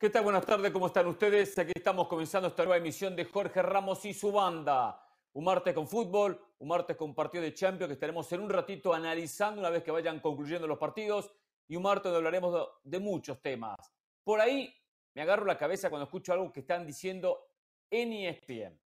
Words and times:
¿Qué 0.00 0.08
tal? 0.08 0.24
Buenas 0.24 0.46
tardes, 0.46 0.72
¿cómo 0.72 0.86
están 0.86 1.06
ustedes? 1.08 1.58
Aquí 1.58 1.72
estamos 1.74 2.08
comenzando 2.08 2.48
esta 2.48 2.62
nueva 2.62 2.78
emisión 2.78 3.14
de 3.14 3.26
Jorge 3.26 3.60
Ramos 3.60 4.02
y 4.06 4.14
su 4.14 4.32
banda. 4.32 5.06
Un 5.34 5.44
martes 5.44 5.74
con 5.74 5.86
fútbol, 5.86 6.42
un 6.58 6.68
martes 6.68 6.96
con 6.96 7.14
partido 7.14 7.44
de 7.44 7.52
Champions 7.52 7.88
que 7.88 7.92
estaremos 7.92 8.32
en 8.32 8.40
un 8.40 8.48
ratito 8.48 8.94
analizando 8.94 9.60
una 9.60 9.68
vez 9.68 9.82
que 9.82 9.90
vayan 9.90 10.20
concluyendo 10.20 10.66
los 10.66 10.78
partidos 10.78 11.30
y 11.68 11.76
un 11.76 11.82
martes 11.82 12.04
donde 12.04 12.16
hablaremos 12.16 12.66
de, 12.82 12.98
muchos 12.98 13.42
temas. 13.42 13.76
Por 14.24 14.40
ahí 14.40 14.74
me 15.12 15.20
agarro 15.20 15.44
la 15.44 15.58
cabeza 15.58 15.90
cuando 15.90 16.04
escucho 16.04 16.32
algo 16.32 16.50
que 16.50 16.60
están 16.60 16.86
diciendo 16.86 17.50
en 17.90 18.10
ESPN. 18.14 18.80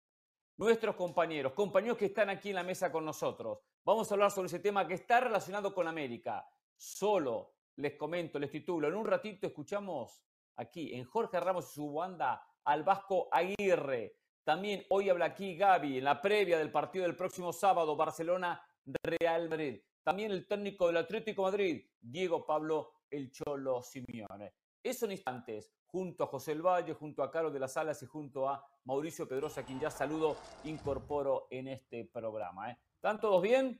Nuestros 0.58 0.94
compañeros, 0.94 1.54
compañeros 1.54 1.98
que 1.98 2.06
están 2.06 2.30
aquí 2.30 2.50
en 2.50 2.54
la 2.54 2.62
mesa 2.62 2.92
con 2.92 3.04
nosotros. 3.04 3.58
Vamos 3.84 4.08
a 4.08 4.14
hablar 4.14 4.30
sobre 4.30 4.46
ese 4.46 4.60
tema 4.60 4.86
que 4.86 4.94
está 4.94 5.18
relacionado 5.18 5.74
con 5.74 5.88
América. 5.88 6.48
Solo 6.76 7.54
les 7.74 7.96
comento, 7.96 8.38
les 8.38 8.52
titulo. 8.52 8.86
En 8.86 8.94
un 8.94 9.04
ratito 9.04 9.48
escuchamos 9.48 10.22
aquí 10.56 10.94
en 10.94 11.04
Jorge 11.04 11.40
Ramos 11.40 11.70
y 11.70 11.74
su 11.74 11.92
banda 11.92 12.42
al 12.64 12.82
Vasco 12.82 13.28
Aguirre. 13.32 14.16
También 14.44 14.84
hoy 14.90 15.10
habla 15.10 15.26
aquí 15.26 15.56
Gaby 15.56 15.98
en 15.98 16.04
la 16.04 16.20
previa 16.20 16.58
del 16.58 16.72
partido 16.72 17.04
del 17.04 17.16
próximo 17.16 17.52
sábado, 17.52 17.96
Barcelona-Real 17.96 19.48
Madrid. 19.48 19.80
También 20.02 20.30
el 20.30 20.46
técnico 20.46 20.86
del 20.86 20.96
Atlético 20.96 21.42
Madrid, 21.42 21.84
Diego 22.00 22.44
Pablo 22.46 22.92
El 23.10 23.30
Cholo 23.30 23.82
Simeone. 23.82 24.54
Eso 24.82 25.04
en 25.04 25.12
instantes, 25.12 25.70
junto 25.86 26.24
a 26.24 26.26
José 26.26 26.52
El 26.52 26.62
Valle, 26.62 26.94
junto 26.94 27.22
a 27.22 27.30
Carlos 27.30 27.52
de 27.52 27.60
las 27.60 27.76
Alas 27.76 28.02
y 28.02 28.06
junto 28.06 28.48
a 28.48 28.64
Mauricio 28.84 29.28
Pedrosa, 29.28 29.62
quien 29.62 29.78
ya 29.78 29.90
saludo, 29.90 30.36
incorporo 30.64 31.48
en 31.50 31.68
este 31.68 32.06
programa. 32.06 32.70
¿eh? 32.70 32.78
¿Están 32.94 33.20
todos 33.20 33.42
bien? 33.42 33.78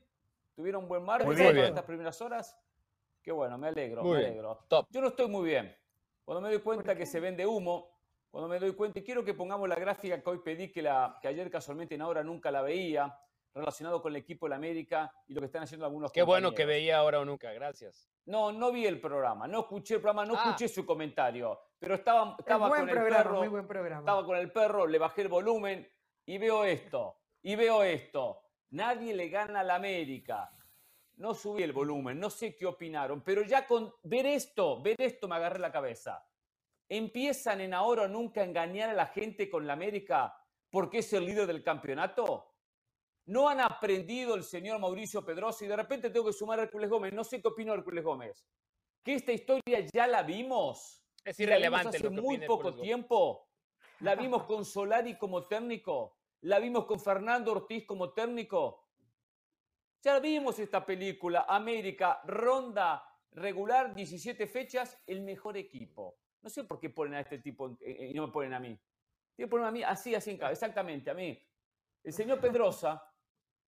¿Tuvieron 0.53 0.87
buen 0.87 1.03
martes 1.03 1.39
en 1.39 1.57
estas 1.57 1.83
primeras 1.83 2.21
horas? 2.21 2.57
Qué 3.23 3.31
bueno, 3.31 3.57
me 3.57 3.69
alegro, 3.69 4.03
Muy 4.03 4.17
me 4.17 4.25
alegro. 4.25 4.65
Top. 4.67 4.85
Yo 4.89 5.01
no 5.01 5.07
estoy 5.07 5.27
muy 5.27 5.49
bien. 5.49 5.75
Cuando 6.23 6.41
me 6.41 6.49
doy 6.49 6.59
cuenta 6.61 6.95
que 6.95 7.05
se 7.05 7.19
vende 7.19 7.45
humo, 7.45 7.89
cuando 8.29 8.47
me 8.47 8.59
doy 8.59 8.73
cuenta, 8.73 8.99
y 8.99 9.03
quiero 9.03 9.25
que 9.25 9.33
pongamos 9.33 9.67
la 9.67 9.75
gráfica 9.75 10.21
que 10.21 10.29
hoy 10.29 10.39
pedí, 10.39 10.71
que, 10.71 10.81
la, 10.81 11.17
que 11.21 11.27
ayer 11.27 11.49
casualmente 11.51 11.95
en 11.95 12.01
ahora 12.01 12.23
nunca 12.23 12.49
la 12.51 12.61
veía, 12.61 13.13
relacionado 13.53 14.01
con 14.01 14.13
el 14.13 14.21
equipo 14.21 14.45
de 14.45 14.51
la 14.51 14.55
América 14.55 15.11
y 15.27 15.33
lo 15.33 15.41
que 15.41 15.47
están 15.47 15.63
haciendo 15.63 15.85
algunos 15.85 16.11
Qué 16.13 16.21
bueno 16.23 16.53
que 16.53 16.65
veía 16.65 16.97
ahora 16.99 17.19
o 17.19 17.25
nunca, 17.25 17.51
gracias. 17.51 18.07
No, 18.25 18.51
no 18.51 18.71
vi 18.71 18.85
el 18.85 19.01
programa, 19.01 19.47
no 19.47 19.61
escuché 19.61 19.95
el 19.95 20.01
programa, 20.01 20.25
no 20.25 20.35
Ah. 20.37 20.43
escuché 20.45 20.69
su 20.69 20.85
comentario, 20.85 21.59
pero 21.77 21.95
estaba, 21.95 22.35
estaba 22.39 22.69
buen 22.69 22.81
con 22.81 22.89
el 22.89 22.95
programa, 22.95 23.23
perro, 23.23 23.37
muy 23.39 23.47
buen 23.49 23.67
programa. 23.67 23.99
estaba 23.99 24.25
con 24.25 24.37
el 24.37 24.51
perro, 24.51 24.87
le 24.87 24.97
bajé 24.99 25.23
el 25.23 25.27
volumen 25.27 25.91
y 26.25 26.37
veo 26.37 26.63
esto, 26.63 27.17
y 27.41 27.55
veo 27.57 27.83
esto. 27.83 28.43
Nadie 28.69 29.13
le 29.13 29.27
gana 29.27 29.59
a 29.59 29.63
la 29.63 29.75
América. 29.75 30.49
No 31.21 31.35
subí 31.35 31.61
el 31.61 31.71
volumen, 31.71 32.19
no 32.19 32.31
sé 32.31 32.55
qué 32.55 32.65
opinaron, 32.65 33.21
pero 33.21 33.43
ya 33.43 33.67
con 33.67 33.93
ver 34.01 34.25
esto, 34.25 34.81
ver 34.81 34.95
esto 34.97 35.27
me 35.27 35.35
agarré 35.35 35.59
la 35.59 35.71
cabeza. 35.71 36.27
Empiezan 36.89 37.61
en 37.61 37.75
ahora 37.75 38.03
o 38.03 38.07
nunca 38.07 38.41
a 38.41 38.43
engañar 38.43 38.89
a 38.89 38.93
la 38.93 39.05
gente 39.05 39.47
con 39.47 39.67
la 39.67 39.73
América 39.73 40.35
porque 40.71 40.97
es 40.97 41.13
el 41.13 41.27
líder 41.27 41.45
del 41.45 41.63
campeonato. 41.63 42.55
No 43.27 43.47
han 43.47 43.59
aprendido 43.59 44.33
el 44.33 44.43
señor 44.43 44.79
Mauricio 44.79 45.23
Pedrosa 45.23 45.63
y 45.63 45.67
de 45.67 45.75
repente 45.75 46.09
tengo 46.09 46.25
que 46.25 46.33
sumar 46.33 46.59
a 46.59 46.63
Hércules 46.63 46.89
Gómez. 46.89 47.13
No 47.13 47.23
sé 47.23 47.39
qué 47.39 47.49
opinó 47.49 47.75
Hércules 47.75 48.03
Gómez. 48.03 48.47
Que 49.03 49.13
esta 49.13 49.31
historia 49.31 49.85
ya 49.93 50.07
la 50.07 50.23
vimos. 50.23 51.03
Es 51.23 51.37
la 51.37 51.45
vimos 51.45 51.51
irrelevante 51.51 51.97
hace 51.97 52.03
lo 52.03 52.09
que 52.09 52.21
muy 52.21 52.39
poco 52.47 52.73
tiempo. 52.73 53.47
La 53.99 54.15
vimos 54.15 54.43
con 54.47 54.65
Solari 54.65 55.19
como 55.19 55.45
técnico. 55.45 56.17
La 56.41 56.57
vimos 56.57 56.85
con 56.85 56.99
Fernando 56.99 57.51
Ortiz 57.51 57.85
como 57.85 58.11
técnico. 58.11 58.87
Ya 60.01 60.19
vimos 60.19 60.57
esta 60.57 60.83
película. 60.83 61.45
América, 61.47 62.21
ronda 62.25 63.05
regular, 63.33 63.93
17 63.93 64.47
fechas, 64.47 64.99
el 65.05 65.21
mejor 65.21 65.57
equipo. 65.57 66.17
No 66.41 66.49
sé 66.49 66.63
por 66.63 66.79
qué 66.79 66.89
ponen 66.89 67.13
a 67.13 67.19
este 67.21 67.37
tipo 67.37 67.77
eh, 67.79 68.09
y 68.11 68.13
no 68.13 68.27
me 68.27 68.33
ponen 68.33 68.53
a 68.53 68.59
mí. 68.59 68.77
Tienen 69.35 69.49
ponerme 69.49 69.69
a 69.69 69.71
mí 69.71 69.83
así, 69.83 70.13
así 70.15 70.31
en 70.31 70.37
casa, 70.37 70.51
exactamente, 70.51 71.09
a 71.09 71.13
mí. 71.13 71.39
El 72.03 72.13
señor 72.13 72.39
Pedrosa, 72.39 73.01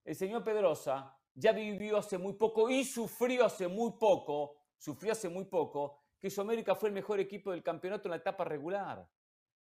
el 0.04 0.16
señor 0.16 0.44
Pedrosa 0.44 1.18
ya 1.36 1.52
vivió 1.52 1.98
hace 1.98 2.18
muy 2.18 2.34
poco 2.34 2.70
y 2.70 2.84
sufrió 2.84 3.46
hace 3.46 3.68
muy 3.68 3.92
poco, 3.92 4.58
sufrió 4.78 5.12
hace 5.14 5.30
muy 5.30 5.46
poco, 5.46 6.02
que 6.20 6.30
su 6.30 6.42
América 6.42 6.76
fue 6.76 6.90
el 6.90 6.96
mejor 6.96 7.20
equipo 7.20 7.52
del 7.52 7.64
campeonato 7.64 8.08
en 8.08 8.12
la 8.12 8.18
etapa 8.18 8.44
regular. 8.44 9.08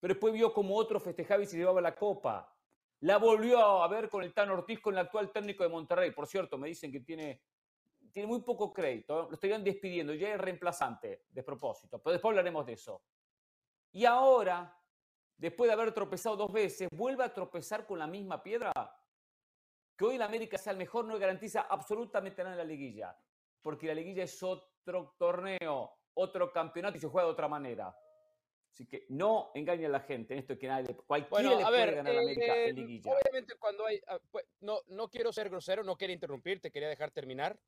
Pero 0.00 0.14
después 0.14 0.34
vio 0.34 0.52
como 0.52 0.76
otro 0.76 1.00
festejaba 1.00 1.42
y 1.42 1.46
se 1.46 1.56
llevaba 1.56 1.80
la 1.80 1.94
copa. 1.94 2.55
La 3.00 3.18
volvió 3.18 3.82
a 3.82 3.88
ver 3.88 4.08
con 4.08 4.22
el 4.22 4.32
Tan 4.32 4.50
Ortiz, 4.50 4.80
con 4.80 4.94
el 4.94 5.00
actual 5.00 5.30
técnico 5.30 5.62
de 5.62 5.68
Monterrey. 5.68 6.12
Por 6.12 6.26
cierto, 6.26 6.56
me 6.56 6.68
dicen 6.68 6.90
que 6.90 7.00
tiene, 7.00 7.42
tiene 8.10 8.26
muy 8.26 8.40
poco 8.40 8.72
crédito. 8.72 9.20
¿eh? 9.20 9.26
Lo 9.28 9.34
estarían 9.34 9.62
despidiendo. 9.62 10.14
Ya 10.14 10.34
es 10.34 10.40
reemplazante, 10.40 11.24
de 11.28 11.42
propósito. 11.42 12.00
Pero 12.02 12.12
después 12.12 12.30
hablaremos 12.30 12.64
de 12.64 12.72
eso. 12.72 13.02
Y 13.92 14.06
ahora, 14.06 14.78
después 15.36 15.68
de 15.68 15.74
haber 15.74 15.92
tropezado 15.92 16.36
dos 16.36 16.52
veces, 16.52 16.88
vuelve 16.90 17.24
a 17.24 17.34
tropezar 17.34 17.86
con 17.86 17.98
la 17.98 18.06
misma 18.06 18.42
piedra. 18.42 18.72
Que 19.96 20.04
hoy 20.04 20.16
el 20.16 20.22
América 20.22 20.56
sea 20.56 20.72
el 20.72 20.78
mejor 20.78 21.04
no 21.04 21.18
garantiza 21.18 21.62
absolutamente 21.62 22.42
nada 22.42 22.54
en 22.54 22.58
la 22.58 22.64
liguilla. 22.64 23.18
Porque 23.60 23.88
la 23.88 23.94
liguilla 23.94 24.24
es 24.24 24.42
otro 24.42 25.14
torneo, 25.18 25.98
otro 26.14 26.50
campeonato 26.50 26.96
y 26.96 27.00
se 27.00 27.08
juega 27.08 27.26
de 27.26 27.32
otra 27.32 27.48
manera. 27.48 27.94
Así 28.76 28.84
que 28.84 29.06
no 29.08 29.52
engañe 29.54 29.86
a 29.86 29.88
la 29.88 30.00
gente 30.00 30.34
en 30.34 30.40
esto 30.40 30.58
que 30.58 30.66
nadie, 30.66 30.94
cualquiera 30.94 31.30
Bueno, 31.30 31.56
le 31.56 31.62
a 31.64 31.68
puede 31.68 31.80
ver, 31.86 31.94
ganar 31.94 32.14
a 32.14 32.20
América 32.20 32.56
eh, 32.58 32.68
en 32.68 32.76
liguilla. 32.76 33.10
obviamente 33.10 33.54
cuando 33.56 33.86
hay, 33.86 34.02
ah, 34.06 34.20
pues, 34.30 34.44
no, 34.60 34.82
no 34.88 35.08
quiero 35.08 35.32
ser 35.32 35.48
grosero, 35.48 35.82
no 35.82 35.96
quería 35.96 36.12
interrumpir, 36.12 36.60
te 36.60 36.70
quería 36.70 36.90
dejar 36.90 37.10
terminar. 37.10 37.58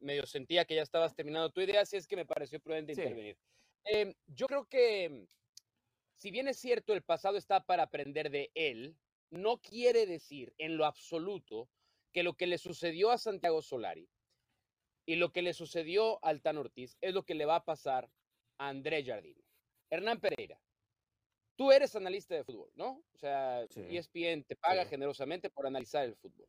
Medio 0.00 0.26
sentía 0.26 0.64
que 0.64 0.74
ya 0.74 0.82
estabas 0.82 1.14
terminando 1.14 1.52
tu 1.52 1.60
idea, 1.60 1.82
así 1.82 1.96
es 1.96 2.08
que 2.08 2.16
me 2.16 2.26
pareció 2.26 2.58
prudente 2.58 2.92
Sí. 2.96 3.02
intervenir. 3.02 3.38
Em, 3.84 4.14
yo 4.26 4.48
creo 4.48 4.66
que, 4.66 5.08
mm, 5.08 5.26
si 6.16 6.32
bien 6.32 6.48
es 6.48 6.58
cierto, 6.58 6.92
el 6.92 7.04
pasado 7.04 7.36
está 7.36 7.64
para 7.64 7.84
aprender 7.84 8.28
de 8.28 8.50
él, 8.56 8.96
no 9.30 9.58
quiere 9.58 10.06
decir 10.06 10.54
en 10.58 10.76
lo 10.76 10.86
absoluto 10.86 11.70
que 12.12 12.24
lo 12.24 12.34
que 12.34 12.48
le 12.48 12.58
sucedió 12.58 13.12
a 13.12 13.18
Santiago 13.18 13.62
Solari 13.62 14.08
y 15.06 15.14
lo 15.14 15.30
que 15.30 15.42
le 15.42 15.52
sucedió 15.54 16.18
al 16.24 16.42
Tan 16.42 16.58
Ortiz 16.58 16.96
es 17.00 17.14
lo 17.14 17.24
que 17.24 17.36
le 17.36 17.44
va 17.44 17.54
a 17.56 17.64
pasar 17.64 18.10
a 18.58 18.70
André 18.70 19.04
Jardine. 19.04 19.47
Hernán 19.90 20.20
Pereira, 20.20 20.60
tú 21.56 21.72
eres 21.72 21.94
analista 21.96 22.34
de 22.34 22.44
fútbol, 22.44 22.70
¿no? 22.74 23.02
O 23.14 23.18
sea, 23.18 23.66
Sí. 23.70 23.80
ESPN 23.96 24.44
te 24.44 24.56
paga 24.56 24.84
Sí. 24.84 24.90
generosamente 24.90 25.50
por 25.50 25.66
analizar 25.66 26.04
el 26.04 26.16
fútbol. 26.16 26.48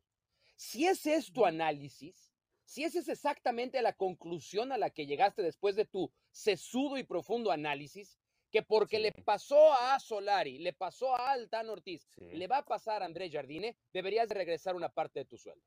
Si 0.56 0.86
ese 0.86 1.14
es 1.14 1.32
tu 1.32 1.46
análisis, 1.46 2.34
si 2.64 2.84
esa 2.84 2.98
es 3.00 3.08
exactamente 3.08 3.80
la 3.82 3.94
conclusión 3.94 4.72
a 4.72 4.78
la 4.78 4.90
que 4.90 5.06
llegaste 5.06 5.42
después 5.42 5.74
de 5.74 5.86
tu 5.86 6.12
sesudo 6.30 6.98
y 6.98 7.02
profundo 7.04 7.50
análisis, 7.50 8.18
que 8.52 8.62
porque 8.62 8.98
le 8.98 9.12
pasó 9.12 9.72
a 9.72 9.98
Solari, 10.00 10.58
le 10.58 10.72
pasó 10.72 11.14
a 11.16 11.32
Altan 11.32 11.70
Ortiz, 11.70 12.08
le 12.16 12.46
va 12.48 12.58
a 12.58 12.64
pasar 12.64 13.02
a 13.02 13.06
Andrés 13.06 13.32
Jardine, 13.32 13.76
deberías 13.92 14.28
de 14.28 14.34
regresar 14.34 14.74
una 14.74 14.88
parte 14.88 15.20
de 15.20 15.24
tu 15.24 15.38
sueldo. 15.38 15.64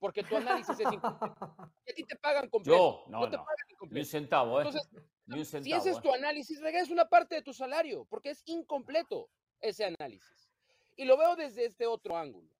Porque 0.00 0.22
tu 0.24 0.36
análisis 0.36 0.80
es 0.80 0.92
incompleto. 0.92 1.36
Y 1.86 1.90
a 1.92 1.94
ti 1.94 2.04
te 2.04 2.16
pagan 2.16 2.48
completo. 2.48 3.04
Yo, 3.06 3.10
no, 3.10 3.30
te 3.30 3.36
no. 3.36 3.44
pagan 3.44 3.90
Ni 3.90 4.00
un 4.00 4.06
centavo, 4.06 4.60
¿eh? 4.60 4.64
Entonces, 4.66 4.90
Ni 5.26 5.38
un 5.38 5.44
si 5.44 5.50
centavo. 5.52 5.76
ese 5.80 5.90
es 5.90 5.96
¿eh? 5.98 6.00
tu 6.02 6.12
análisis, 6.12 6.60
regresa 6.60 6.92
una 6.92 7.08
parte 7.08 7.34
de 7.36 7.42
tu 7.42 7.52
salario, 7.52 8.06
porque 8.06 8.30
es 8.30 8.42
incompleto 8.46 9.28
ese 9.60 9.84
análisis. 9.84 10.50
Y 10.96 11.04
lo 11.04 11.16
veo 11.16 11.36
desde 11.36 11.66
este 11.66 11.86
otro 11.86 12.16
ángulo. 12.16 12.50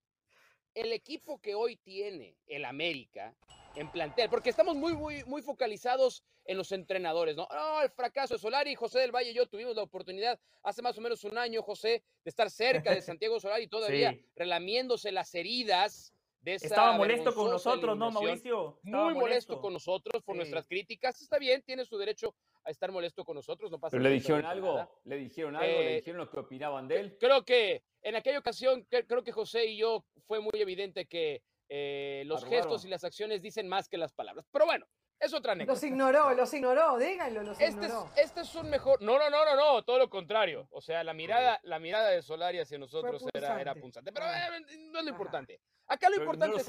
El 0.75 0.93
equipo 0.93 1.41
que 1.41 1.55
hoy 1.55 1.77
tiene 1.77 2.37
el 2.47 2.65
América 2.65 3.35
en 3.75 3.91
plantel, 3.91 4.29
porque 4.31 4.51
estamos 4.51 4.77
muy, 4.77 4.95
muy, 4.95 5.25
muy 5.25 5.43
focalizados 5.43 6.23
en 6.45 6.57
los 6.57 6.73
entrenadores, 6.73 7.37
¿no? 7.37 7.49
No, 7.53 7.83
el 7.83 7.91
fracaso 7.91 8.35
de 8.35 8.41
Solari, 8.41 8.75
José 8.75 9.01
del 9.01 9.13
Valle 9.15 9.31
y 9.31 9.35
yo 9.35 9.47
tuvimos 9.47 9.77
la 9.77 9.83
oportunidad 9.83 10.39
hace 10.63 10.83
más 10.83 10.97
o 10.99 11.01
menos 11.01 11.23
un 11.25 11.39
año, 11.39 11.63
José, 11.63 12.03
de 12.25 12.29
estar 12.29 12.51
cerca 12.51 12.93
de 12.95 13.01
Santiago 13.19 13.39
Solari 13.41 13.67
todavía 13.69 14.13
Sí. 14.13 14.27
relamiéndose 14.37 15.13
las 15.13 15.35
heridas 15.35 16.13
de 16.41 16.55
esa 16.55 16.67
Estaba 16.69 16.93
molesto 16.93 17.35
con 17.35 17.51
nosotros, 17.51 17.97
¿no, 17.97 18.11
Mauricio? 18.11 18.79
Estaba 18.83 19.05
muy 19.05 19.15
molesto 19.15 19.61
con 19.61 19.73
nosotros 19.75 20.23
por 20.23 20.35
Sí. 20.35 20.39
nuestras 20.39 20.67
críticas. 20.67 21.21
Está 21.21 21.39
bien, 21.39 21.63
tiene 21.63 21.85
su 21.85 21.99
derecho 21.99 22.35
a 22.65 22.71
estar 22.71 22.91
molesto 22.93 23.25
con 23.25 23.35
nosotros, 23.37 23.71
no 23.71 23.79
pasa 23.79 23.93
¿Pero 23.93 24.05
le 24.05 24.11
dijeron 24.11 24.45
algo? 24.47 24.75
nada. 24.75 24.91
¿Le 25.05 25.17
dijeron 25.17 25.57
algo? 25.57 25.67
¿Le 25.67 25.93
Eh, 25.93 25.97
dijeron 25.97 26.19
lo 26.19 26.31
que 26.31 26.39
opinaban 26.39 26.89
de 26.89 27.01
él? 27.01 27.17
Creo 27.21 27.45
que 27.45 27.83
en 28.03 28.17
aquella 28.17 28.39
ocasión, 28.39 28.87
cre- 28.89 29.07
creo 29.07 29.23
que 29.23 29.33
José 29.33 29.67
y 29.67 29.77
yo 29.79 30.05
fue 30.27 30.41
muy 30.41 30.53
evidente 30.55 31.07
que 31.07 31.43
eh, 31.73 32.25
los 32.27 32.43
Arrugaron. 32.43 32.65
gestos 32.65 32.85
y 32.85 32.89
las 32.89 33.05
acciones 33.05 33.43
dicen 33.43 33.69
más 33.69 33.89
que 33.89 33.97
las 33.97 34.13
palabras. 34.13 34.45
Pero 34.51 34.67
bueno, 34.67 34.87
es 35.21 35.33
otra 35.33 35.53
anécdota. 35.53 35.75
Los 35.75 35.85
ignoró, 35.85 36.35
los 36.35 36.53
ignoró, 36.53 36.99
díganlo, 36.99 37.43
los 37.45 37.61
Este 37.61 37.65
es, 37.67 37.75
ignoró. 37.93 38.11
este 38.17 38.41
es 38.41 38.55
un 38.57 38.71
mejor. 38.71 39.01
No, 39.01 39.19
no, 39.19 39.31
no, 39.31 39.45
no, 39.45 39.55
no, 39.55 39.83
todo 39.85 39.99
lo 39.99 40.11
contrario. 40.11 40.67
O 40.73 40.81
sea, 40.81 41.05
la 41.05 41.13
mirada, 41.15 41.61
la 41.63 41.79
mirada 41.79 42.09
de 42.11 42.23
Solari 42.23 42.59
hacia 42.59 42.77
nosotros 42.79 43.25
era, 43.33 43.61
era 43.61 43.75
punzante. 43.75 44.11
punzante. 44.11 44.13
Pero 44.13 44.27
Ah. 44.27 44.57
eh, 44.59 44.61
no 44.91 44.99
es 44.99 45.05
lo 45.05 45.11
Ajá. 45.11 45.11
importante. 45.11 45.61
Acá 45.91 46.09
lo 46.09 46.15
Pero 46.17 46.23
importante 46.25 46.47
¿No 46.47 46.53
lo 46.53 46.59
es 46.61 46.69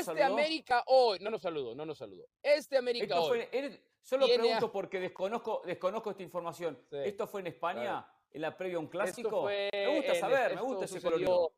Este 0.00 0.04
saludó? 0.04 0.34
América 0.34 0.84
hoy, 0.88 1.18
no 1.20 1.30
nos 1.30 1.40
saludó, 1.40 1.74
no 1.74 1.86
nos 1.86 1.96
saludó. 1.96 2.26
Este 2.42 2.76
América 2.76 3.06
Esto 3.06 3.22
hoy. 3.22 3.28
fue, 3.28 3.48
él- 3.50 3.82
solo 4.02 4.26
a- 4.26 4.28
pregunto 4.28 4.70
porque 4.70 5.00
desconozco, 5.00 5.62
desconozco 5.64 6.10
esta 6.10 6.22
información. 6.22 6.78
Sí, 6.90 6.96
¿Esto 7.04 7.26
fue 7.26 7.40
en 7.40 7.46
España? 7.46 7.82
claro. 7.82 8.06
¿En 8.34 8.40
la 8.42 8.56
previa 8.56 8.76
a 8.76 8.80
un 8.80 8.88
clásico? 8.88 9.42
fue 9.42 9.70
me 9.72 9.96
gusta 9.96 10.12
en- 10.14 10.20
saber, 10.20 10.54
me 10.54 10.60
gusta 10.62 10.84
ese 10.84 11.00
colorido. 11.00 11.52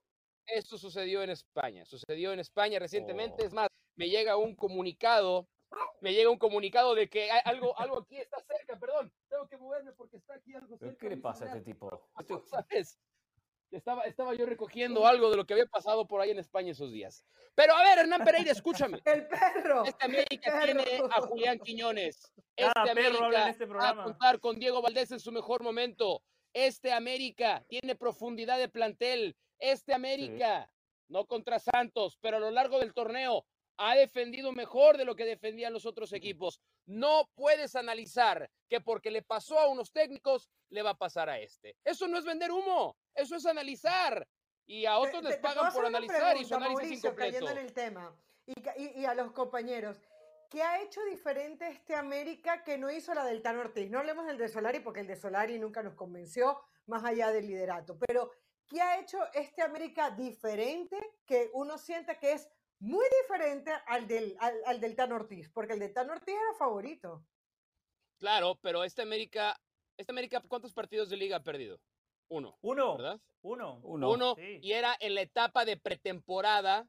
Esto 0.47 0.79
sucedió 0.79 1.23
en 1.23 1.31
España, 1.31 1.85
sucedió 1.85 2.33
en 2.33 2.39
España 2.41 2.79
recientemente. 2.79 3.43
Oh. 3.43 3.47
Es 3.47 3.53
más, 3.53 3.69
me 3.97 4.09
llega 4.09 4.37
un 4.37 4.55
comunicado, 4.55 5.49
me 6.01 6.13
llega 6.13 6.31
un 6.31 6.39
comunicado 6.39 6.95
de 6.95 7.09
que 7.09 7.29
algo, 7.45 7.77
algo 7.79 7.99
aquí 8.01 8.19
está 8.19 8.41
cerca, 8.41 8.79
perdón, 8.79 9.13
tengo 9.29 9.49
que 9.49 9.57
moverme 9.57 9.93
porque 9.95 10.19
está 10.19 10.35
aquí 10.35 10.55
algo 10.55 10.77
¿Pero 10.79 10.93
cerca 10.93 11.01
¿Qué 11.01 11.09
le 11.11 11.17
pasa 11.17 11.45
a 11.47 11.49
este 11.49 11.61
tipo? 11.63 12.09
¿sabes? 12.47 12.99
Estaba, 13.75 14.03
estaba 14.03 14.35
yo 14.35 14.47
recogiendo 14.47 15.05
algo 15.05 15.31
de 15.31 15.37
lo 15.37 15.45
que 15.45 15.55
había 15.55 15.67
pasado 15.67 16.07
por 16.07 16.21
ahí 16.21 16.31
en 16.31 16.39
España 16.39 16.71
esos 16.71 16.93
días. 16.93 17.25
Pero 17.57 17.75
a 17.75 17.83
ver, 17.83 17.99
Hernán 17.99 18.25
Pereira, 18.25 18.53
escúchame. 18.53 19.01
El 19.05 19.27
perro. 19.27 19.85
Este 19.85 20.05
América 20.05 20.53
Perro. 20.53 20.85
tiene 20.85 21.03
a 21.11 21.21
Julián 21.21 21.59
Quiñones. 21.59 22.33
Este 22.57 22.73
Cada 22.73 22.95
perro 22.95 23.25
habla 23.25 23.39
en 23.39 23.43
América 23.43 23.51
este 23.51 23.67
va 23.67 23.89
a 23.91 24.05
contar 24.05 24.39
con 24.39 24.59
Diego 24.61 24.81
Valdés 24.81 25.11
en 25.11 25.19
su 25.19 25.33
mejor 25.33 25.65
momento. 25.65 26.23
Este 26.53 26.93
América 26.93 27.65
tiene 27.69 27.97
profundidad 27.97 28.59
de 28.59 28.69
plantel. 28.69 29.37
Este 29.59 29.93
América, 29.93 30.71
no 31.09 31.27
contra 31.27 31.59
Santos, 31.59 32.17
pero 32.21 32.37
a 32.37 32.41
lo 32.41 32.53
largo 32.53 32.79
del 32.79 32.95
torneo 32.95 33.45
ha 33.77 33.95
defendido 33.97 34.53
mejor 34.53 34.97
de 34.97 35.05
lo 35.05 35.17
que 35.17 35.25
defendían 35.25 35.73
los 35.73 35.87
otros 35.87 36.13
equipos. 36.13 36.61
No 36.87 37.29
puedes 37.35 37.75
analizar 37.77 38.51
que 38.69 38.81
porque 38.81 39.11
le 39.11 39.23
pasó 39.23 39.59
a 39.59 39.69
unos 39.69 39.93
técnicos, 39.93 40.49
le 40.71 40.83
va 40.83 40.91
a 40.91 40.99
pasar 40.99 41.29
a 41.29 41.39
este. 41.39 41.77
Eso 41.85 42.07
no 42.09 42.19
es 42.19 42.25
vender 42.25 42.51
humo, 42.53 42.97
eso 43.15 43.37
es 43.37 43.47
analizar. 43.47 44.27
Y 44.67 44.87
a 44.87 44.99
otros 44.99 45.23
Te- 45.23 45.29
les 45.29 45.37
pagan 45.39 45.73
por 45.73 45.85
analizar 45.87 46.37
y 46.37 46.45
su 46.45 46.55
análisis 46.55 46.99
es 46.99 47.05
Mauricio, 47.05 47.11
incompleto. 47.11 47.51
en 47.51 47.59
el 47.59 47.73
tema. 47.73 48.17
Y- 48.47 49.01
y 49.01 49.05
a 49.05 49.15
los 49.15 49.33
compañeros. 49.33 50.01
¿Qué 50.51 50.63
ha 50.63 50.81
hecho 50.83 51.03
diferente 51.07 51.67
este 51.69 51.95
América 51.97 52.63
que 52.63 52.79
no 52.79 52.91
hizo 52.91 53.13
la 53.13 53.25
del 53.25 53.43
Tano 53.43 53.61
Ortiz? 53.61 53.91
No 53.91 53.99
hablemos 53.99 54.27
del 54.27 54.39
de 54.39 54.49
Solari 54.49 54.81
porque 54.81 55.01
el 55.01 55.07
de 55.07 55.17
Solari 55.17 55.59
nunca 55.59 55.83
nos 55.83 55.95
convenció, 55.95 56.61
más 56.87 57.03
allá 57.05 57.31
del 57.33 57.47
liderato. 57.49 57.99
Pero, 58.07 58.31
¿qué 58.69 58.81
ha 58.81 59.01
hecho 59.01 59.19
este 59.33 59.63
América 59.63 60.11
diferente 60.11 60.97
que 61.27 61.51
uno 61.55 61.77
sienta 61.77 62.19
que 62.19 62.33
es 62.33 62.49
muy 62.85 63.07
diferente 63.23 63.73
al 63.87 64.07
del, 64.07 64.37
al, 64.41 64.55
al 64.67 64.81
del 64.81 64.95
Tano 64.95 65.17
Ortiz? 65.17 65.49
Porque 65.51 65.73
el 65.73 65.79
del 65.81 65.93
Tano 65.93 66.13
Ortiz 66.13 66.35
era 66.35 66.59
favorito. 66.59 67.25
Claro, 68.19 68.59
pero 68.61 68.85
este 68.85 69.03
América, 69.03 69.59
este 69.97 70.13
América, 70.13 70.43
¿cuántos 70.47 70.73
partidos 70.73 71.09
de 71.09 71.17
liga 71.17 71.37
ha 71.39 71.43
perdido? 71.43 71.81
Uno, 72.29 72.59
Uno. 72.63 72.97
¿verdad? 72.97 73.21
Uno. 73.43 73.81
Uno. 73.83 74.11
Uno, 74.11 74.35
Sí. 74.37 74.59
y 74.63 74.73
era 74.73 74.97
en 75.01 75.15
la 75.15 75.23
etapa 75.23 75.65
de 75.65 75.77
pretemporada, 75.77 76.89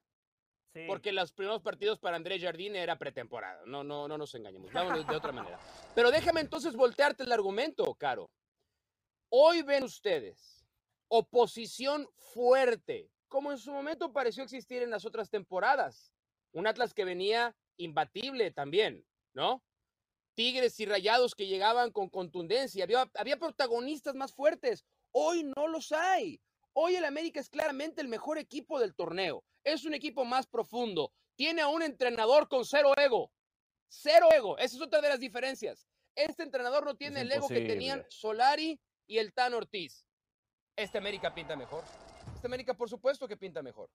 Sí. 0.74 0.84
porque 0.88 1.14
los 1.14 1.32
primeros 1.32 1.62
partidos 1.62 2.00
para 2.00 2.18
Andrés 2.18 2.42
Jardín 2.44 2.76
era 2.76 2.98
pretemporada. 2.98 3.64
No, 3.66 3.84
no, 3.84 4.08
no 4.10 4.18
nos 4.18 4.36
engañemos. 4.36 4.74
Vámonos 4.74 5.08
de 5.08 5.16
otra 5.16 5.32
manera. 5.32 5.58
Pero 5.96 6.12
déjame 6.12 6.42
entonces 6.42 6.76
voltearte 6.76 7.24
el 7.24 7.32
argumento, 7.32 7.94
Caro. 7.96 8.30
Hoy 9.30 9.62
ven 9.62 9.84
ustedes 9.84 10.68
oposición 11.08 12.10
fuerte, 12.18 13.10
como 13.28 13.52
en 13.52 13.58
su 13.58 13.72
momento 13.72 14.14
pareció 14.14 14.44
existir 14.44 14.82
en 14.82 14.90
las 14.90 15.06
otras 15.06 15.30
temporadas. 15.30 16.14
Un 16.52 16.68
Atlas 16.68 16.94
que 16.94 17.06
venía 17.06 17.56
imbatible 17.78 18.52
también, 18.52 19.06
¿no? 19.34 19.64
Tigres 20.36 20.80
y 20.80 20.86
Rayados 20.86 21.36
que 21.36 21.48
llegaban 21.48 21.92
con 21.92 22.10
contundencia. 22.10 22.84
Había, 22.84 23.10
había 23.16 23.38
protagonistas 23.38 24.16
más 24.16 24.34
fuertes. 24.34 24.86
Hoy 25.12 25.44
no 25.56 25.68
los 25.68 25.92
hay. 25.92 26.42
Hoy 26.74 26.96
el 26.96 27.06
América 27.06 27.40
es 27.40 27.50
claramente 27.50 28.02
el 28.02 28.10
mejor 28.10 28.38
equipo 28.38 28.80
del 28.80 28.96
torneo. 28.96 29.44
Es 29.64 29.86
un 29.86 29.94
equipo 29.94 30.26
más 30.26 30.46
profundo. 30.46 31.14
Tiene 31.36 31.62
a 31.62 31.70
un 31.70 31.82
entrenador 31.82 32.50
con 32.50 32.66
cero 32.66 32.94
ego. 32.98 33.32
Cero 33.88 34.28
ego. 34.36 34.58
Esa 34.58 34.76
es 34.76 34.82
otra 34.82 35.02
de 35.02 35.10
las 35.10 35.20
diferencias. 35.20 35.88
Este 36.16 36.44
entrenador 36.44 36.86
no 36.86 36.96
tiene 36.96 37.22
el 37.22 37.32
ego 37.32 37.48
que 37.48 37.62
tenían. 37.62 38.06
Solari 38.10 38.80
y 39.08 39.18
el 39.18 39.34
Tan 39.34 39.54
Ortiz. 39.54 40.06
Este 40.76 40.98
América 40.98 41.34
pinta 41.34 41.56
mejor. 41.56 41.84
Este 42.46 42.54
América, 42.54 42.76
por 42.76 42.88
supuesto 42.88 43.28
que 43.28 43.38
pinta 43.38 43.64
mejor. 43.64 43.90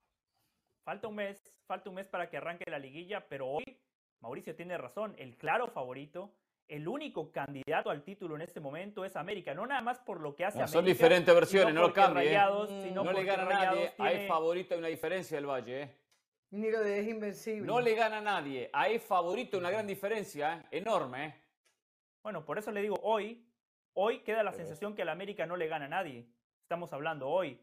Falta 0.84 1.06
un 1.06 1.14
mes, 1.14 1.40
falta 1.68 1.88
un 1.88 1.94
mes 1.94 2.08
para 2.08 2.28
que 2.28 2.36
arranque 2.36 2.68
la 2.68 2.80
liguilla, 2.80 3.28
pero 3.28 3.46
hoy 3.46 3.78
Mauricio 4.18 4.56
tiene 4.56 4.76
razón, 4.76 5.14
el 5.18 5.36
claro 5.36 5.68
favorito, 5.68 6.34
el 6.66 6.88
único 6.88 7.30
candidato 7.30 7.90
al 7.90 8.02
título 8.02 8.34
en 8.34 8.42
este 8.42 8.58
momento 8.58 9.04
es 9.04 9.14
América, 9.14 9.54
no 9.54 9.64
nada 9.68 9.82
más 9.82 10.00
por 10.00 10.20
lo 10.20 10.34
que 10.34 10.44
hace 10.46 10.58
No, 10.58 10.64
América. 10.64 10.78
son 10.78 10.84
diferentes 10.84 11.32
versiones, 11.32 11.68
sino 11.68 11.80
no 11.82 11.86
lo 11.88 11.94
cambie. 11.94 12.22
¿eh? 12.24 12.26
Rayados, 12.26 12.68
sino 12.82 13.04
No 13.04 13.12
le 13.12 13.22
gana 13.24 13.42
a 13.44 13.46
Rayados 13.46 13.74
nadie. 13.76 13.90
tiene- 13.90 14.10
Hay 14.10 14.26
favorito, 14.26 14.74
hay 14.74 14.78
una 14.80 14.88
diferencia 14.88 15.36
del 15.36 15.46
Valle. 15.46 15.82
¿eh? 15.82 15.96
Ni 16.50 16.70
lo 16.72 16.80
de 16.80 16.98
es 16.98 17.06
invencible. 17.06 17.64
No 17.68 17.80
le 17.80 17.94
gana 17.94 18.18
a 18.18 18.20
nadie. 18.20 18.68
Hay 18.72 18.98
favorito, 18.98 19.58
una 19.58 19.70
gran 19.70 19.86
diferencia. 19.86 20.54
¿eh? 20.72 20.78
Enorme. 20.78 21.24
¿eh? 21.26 21.34
Bueno, 22.24 22.44
por 22.44 22.58
eso 22.58 22.72
le 22.72 22.82
digo 22.82 22.98
hoy, 23.04 23.46
hoy 23.94 24.24
queda 24.24 24.42
la 24.42 24.50
Pero 24.50 24.64
sensación 24.64 24.96
que 24.96 25.02
al 25.02 25.08
América 25.10 25.46
no 25.46 25.54
le 25.56 25.68
gana 25.68 25.84
a 25.84 25.88
nadie. 25.88 26.26
Estamos 26.64 26.92
hablando 26.92 27.28
hoy. 27.28 27.60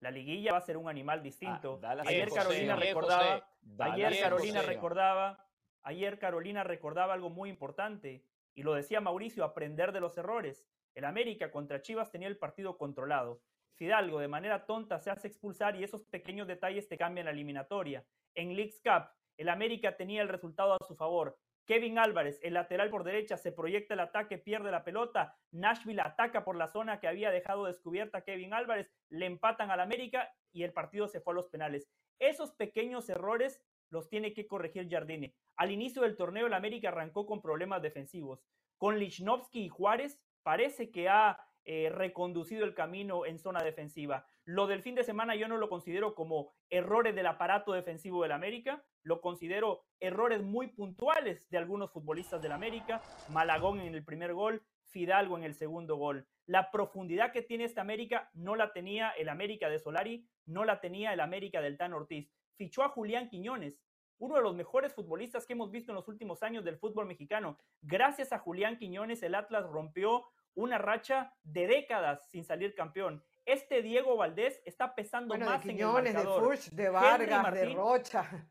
La 0.00 0.10
liguilla 0.10 0.52
va 0.52 0.58
a 0.58 0.62
ser 0.62 0.76
un 0.76 0.88
animal 0.88 1.22
distinto. 1.22 1.78
la 1.82 2.02
ayer. 2.06 2.28
Carolina 2.30 2.74
José. 2.74 2.86
recordaba, 2.86 3.48
ayer 3.78 4.20
Carolina 4.20 4.60
José. 4.60 4.72
recordaba, 4.72 5.46
ayer 5.82 6.18
Carolina 6.18 6.64
recordaba 6.64 7.14
algo 7.14 7.30
muy 7.30 7.50
importante 7.50 8.24
y 8.54 8.62
lo 8.62 8.74
decía 8.74 9.00
Mauricio, 9.00 9.44
aprender 9.44 9.92
de 9.92 10.00
los 10.00 10.16
errores. 10.18 10.66
El 10.94 11.04
América 11.04 11.50
contra 11.50 11.82
Chivas 11.82 12.10
tenía 12.10 12.28
el 12.28 12.38
partido 12.38 12.78
controlado. 12.78 13.42
Fidalgo 13.74 14.18
de 14.18 14.28
manera 14.28 14.64
tonta 14.64 14.98
se 14.98 15.10
hace 15.10 15.28
expulsar 15.28 15.76
y 15.76 15.84
esos 15.84 16.04
pequeños 16.04 16.46
detalles 16.46 16.88
te 16.88 16.96
cambian 16.96 17.26
la 17.26 17.32
eliminatoria. 17.32 18.04
En 18.34 18.56
Leagues 18.56 18.80
Cup, 18.82 19.10
el 19.36 19.50
América 19.50 19.96
tenía 19.96 20.22
el 20.22 20.28
resultado 20.28 20.72
a 20.72 20.86
su 20.86 20.96
favor. 20.96 21.38
Kevin 21.66 21.98
Álvarez, 21.98 22.38
el 22.42 22.54
lateral 22.54 22.90
por 22.90 23.02
derecha, 23.02 23.36
se 23.36 23.52
proyecta 23.52 23.94
el 23.94 24.00
ataque, 24.00 24.38
pierde 24.38 24.70
la 24.70 24.84
pelota. 24.84 25.36
Nashville 25.50 26.00
ataca 26.00 26.44
por 26.44 26.56
la 26.56 26.68
zona 26.68 27.00
que 27.00 27.08
había 27.08 27.30
dejado 27.30 27.66
descubierta 27.66 28.22
Kevin 28.22 28.54
Álvarez, 28.54 28.90
le 29.10 29.26
empatan 29.26 29.70
al 29.70 29.80
América 29.80 30.32
y 30.52 30.62
el 30.62 30.72
partido 30.72 31.08
se 31.08 31.20
fue 31.20 31.34
a 31.34 31.36
los 31.36 31.48
penales. 31.48 31.88
Esos 32.20 32.52
pequeños 32.52 33.08
errores 33.08 33.60
los 33.90 34.08
tiene 34.08 34.32
que 34.32 34.46
corregir 34.46 34.88
Jardine. 34.88 35.34
Al 35.56 35.70
inicio 35.70 36.02
del 36.02 36.16
torneo, 36.16 36.46
el 36.46 36.54
América 36.54 36.88
arrancó 36.88 37.26
con 37.26 37.42
problemas 37.42 37.82
defensivos. 37.82 38.44
Con 38.78 38.98
Lichnowsky 38.98 39.64
y 39.64 39.68
Juárez, 39.68 40.20
parece 40.42 40.90
que 40.90 41.08
ha 41.08 41.38
eh, 41.68 41.90
reconducido 41.90 42.64
el 42.64 42.74
camino 42.74 43.26
en 43.26 43.40
zona 43.40 43.60
defensiva. 43.64 44.28
Lo 44.44 44.68
del 44.68 44.82
fin 44.82 44.94
de 44.94 45.02
semana 45.02 45.34
yo 45.34 45.48
no 45.48 45.56
lo 45.56 45.68
considero 45.68 46.14
como 46.14 46.54
errores 46.70 47.16
del 47.16 47.26
aparato 47.26 47.72
defensivo 47.72 48.22
del 48.22 48.30
América, 48.30 48.84
lo 49.02 49.20
considero 49.20 49.84
errores 49.98 50.42
muy 50.42 50.68
puntuales 50.68 51.50
de 51.50 51.58
algunos 51.58 51.90
futbolistas 51.90 52.40
del 52.40 52.52
América, 52.52 53.02
Malagón 53.30 53.80
en 53.80 53.96
el 53.96 54.04
primer 54.04 54.32
gol, 54.32 54.62
Fidalgo 54.84 55.36
en 55.36 55.42
el 55.42 55.54
segundo 55.54 55.96
gol. 55.96 56.28
La 56.46 56.70
profundidad 56.70 57.32
que 57.32 57.42
tiene 57.42 57.64
esta 57.64 57.80
América 57.80 58.30
no 58.32 58.54
la 58.54 58.72
tenía 58.72 59.10
el 59.10 59.28
América 59.28 59.68
de 59.68 59.80
Solari, 59.80 60.24
no 60.44 60.64
la 60.64 60.80
tenía 60.80 61.12
el 61.12 61.18
América 61.18 61.60
del 61.60 61.76
Tan 61.76 61.92
Ortiz. 61.94 62.30
Fichó 62.56 62.84
a 62.84 62.90
Julián 62.90 63.28
Quiñones, 63.28 63.82
uno 64.18 64.36
de 64.36 64.42
los 64.42 64.54
mejores 64.54 64.94
futbolistas 64.94 65.46
que 65.46 65.54
hemos 65.54 65.72
visto 65.72 65.90
en 65.90 65.96
los 65.96 66.06
últimos 66.06 66.44
años 66.44 66.64
del 66.64 66.78
fútbol 66.78 67.06
mexicano. 67.06 67.58
Gracias 67.82 68.32
a 68.32 68.38
Julián 68.38 68.78
Quiñones, 68.78 69.22
el 69.24 69.34
Atlas 69.34 69.66
rompió 69.66 70.26
una 70.56 70.78
racha 70.78 71.32
de 71.44 71.68
décadas 71.68 72.28
sin 72.28 72.44
salir 72.44 72.74
campeón. 72.74 73.22
Este 73.44 73.82
Diego 73.82 74.16
Valdés 74.16 74.60
está 74.64 74.94
pesando 74.94 75.28
Bueno, 75.28 75.44
de 75.44 75.50
más 75.52 75.64
en 75.64 75.70
el 75.70 75.76
Quiñones, 75.76 76.12
de 76.12 76.18
marcador. 76.18 76.44
Furch, 76.44 76.70
de 76.70 76.88
Vargas, 76.88 77.54
de. 77.54 77.74
Rocha. 77.74 78.48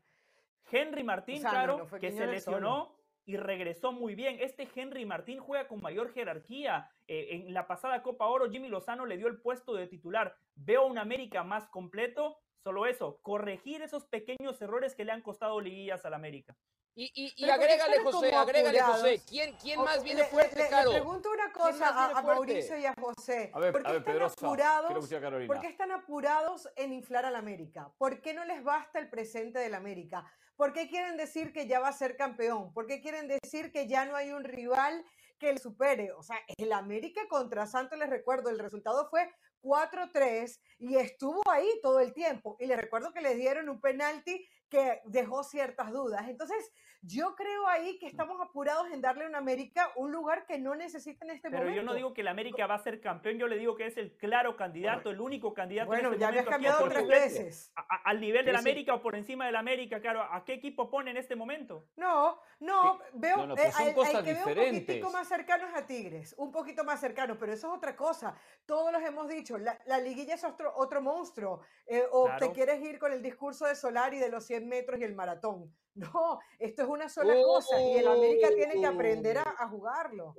Henry 0.70 1.04
Martín, 1.04 1.36
O 1.36 1.40
sea, 1.40 1.50
no, 1.50 1.56
claro, 1.56 1.88
no 1.90 1.98
que 1.98 2.12
se 2.12 2.26
lesionó 2.26 2.96
y 3.24 3.36
regresó 3.36 3.92
muy 3.92 4.14
bien. 4.14 4.38
Este 4.40 4.68
Henry 4.74 5.04
Martín 5.04 5.40
juega 5.40 5.68
con 5.68 5.82
mayor 5.82 6.12
jerarquía. 6.12 6.90
Eh, 7.08 7.28
en 7.30 7.52
la 7.52 7.66
pasada 7.66 8.02
Copa 8.02 8.26
Oro, 8.26 8.50
Jimmy 8.50 8.68
Lozano 8.68 9.04
le 9.04 9.16
dio 9.16 9.26
el 9.26 9.40
puesto 9.40 9.74
de 9.74 9.86
titular. 9.88 10.34
Veo 10.54 10.86
un 10.86 10.98
América 10.98 11.42
más 11.42 11.68
completo. 11.68 12.38
Solo 12.66 12.84
eso, 12.84 13.20
corregir 13.22 13.80
esos 13.82 14.06
pequeños 14.06 14.60
errores 14.60 14.96
que 14.96 15.04
le 15.04 15.12
han 15.12 15.22
costado 15.22 15.60
liguillas 15.60 16.04
al 16.04 16.14
América. 16.14 16.56
Y, 16.96 17.12
y, 17.14 17.32
y 17.36 17.48
agrégale, 17.48 18.00
José, 18.00 18.34
agrégale, 18.34 18.80
José. 18.80 19.22
¿Quién, 19.28 19.54
quién 19.62 19.78
más 19.84 19.98
le- 19.98 20.02
viene 20.02 20.22
le- 20.22 20.26
fuerte, 20.26 20.56
le, 20.56 20.64
le 20.64 20.68
Caro? 20.70 20.90
pregunto 20.90 21.30
una 21.30 21.52
cosa 21.52 21.88
a, 21.90 22.18
a? 22.18 22.22
Mauricio 22.22 22.76
y 22.76 22.84
a 22.86 22.92
José. 23.00 23.52
A 23.54 23.60
ver, 23.60 23.70
¿Por 23.70 23.82
qué 23.84 23.88
a 23.88 23.92
ver, 23.92 24.00
están. 24.00 24.14
Quiero 24.14 24.26
apurados? 24.26 25.12
a. 25.12 25.46
¿Por 25.46 25.60
qué 25.60 25.66
están 25.68 25.92
apurados 25.92 26.68
en 26.74 26.92
inflar 26.92 27.24
al 27.24 27.36
América? 27.36 27.92
¿Por 27.98 28.20
qué 28.20 28.34
no 28.34 28.44
les 28.44 28.64
basta 28.64 28.98
el 28.98 29.08
presente 29.10 29.60
del 29.60 29.76
América? 29.76 30.28
¿Por 30.56 30.72
qué 30.72 30.88
quieren 30.88 31.16
decir 31.16 31.52
que 31.52 31.68
ya 31.68 31.78
va 31.78 31.86
a 31.86 31.92
ser 31.92 32.16
campeón? 32.16 32.72
¿Por 32.74 32.88
qué 32.88 33.00
quieren 33.00 33.28
decir 33.28 33.70
que 33.70 33.86
ya 33.86 34.06
no 34.06 34.16
hay 34.16 34.32
un 34.32 34.42
rival 34.42 35.04
que 35.38 35.52
le 35.52 35.60
supere? 35.60 36.10
O 36.10 36.24
sea, 36.24 36.36
el 36.58 36.72
América 36.72 37.20
contra 37.28 37.64
Santos, 37.66 37.96
les 37.96 38.10
recuerdo, 38.10 38.50
el 38.50 38.58
resultado 38.58 39.06
fue 39.08 39.30
4-3 39.66 40.60
y 40.78 40.96
estuvo 40.96 41.42
ahí 41.50 41.68
todo 41.82 42.00
el 42.00 42.12
tiempo. 42.12 42.56
Y 42.60 42.66
les 42.66 42.78
recuerdo 42.78 43.12
que 43.12 43.20
le 43.20 43.34
dieron 43.34 43.68
un 43.68 43.80
penalti 43.80 44.46
que 44.68 45.00
dejó 45.04 45.42
ciertas 45.42 45.92
dudas. 45.92 46.28
Entonces, 46.28 46.72
yo 47.06 47.36
creo 47.36 47.68
ahí 47.68 47.98
que 47.98 48.06
estamos 48.06 48.40
apurados 48.40 48.88
en 48.90 49.00
darle 49.00 49.24
a 49.24 49.28
un 49.28 49.36
América 49.36 49.90
un 49.96 50.10
lugar 50.10 50.44
que 50.46 50.58
no 50.58 50.74
necesita 50.74 51.24
en 51.24 51.30
este 51.30 51.48
Pero 51.50 51.62
momento. 51.62 51.80
yo 51.80 51.86
no 51.86 51.94
digo 51.94 52.12
que 52.12 52.22
el 52.22 52.28
América 52.28 52.66
va 52.66 52.74
a 52.74 52.78
ser 52.78 53.00
campeón, 53.00 53.38
yo 53.38 53.46
le 53.46 53.56
digo 53.58 53.76
que 53.76 53.86
es 53.86 53.96
el 53.96 54.16
claro 54.16 54.56
candidato, 54.56 55.10
el 55.10 55.20
único 55.20 55.54
candidato 55.54 55.86
Bueno, 55.88 56.08
en 56.08 56.14
este 56.14 56.20
ya 56.20 56.28
habías 56.28 56.44
momento. 56.46 56.56
¿A 56.56 56.58
quién 56.58 56.72
cambiado 56.88 57.06
tres 57.08 57.22
veces. 57.32 57.72
A- 57.76 57.82
a- 57.82 58.02
al 58.10 58.20
nivel 58.20 58.44
del 58.44 58.56
Sí, 58.56 58.62
sí. 58.62 58.68
América 58.68 58.94
o 58.94 59.02
por 59.02 59.14
encima 59.14 59.46
del 59.46 59.56
América, 59.56 60.00
claro. 60.00 60.22
¿A 60.22 60.44
qué 60.44 60.54
equipo 60.54 60.90
pone 60.90 61.12
en 61.12 61.16
este 61.16 61.36
momento? 61.36 61.84
No, 61.96 62.40
no, 62.60 62.98
veo 63.14 63.36
No, 63.36 63.46
no, 63.48 63.54
eh, 63.54 63.56
pero 63.56 63.72
son 63.72 63.82
al- 63.82 63.88
al 63.88 63.94
cosas 63.94 64.22
que 64.24 64.32
veo 64.32 64.42
un 64.42 64.48
diferentes. 64.48 64.82
poquitico 64.86 65.10
más 65.12 65.28
cercano 65.28 65.68
es 65.68 65.74
a 65.74 65.86
Tigres, 65.86 66.34
un 66.38 66.50
poquito 66.50 66.82
más 66.84 67.00
cercano, 67.00 67.36
pero 67.38 67.52
eso 67.52 67.68
es 67.68 67.76
otra 67.76 67.94
cosa. 67.94 68.36
Todos 68.64 68.92
los 68.92 69.02
hemos 69.02 69.28
dicho 69.28 69.58
la, 69.58 69.78
la 69.86 69.98
liguilla 69.98 70.34
es 70.34 70.44
otro, 70.44 70.72
otro 70.76 71.00
monstruo. 71.00 71.60
eh, 71.86 72.02
o 72.10 72.24
te 72.24 72.36
Claro. 72.38 72.52
quieres 72.52 72.82
ir 72.82 72.98
con 72.98 73.12
el 73.12 73.22
discurso 73.22 73.64
de 73.66 73.76
Solari 73.76 74.18
de 74.18 74.28
los 74.28 74.44
100 74.44 74.66
metros 74.68 74.98
y 75.00 75.04
el 75.04 75.14
maratón. 75.14 75.72
No, 75.96 76.38
esto 76.58 76.82
es 76.82 76.88
una 76.88 77.08
sola 77.08 77.34
cosa 77.42 77.80
y 77.80 77.96
el 77.96 78.06
América 78.06 78.48
tiene 78.54 78.74
que 78.80 78.86
aprender 78.86 79.38
a, 79.38 79.54
a 79.58 79.68
jugarlo. 79.68 80.34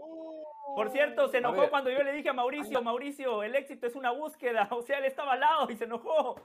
Por 0.76 0.92
cierto, 0.92 1.28
se 1.30 1.38
enojó 1.40 1.68
cuando 1.70 1.90
yo 1.90 2.04
le 2.04 2.14
dije 2.14 2.30
a 2.30 2.34
Mauricio, 2.34 2.80
Mauricio, 2.82 3.42
el 3.42 3.56
éxito 3.56 3.88
es 3.88 3.96
una 3.96 4.12
búsqueda. 4.12 4.70
O 4.78 4.82
sea, 4.84 5.00
él 5.00 5.06
estaba 5.06 5.34
al 5.34 5.40
lado 5.40 5.70
y 5.72 5.76
se 5.76 5.86
enojó. 5.86 6.36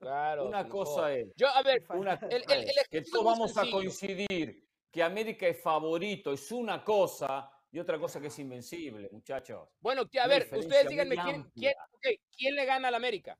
Claro. 0.00 0.46
Una 0.48 0.68
cosa 0.68 1.14
es, 1.14 1.28
Yo, 1.36 1.46
a 1.48 1.62
ver, 1.62 1.84
una 1.90 2.14
El- 2.14 2.42
cosa 2.44 2.56
el- 2.56 2.66
que 2.90 3.02
todos 3.02 3.24
vamos 3.24 3.56
a 3.56 3.70
coincidir 3.70 4.66
que 4.90 5.02
América 5.04 5.46
es 5.46 5.62
favorito, 5.62 6.32
es 6.32 6.50
una 6.50 6.82
cosa, 6.84 7.48
y 7.70 7.78
otra 7.78 7.96
cosa 8.00 8.20
que 8.20 8.26
es 8.26 8.38
invencible, 8.40 9.08
muchachos. 9.12 9.68
bueno, 9.78 10.02
a 10.20 10.26
ver, 10.26 10.48
ustedes 10.52 10.88
díganme 10.88 11.14
quién, 11.16 11.44
quién, 11.54 11.74
quién 12.36 12.54
le 12.56 12.64
gana 12.64 12.88
al 12.88 12.96
América. 12.96 13.38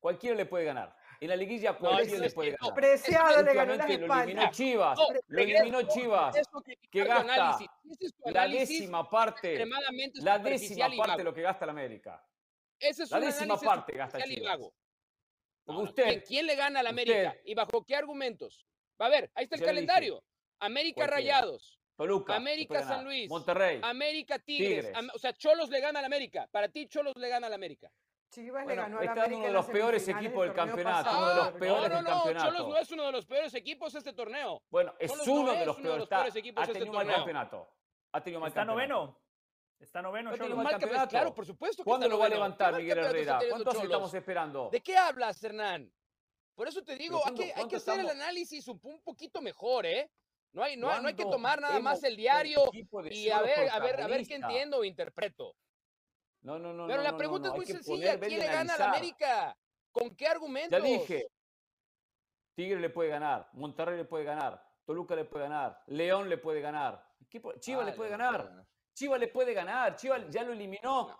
Cualquiera 0.00 0.34
le 0.36 0.46
puede 0.46 0.64
ganar. 0.64 0.96
En 1.24 1.30
la 1.30 1.36
liguilla 1.36 1.72
No, 1.72 1.78
cualquiera 1.78 2.02
eso 2.12 2.20
le 2.20 2.26
es 2.26 2.34
puede 2.34 2.50
que 2.50 2.56
no. 2.60 2.66
ganar. 2.68 2.74
Preciado 2.74 3.42
le 3.42 3.54
ganó 3.54 3.74
las 3.76 3.88
lo 3.88 3.94
eliminó. 3.94 4.50
Chivas, 4.50 4.98
No, 4.98 5.06
lo 5.26 5.40
eliminó 5.42 5.82
Chivas, 5.88 6.36
Eso 6.36 6.60
que 6.90 7.04
gasta 7.04 7.58
es 7.60 8.32
la 8.34 8.46
décima 8.46 9.08
parte, 9.08 9.48
extremadamente 9.54 10.20
la 10.20 10.38
décima 10.38 10.90
parte 10.94 11.16
de 11.16 11.24
lo 11.24 11.32
que 11.32 11.40
gasta 11.40 11.64
la 11.64 11.72
América. 11.72 12.22
Ese 12.78 13.04
es 13.04 13.10
la 13.10 13.16
un 13.18 13.24
décima 13.24 13.58
parte 13.58 13.92
gasta 13.94 14.20
Chivas. 14.22 14.58
No, 14.58 15.72
no, 15.72 15.80
usted, 15.80 16.04
¿quién, 16.04 16.20
quién 16.26 16.46
le 16.46 16.56
gana 16.56 16.80
al 16.80 16.88
América? 16.88 17.30
usted- 17.30 17.40
¿Y 17.46 17.54
bajo 17.54 17.82
qué 17.86 17.96
argumentos? 17.96 18.66
Va 19.00 19.06
a 19.06 19.08
ver, 19.08 19.30
ahí 19.34 19.44
está 19.44 19.56
el 19.56 19.60
dije. 19.60 19.70
calendario. 19.70 20.22
América 20.60 21.06
Cualquiera. 21.06 21.16
Rayados, 21.40 21.80
Toluca, 21.96 22.36
América 22.36 22.80
San 22.80 22.88
ganar. 22.88 23.04
Luis, 23.04 23.30
Monterrey. 23.30 23.80
América 23.82 24.38
Tigres. 24.38 24.68
Tigres. 24.84 24.94
Am- 24.94 25.08
o 25.14 25.18
sea, 25.18 25.32
Cholos 25.32 25.70
le 25.70 25.80
gana 25.80 26.00
al 26.00 26.04
América. 26.04 26.46
Para 26.50 26.68
ti, 26.68 26.86
Cholos 26.86 27.14
le 27.16 27.30
gana 27.30 27.46
al 27.46 27.54
América. 27.54 27.90
Chivas 28.34 28.62
le 28.62 28.64
Bueno, 28.64 28.82
ganó 28.82 28.98
al 28.98 29.04
está 29.04 29.12
América 29.22 29.36
uno 29.38 29.46
de 29.46 29.52
los 29.52 29.66
peores 29.66 30.08
equipos 30.08 30.44
del 30.46 30.54
campeonato, 30.54 31.10
uno 31.10 31.28
de 31.28 31.34
los 31.36 31.48
peores 31.52 31.82
no, 31.82 31.88
no, 31.88 31.94
del 31.94 32.04
no, 32.04 32.10
campeonato. 32.10 32.46
Cholos 32.50 32.68
no 32.68 32.76
es 32.78 32.90
uno 32.90 33.06
de 33.06 33.12
los 33.12 33.26
peores 33.26 33.54
equipos 33.54 33.94
este 33.94 34.12
torneo. 34.12 34.62
Bueno, 34.70 34.94
es 34.98 35.10
Cholos 35.10 35.28
uno 35.28 35.42
no 35.46 35.52
de 35.52 35.60
es 35.60 35.66
los 35.66 35.76
uno 35.76 35.82
de 35.82 35.82
peores. 35.88 35.98
los 36.00 36.04
está- 36.06 36.16
peores 36.16 36.36
equipos 36.36 36.62
ha 36.62 36.66
de 36.66 36.72
este 36.72 36.78
tenido 36.80 36.90
un 36.90 36.96
mal 36.96 37.06
torneo. 37.06 37.16
campeonato. 37.24 37.68
Ha 38.12 38.20
tenido 38.22 38.40
mal 38.40 38.48
Está 38.48 38.60
campeonato. 38.66 38.94
noveno. 38.96 39.20
Está 39.78 40.02
noveno, 40.02 40.30
Cholos. 40.36 40.48
un 40.50 40.56
mal 40.56 40.64
campeonato, 40.72 40.80
campeonato. 40.80 41.10
Claro, 41.10 41.34
por 41.34 41.46
supuesto 41.46 41.82
que 41.84 41.88
¿Cuándo 41.88 42.06
está 42.06 42.14
lo 42.14 42.18
va 42.20 42.26
a 42.26 42.28
levantar 42.28 42.66
¿Qué 42.68 42.72
mal 42.72 42.82
Miguel 42.82 42.98
está 42.98 43.10
Herrera? 43.10 43.38
¿Cuántos 43.50 43.82
estamos 43.84 44.14
esperando? 44.14 44.68
¿De 44.70 44.80
qué 44.80 44.96
hablas, 44.96 45.42
Hernán? 45.44 45.92
Por 46.54 46.68
eso 46.68 46.82
te 46.82 46.96
digo, 46.96 47.16
hay 47.18 47.22
¿cuándo- 47.22 47.42
que, 47.42 47.52
hay 47.54 47.68
que 47.68 47.76
hacer 47.76 48.00
el 48.00 48.08
análisis 48.10 48.66
un, 48.68 48.80
un 48.82 49.00
poquito 49.02 49.42
mejor, 49.42 49.86
¿eh? 49.86 50.10
No 50.52 50.62
hay, 50.62 50.76
no, 50.76 50.88
hay- 50.88 51.02
no 51.02 51.08
hay 51.08 51.14
que 51.14 51.22
¿Cuándo 51.24 51.36
tomar 51.36 51.60
nada 51.60 51.78
más 51.80 52.02
el 52.04 52.16
diario 52.16 52.60
y 53.10 53.28
a 53.30 53.40
ver, 53.42 53.68
a 53.70 53.78
ver, 53.80 54.00
a 54.00 54.06
ver 54.06 54.26
qué 54.26 54.36
entiendo 54.36 54.78
o 54.78 54.84
interpreto. 54.84 55.54
No, 56.44 56.58
no, 56.58 56.74
no. 56.74 56.86
Pero 56.86 56.98
no, 56.98 57.10
la 57.10 57.16
pregunta 57.16 57.48
no, 57.48 57.54
es 57.54 57.58
muy 57.58 57.66
sencilla, 57.66 58.20
¿quién 58.20 58.38
le 58.38 58.46
gana 58.46 58.74
al 58.74 58.82
analizar. 58.82 58.88
América? 58.90 59.58
¿Con 59.90 60.14
qué 60.14 60.26
argumentos? 60.28 60.70
Ya 60.78 60.84
dije, 60.84 61.26
Tigre 62.54 62.80
le 62.80 62.90
puede 62.90 63.08
ganar, 63.08 63.48
Monterrey 63.54 63.96
le 63.96 64.04
puede 64.04 64.24
ganar, 64.24 64.62
Toluca 64.84 65.16
le 65.16 65.24
puede 65.24 65.44
ganar, 65.44 65.82
León 65.86 66.28
le 66.28 66.36
puede 66.36 66.60
ganar, 66.60 67.02
Chivas 67.60 67.82
Ah, 67.82 67.86
le 67.86 67.92
puede 67.94 68.10
le 68.10 68.16
ganar, 68.18 68.66
Chivas 68.94 69.18
le 69.18 69.28
puede 69.28 69.54
ganar, 69.54 69.96
Chivas 69.96 70.28
ya 70.28 70.42
lo 70.42 70.52
eliminó 70.52 71.18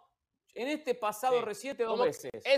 en 0.52 0.68
este 0.68 0.94
pasado 0.94 1.38
Sí. 1.38 1.44
reciente 1.44 1.84
dos 1.84 1.98
Este, 2.06 2.28
veces. 2.32 2.52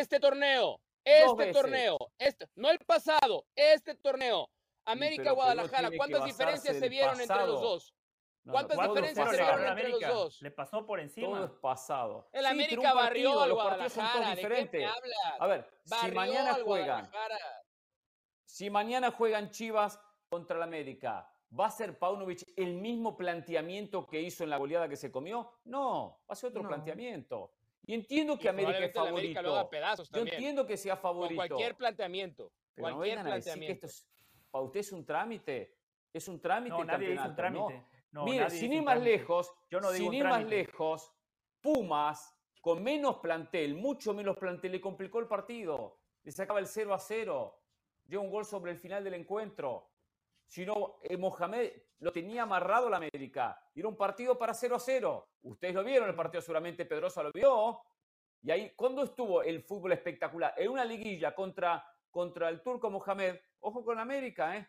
este 0.00 0.20
torneo, 0.20 0.80
este 1.04 1.52
torneo, 1.52 1.96
este, 2.18 2.46
no 2.56 2.70
el 2.70 2.78
pasado, 2.80 3.46
este 3.56 3.94
torneo. 3.94 4.50
América 4.84 5.30
Guadalajara, 5.32 5.90
¿cuántas 5.96 6.24
diferencias 6.24 6.76
se 6.76 6.88
vieron 6.88 7.18
entre 7.20 7.46
los 7.46 7.60
dos? 7.60 7.94
No, 8.44 8.52
no, 8.54 8.66
¿cuántas 8.66 8.76
es 8.78 8.88
diferencias 8.88 9.30
se 9.30 9.42
entre 9.42 9.62
los 9.62 9.70
América. 9.70 10.08
dos? 10.10 10.42
Le 10.42 10.50
pasó 10.50 10.84
por 10.84 10.98
encima. 11.00 11.28
Todo 11.28 11.44
es 11.44 11.50
pasado. 11.60 12.28
El 12.32 12.40
Sí, 12.44 12.46
América 12.50 12.92
barrió 12.92 13.02
partido, 13.30 13.42
al 13.42 13.48
los 13.50 13.56
Guadalajara. 13.62 14.34
¿De 14.34 14.42
qué 14.42 14.68
me 14.78 14.84
hablas? 14.86 15.40
A 15.40 15.46
ver, 15.46 15.70
si 15.84 15.90
Barrió 15.90 16.14
mañana 16.14 16.54
al 16.54 16.62
juegan, 16.64 17.10
si 18.44 18.70
mañana 18.70 19.10
juegan 19.12 19.50
Chivas 19.50 20.00
contra 20.28 20.56
el 20.56 20.62
América, 20.64 21.30
¿va 21.58 21.66
a 21.66 21.70
ser 21.70 21.98
Paunovic 21.98 22.42
el 22.56 22.74
mismo 22.74 23.16
planteamiento 23.16 24.06
que 24.06 24.20
hizo 24.20 24.44
en 24.44 24.50
la 24.50 24.56
goleada 24.56 24.88
que 24.88 24.96
se 24.96 25.10
comió? 25.12 25.52
No, 25.64 26.18
va 26.28 26.32
a 26.32 26.34
ser 26.34 26.50
otro 26.50 26.62
No. 26.62 26.68
planteamiento. 26.68 27.52
Y 27.84 27.94
entiendo 27.94 28.34
Y 28.34 28.38
que 28.38 28.48
América 28.48 28.78
es 28.84 28.94
el 28.96 29.06
América 29.06 29.42
lo 29.42 29.48
haga 29.50 29.56
favorito. 29.62 29.70
pedazos 29.70 30.10
Yo 30.10 30.20
entiendo 30.22 30.66
que 30.66 30.76
sea 30.76 30.94
Con 30.96 31.02
favorito. 31.02 31.36
cualquier 31.36 31.76
planteamiento. 31.76 32.52
pero 32.74 32.88
no 32.88 32.94
cualquier 32.96 33.18
vengan 33.18 33.32
a 33.32 33.36
decir 33.36 33.52
que 33.52 33.56
planteamiento. 33.58 33.86
esto 33.86 34.04
es, 34.06 34.50
para 34.50 34.64
usted 34.64 34.80
es 34.80 34.92
un 34.92 35.04
trámite. 35.06 35.76
Es 36.12 36.28
un 36.28 36.40
trámite 36.40 36.76
No, 36.76 36.84
nadie 36.84 37.10
dice 37.10 37.22
un 37.28 37.34
campeonato, 37.34 37.70
¿no? 37.72 37.91
No, 38.12 38.24
Mire, 38.24 38.50
sin 38.50 38.72
ir 38.74 38.82
más 38.82 39.00
lejos, 39.00 39.52
Yo 39.70 39.80
no 39.80 39.90
digo 39.90 40.04
sin 40.04 40.14
ir 40.14 40.24
más 40.24 40.44
lejos, 40.44 41.12
Pumas, 41.62 42.36
con 42.60 42.82
menos 42.82 43.16
plantel, 43.16 43.74
mucho 43.74 44.12
menos 44.12 44.36
plantel, 44.36 44.72
le 44.72 44.80
complicó 44.80 45.18
el 45.18 45.26
partido. 45.26 45.98
Le 46.22 46.30
sacaba 46.30 46.60
el 46.60 46.66
0 46.66 46.94
a 46.94 46.98
0. 46.98 47.58
Lleva 48.06 48.22
un 48.22 48.30
gol 48.30 48.44
sobre 48.44 48.72
el 48.72 48.78
final 48.78 49.02
del 49.02 49.14
encuentro. 49.14 49.90
Si 50.46 50.66
no, 50.66 50.98
eh, 51.02 51.16
Mohamed 51.16 51.72
lo 52.00 52.12
tenía 52.12 52.42
amarrado 52.42 52.90
la 52.90 52.98
América. 52.98 53.58
Era 53.74 53.88
un 53.88 53.96
partido 53.96 54.36
para 54.36 54.52
0 54.52 54.76
a 54.76 54.80
0. 54.80 55.28
Ustedes 55.42 55.74
lo 55.74 55.82
vieron 55.82 56.08
el 56.08 56.14
partido, 56.14 56.42
seguramente 56.42 56.84
Pedrosa 56.84 57.22
lo 57.22 57.32
vio. 57.32 57.80
Y 58.42 58.50
ahí, 58.50 58.72
¿cuándo 58.76 59.04
estuvo 59.04 59.42
el 59.42 59.62
fútbol 59.62 59.92
espectacular? 59.92 60.52
En 60.56 60.70
una 60.70 60.84
liguilla 60.84 61.34
contra, 61.34 61.84
contra 62.10 62.48
el 62.48 62.60
turco 62.60 62.90
Mohamed. 62.90 63.36
Ojo 63.60 63.84
con 63.84 63.98
América, 63.98 64.56
¿eh? 64.56 64.68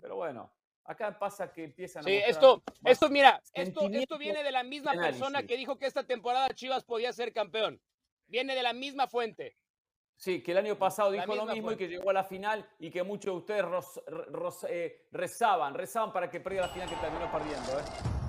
Pero 0.00 0.16
bueno, 0.16 0.52
acá 0.90 1.16
pasa 1.18 1.52
que 1.52 1.64
empiezan 1.64 2.00
a 2.00 2.04
Sí, 2.04 2.14
mostrar 2.14 2.30
esto, 2.30 2.62
esto, 2.84 3.08
mira, 3.08 3.40
esto, 3.54 3.88
esto 3.92 4.18
viene 4.18 4.42
de 4.42 4.50
la 4.50 4.62
misma 4.64 4.92
persona 4.92 5.44
que 5.44 5.56
dijo 5.56 5.78
que 5.78 5.86
esta 5.86 6.04
temporada 6.04 6.48
Chivas 6.50 6.84
podía 6.84 7.12
ser 7.12 7.32
campeón. 7.32 7.80
Viene 8.26 8.54
de 8.54 8.62
la 8.62 8.72
misma 8.72 9.06
fuente. 9.06 9.56
Sí, 10.16 10.42
que 10.42 10.52
el 10.52 10.58
año 10.58 10.76
pasado 10.76 11.10
La 11.12 11.22
dijo 11.22 11.34
lo 11.34 11.46
mismo 11.46 11.72
y 11.72 11.76
que 11.76 11.88
llegó 11.88 12.10
a 12.10 12.12
la 12.12 12.24
final 12.24 12.68
y 12.78 12.90
que 12.90 13.02
muchos 13.02 13.32
de 13.32 13.38
ustedes 13.38 13.64
eh, 14.68 15.06
rezaban, 15.12 15.74
rezaban 15.74 16.12
para 16.12 16.28
que 16.28 16.40
perdiera 16.40 16.66
la 16.66 16.72
final 16.72 16.88
que 16.88 16.96
terminó 16.96 17.30
perdiendo. 17.32 17.78
¿eh? 17.78 18.19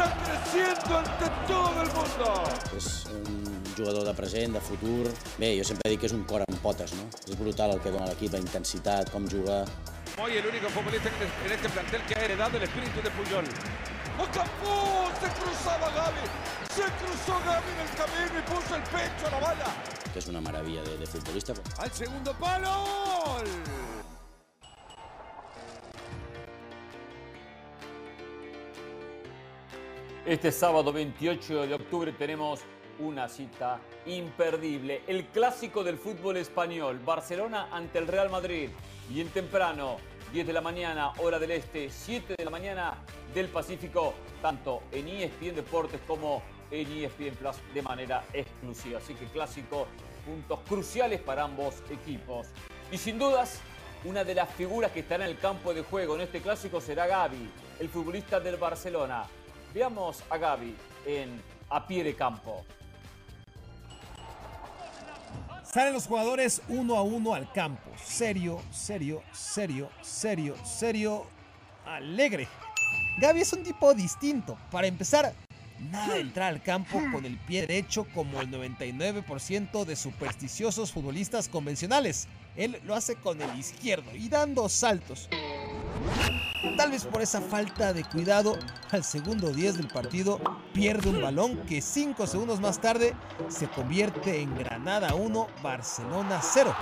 ¡Está 0.00 0.16
creciendo 0.24 0.96
ante 0.96 1.28
todo 1.46 1.82
el 1.82 1.90
mundo! 1.92 2.44
És 2.74 3.04
un 3.12 3.74
jugador 3.76 4.04
de 4.06 4.14
present, 4.14 4.54
de 4.56 4.60
futur. 4.64 5.10
Bé, 5.36 5.50
jo 5.58 5.64
sempre 5.68 5.90
dic 5.92 6.00
que 6.00 6.08
és 6.08 6.14
un 6.16 6.22
cor 6.24 6.40
amb 6.46 6.56
potes, 6.64 6.94
no? 6.96 7.04
És 7.28 7.36
brutal 7.36 7.74
el 7.74 7.82
que 7.84 7.92
dona 7.92 8.06
l'equip, 8.08 8.32
la 8.32 8.40
intensitat, 8.40 9.10
com 9.12 9.28
juga. 9.28 9.58
Hoy 10.16 10.38
el 10.40 10.46
único 10.48 10.70
futbolista 10.72 11.12
en 11.44 11.52
este- 11.52 11.68
plantel 11.68 12.00
que 12.08 12.14
ha 12.16 12.24
heredado 12.24 12.56
el 12.56 12.62
espíritu 12.62 13.02
de 13.04 13.10
Puyol. 13.10 13.44
¡Acabó! 14.24 15.12
¡Se 15.20 15.28
cruzaba 15.36 15.92
Gavi! 15.92 16.24
¡Se 16.72 16.88
cruzó 16.96 17.36
Gavi 17.44 17.70
en 17.76 17.80
el 17.84 17.92
camino 18.00 18.38
y 18.40 18.42
puso 18.48 18.76
el 18.76 18.82
pecho 18.88 19.26
a 19.28 19.30
la 19.32 19.40
bala! 19.40 19.68
que 20.14 20.18
és 20.18 20.26
una 20.28 20.40
meravella 20.40 20.82
de, 20.82 20.96
de 20.96 21.06
futbolista. 21.06 21.52
¡Al 21.78 21.92
segundo 21.92 22.32
palo! 22.40 23.44
Este 30.26 30.52
sábado 30.52 30.92
28 30.92 31.66
de 31.66 31.74
octubre 31.74 32.12
tenemos 32.12 32.60
una 32.98 33.26
cita 33.26 33.80
imperdible, 34.04 35.00
el 35.06 35.24
clásico 35.28 35.82
del 35.82 35.96
fútbol 35.96 36.36
español, 36.36 37.00
Barcelona 37.02 37.68
ante 37.72 37.98
el 37.98 38.06
Real 38.06 38.28
Madrid. 38.28 38.68
Y 39.10 39.22
en 39.22 39.28
temprano, 39.30 39.96
10 40.30 40.46
de 40.46 40.52
la 40.52 40.60
mañana, 40.60 41.14
hora 41.20 41.38
del 41.38 41.52
este, 41.52 41.88
7 41.88 42.34
de 42.36 42.44
la 42.44 42.50
mañana 42.50 43.02
del 43.32 43.48
Pacífico, 43.48 44.12
tanto 44.42 44.82
en 44.92 45.08
ESPN 45.08 45.54
Deportes 45.54 46.00
como 46.06 46.42
en 46.70 46.86
ESPN 46.92 47.36
Plus 47.36 47.56
de 47.72 47.80
manera 47.80 48.22
exclusiva. 48.34 48.98
Así 48.98 49.14
que 49.14 49.24
clásico, 49.24 49.86
puntos 50.26 50.60
cruciales 50.68 51.22
para 51.22 51.44
ambos 51.44 51.76
equipos. 51.90 52.48
Y 52.92 52.98
sin 52.98 53.18
dudas, 53.18 53.62
una 54.04 54.22
de 54.22 54.34
las 54.34 54.50
figuras 54.50 54.92
que 54.92 55.00
estará 55.00 55.24
en 55.24 55.30
el 55.30 55.38
campo 55.38 55.72
de 55.72 55.80
juego 55.80 56.14
en 56.16 56.20
este 56.20 56.42
clásico 56.42 56.78
será 56.78 57.06
Gaby, 57.06 57.50
el 57.80 57.88
futbolista 57.88 58.38
del 58.38 58.58
Barcelona. 58.58 59.24
Veamos 59.72 60.22
a 60.28 60.36
Gaby 60.36 60.74
en 61.06 61.40
a 61.68 61.86
pie 61.86 62.02
de 62.02 62.14
campo. 62.14 62.64
Salen 65.62 65.92
los 65.92 66.06
jugadores 66.06 66.62
uno 66.68 66.96
a 66.96 67.02
uno 67.02 67.34
al 67.34 67.52
campo. 67.52 67.90
Serio, 68.04 68.60
serio, 68.72 69.22
serio, 69.32 69.88
serio, 70.02 70.56
serio, 70.64 71.26
alegre. 71.86 72.48
Gaby 73.20 73.40
es 73.40 73.52
un 73.52 73.62
tipo 73.62 73.94
distinto. 73.94 74.58
Para 74.72 74.88
empezar, 74.88 75.32
nada 75.78 76.14
de 76.14 76.20
entrar 76.20 76.52
al 76.52 76.62
campo 76.62 77.00
con 77.12 77.24
el 77.24 77.38
pie 77.38 77.60
derecho 77.60 78.04
como 78.12 78.40
el 78.40 78.50
99% 78.50 79.84
de 79.84 79.94
supersticiosos 79.94 80.90
futbolistas 80.90 81.48
convencionales. 81.48 82.26
Él 82.56 82.80
lo 82.84 82.96
hace 82.96 83.14
con 83.14 83.40
el 83.40 83.56
izquierdo 83.56 84.12
y 84.16 84.28
dando 84.28 84.68
saltos. 84.68 85.28
Tal 86.76 86.90
vez 86.90 87.04
por 87.04 87.22
esa 87.22 87.40
falta 87.40 87.92
de 87.92 88.04
cuidado, 88.04 88.56
al 88.90 89.04
segundo 89.04 89.50
10 89.50 89.76
del 89.76 89.88
partido 89.88 90.40
pierde 90.72 91.10
un 91.10 91.20
balón 91.20 91.58
que 91.66 91.80
5 91.80 92.26
segundos 92.26 92.60
más 92.60 92.80
tarde 92.80 93.14
se 93.48 93.68
convierte 93.68 94.40
en 94.40 94.56
Granada 94.56 95.14
1, 95.14 95.46
Barcelona 95.62 96.40
0. 96.42 96.74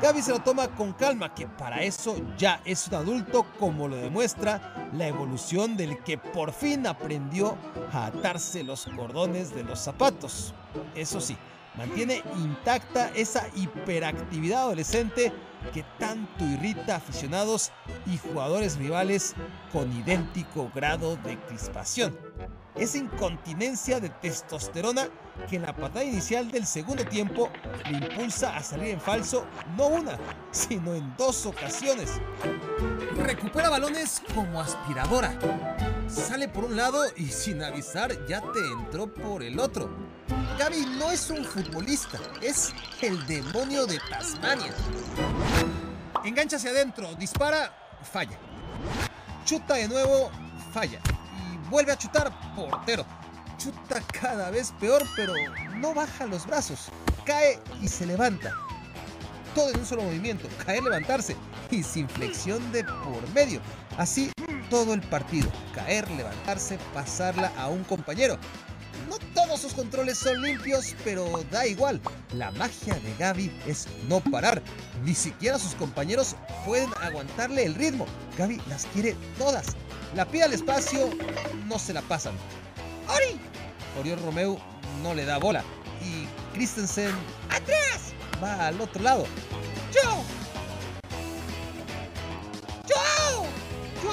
Gaby 0.00 0.22
se 0.22 0.32
lo 0.32 0.40
toma 0.40 0.68
con 0.68 0.92
calma, 0.92 1.32
que 1.34 1.46
para 1.46 1.82
eso 1.82 2.16
ya 2.36 2.60
es 2.64 2.88
un 2.88 2.94
adulto, 2.94 3.46
como 3.58 3.86
lo 3.86 3.96
demuestra 3.96 4.88
la 4.92 5.06
evolución 5.06 5.76
del 5.76 6.02
que 6.02 6.18
por 6.18 6.52
fin 6.52 6.86
aprendió 6.86 7.56
a 7.92 8.06
atarse 8.06 8.64
los 8.64 8.86
cordones 8.96 9.54
de 9.54 9.62
los 9.62 9.78
zapatos. 9.78 10.54
Eso 10.96 11.20
sí, 11.20 11.36
mantiene 11.76 12.22
intacta 12.36 13.10
esa 13.14 13.46
hiperactividad 13.54 14.62
adolescente 14.62 15.32
que 15.72 15.84
tanto 15.98 16.44
irrita 16.44 16.94
a 16.94 16.96
aficionados 16.96 17.70
y 18.06 18.18
jugadores 18.18 18.76
rivales 18.76 19.34
con 19.72 19.92
idéntico 19.92 20.70
grado 20.74 21.16
de 21.16 21.38
crispación. 21.38 22.31
Esa 22.82 22.98
incontinencia 22.98 24.00
de 24.00 24.08
testosterona 24.08 25.08
que 25.48 25.54
en 25.54 25.62
la 25.62 25.72
patada 25.72 26.02
inicial 26.02 26.50
del 26.50 26.66
segundo 26.66 27.04
tiempo 27.04 27.48
le 27.88 27.98
impulsa 27.98 28.56
a 28.56 28.60
salir 28.60 28.88
en 28.88 29.00
falso 29.00 29.46
no 29.76 29.86
una, 29.86 30.18
sino 30.50 30.92
en 30.92 31.16
dos 31.16 31.46
ocasiones. 31.46 32.10
Recupera 33.16 33.70
balones 33.70 34.20
como 34.34 34.60
aspiradora. 34.60 35.32
Sale 36.08 36.48
por 36.48 36.64
un 36.64 36.74
lado 36.74 37.04
y 37.16 37.26
sin 37.28 37.62
avisar 37.62 38.26
ya 38.26 38.40
te 38.40 38.58
entró 38.58 39.06
por 39.06 39.44
el 39.44 39.60
otro. 39.60 39.88
Gaby 40.58 40.84
no 40.98 41.12
es 41.12 41.30
un 41.30 41.44
futbolista, 41.44 42.18
es 42.40 42.72
el 43.00 43.24
demonio 43.28 43.86
de 43.86 44.00
Tasmania. 44.10 44.74
Engancha 46.24 46.56
hacia 46.56 46.72
adentro, 46.72 47.14
dispara, 47.14 47.72
falla. 48.02 48.36
Chuta 49.44 49.74
de 49.74 49.86
nuevo, 49.86 50.32
falla. 50.72 50.98
Vuelve 51.72 51.92
a 51.92 51.96
chutar, 51.96 52.30
portero. 52.54 53.06
Chuta 53.56 54.02
cada 54.20 54.50
vez 54.50 54.74
peor, 54.78 55.02
pero 55.16 55.32
no 55.76 55.94
baja 55.94 56.26
los 56.26 56.46
brazos. 56.46 56.90
Cae 57.24 57.58
y 57.80 57.88
se 57.88 58.04
levanta. 58.04 58.52
Todo 59.54 59.70
en 59.70 59.78
un 59.78 59.86
solo 59.86 60.02
movimiento, 60.02 60.50
caer, 60.66 60.82
levantarse 60.82 61.34
y 61.70 61.82
sin 61.82 62.10
flexión 62.10 62.60
de 62.72 62.84
por 62.84 63.26
medio. 63.32 63.62
Así 63.96 64.30
todo 64.68 64.92
el 64.92 65.00
partido, 65.00 65.50
caer, 65.74 66.10
levantarse, 66.10 66.78
pasarla 66.92 67.50
a 67.56 67.68
un 67.68 67.84
compañero. 67.84 68.36
No 69.08 69.16
todos 69.34 69.60
sus 69.60 69.72
controles 69.72 70.18
son 70.18 70.42
limpios, 70.42 70.94
pero 71.04 71.42
da 71.50 71.66
igual. 71.66 72.02
La 72.34 72.50
magia 72.50 72.96
de 72.96 73.14
Gaby 73.18 73.50
es 73.66 73.88
no 74.10 74.20
parar. 74.20 74.60
Ni 75.04 75.14
siquiera 75.14 75.58
sus 75.58 75.74
compañeros 75.76 76.36
pueden 76.66 76.90
aguantarle 77.00 77.64
el 77.64 77.74
ritmo. 77.74 78.04
Gaby 78.36 78.60
las 78.68 78.84
quiere 78.86 79.16
todas. 79.38 79.68
La 80.14 80.26
pide 80.26 80.42
al 80.44 80.52
espacio, 80.52 81.08
no 81.66 81.78
se 81.78 81.94
la 81.94 82.02
pasan. 82.02 82.34
¡Ori! 83.08 83.40
Oriol 83.98 84.20
Romeu 84.20 84.58
no 85.02 85.14
le 85.14 85.24
da 85.24 85.38
bola. 85.38 85.64
Y 86.02 86.26
Christensen, 86.54 87.14
¡atrás! 87.48 88.12
Va 88.42 88.66
al 88.66 88.78
otro 88.80 89.02
lado. 89.02 89.24
¡Yo! 89.92 90.22
¡Yo! 92.86 93.46
¡Yo! 94.02 94.10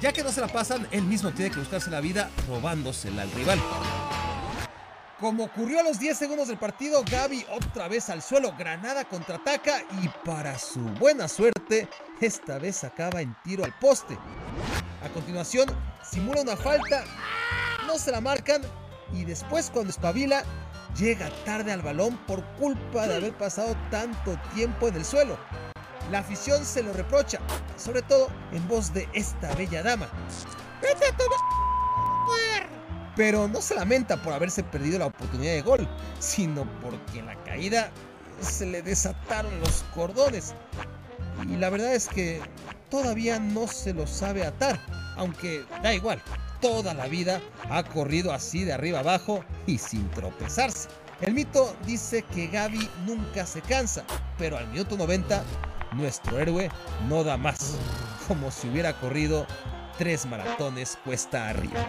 Ya 0.00 0.12
que 0.12 0.22
no 0.22 0.32
se 0.32 0.40
la 0.40 0.48
pasan, 0.48 0.88
él 0.90 1.02
mismo 1.02 1.30
tiene 1.32 1.50
que 1.50 1.58
buscarse 1.58 1.90
la 1.90 2.00
vida 2.00 2.30
robándosela 2.48 3.22
al 3.22 3.30
rival. 3.32 3.58
Como 5.20 5.44
ocurrió 5.44 5.80
a 5.80 5.82
los 5.82 5.98
10 5.98 6.18
segundos 6.18 6.48
del 6.48 6.58
partido, 6.58 7.02
Gaby 7.10 7.46
otra 7.50 7.88
vez 7.88 8.10
al 8.10 8.20
suelo, 8.20 8.54
Granada 8.58 9.06
contraataca 9.06 9.82
y 10.02 10.08
para 10.26 10.58
su 10.58 10.80
buena 10.80 11.26
suerte, 11.26 11.88
esta 12.20 12.58
vez 12.58 12.84
acaba 12.84 13.22
en 13.22 13.34
tiro 13.42 13.64
al 13.64 13.72
poste. 13.78 14.18
A 15.02 15.08
continuación, 15.08 15.70
simula 16.02 16.42
una 16.42 16.56
falta, 16.56 17.02
no 17.86 17.98
se 17.98 18.12
la 18.12 18.20
marcan 18.20 18.60
y 19.10 19.24
después 19.24 19.70
cuando 19.70 19.90
espabila, 19.90 20.44
llega 20.94 21.30
tarde 21.46 21.72
al 21.72 21.80
balón 21.80 22.18
por 22.26 22.44
culpa 22.56 23.06
de 23.06 23.16
haber 23.16 23.32
pasado 23.38 23.74
tanto 23.90 24.38
tiempo 24.54 24.88
en 24.88 24.96
el 24.96 25.04
suelo. 25.06 25.38
La 26.10 26.18
afición 26.18 26.62
se 26.62 26.82
lo 26.82 26.92
reprocha, 26.92 27.38
sobre 27.78 28.02
todo 28.02 28.28
en 28.52 28.68
voz 28.68 28.92
de 28.92 29.08
esta 29.14 29.54
bella 29.54 29.82
dama. 29.82 30.08
¡Vete 30.82 31.06
a 31.06 31.16
tomar! 31.16 32.75
Pero 33.16 33.48
no 33.48 33.60
se 33.60 33.74
lamenta 33.74 34.22
por 34.22 34.32
haberse 34.32 34.62
perdido 34.62 34.98
la 34.98 35.06
oportunidad 35.06 35.52
de 35.52 35.62
gol, 35.62 35.88
sino 36.20 36.64
porque 36.80 37.20
en 37.20 37.26
la 37.26 37.42
caída 37.44 37.90
se 38.40 38.66
le 38.66 38.82
desataron 38.82 39.58
los 39.60 39.84
cordones. 39.94 40.54
Y 41.48 41.56
la 41.56 41.70
verdad 41.70 41.94
es 41.94 42.08
que 42.08 42.40
todavía 42.90 43.38
no 43.38 43.66
se 43.66 43.94
lo 43.94 44.06
sabe 44.06 44.44
atar, 44.44 44.78
aunque 45.16 45.64
da 45.82 45.94
igual, 45.94 46.20
toda 46.60 46.94
la 46.94 47.06
vida 47.06 47.40
ha 47.70 47.82
corrido 47.82 48.32
así 48.32 48.64
de 48.64 48.72
arriba 48.72 49.00
abajo 49.00 49.44
y 49.66 49.78
sin 49.78 50.08
tropezarse. 50.10 50.88
El 51.20 51.32
mito 51.32 51.74
dice 51.86 52.22
que 52.22 52.48
Gaby 52.48 52.90
nunca 53.06 53.46
se 53.46 53.62
cansa, 53.62 54.04
pero 54.36 54.58
al 54.58 54.68
minuto 54.68 54.96
90 54.96 55.42
nuestro 55.92 56.38
héroe 56.38 56.70
no 57.08 57.24
da 57.24 57.38
más, 57.38 57.76
como 58.28 58.50
si 58.50 58.68
hubiera 58.68 58.92
corrido 59.00 59.46
tres 59.96 60.26
maratones 60.26 60.98
cuesta 61.04 61.48
arriba. 61.48 61.86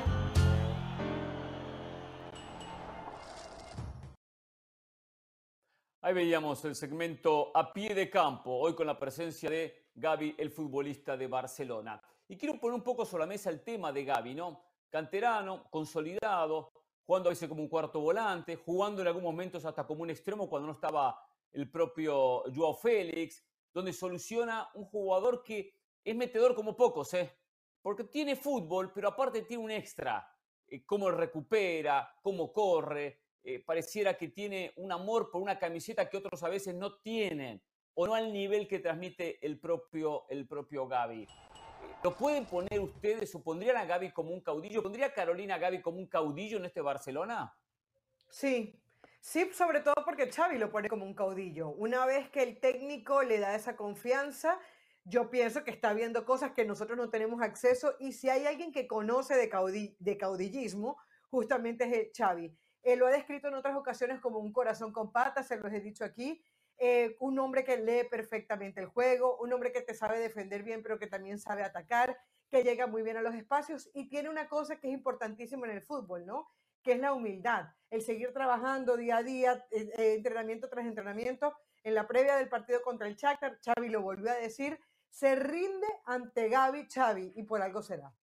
Ahí 6.07 6.13
veíamos 6.13 6.63
el 6.63 6.73
segmento 6.73 7.51
a 7.53 7.73
pie 7.73 7.93
de 7.93 8.09
campo, 8.09 8.51
hoy 8.51 8.73
con 8.73 8.87
la 8.87 8.97
presencia 8.97 9.49
de 9.49 9.89
Gaby, 9.93 10.35
el 10.37 10.51
futbolista 10.51 11.17
de 11.17 11.27
Barcelona. 11.27 12.01
Y 12.29 12.37
quiero 12.37 12.57
poner 12.61 12.75
un 12.75 12.81
poco 12.81 13.05
sobre 13.05 13.23
la 13.23 13.27
mesa 13.27 13.49
el 13.49 13.61
tema 13.61 13.91
de 13.91 14.05
Gaby, 14.05 14.33
¿no? 14.33 14.63
Canterano, 14.89 15.69
consolidado, 15.69 16.71
jugando 17.05 17.27
a 17.27 17.31
veces 17.31 17.49
como 17.49 17.61
un 17.61 17.67
cuarto 17.67 17.99
volante, 17.99 18.55
jugando 18.55 19.01
en 19.01 19.07
algunos 19.09 19.29
momentos 19.29 19.65
hasta 19.65 19.85
como 19.85 20.03
un 20.03 20.09
extremo 20.09 20.49
cuando 20.49 20.67
no 20.67 20.75
estaba 20.75 21.21
el 21.51 21.69
propio 21.69 22.43
Joao 22.55 22.73
Félix, 22.73 23.43
donde 23.73 23.91
soluciona 23.91 24.69
un 24.75 24.85
jugador 24.85 25.43
que 25.43 25.73
es 26.05 26.15
metedor 26.15 26.55
como 26.55 26.73
pocos, 26.73 27.13
¿eh? 27.15 27.37
Porque 27.81 28.05
tiene 28.05 28.37
fútbol, 28.37 28.93
pero 28.93 29.09
aparte 29.09 29.41
tiene 29.41 29.61
un 29.61 29.71
extra. 29.71 30.25
Eh, 30.69 30.85
cómo 30.85 31.11
recupera, 31.11 32.15
cómo 32.21 32.53
corre. 32.53 33.26
Eh, 33.43 33.63
pareciera 33.65 34.17
que 34.17 34.27
tiene 34.27 34.73
un 34.75 34.91
amor 34.91 35.29
por 35.31 35.41
una 35.41 35.57
camiseta 35.57 36.09
que 36.09 36.17
otros 36.17 36.43
a 36.43 36.49
veces 36.49 36.75
no 36.75 36.97
tienen, 36.99 37.61
o 37.93 38.05
no 38.05 38.13
al 38.13 38.31
nivel 38.31 38.67
que 38.67 38.79
transmite 38.79 39.45
el 39.45 39.59
propio, 39.59 40.25
el 40.29 40.47
propio 40.47 40.87
Gaby. 40.87 41.27
¿Lo 42.03 42.15
pueden 42.15 42.45
poner 42.45 42.79
ustedes 42.79 43.33
o 43.33 43.41
pondrían 43.41 43.77
a 43.77 43.85
Gaby 43.85 44.11
como 44.11 44.31
un 44.31 44.41
caudillo? 44.41 44.83
¿Pondría 44.83 45.13
Carolina 45.13 45.55
a 45.55 45.57
Gaby 45.57 45.81
como 45.81 45.97
un 45.97 46.07
caudillo 46.07 46.57
en 46.57 46.65
este 46.65 46.81
Barcelona? 46.81 47.55
Sí, 48.29 48.79
sí, 49.19 49.49
sobre 49.53 49.79
todo 49.79 49.95
porque 50.05 50.31
Xavi 50.31 50.57
lo 50.57 50.69
pone 50.69 50.89
como 50.89 51.05
un 51.05 51.15
caudillo. 51.15 51.69
Una 51.69 52.05
vez 52.05 52.29
que 52.29 52.43
el 52.43 52.59
técnico 52.59 53.23
le 53.23 53.39
da 53.39 53.55
esa 53.55 53.75
confianza, 53.75 54.59
yo 55.05 55.29
pienso 55.31 55.63
que 55.63 55.71
está 55.71 55.93
viendo 55.93 56.25
cosas 56.25 56.51
que 56.51 56.65
nosotros 56.65 56.97
no 56.97 57.09
tenemos 57.09 57.41
acceso 57.41 57.95
y 57.99 58.11
si 58.11 58.29
hay 58.29 58.45
alguien 58.45 58.71
que 58.71 58.87
conoce 58.87 59.35
de, 59.35 59.95
de 59.97 60.17
caudillismo, 60.17 60.97
justamente 61.29 61.85
es 61.85 61.93
el 61.93 62.11
Xavi. 62.15 62.55
Él 62.87 62.99
lo 62.99 63.07
ha 63.07 63.11
descrito 63.11 63.49
en 63.49 63.53
otras 63.53 63.75
ocasiones 63.75 64.21
como 64.21 64.39
un 64.39 64.53
corazón 64.53 64.93
con 64.93 65.11
patas, 65.11 65.47
se 65.47 65.57
los 65.57 65.73
he 65.73 65.81
dicho 65.81 66.05
aquí, 66.05 66.41
eh, 66.77 67.17
un 67.19 67.37
hombre 67.37 67.65
que 67.65 67.75
lee 67.75 68.07
perfectamente 68.09 68.79
el 68.79 68.85
juego, 68.85 69.37
un 69.41 69.51
hombre 69.51 69.73
que 69.73 69.81
te 69.81 69.93
sabe 69.93 70.19
defender 70.19 70.63
bien, 70.63 70.81
pero 70.81 70.97
que 70.97 71.07
también 71.07 71.37
sabe 71.37 71.63
atacar, 71.63 72.17
que 72.49 72.63
llega 72.63 72.87
muy 72.87 73.03
bien 73.03 73.17
a 73.17 73.21
los 73.21 73.35
espacios 73.35 73.89
y 73.93 74.07
tiene 74.07 74.29
una 74.29 74.47
cosa 74.47 74.79
que 74.79 74.87
es 74.87 74.93
importantísima 74.93 75.67
en 75.67 75.73
el 75.73 75.81
fútbol, 75.81 76.25
¿no? 76.25 76.47
Que 76.81 76.93
es 76.93 76.99
la 76.99 77.11
humildad, 77.11 77.65
el 77.89 78.01
seguir 78.01 78.31
trabajando 78.31 78.95
día 78.95 79.17
a 79.17 79.23
día, 79.23 79.65
eh, 79.69 79.89
eh, 79.97 80.13
entrenamiento 80.13 80.69
tras 80.69 80.85
entrenamiento. 80.85 81.57
En 81.83 81.93
la 81.93 82.07
previa 82.07 82.37
del 82.37 82.47
partido 82.47 82.81
contra 82.81 83.09
el 83.09 83.17
Shakhtar, 83.17 83.59
Xavi 83.59 83.89
lo 83.89 84.01
volvió 84.01 84.31
a 84.31 84.35
decir, 84.35 84.79
se 85.09 85.35
rinde 85.35 85.87
ante 86.05 86.47
Gaby 86.47 86.87
Xavi 86.89 87.33
y 87.35 87.43
por 87.43 87.61
algo 87.61 87.81
será. 87.81 88.13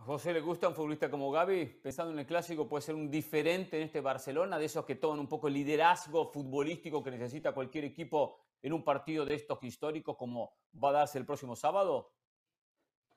¿A 0.00 0.04
José 0.04 0.32
le 0.32 0.40
gusta 0.40 0.66
un 0.66 0.74
futbolista 0.74 1.10
como 1.10 1.30
Gaby? 1.30 1.66
Pensando 1.82 2.10
en 2.14 2.18
el 2.18 2.24
clásico, 2.24 2.66
puede 2.66 2.80
ser 2.80 2.94
un 2.94 3.10
diferente 3.10 3.76
en 3.76 3.82
este 3.82 4.00
Barcelona, 4.00 4.58
de 4.58 4.64
esos 4.64 4.86
que 4.86 4.94
toman 4.94 5.20
un 5.20 5.28
poco 5.28 5.48
el 5.48 5.52
liderazgo 5.52 6.32
futbolístico 6.32 7.02
que 7.02 7.10
necesita 7.10 7.52
cualquier 7.52 7.84
equipo 7.84 8.38
en 8.62 8.72
un 8.72 8.82
partido 8.82 9.26
de 9.26 9.34
estos 9.34 9.62
históricos 9.62 10.16
como 10.16 10.54
va 10.82 10.88
a 10.88 10.92
darse 10.92 11.18
el 11.18 11.26
próximo 11.26 11.54
sábado. 11.54 12.14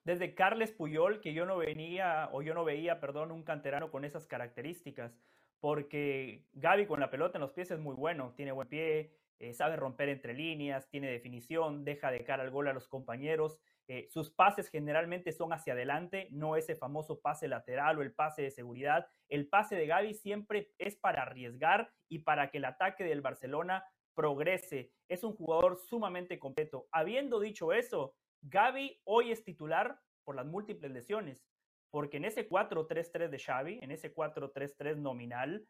Desde 0.03 0.35
Carles 0.35 0.73
Puyol, 0.73 1.21
que 1.21 1.33
yo 1.33 1.45
no 1.45 1.55
venía, 1.55 2.27
o 2.33 2.41
yo 2.41 2.53
no 2.53 2.65
veía, 2.65 2.99
perdón, 2.99 3.31
un 3.31 3.43
canterano 3.43 3.89
con 3.89 4.03
esas 4.03 4.27
características, 4.27 5.17
porque 5.61 6.43
Gaby 6.51 6.85
con 6.85 6.99
la 6.99 7.09
pelota 7.09 7.37
en 7.37 7.43
los 7.43 7.53
pies 7.53 7.71
es 7.71 7.79
muy 7.79 7.95
bueno, 7.95 8.33
tiene 8.35 8.51
buen 8.51 8.67
pie, 8.67 9.15
eh, 9.39 9.53
sabe 9.53 9.77
romper 9.77 10.09
entre 10.09 10.33
líneas, 10.33 10.89
tiene 10.89 11.09
definición, 11.09 11.85
deja 11.85 12.11
de 12.11 12.25
cara 12.25 12.43
al 12.43 12.51
gol 12.51 12.67
a 12.67 12.73
los 12.73 12.89
compañeros. 12.89 13.61
Eh, 13.87 14.07
sus 14.09 14.31
pases 14.31 14.69
generalmente 14.69 15.31
son 15.33 15.51
hacia 15.51 15.73
adelante, 15.73 16.27
no 16.31 16.55
ese 16.55 16.75
famoso 16.75 17.19
pase 17.19 17.47
lateral 17.47 17.97
o 17.97 18.01
el 18.01 18.13
pase 18.13 18.41
de 18.41 18.51
seguridad. 18.51 19.07
El 19.27 19.49
pase 19.49 19.75
de 19.75 19.87
Gaby 19.87 20.13
siempre 20.13 20.71
es 20.77 20.95
para 20.95 21.23
arriesgar 21.23 21.91
y 22.07 22.19
para 22.19 22.49
que 22.49 22.59
el 22.59 22.65
ataque 22.65 23.03
del 23.03 23.21
Barcelona 23.21 23.83
progrese. 24.13 24.91
Es 25.09 25.23
un 25.23 25.35
jugador 25.35 25.77
sumamente 25.77 26.39
completo. 26.39 26.87
Habiendo 26.91 27.39
dicho 27.39 27.73
eso, 27.73 28.15
Gaby 28.41 29.01
hoy 29.03 29.31
es 29.31 29.43
titular 29.43 29.99
por 30.23 30.35
las 30.35 30.45
múltiples 30.45 30.91
lesiones, 30.91 31.45
porque 31.91 32.17
en 32.17 32.25
ese 32.25 32.47
4-3-3 32.49 33.29
de 33.29 33.39
Xavi, 33.39 33.79
en 33.81 33.91
ese 33.91 34.13
4-3-3 34.13 34.97
nominal, 34.97 35.67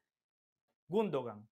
Gundogan, 0.88 1.48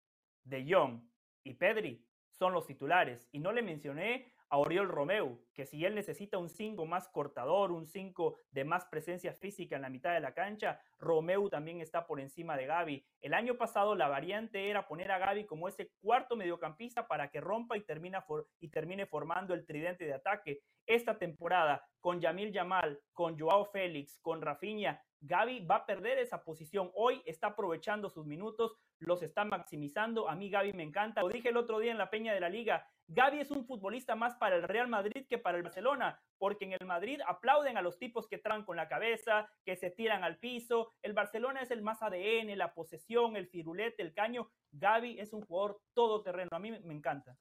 De 0.44 0.66
Jong 0.68 1.02
y 1.44 1.54
Pedri 1.54 2.04
son 2.32 2.52
los 2.52 2.66
titulares. 2.66 3.28
Y 3.32 3.38
no 3.38 3.52
le 3.52 3.62
mencioné 3.62 4.32
a 4.50 4.58
Oriol 4.58 4.88
Romeu, 4.88 5.38
que 5.54 5.66
si 5.66 5.84
él 5.84 5.94
necesita 5.94 6.38
un 6.38 6.48
5 6.48 6.86
más 6.86 7.08
cortador, 7.08 7.72
un 7.72 7.86
5 7.86 8.36
de 8.50 8.64
más 8.64 8.86
presencia 8.86 9.32
física 9.32 9.76
en 9.76 9.82
la 9.82 9.90
mitad 9.90 10.14
de 10.14 10.20
la 10.20 10.34
cancha, 10.34 10.80
Romeu 10.98 11.48
también 11.48 11.80
está 11.80 12.06
por 12.06 12.20
encima 12.20 12.56
de 12.56 12.66
Gaby. 12.66 13.06
El 13.20 13.34
año 13.34 13.56
pasado 13.56 13.94
la 13.94 14.08
variante 14.08 14.70
era 14.70 14.86
poner 14.88 15.10
a 15.10 15.18
Gaby 15.18 15.46
como 15.46 15.68
ese 15.68 15.90
cuarto 16.00 16.36
mediocampista 16.36 17.06
para 17.06 17.30
que 17.30 17.40
rompa 17.40 17.76
y, 17.76 17.82
termine 17.82 19.06
formando 19.06 19.54
el 19.54 19.66
tridente 19.66 20.04
de 20.04 20.14
ataque. 20.14 20.60
Esta 20.86 21.18
temporada, 21.18 21.84
con 22.00 22.20
Yamil 22.20 22.52
Yamal, 22.52 23.00
con 23.12 23.38
Joao 23.38 23.66
Félix, 23.66 24.18
con 24.20 24.40
Rafinha, 24.40 25.02
Gaby 25.20 25.66
va 25.66 25.76
a 25.76 25.86
perder 25.86 26.18
esa 26.18 26.44
posición. 26.44 26.90
Hoy 26.94 27.22
está 27.26 27.48
aprovechando 27.48 28.08
sus 28.08 28.24
minutos, 28.26 28.76
los 28.98 29.22
está 29.22 29.44
maximizando. 29.44 30.28
A 30.28 30.36
mí 30.36 30.48
Gaby 30.48 30.72
me 30.72 30.84
encanta. 30.84 31.22
Lo 31.22 31.28
dije 31.28 31.48
el 31.48 31.56
otro 31.56 31.78
día 31.80 31.90
en 31.90 31.98
la 31.98 32.10
Peña 32.10 32.32
de 32.32 32.40
la 32.40 32.48
Liga. 32.48 32.88
Gaby 33.08 33.40
es 33.40 33.50
un 33.50 33.64
futbolista 33.64 34.14
más 34.14 34.36
para 34.36 34.56
el 34.56 34.62
Real 34.62 34.86
Madrid 34.86 35.26
que 35.28 35.38
para 35.38 35.56
el 35.56 35.62
Barcelona, 35.62 36.22
porque 36.36 36.66
en 36.66 36.72
el 36.72 36.86
Madrid 36.86 37.20
aplauden 37.26 37.78
a 37.78 37.82
los 37.82 37.98
tipos 37.98 38.28
que 38.28 38.36
traen 38.36 38.64
con 38.64 38.76
la 38.76 38.86
cabeza, 38.86 39.50
que 39.64 39.76
se 39.76 39.90
tiran 39.90 40.24
al 40.24 40.38
piso. 40.38 40.92
El 41.02 41.14
Barcelona 41.14 41.62
es 41.62 41.70
el 41.70 41.82
más 41.82 42.02
ADN, 42.02 42.56
la 42.56 42.74
posesión, 42.74 43.36
el 43.36 43.48
firulete, 43.48 44.02
el 44.02 44.12
caño. 44.12 44.50
Gaby 44.72 45.18
es 45.18 45.32
un 45.32 45.40
jugador 45.40 45.80
todoterreno. 45.94 46.50
A 46.52 46.58
mí 46.58 46.70
me 46.70 46.94
encanta. 46.94 47.36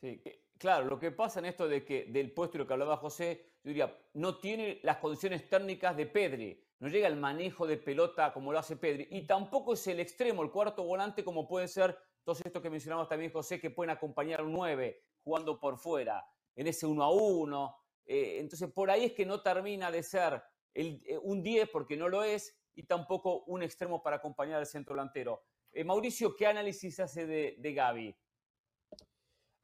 Sí, 0.00 0.22
claro, 0.58 0.86
lo 0.86 0.98
que 0.98 1.12
pasa 1.12 1.38
en 1.40 1.46
esto 1.46 1.68
de 1.68 1.84
que 1.84 2.06
del 2.06 2.32
puesto 2.32 2.56
y 2.56 2.58
lo 2.58 2.66
que 2.66 2.72
hablaba 2.72 2.96
José, 2.96 3.52
yo 3.62 3.68
diría, 3.68 3.96
no 4.14 4.38
tiene 4.38 4.80
las 4.82 4.96
condiciones 4.96 5.48
técnicas 5.48 5.96
de 5.96 6.06
Pedri 6.06 6.72
no 6.82 6.88
llega 6.88 7.06
el 7.06 7.14
manejo 7.14 7.64
de 7.64 7.76
pelota 7.76 8.32
como 8.32 8.50
lo 8.50 8.58
hace 8.58 8.74
Pedri, 8.74 9.06
y 9.08 9.24
tampoco 9.24 9.74
es 9.74 9.86
el 9.86 10.00
extremo, 10.00 10.42
el 10.42 10.50
cuarto 10.50 10.82
volante, 10.82 11.22
como 11.22 11.46
pueden 11.46 11.68
ser 11.68 11.96
todos 12.24 12.40
estos 12.44 12.62
que 12.62 12.70
mencionamos 12.70 13.08
también, 13.08 13.32
José, 13.32 13.60
que 13.60 13.70
pueden 13.70 13.90
acompañar 13.90 14.40
a 14.40 14.42
un 14.44 14.52
9 14.52 15.02
jugando 15.22 15.58
por 15.58 15.78
fuera, 15.78 16.24
en 16.54 16.66
ese 16.66 16.86
1 16.86 17.02
a 17.02 17.10
1. 17.10 17.76
Eh, 18.06 18.38
entonces, 18.38 18.70
por 18.72 18.90
ahí 18.90 19.04
es 19.04 19.12
que 19.12 19.26
no 19.26 19.42
termina 19.42 19.90
de 19.90 20.02
ser 20.02 20.42
eh, 20.74 21.18
un 21.22 21.42
10, 21.42 21.68
porque 21.70 21.96
no 21.96 22.08
lo 22.08 22.22
es, 22.24 22.56
y 22.74 22.84
tampoco 22.84 23.44
un 23.44 23.62
extremo 23.62 24.02
para 24.02 24.16
acompañar 24.16 24.58
al 24.58 24.66
centro 24.66 24.94
delantero. 24.94 25.44
Eh, 25.72 25.84
Mauricio, 25.84 26.34
¿qué 26.36 26.46
análisis 26.46 27.00
hace 27.00 27.26
de, 27.26 27.56
de 27.58 27.74
Gaby? 27.74 28.16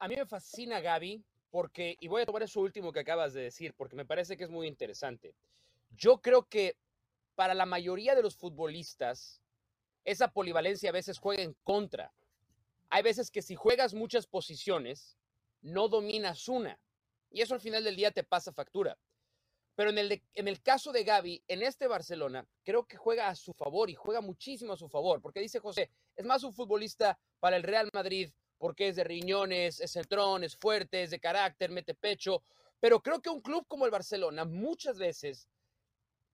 A 0.01 0.09
mí 0.09 0.17
me 0.17 0.27
fascina 0.27 0.81
Gaby, 0.81 1.25
porque, 1.51 1.97
y 2.01 2.09
voy 2.09 2.23
a 2.23 2.27
tomar 2.27 2.43
eso 2.43 2.61
último 2.61 2.93
que 2.93 3.01
acabas 3.01 3.33
de 3.33 3.43
decir, 3.43 3.75
porque 3.75 3.97
me 3.97 4.05
parece 4.05 4.37
que 4.37 4.45
es 4.45 4.51
muy 4.51 4.67
interesante. 4.67 5.35
Yo 5.91 6.21
creo 6.21 6.45
que 6.45 6.77
para 7.35 7.55
la 7.55 7.67
mayoría 7.67 8.15
de 8.15 8.23
los 8.23 8.37
futbolistas, 8.37 9.41
esa 10.05 10.33
polivalencia 10.33 10.91
a 10.91 10.93
veces 10.93 11.19
juega 11.19 11.43
en 11.43 11.55
contra. 11.65 12.13
Hay 12.91 13.03
veces 13.03 13.31
que 13.31 13.43
si 13.43 13.55
juegas 13.55 13.95
muchas 13.95 14.27
posiciones, 14.27 15.19
no 15.61 15.89
dominas 15.89 16.49
una. 16.49 16.81
Y 17.31 17.43
eso 17.43 17.55
al 17.55 17.61
final 17.61 17.85
del 17.85 17.97
día 17.97 18.11
te 18.11 18.25
pasa 18.25 18.53
factura. 18.53 18.99
Pero 19.75 19.91
en 19.91 19.99
el, 19.99 20.23
en 20.35 20.49
el 20.49 20.61
caso 20.61 20.91
de 20.91 21.05
Gaby, 21.05 21.45
en 21.47 21.63
este 21.63 21.87
Barcelona, 21.87 22.47
creo 22.65 22.87
que 22.87 22.97
juega 22.97 23.29
a 23.29 23.37
su 23.37 23.53
favor 23.53 23.91
y 23.91 23.95
juega 23.95 24.21
muchísimo 24.21 24.73
a 24.73 24.77
su 24.77 24.89
favor, 24.89 25.21
porque 25.21 25.41
dice 25.41 25.61
José, 25.61 25.91
es 26.17 26.25
más 26.25 26.43
un 26.43 26.53
futbolista 26.53 27.19
para 27.39 27.57
el 27.57 27.63
Real 27.63 27.89
Madrid 27.93 28.33
porque 28.59 28.89
es 28.89 28.97
de 28.97 29.05
riñones, 29.05 29.81
es 29.81 29.93
centrón, 29.93 30.45
es 30.45 30.57
fuerte, 30.57 31.03
es 31.03 31.11
de 31.11 31.21
carácter, 31.21 31.71
mete 31.71 31.95
pecho. 31.95 32.43
Pero 32.81 33.01
creo 33.01 33.21
que 33.23 33.31
un 33.31 33.41
club 33.41 33.65
como 33.69 33.85
el 33.85 33.91
Barcelona 33.91 34.45
muchas 34.45 34.99
veces 34.99 35.49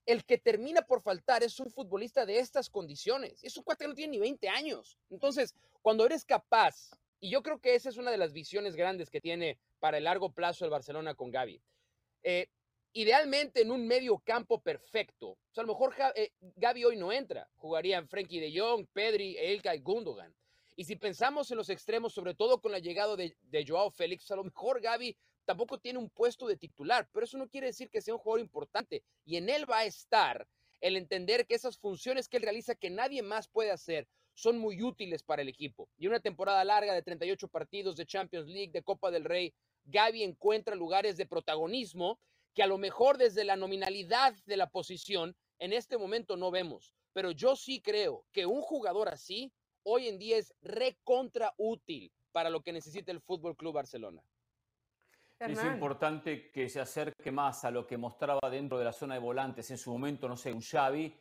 el 0.05 0.23
que 0.23 0.37
termina 0.37 0.81
por 0.83 1.01
faltar 1.01 1.43
es 1.43 1.59
un 1.59 1.71
futbolista 1.71 2.25
de 2.25 2.39
estas 2.39 2.69
condiciones. 2.69 3.43
Es 3.43 3.57
un 3.57 3.63
cuate 3.63 3.85
que 3.85 3.89
no 3.89 3.95
tiene 3.95 4.11
ni 4.11 4.19
20 4.19 4.47
años. 4.49 4.97
Entonces, 5.09 5.55
cuando 5.81 6.05
eres 6.05 6.25
capaz, 6.25 6.91
y 7.19 7.29
yo 7.29 7.41
creo 7.41 7.59
que 7.59 7.75
esa 7.75 7.89
es 7.89 7.97
una 7.97 8.11
de 8.11 8.17
las 8.17 8.33
visiones 8.33 8.75
grandes 8.75 9.09
que 9.09 9.21
tiene 9.21 9.57
para 9.79 9.97
el 9.97 10.03
largo 10.03 10.31
plazo 10.31 10.65
el 10.65 10.71
Barcelona 10.71 11.15
con 11.15 11.31
Gaby. 11.31 11.61
Eh, 12.23 12.47
idealmente 12.93 13.61
en 13.61 13.71
un 13.71 13.87
medio 13.87 14.19
campo 14.19 14.61
perfecto. 14.61 15.29
O 15.29 15.53
sea, 15.53 15.63
a 15.63 15.67
lo 15.67 15.73
mejor 15.73 15.93
eh, 16.15 16.31
Gaby 16.55 16.85
hoy 16.85 16.97
no 16.97 17.11
entra. 17.11 17.49
Jugarían 17.55 18.07
Frenkie 18.07 18.39
de 18.39 18.57
Jong, 18.57 18.87
Pedri, 18.93 19.37
Elka 19.37 19.75
y 19.75 19.79
Gundogan. 19.79 20.33
Y 20.75 20.83
si 20.83 20.95
pensamos 20.97 21.49
en 21.51 21.57
los 21.57 21.69
extremos, 21.69 22.13
sobre 22.13 22.35
todo 22.35 22.61
con 22.61 22.71
la 22.71 22.79
llegada 22.79 23.15
de, 23.15 23.35
de 23.41 23.65
Joao 23.65 23.89
Félix, 23.89 24.29
a 24.31 24.35
lo 24.35 24.43
mejor 24.43 24.81
Gaby 24.81 25.15
tampoco 25.45 25.79
tiene 25.79 25.99
un 25.99 26.09
puesto 26.09 26.47
de 26.47 26.57
titular, 26.57 27.07
pero 27.11 27.25
eso 27.25 27.37
no 27.37 27.47
quiere 27.47 27.67
decir 27.67 27.89
que 27.89 28.01
sea 28.01 28.13
un 28.13 28.19
jugador 28.19 28.41
importante. 28.41 29.03
Y 29.25 29.37
en 29.37 29.49
él 29.49 29.69
va 29.69 29.79
a 29.79 29.85
estar 29.85 30.47
el 30.81 30.97
entender 30.97 31.45
que 31.47 31.55
esas 31.55 31.77
funciones 31.77 32.27
que 32.27 32.37
él 32.37 32.43
realiza 32.43 32.75
que 32.75 32.89
nadie 32.89 33.21
más 33.21 33.47
puede 33.47 33.71
hacer 33.71 34.07
son 34.33 34.57
muy 34.57 34.83
útiles 34.83 35.23
para 35.23 35.41
el 35.41 35.49
equipo. 35.49 35.89
Y 35.97 36.07
una 36.07 36.19
temporada 36.19 36.63
larga 36.65 36.93
de 36.93 37.01
38 37.01 37.47
partidos 37.47 37.95
de 37.95 38.05
Champions 38.05 38.47
League, 38.47 38.71
de 38.71 38.83
Copa 38.83 39.09
del 39.09 39.23
Rey, 39.23 39.53
Gaby 39.85 40.23
encuentra 40.23 40.75
lugares 40.75 41.15
de 41.17 41.25
protagonismo 41.25 42.19
que 42.53 42.63
a 42.63 42.67
lo 42.67 42.77
mejor 42.77 43.17
desde 43.17 43.43
la 43.43 43.55
nominalidad 43.55 44.33
de 44.45 44.57
la 44.57 44.69
posición 44.69 45.35
en 45.59 45.73
este 45.73 45.97
momento 45.97 46.37
no 46.37 46.51
vemos. 46.51 46.93
Pero 47.13 47.31
yo 47.31 47.55
sí 47.55 47.81
creo 47.81 48.25
que 48.31 48.45
un 48.45 48.61
jugador 48.61 49.07
así 49.09 49.53
hoy 49.83 50.07
en 50.07 50.19
día 50.19 50.37
es 50.37 50.53
recontra 50.61 51.53
útil 51.57 52.11
para 52.31 52.49
lo 52.49 52.61
que 52.61 52.73
necesita 52.73 53.11
el 53.11 53.21
Fútbol 53.21 53.55
Club 53.55 53.73
Barcelona. 53.73 54.21
Es 55.39 55.63
importante 55.63 56.49
que 56.49 56.69
se 56.69 56.79
acerque 56.79 57.31
más 57.31 57.65
a 57.65 57.71
lo 57.71 57.85
que 57.85 57.97
mostraba 57.97 58.49
dentro 58.49 58.77
de 58.77 58.85
la 58.85 58.93
zona 58.93 59.15
de 59.15 59.19
volantes 59.19 59.69
en 59.69 59.77
su 59.77 59.91
momento, 59.91 60.29
no 60.29 60.37
sé, 60.37 60.53
un 60.53 60.61
Xavi, 60.61 61.13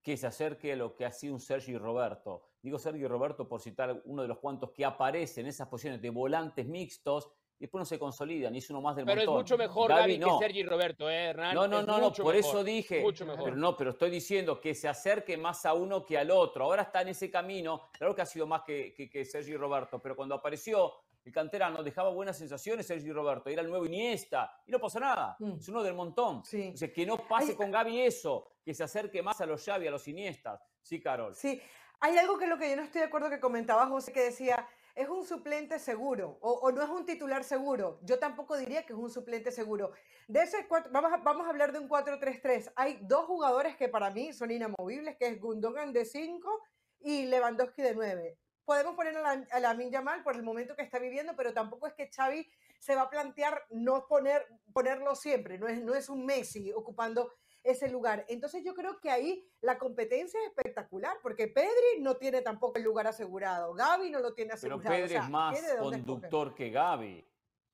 que 0.00 0.16
se 0.16 0.26
acerque 0.28 0.72
a 0.72 0.76
lo 0.76 0.94
que 0.94 1.04
ha 1.04 1.10
sido 1.10 1.34
un 1.34 1.40
Sergi 1.40 1.76
Roberto. 1.76 2.50
Digo 2.62 2.78
Sergi 2.78 3.04
Roberto 3.06 3.48
por 3.48 3.60
citar 3.60 4.02
uno 4.04 4.22
de 4.22 4.28
los 4.28 4.38
cuantos 4.38 4.70
que 4.70 4.84
aparece 4.84 5.40
en 5.40 5.48
esas 5.48 5.66
posiciones 5.66 6.00
de 6.00 6.10
volantes 6.10 6.64
mixtos 6.64 7.28
y 7.58 7.64
después 7.64 7.80
no 7.80 7.86
se 7.86 7.98
consolidan 7.98 8.54
y 8.54 8.58
es 8.58 8.70
uno 8.70 8.80
más 8.80 8.94
del 8.94 9.04
pero 9.04 9.16
montón. 9.22 9.34
Pero 9.34 9.40
es 9.40 9.44
mucho 9.44 9.58
mejor 9.58 9.88
Gaby, 9.88 10.18
que 10.20 10.30
Sergi 10.38 10.62
Roberto, 10.62 11.10
¿eh, 11.10 11.24
Hernán? 11.24 11.54
No, 11.54 11.66
no, 11.66 11.82
no, 11.82 11.98
no, 11.98 12.12
por 12.12 12.36
eso 12.36 12.62
dije. 12.62 13.00
Mucho 13.00 13.26
mejor. 13.26 13.44
Pero 13.44 13.56
no, 13.56 13.76
pero 13.76 13.90
estoy 13.90 14.10
diciendo 14.10 14.60
que 14.60 14.74
se 14.74 14.88
acerque 14.88 15.36
más 15.36 15.66
a 15.66 15.74
uno 15.74 16.04
que 16.04 16.16
al 16.18 16.30
otro. 16.30 16.64
Ahora 16.64 16.82
está 16.82 17.02
en 17.02 17.08
ese 17.08 17.28
camino. 17.28 17.88
Claro 17.92 18.14
que 18.14 18.22
ha 18.22 18.26
sido 18.26 18.46
más 18.46 18.62
que, 18.62 18.94
que, 18.94 19.10
que 19.10 19.24
Sergi 19.24 19.56
Roberto, 19.56 20.00
pero 20.00 20.14
cuando 20.14 20.34
apareció 20.34 20.92
el 21.26 21.32
canterano 21.32 21.82
dejaba 21.82 22.10
buenas 22.10 22.38
sensaciones 22.38 22.86
Sergio 22.86 23.12
Roberto, 23.12 23.50
era 23.50 23.60
el 23.60 23.68
nuevo 23.68 23.84
Iniesta, 23.84 24.62
y 24.64 24.70
no 24.70 24.78
pasa 24.78 25.00
nada, 25.00 25.36
mm. 25.40 25.56
es 25.58 25.68
uno 25.68 25.82
del 25.82 25.94
montón. 25.94 26.44
Sí. 26.44 26.72
que 26.94 27.04
no 27.04 27.16
pase 27.26 27.56
con 27.56 27.72
Gaby 27.72 28.02
eso, 28.02 28.52
que 28.64 28.72
se 28.72 28.84
acerque 28.84 29.22
más 29.22 29.40
a 29.40 29.46
los 29.46 29.64
Xavi, 29.64 29.88
a 29.88 29.90
los 29.90 30.06
Iniestas. 30.06 30.62
Sí, 30.80 31.02
Carol. 31.02 31.34
Sí, 31.34 31.60
hay 31.98 32.16
algo 32.16 32.38
que 32.38 32.46
lo 32.46 32.56
que 32.56 32.70
yo 32.70 32.76
no 32.76 32.82
estoy 32.82 33.00
de 33.00 33.08
acuerdo 33.08 33.28
que 33.28 33.40
comentaba 33.40 33.88
José, 33.88 34.12
que 34.12 34.22
decía, 34.22 34.68
es 34.94 35.08
un 35.08 35.26
suplente 35.26 35.80
seguro 35.80 36.38
o, 36.40 36.70
no 36.70 36.80
es 36.80 36.88
un 36.88 37.04
titular 37.04 37.42
seguro. 37.42 37.98
Yo 38.02 38.20
tampoco 38.20 38.56
diría 38.56 38.86
que 38.86 38.92
es 38.92 38.98
un 38.98 39.10
suplente 39.10 39.50
seguro. 39.50 39.90
De 40.28 40.42
ese 40.42 40.64
vamos, 40.92 41.12
a, 41.12 41.16
vamos 41.16 41.44
a 41.46 41.50
hablar 41.50 41.72
de 41.72 41.80
un 41.80 41.88
4-3-3. 41.88 42.72
Hay 42.76 43.00
dos 43.02 43.26
jugadores 43.26 43.76
que 43.76 43.88
para 43.88 44.10
mí 44.10 44.32
son 44.32 44.52
inamovibles, 44.52 45.16
que 45.16 45.26
es 45.26 45.40
Gundogan 45.40 45.92
de 45.92 46.04
5 46.04 46.62
y 47.00 47.26
Lewandowski 47.26 47.82
de 47.82 47.94
9 47.94 48.38
podemos 48.66 48.94
poner 48.96 49.16
a 49.16 49.60
la, 49.60 49.70
a 49.70 49.88
Yamal 49.88 50.22
por 50.22 50.34
el 50.34 50.42
momento 50.42 50.76
que 50.76 50.82
está 50.82 50.98
viviendo, 50.98 51.34
pero 51.36 51.54
tampoco 51.54 51.86
es 51.86 51.94
que 51.94 52.10
Xavi 52.10 52.46
se 52.78 52.94
va 52.94 53.02
a 53.02 53.10
plantear 53.10 53.64
no 53.70 54.06
poner, 54.06 54.46
ponerlo 54.74 55.14
siempre, 55.14 55.56
no 55.56 55.68
es, 55.68 55.82
no 55.82 55.94
es 55.94 56.10
un 56.10 56.26
Messi 56.26 56.72
ocupando 56.72 57.32
ese 57.62 57.88
lugar. 57.88 58.26
Entonces 58.28 58.62
yo 58.64 58.74
creo 58.74 59.00
que 59.00 59.10
ahí 59.10 59.48
la 59.60 59.78
competencia 59.78 60.38
es 60.40 60.48
espectacular, 60.48 61.16
porque 61.22 61.48
Pedri 61.48 62.00
no 62.00 62.16
tiene 62.16 62.42
tampoco 62.42 62.76
el 62.76 62.84
lugar 62.84 63.06
asegurado, 63.06 63.72
Gaby 63.72 64.10
no 64.10 64.20
lo 64.20 64.34
tiene 64.34 64.52
asegurado. 64.52 64.82
Pero 64.82 65.06
Pedri 65.06 65.14
es 65.16 65.30
más 65.30 65.58
conductor 65.78 66.54
que 66.54 66.70
Gaby. 66.70 67.24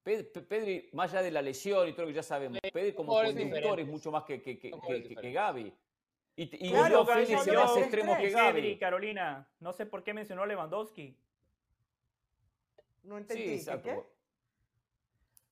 Pedri, 0.03 0.91
más 0.93 1.13
allá 1.13 1.23
de 1.23 1.31
la 1.31 1.43
lesión 1.43 1.89
y 1.89 1.93
todo 1.93 2.03
lo 2.03 2.09
que 2.09 2.17
ya 2.17 2.23
sabemos, 2.23 2.59
Pedri 2.73 2.93
como 2.93 3.13
conductor 3.15 3.81
es 3.81 3.87
mucho 3.87 4.11
más 4.11 4.25
que, 4.25 4.43
que, 4.43 4.59
que, 4.59 4.71
que 4.71 5.33
Gaby. 5.33 5.73
Y, 6.35 6.67
y 6.67 6.71
claro, 6.71 7.05
Félix 7.05 7.47
más 7.47 7.77
extremo 7.77 8.17
que 8.17 8.31
Gaby. 8.31 8.79
Carolina, 8.79 9.49
no 9.61 9.73
sé 9.73 9.87
por 9.87 10.03
qué 10.03 10.15
mencionó 10.15 10.43
a 10.43 10.47
Lewandowski. 10.47 11.17
No 13.03 13.19
entendí. 13.19 13.59
Sí, 13.59 13.71
¿qué? 13.83 14.03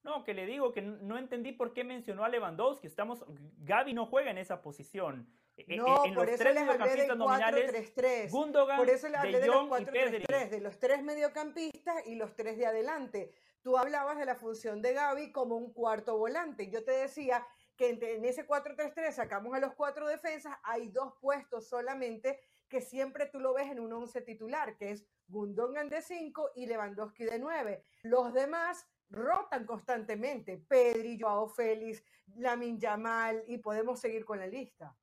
No, 0.02 0.24
que 0.24 0.32
le 0.32 0.46
digo 0.46 0.72
que 0.72 0.80
no 0.80 1.18
entendí 1.18 1.52
por 1.52 1.74
qué 1.74 1.84
mencionó 1.84 2.24
a 2.24 2.28
Lewandowski. 2.28 2.86
Estamos, 2.86 3.24
Gaby 3.58 3.92
no 3.92 4.06
juega 4.06 4.30
en 4.30 4.38
esa 4.38 4.62
posición. 4.62 5.28
E, 5.58 5.74
e, 5.74 5.76
no, 5.76 6.06
en, 6.06 6.14
por 6.14 6.24
los 6.24 6.34
eso 6.34 6.44
tres 6.44 6.54
les 6.54 6.68
hablé 6.68 6.96
del 6.96 7.10
4-3-3. 7.10 8.30
Gundogan, 8.30 8.78
por 8.78 8.88
eso 8.88 9.08
les 9.08 9.18
hablé 9.18 9.32
de, 9.32 9.40
de 9.40 9.46
los 9.48 9.68
4-3-3, 9.68 10.48
de 10.48 10.60
los 10.60 10.78
tres 10.78 11.02
mediocampistas 11.02 12.06
y 12.06 12.14
los 12.14 12.34
tres 12.34 12.56
de 12.56 12.64
adelante. 12.64 13.30
Tú 13.60 13.76
hablabas 13.76 14.16
de 14.16 14.24
la 14.24 14.36
función 14.36 14.80
de 14.80 14.94
Gaby 14.94 15.32
como 15.32 15.56
un 15.56 15.74
cuarto 15.74 16.16
volante. 16.16 16.70
Yo 16.70 16.82
te 16.82 16.92
decía 16.92 17.46
que 17.80 17.88
en 17.88 18.24
ese 18.26 18.46
4-3-3 18.46 19.10
sacamos 19.10 19.54
a 19.54 19.58
los 19.58 19.72
cuatro 19.72 20.06
defensas, 20.06 20.54
hay 20.64 20.88
dos 20.88 21.14
puestos 21.18 21.66
solamente 21.66 22.38
que 22.68 22.82
siempre 22.82 23.24
tú 23.24 23.40
lo 23.40 23.54
ves 23.54 23.70
en 23.70 23.80
un 23.80 23.90
11 23.90 24.20
titular, 24.20 24.76
que 24.76 24.90
es 24.90 25.06
Gundogan 25.28 25.88
de 25.88 26.02
5 26.02 26.50
y 26.56 26.66
Lewandowski 26.66 27.24
de 27.24 27.38
9. 27.38 27.82
Los 28.02 28.34
demás 28.34 28.86
rotan 29.08 29.64
constantemente, 29.64 30.58
Pedri, 30.58 31.18
Joao 31.18 31.48
Félix, 31.48 32.04
Lamin 32.36 32.78
Yamal, 32.78 33.44
y 33.46 33.56
podemos 33.56 33.98
seguir 33.98 34.26
con 34.26 34.40
la 34.40 34.46
lista. 34.46 34.94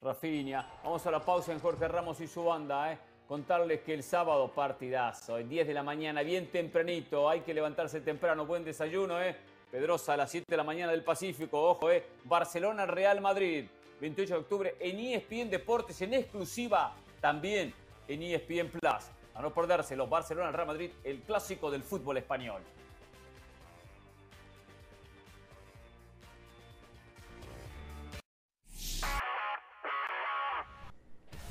Rafinha, 0.00 0.80
vamos 0.82 1.06
a 1.06 1.10
la 1.12 1.24
pausa 1.24 1.52
en 1.52 1.60
Jorge 1.60 1.86
Ramos 1.86 2.20
y 2.20 2.26
su 2.26 2.42
banda, 2.42 2.92
¿eh? 2.92 2.98
contarles 3.28 3.82
que 3.82 3.94
el 3.94 4.02
sábado 4.02 4.52
partidazo, 4.52 5.38
el 5.38 5.48
10 5.48 5.68
de 5.68 5.74
la 5.74 5.84
mañana, 5.84 6.22
bien 6.22 6.50
tempranito, 6.50 7.28
hay 7.28 7.42
que 7.42 7.54
levantarse 7.54 8.00
temprano, 8.00 8.44
buen 8.44 8.64
desayuno, 8.64 9.22
¿eh? 9.22 9.53
Pedrosa 9.74 10.12
a 10.12 10.16
las 10.16 10.30
7 10.30 10.46
de 10.48 10.56
la 10.56 10.62
mañana 10.62 10.92
del 10.92 11.02
Pacífico, 11.02 11.60
ojo, 11.60 11.90
¿eh? 11.90 12.06
Barcelona, 12.22 12.86
Real 12.86 13.20
Madrid, 13.20 13.64
28 14.00 14.32
de 14.34 14.38
octubre 14.38 14.76
en 14.78 15.00
ESPN 15.00 15.50
Deportes, 15.50 16.00
en 16.00 16.14
exclusiva 16.14 16.94
también 17.20 17.74
en 18.06 18.22
ESPN 18.22 18.68
Plus. 18.68 19.10
A 19.34 19.42
no 19.42 19.52
perdérselo, 19.52 20.06
Barcelona, 20.06 20.52
Real 20.52 20.68
Madrid, 20.68 20.92
el 21.02 21.22
clásico 21.22 21.72
del 21.72 21.82
fútbol 21.82 22.18
español. 22.18 22.62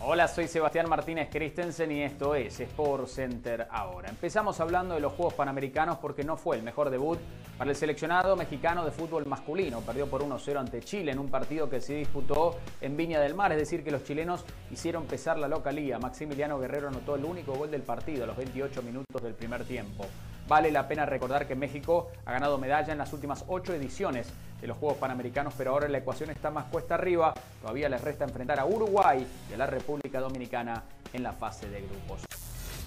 Hola, 0.05 0.27
soy 0.27 0.49
Sebastián 0.49 0.89
Martínez 0.89 1.29
Christensen 1.31 1.89
y 1.89 2.01
esto 2.01 2.35
es 2.35 2.59
Sport 2.59 3.07
Center 3.07 3.67
ahora. 3.71 4.09
Empezamos 4.09 4.59
hablando 4.59 4.95
de 4.95 4.99
los 4.99 5.13
Juegos 5.13 5.33
Panamericanos 5.33 5.97
porque 5.99 6.25
no 6.25 6.35
fue 6.35 6.57
el 6.57 6.63
mejor 6.63 6.89
debut 6.89 7.19
para 7.57 7.69
el 7.69 7.77
seleccionado 7.77 8.35
mexicano 8.35 8.83
de 8.83 8.91
fútbol 8.91 9.25
masculino. 9.25 9.79
Perdió 9.79 10.07
por 10.07 10.21
1-0 10.21 10.59
ante 10.59 10.81
Chile 10.81 11.13
en 11.13 11.19
un 11.19 11.29
partido 11.29 11.69
que 11.69 11.79
se 11.79 11.93
disputó 11.93 12.57
en 12.81 12.97
Viña 12.97 13.21
del 13.21 13.33
Mar, 13.33 13.53
es 13.53 13.57
decir, 13.57 13.81
que 13.81 13.91
los 13.91 14.03
chilenos 14.03 14.43
hicieron 14.71 15.05
pesar 15.05 15.39
la 15.39 15.47
localía. 15.47 15.99
Maximiliano 15.99 16.59
Guerrero 16.59 16.89
anotó 16.89 17.15
el 17.15 17.23
único 17.23 17.53
gol 17.53 17.71
del 17.71 17.83
partido 17.83 18.25
a 18.25 18.27
los 18.27 18.35
28 18.35 18.81
minutos 18.81 19.23
del 19.23 19.35
primer 19.35 19.63
tiempo. 19.63 20.05
Vale 20.49 20.69
la 20.69 20.85
pena 20.85 21.05
recordar 21.05 21.47
que 21.47 21.55
México 21.55 22.11
ha 22.25 22.33
ganado 22.33 22.57
medalla 22.57 22.91
en 22.91 22.97
las 22.97 23.13
últimas 23.13 23.45
ocho 23.47 23.73
ediciones 23.73 24.33
de 24.63 24.67
los 24.69 24.77
Juegos 24.77 24.97
Panamericanos, 24.97 25.53
pero 25.57 25.71
ahora 25.71 25.89
la 25.89 25.97
ecuación 25.97 26.29
está 26.29 26.49
más 26.49 26.63
cuesta 26.71 26.95
arriba. 26.95 27.33
Todavía 27.61 27.89
les 27.89 27.99
resta 27.99 28.23
enfrentar 28.23 28.61
a 28.61 28.65
Uruguay 28.65 29.27
y 29.49 29.53
a 29.53 29.57
la 29.57 29.67
República 29.67 30.21
Dominicana 30.21 30.83
en 31.11 31.21
la 31.21 31.33
fase 31.33 31.67
de 31.69 31.81
grupos. 31.81 32.21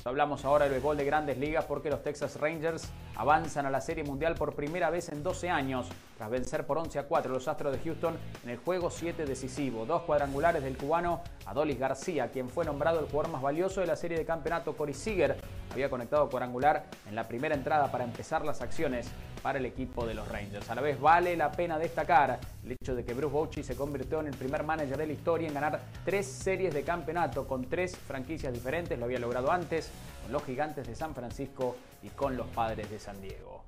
Hablamos 0.07 0.47
ahora 0.47 0.65
del 0.65 0.73
béisbol 0.73 0.97
de 0.97 1.05
grandes 1.05 1.37
ligas 1.37 1.67
porque 1.67 1.91
los 1.91 2.03
Texas 2.03 2.41
Rangers 2.41 2.89
avanzan 3.15 3.67
a 3.67 3.71
la 3.71 3.83
Serie 3.83 4.05
Mundial 4.05 4.37
por 4.37 4.55
primera 4.55 4.89
vez 4.89 5.11
en 5.11 5.23
12 5.23 5.51
años, 5.51 5.87
tras 6.17 6.31
vencer 6.31 6.67
por 6.67 6.79
11 6.79 6.99
a 6.99 7.07
4 7.07 7.33
los 7.33 7.47
Astros 7.49 7.73
de 7.73 7.79
Houston 7.81 8.17
en 8.43 8.51
el 8.51 8.57
juego 8.59 8.91
7 8.91 9.27
decisivo. 9.27 9.85
Dos 9.87 10.03
cuadrangulares 10.03 10.63
del 10.63 10.77
cubano 10.77 11.21
Adolis 11.45 11.79
García, 11.79 12.31
quien 12.31 12.49
fue 12.49 12.65
nombrado 12.65 13.01
el 13.01 13.07
jugador 13.07 13.33
más 13.33 13.43
valioso 13.43 13.81
de 13.81 13.87
la 13.87 13.97
serie 13.97 14.17
de 14.17 14.25
campeonato. 14.25 14.77
Cory 14.77 14.95
Seager 14.95 15.37
había 15.73 15.91
conectado 15.91 16.29
cuadrangular 16.31 16.87
en 17.07 17.15
la 17.15 17.29
primera 17.29 17.55
entrada 17.55 17.91
para 17.93 18.05
empezar 18.05 18.45
las 18.45 18.63
acciones 18.63 19.09
para 19.43 19.59
el 19.59 19.67
equipo 19.67 20.07
de 20.07 20.15
los 20.15 20.27
Rangers. 20.29 20.69
A 20.71 20.75
la 20.75 20.81
vez 20.81 20.99
vale 20.99 21.37
la 21.37 21.53
pena 21.53 21.79
destacar 21.79 22.41
el 22.65 22.73
hecho 22.73 22.95
de 22.95 23.05
que 23.05 23.15
Bruce 23.15 23.33
Bochy 23.33 23.63
se 23.63 23.77
convirtió 23.77 24.21
en 24.21 24.29
el 24.29 24.37
primer 24.37 24.65
manager 24.65 24.97
de 24.97 25.07
la 25.07 25.13
historia 25.13 25.49
en 25.49 25.55
ganar 25.55 25.81
tres 26.05 26.27
series 26.27 26.73
de 26.73 26.83
campeonato 26.83 27.47
con 27.47 27.67
tres 27.67 27.97
franquicias 27.97 28.53
diferentes. 28.53 28.99
Lo 28.99 29.05
había 29.05 29.19
logrado 29.19 29.53
antes 29.53 29.91
con 30.23 30.33
los 30.33 30.43
Gigantes 30.45 30.87
de 30.87 30.95
San 30.95 31.15
Francisco 31.15 31.77
y 32.03 32.09
con 32.09 32.37
los 32.37 32.47
Padres 32.49 32.91
de 32.91 32.99
San 32.99 33.21
Diego. 33.21 33.66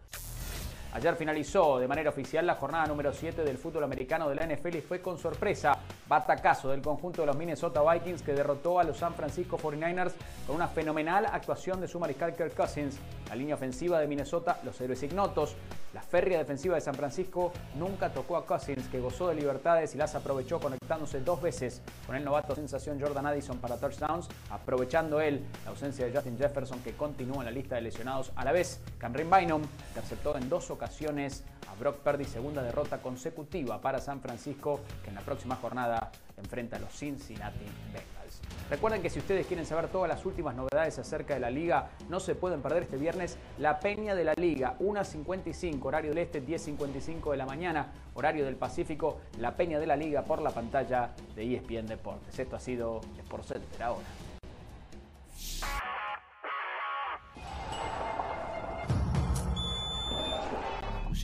Ayer 0.94 1.14
finalizó 1.16 1.78
de 1.78 1.86
manera 1.86 2.08
oficial 2.08 2.46
la 2.46 2.54
jornada 2.54 2.86
número 2.86 3.12
7 3.12 3.44
del 3.44 3.58
fútbol 3.58 3.84
americano 3.84 4.28
de 4.30 4.34
la 4.34 4.46
NFL 4.46 4.76
y 4.76 4.80
fue 4.80 5.02
con 5.02 5.18
sorpresa 5.18 5.78
batacazo 6.08 6.70
del 6.70 6.80
conjunto 6.80 7.22
de 7.22 7.26
los 7.26 7.36
Minnesota 7.36 7.82
Vikings 7.82 8.22
que 8.22 8.32
derrotó 8.32 8.80
a 8.80 8.84
los 8.84 8.96
San 8.96 9.12
Francisco 9.14 9.58
49ers 9.58 10.12
con 10.46 10.56
una 10.56 10.66
fenomenal 10.66 11.26
actuación 11.26 11.82
de 11.82 11.88
su 11.88 12.00
mariscal 12.00 12.34
Kirk 12.34 12.54
Cousins. 12.54 12.96
La 13.28 13.36
línea 13.36 13.54
ofensiva 13.54 14.00
de 14.00 14.06
Minnesota, 14.06 14.60
los 14.64 14.80
héroes 14.80 15.02
ignotos, 15.02 15.56
la 15.92 16.02
férrea 16.02 16.38
defensiva 16.38 16.74
de 16.74 16.80
San 16.80 16.94
Francisco 16.94 17.52
nunca 17.76 18.10
tocó 18.10 18.36
a 18.36 18.46
Cousins 18.46 18.88
que 18.88 19.00
gozó 19.00 19.28
de 19.28 19.34
libertades 19.34 19.94
y 19.94 19.98
las 19.98 20.14
aprovechó 20.14 20.58
conectándose 20.58 21.20
dos 21.20 21.40
veces 21.40 21.82
con 22.06 22.16
el 22.16 22.24
novato 22.24 22.54
sensación 22.54 23.00
Jordan 23.00 23.26
Addison 23.26 23.58
para 23.58 23.76
touchdowns, 23.76 24.28
aprovechando 24.50 25.20
él 25.20 25.44
la 25.64 25.70
ausencia 25.70 26.06
de 26.06 26.12
Justin 26.12 26.38
Jefferson 26.38 26.80
que 26.80 26.92
continúa 26.92 27.38
en 27.38 27.44
la 27.46 27.50
lista 27.50 27.74
de 27.74 27.82
lesionados 27.82 28.32
a 28.36 28.44
la 28.44 28.52
vez. 28.52 28.80
Cameron 28.98 29.30
Bynum 29.30 29.62
interceptó 29.88 30.36
en 30.36 30.48
dos 30.48 30.70
ocasiones 30.70 30.87
a 30.88 31.74
Brock 31.78 31.98
Purdy, 31.98 32.24
segunda 32.24 32.62
derrota 32.62 33.00
consecutiva 33.02 33.80
para 33.80 34.00
San 34.00 34.20
Francisco, 34.20 34.80
que 35.02 35.10
en 35.10 35.16
la 35.16 35.20
próxima 35.20 35.54
jornada 35.56 36.10
enfrenta 36.36 36.76
a 36.76 36.80
los 36.80 36.92
Cincinnati 36.92 37.64
Bengals. 37.92 38.40
Recuerden 38.70 39.02
que 39.02 39.10
si 39.10 39.18
ustedes 39.18 39.46
quieren 39.46 39.66
saber 39.66 39.88
todas 39.88 40.08
las 40.08 40.24
últimas 40.24 40.56
novedades 40.56 40.98
acerca 40.98 41.34
de 41.34 41.40
la 41.40 41.50
liga, 41.50 41.90
no 42.08 42.20
se 42.20 42.34
pueden 42.34 42.62
perder 42.62 42.84
este 42.84 42.96
viernes 42.96 43.36
la 43.58 43.80
Peña 43.80 44.14
de 44.14 44.24
la 44.24 44.34
Liga, 44.34 44.76
1.55, 44.80 45.84
horario 45.84 46.10
del 46.10 46.18
Este, 46.18 46.44
10.55 46.44 47.30
de 47.30 47.36
la 47.36 47.46
mañana, 47.46 47.92
horario 48.14 48.44
del 48.44 48.56
Pacífico, 48.56 49.20
la 49.38 49.56
Peña 49.56 49.78
de 49.78 49.86
la 49.86 49.96
Liga 49.96 50.22
por 50.24 50.40
la 50.40 50.50
pantalla 50.50 51.10
de 51.36 51.54
ESPN 51.54 51.86
Deportes. 51.86 52.38
Esto 52.38 52.56
ha 52.56 52.60
sido 52.60 53.00
Sport 53.18 53.44
Center 53.44 53.82
ahora. 53.82 54.06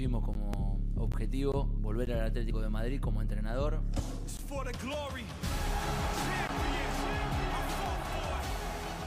Pusimos 0.05 0.23
como 0.23 0.79
objetivo 0.97 1.65
volver 1.81 2.13
al 2.13 2.27
Atlético 2.27 2.61
de 2.61 2.69
Madrid 2.69 3.01
como 3.01 3.23
entrenador. 3.23 3.81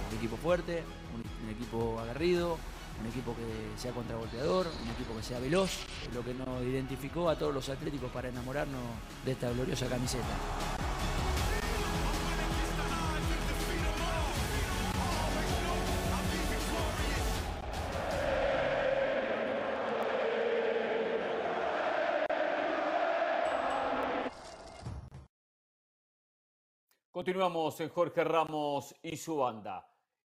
Un 0.09 0.17
equipo 0.17 0.37
fuerte, 0.37 0.81
un, 1.13 1.21
un 1.45 1.53
equipo 1.53 1.99
aguerrido, 1.99 2.57
un 2.99 3.07
equipo 3.07 3.35
que 3.35 3.79
sea 3.79 3.91
contragolpeador, 3.91 4.65
un 4.65 4.89
equipo 4.89 5.15
que 5.15 5.21
sea 5.21 5.39
veloz, 5.39 5.69
lo 6.15 6.23
que 6.23 6.33
nos 6.33 6.63
identificó 6.63 7.29
a 7.29 7.37
todos 7.37 7.53
los 7.53 7.69
atléticos 7.69 8.09
para 8.09 8.29
enamorarnos 8.29 8.81
de 9.23 9.33
esta 9.33 9.51
gloriosa 9.51 9.85
camiseta. 9.85 10.76
Continuamos 27.27 27.77
en 27.81 27.89
Jorge 27.89 28.23
Ramos 28.23 28.95
y 29.03 29.17
su 29.17 29.35
banda. 29.35 29.85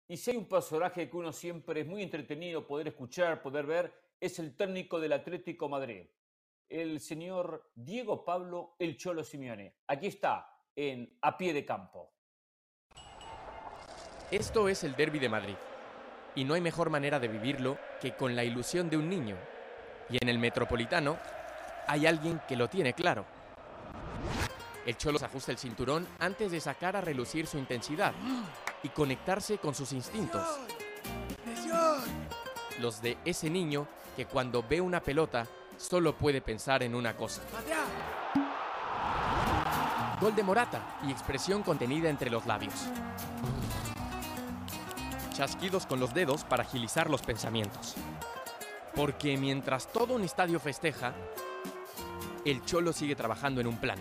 Y 0.09 0.17
si 0.17 0.33
hay 0.33 0.37
un 0.37 0.49
personaje 0.49 1.09
que 1.09 1.17
uno 1.17 1.31
siempre 1.33 1.83
es 1.83 1.87
muy 1.87 2.03
entretenido 2.03 2.67
poder 2.67 2.89
escuchar, 2.89 3.41
poder 3.41 3.67
ver, 3.67 3.95
es 4.19 4.41
el 4.41 4.57
técnico 4.57 4.99
del 4.99 5.13
Atlético 5.13 5.69
Madrid, 5.69 6.07
el 6.69 6.99
señor 6.99 7.71
Diego 7.77 8.25
Pablo 8.25 8.75
El 8.81 8.97
Cholo 8.97 9.23
Simeone. 9.23 9.77
Aquí 9.87 10.09
está, 10.09 10.53
en 10.75 11.17
A 11.23 11.39
Pie 11.39 11.53
de 11.53 11.65
Campo. 11.65 12.15
Esto 14.33 14.69
es 14.69 14.83
el 14.83 14.97
Derby 14.97 15.21
de 15.21 15.29
Madrid. 15.29 15.57
Y 16.35 16.43
no 16.43 16.55
hay 16.55 16.61
mejor 16.61 16.91
manera 16.91 17.21
de 17.21 17.29
vivirlo 17.29 17.79
que 18.01 18.17
con 18.17 18.35
la 18.35 18.43
ilusión 18.43 18.91
de 18.91 18.97
un 18.97 19.09
niño. 19.09 19.37
Y 20.11 20.17
en 20.21 20.29
el 20.29 20.41
Metropolitano 20.41 21.17
hay 21.87 22.07
alguien 22.07 22.41
que 22.49 22.57
lo 22.57 22.67
tiene 22.67 22.93
claro. 22.93 23.38
El 24.89 24.97
Cholo 24.97 25.19
se 25.19 25.27
ajusta 25.27 25.53
el 25.53 25.59
cinturón 25.59 26.09
antes 26.19 26.51
de 26.51 26.63
sacar 26.63 26.97
a 26.97 27.03
relucir 27.03 27.47
su 27.47 27.59
intensidad 27.59 28.15
y 28.83 28.89
conectarse 28.89 29.59
con 29.59 29.75
sus 29.75 29.93
instintos. 29.93 30.43
Los 32.81 33.03
de 33.03 33.19
ese 33.27 33.51
niño 33.51 33.87
que 34.17 34.25
cuando 34.25 34.63
ve 34.67 34.81
una 34.81 35.01
pelota 35.01 35.47
solo 35.77 36.17
puede 36.17 36.41
pensar 36.41 36.83
en 36.83 36.95
una 36.95 37.15
cosa. 37.15 37.43
Gol 40.23 40.35
de 40.35 40.43
Morata 40.43 40.99
y 41.07 41.11
expresión 41.11 41.63
contenida 41.63 42.09
entre 42.09 42.31
los 42.31 42.47
labios. 42.47 42.87
Chasquidos 45.35 45.85
con 45.85 46.01
los 46.01 46.15
dedos 46.15 46.45
para 46.45 46.63
agilizar 46.63 47.11
los 47.11 47.21
pensamientos. 47.21 47.95
Porque 48.95 49.37
mientras 49.37 49.93
todo 49.93 50.15
un 50.15 50.25
estadio 50.25 50.59
festeja, 50.59 51.13
el 52.47 52.65
Cholo 52.65 52.95
sigue 52.95 53.15
trabajando 53.15 53.61
en 53.61 53.67
un 53.67 53.77
plan. 53.77 53.99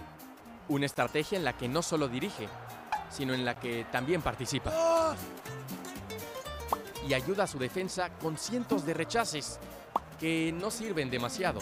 Una 0.69 0.85
estrategia 0.85 1.37
en 1.37 1.45
la 1.45 1.53
que 1.53 1.67
no 1.67 1.81
solo 1.81 2.07
dirige, 2.07 2.47
sino 3.09 3.33
en 3.33 3.45
la 3.45 3.55
que 3.55 3.85
también 3.91 4.21
participa. 4.21 5.15
Y 7.07 7.13
ayuda 7.13 7.45
a 7.45 7.47
su 7.47 7.57
defensa 7.57 8.09
con 8.21 8.37
cientos 8.37 8.85
de 8.85 8.93
rechaces 8.93 9.59
que 10.19 10.53
no 10.53 10.71
sirven 10.71 11.09
demasiado. 11.09 11.61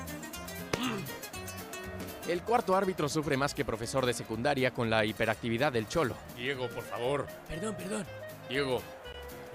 El 2.28 2.41
cuarto 2.41 2.76
árbitro 2.76 3.08
sufre 3.08 3.38
más 3.38 3.54
que 3.54 3.63
profesor 3.63 4.06
de 4.06 4.13
secundaria 4.13 4.72
con 4.72 4.89
la 4.89 5.06
hiperactividad 5.06 5.72
del 5.72 5.88
cholo. 5.88 6.15
Diego, 6.36 6.68
por 6.70 6.84
favor. 6.84 7.28
Perdón, 7.48 7.76
perdón. 7.76 8.06
Diego, 8.50 8.82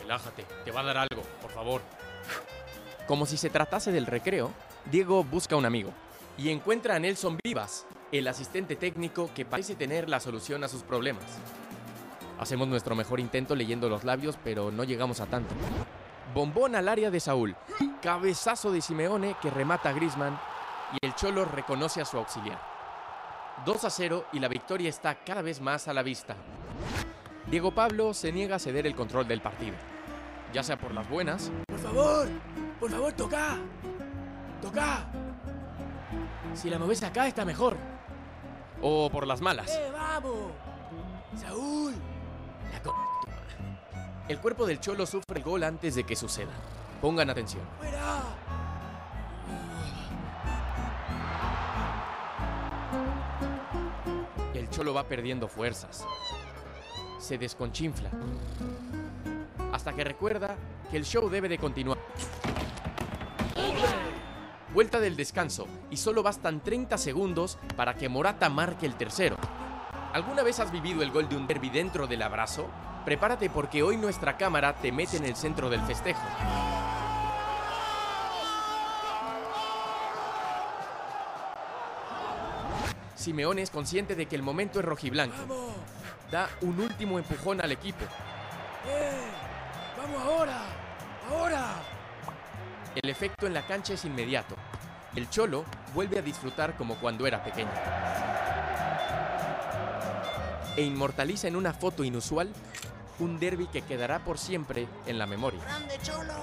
relájate, 0.01 0.47
te 0.65 0.71
va 0.71 0.81
a 0.81 0.85
dar 0.85 0.99
algo, 0.99 1.23
por 1.43 1.51
favor. 1.51 1.83
Como 3.09 3.27
si 3.27 3.37
se 3.37 3.51
tratase 3.51 3.91
del 3.91 4.07
recreo, 4.07 4.53
Diego 4.85 5.25
busca 5.25 5.57
un 5.57 5.67
amigo 5.67 5.93
y 6.39 6.51
encuentra 6.51 6.95
a 6.95 7.01
Nelson 7.01 7.39
Vivas, 7.43 7.87
el 8.12 8.29
asistente 8.29 8.77
técnico 8.77 9.31
que 9.35 9.44
parece 9.44 9.75
tener 9.75 10.09
la 10.09 10.20
solución 10.20 10.64
a 10.64 10.68
sus 10.68 10.83
problemas. 10.83 11.25
Hacemos 12.38 12.68
nuestro 12.68 12.94
mejor 12.94 13.20
intento 13.20 13.55
leyendo 13.55 13.88
los 13.88 14.05
labios, 14.05 14.38
pero 14.42 14.70
no 14.70 14.85
llegamos 14.85 15.20
a 15.20 15.27
tanto. 15.27 15.55
Bombón 16.35 16.75
al 16.75 16.88
área 16.88 17.11
de 17.11 17.20
Saúl. 17.20 17.55
Cabezazo 18.01 18.73
de 18.73 18.81
Simeone 18.81 19.37
que 19.42 19.51
remata 19.51 19.90
a 19.90 19.92
Grisman 19.92 20.38
y 20.92 21.07
el 21.07 21.14
Cholo 21.14 21.44
reconoce 21.44 22.01
a 22.01 22.05
su 22.05 22.16
auxiliar. 22.16 22.61
2 23.66 23.85
a 23.85 23.90
0 23.90 24.25
y 24.33 24.38
la 24.38 24.49
victoria 24.49 24.88
está 24.88 25.16
cada 25.16 25.42
vez 25.42 25.61
más 25.61 25.87
a 25.87 25.92
la 25.92 26.03
vista. 26.03 26.35
Diego 27.46 27.73
Pablo 27.73 28.14
se 28.14 28.33
niega 28.33 28.57
a 28.57 28.59
ceder 28.59 28.87
el 28.87 28.94
control 28.94 29.29
del 29.29 29.40
partido, 29.40 29.75
ya 30.53 30.62
sea 30.62 30.79
por 30.79 30.94
las 30.94 31.09
buenas 31.09 31.51
Por 31.66 31.79
favor, 31.79 32.29
por 32.79 32.90
favor, 32.90 33.12
toca. 33.12 33.59
Toca. 34.62 35.11
Si 36.55 36.70
la 36.70 36.79
moves 36.79 37.03
acá 37.03 37.27
está 37.27 37.44
mejor. 37.44 37.77
O 38.83 39.11
por 39.11 39.27
las 39.27 39.40
malas. 39.40 39.71
¡Eh, 39.71 39.90
vamos! 39.93 40.53
Saúl. 41.37 41.95
La 42.73 42.83
co- 42.83 42.95
El 44.29 44.38
cuerpo 44.38 44.66
del 44.66 44.81
Cholo 44.81 45.07
sufre 45.07 45.38
el 45.38 45.43
gol 45.45 45.62
antes 45.64 45.95
de 45.95 46.05
que 46.05 46.16
suceda. 46.16 46.53
Pongan 47.01 47.31
atención. 47.31 47.62
¡Fuera! 47.79 48.23
El 54.55 54.69
Cholo 54.71 54.95
va 54.95 55.05
perdiendo 55.05 55.49
fuerzas. 55.49 56.05
Se 57.19 57.38
desconchinfla. 57.38 58.11
Hasta 59.73 59.93
que 59.93 60.05
recuerda 60.05 60.57
que 60.90 60.97
el 60.97 61.05
show 61.05 61.29
debe 61.29 61.49
de 61.49 61.59
continuar. 61.59 61.99
Vuelta 64.81 64.99
del 64.99 65.14
descanso 65.14 65.69
y 65.90 65.99
solo 65.99 66.23
bastan 66.23 66.62
30 66.62 66.97
segundos 66.97 67.59
para 67.77 67.97
que 67.97 68.09
Morata 68.09 68.49
marque 68.49 68.87
el 68.87 68.95
tercero. 68.95 69.37
¿Alguna 70.14 70.43
vez 70.43 70.59
has 70.59 70.73
vivido 70.73 71.03
el 71.03 71.11
gol 71.11 71.29
de 71.29 71.37
un 71.37 71.47
derby 71.47 71.69
dentro 71.69 72.07
del 72.07 72.23
abrazo? 72.23 72.66
Prepárate 73.05 73.51
porque 73.51 73.83
hoy 73.83 73.99
nuestra 73.99 74.38
cámara 74.38 74.75
te 74.77 74.90
mete 74.90 75.19
en 75.19 75.27
el 75.27 75.37
centro 75.37 75.69
del 75.69 75.83
festejo. 75.83 76.23
Simeone 83.16 83.61
es 83.61 83.69
consciente 83.69 84.14
de 84.14 84.25
que 84.25 84.37
el 84.37 84.43
momento 84.43 84.79
es 84.79 84.87
rojiblanco. 84.87 85.75
Da 86.31 86.49
un 86.62 86.81
último 86.81 87.19
empujón 87.19 87.61
al 87.61 87.73
equipo. 87.73 88.07
¡Eh! 88.88 89.29
¡Vamos 89.99 90.23
ahora! 90.23 90.62
¡Ahora! 91.29 91.75
El 92.95 93.11
efecto 93.11 93.47
en 93.47 93.53
la 93.53 93.66
cancha 93.66 93.93
es 93.93 94.07
inmediato. 94.07 94.57
El 95.16 95.29
Cholo 95.29 95.64
vuelve 95.92 96.18
a 96.18 96.23
disfrutar 96.23 96.77
como 96.77 96.96
cuando 96.96 97.27
era 97.27 97.42
pequeño. 97.42 97.70
E 100.77 100.83
inmortaliza 100.83 101.49
en 101.49 101.57
una 101.57 101.73
foto 101.73 102.05
inusual 102.05 102.53
un 103.18 103.40
derby 103.40 103.66
que 103.66 103.83
quedará 103.83 104.25
por 104.25 104.38
siempre 104.38 104.87
en 105.07 105.18
la 105.18 105.27
memoria. 105.27 105.61
¡Grande 105.64 105.99
Cholo! 106.03 106.35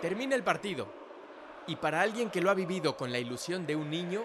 Termina 0.00 0.34
el 0.34 0.42
partido. 0.42 0.92
Y 1.68 1.76
para 1.76 2.00
alguien 2.00 2.30
que 2.30 2.40
lo 2.40 2.50
ha 2.50 2.54
vivido 2.54 2.96
con 2.96 3.12
la 3.12 3.20
ilusión 3.20 3.64
de 3.66 3.76
un 3.76 3.88
niño, 3.88 4.24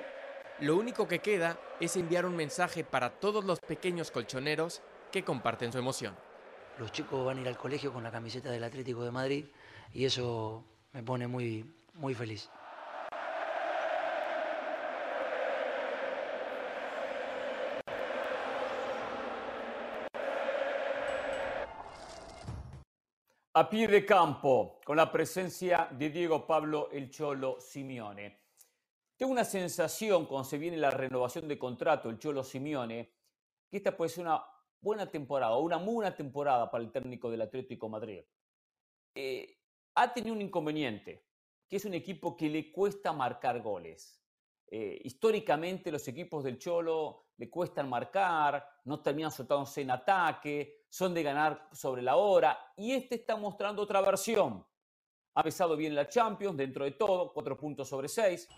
lo 0.60 0.76
único 0.76 1.08
que 1.08 1.20
queda 1.20 1.60
es 1.80 1.96
enviar 1.96 2.26
un 2.26 2.36
mensaje 2.36 2.84
para 2.84 3.12
todos 3.12 3.46
los 3.46 3.60
pequeños 3.60 4.10
colchoneros 4.10 4.82
que 5.12 5.24
comparten 5.24 5.72
su 5.72 5.78
emoción. 5.78 6.16
Los 6.80 6.92
chicos 6.92 7.24
van 7.24 7.38
a 7.38 7.42
ir 7.42 7.48
al 7.48 7.58
colegio 7.58 7.94
con 7.94 8.04
la 8.04 8.12
camiseta 8.12 8.50
del 8.50 8.64
Atlético 8.64 9.04
de 9.04 9.12
Madrid 9.12 9.46
y 9.94 10.06
eso 10.06 10.66
me 10.94 11.04
pone 11.04 11.28
muy, 11.28 11.64
muy 11.98 12.14
feliz. 12.14 12.50
A 23.54 23.68
pie 23.68 23.88
de 23.88 24.06
campo, 24.06 24.80
con 24.86 24.98
la 24.98 25.12
presencia 25.12 25.88
de 25.92 26.12
Diego 26.12 26.46
Pablo 26.46 26.90
El 26.92 27.10
Cholo 27.10 27.60
Simeone. 27.60 28.42
Tengo 29.16 29.32
una 29.32 29.44
sensación 29.44 30.28
cuando 30.28 30.48
se 30.48 30.60
viene 30.60 30.78
la 30.78 30.92
renovación 30.92 31.48
de 31.48 31.58
contrato 31.58 32.08
El 32.12 32.20
Cholo 32.20 32.44
Simeone, 32.44 33.12
que 33.68 33.78
esta 33.78 33.98
puede 33.98 34.10
ser 34.10 34.26
una 34.26 34.44
buena 34.80 35.10
temporada, 35.10 35.58
una 35.58 35.80
muy 35.80 35.96
buena 35.96 36.16
temporada 36.16 36.70
para 36.70 36.84
el 36.84 36.92
técnico 36.92 37.32
del 37.32 37.42
Atlético 37.42 37.90
Madrid. 37.90 38.22
Eh, 39.16 39.58
ha 39.96 40.14
tenido 40.14 40.36
un 40.36 40.42
inconveniente, 40.44 41.27
que 41.68 41.78
es 41.78 41.86
un 41.86 41.94
equipo 41.94 42.36
que 42.36 42.50
le 42.50 42.72
cuesta 42.72 43.12
marcar 43.12 43.62
goles. 43.62 44.22
Eh, 44.70 45.00
históricamente 45.04 45.92
los 45.92 46.08
equipos 46.08 46.44
del 46.44 46.58
Cholo 46.58 47.28
le 47.38 47.50
cuestan 47.50 47.90
marcar, 47.90 48.68
no 48.86 49.02
terminan 49.02 49.32
soltándose 49.32 49.82
en 49.82 49.92
ataque, 49.92 50.86
son 50.90 51.14
de 51.14 51.24
ganar 51.24 51.70
sobre 51.72 52.02
la 52.02 52.18
hora 52.18 52.74
y 52.76 52.92
este 52.92 53.16
está 53.16 53.36
mostrando 53.36 53.82
otra 53.82 54.02
versión. 54.02 54.66
Ha 55.36 55.42
empezado 55.42 55.78
bien 55.78 55.96
la 55.96 56.10
Champions 56.10 56.58
dentro 56.58 56.84
de 56.84 56.92
todo, 56.92 57.32
cuatro 57.32 57.58
puntos 57.58 57.88
sobre 57.88 58.08
seis. 58.08 58.50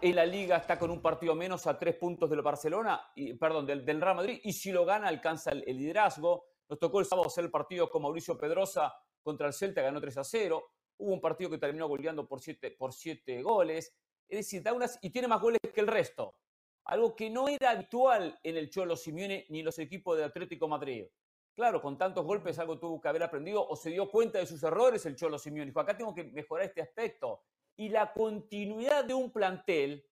En 0.00 0.14
la 0.14 0.26
Liga 0.26 0.58
está 0.58 0.78
con 0.78 0.90
un 0.90 1.00
partido 1.00 1.34
menos 1.34 1.66
a 1.66 1.76
tres 1.76 1.96
puntos 1.96 2.30
del 2.30 2.42
Barcelona, 2.42 3.10
y, 3.16 3.32
perdón, 3.34 3.66
del, 3.66 3.84
Real 3.84 4.14
Madrid 4.14 4.38
y 4.44 4.52
si 4.52 4.70
lo 4.70 4.84
gana 4.84 5.08
alcanza 5.08 5.50
el, 5.50 5.64
el 5.66 5.76
liderazgo. 5.76 6.44
Nos 6.68 6.78
tocó 6.78 7.00
el 7.00 7.06
sábado 7.06 7.26
hacer 7.26 7.44
el 7.44 7.50
partido 7.50 7.88
con 7.90 8.02
Mauricio 8.02 8.38
Pedrosa 8.38 8.94
contra 9.22 9.46
el 9.46 9.54
Celta, 9.54 9.80
ganó 9.80 10.00
3 10.00 10.18
a 10.18 10.24
0. 10.24 10.70
Hubo 10.98 11.12
un 11.12 11.20
partido 11.20 11.50
que 11.50 11.58
terminó 11.58 11.88
goleando 11.88 12.28
por 12.28 12.40
siete, 12.40 13.42
goles. 13.42 13.94
Es 14.28 14.38
decir, 14.38 14.62
da 14.62 14.72
unas, 14.72 14.98
y 15.00 15.10
tiene 15.10 15.28
más 15.28 15.40
goles 15.40 15.58
que 15.72 15.80
el 15.80 15.86
resto. 15.86 16.34
Algo 16.84 17.14
que 17.14 17.30
no 17.30 17.48
era 17.48 17.70
habitual 17.70 18.38
en 18.42 18.56
el 18.56 18.70
Cholo 18.70 18.96
Simeone 18.96 19.46
ni 19.48 19.60
en 19.60 19.64
los 19.64 19.78
equipos 19.78 20.16
de 20.16 20.24
Atlético 20.24 20.68
Madrid. 20.68 21.06
Claro, 21.54 21.82
con 21.82 21.98
tantos 21.98 22.24
golpes 22.24 22.58
algo 22.58 22.78
tuvo 22.78 23.00
que 23.00 23.08
haber 23.08 23.22
aprendido 23.22 23.66
o 23.66 23.76
se 23.76 23.90
dio 23.90 24.10
cuenta 24.10 24.38
de 24.38 24.46
sus 24.46 24.62
errores 24.62 25.04
el 25.06 25.16
Cholo 25.16 25.38
Simeone. 25.38 25.66
Dijo, 25.66 25.80
acá 25.80 25.96
tengo 25.96 26.14
que 26.14 26.24
mejorar 26.24 26.66
este 26.66 26.82
aspecto. 26.82 27.42
Y 27.76 27.88
la 27.88 28.12
continuidad 28.12 29.04
de 29.04 29.14
un 29.14 29.30
plantel, 29.30 30.04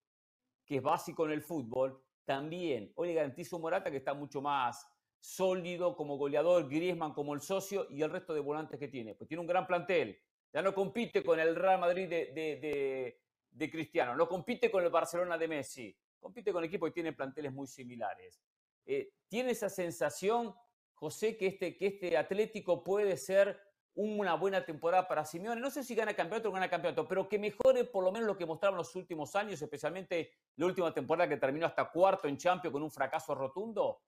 que 0.65 0.77
es 0.77 0.83
básico 0.83 1.25
en 1.25 1.33
el 1.33 1.43
fútbol, 1.43 2.03
también. 2.25 2.93
Hoy 2.97 3.09
le 3.09 3.15
garantizo 3.15 3.57
a 3.57 3.59
Morata 3.61 3.91
que 3.91 3.99
está 3.99 4.13
mucho 4.13 4.43
más 4.43 4.87
sólido 5.19 5.97
como 5.97 6.17
goleador, 6.17 6.69
Griezmann 6.69 7.13
como 7.13 7.35
el 7.35 7.41
socio 7.41 7.87
y 7.91 8.03
el 8.03 8.11
resto 8.11 8.35
de 8.35 8.41
volantes 8.41 8.79
que 8.79 8.89
tiene. 8.89 9.15
Pues 9.15 9.29
tiene 9.29 9.41
un 9.41 9.47
gran 9.47 9.67
plantel. 9.67 10.19
Ya 10.57 10.63
no 10.63 10.73
compite 10.73 11.23
con 11.23 11.39
el 11.39 11.55
Real 11.55 11.79
Madrid 11.79 12.09
de, 12.09 12.33
de, 12.33 12.57
de, 12.57 13.21
de 13.51 13.71
Cristiano, 13.71 14.17
no 14.17 14.27
compite 14.27 14.71
con 14.71 14.83
el 14.83 14.89
Barcelona 14.89 15.37
de 15.37 15.49
Messi, 15.49 15.95
compite 16.19 16.51
con 16.51 16.65
equipos 16.65 16.89
que 16.89 16.95
tienen 16.95 17.15
planteles 17.15 17.53
muy 17.53 17.67
similares. 17.67 18.41
Eh, 18.87 19.13
¿Tiene 19.29 19.51
esa 19.51 19.69
sensación, 19.69 20.55
José, 20.95 21.37
que 21.37 21.49
este, 21.49 21.77
que 21.77 21.89
este 21.89 22.17
Atlético 22.17 22.83
puede 22.83 23.19
ser 23.19 23.61
una 23.97 24.33
buena 24.33 24.65
temporada 24.65 25.07
para 25.07 25.27
Simeone? 25.27 25.61
No 25.61 25.71
sé 25.71 25.85
si 25.85 25.95
gana 25.95 26.15
campeonato 26.15 26.49
o 26.49 26.53
gana 26.53 26.71
campeonato, 26.71 27.07
pero 27.07 27.29
que 27.29 27.39
mejore 27.39 27.85
por 27.85 28.03
lo 28.03 28.11
menos 28.11 28.27
lo 28.27 28.39
que 28.39 28.47
mostraron 28.47 28.79
los 28.79 28.97
últimos 28.97 29.37
años, 29.37 29.61
especialmente 29.61 30.33
la 30.57 30.65
última 30.65 30.95
temporada 30.95 31.29
que 31.29 31.37
terminó 31.37 31.67
hasta 31.67 31.91
cuarto 31.91 32.29
en 32.29 32.39
Champions 32.39 32.73
con 32.73 32.83
un 32.83 32.91
fracaso 32.91 33.35
rotundo. 33.35 34.01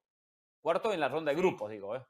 Cuarto 0.62 0.94
en 0.94 1.00
la 1.00 1.10
ronda 1.10 1.30
de 1.30 1.36
Sí. 1.36 1.42
grupos, 1.42 1.70
digo. 1.70 1.94
¿eh? 1.94 2.02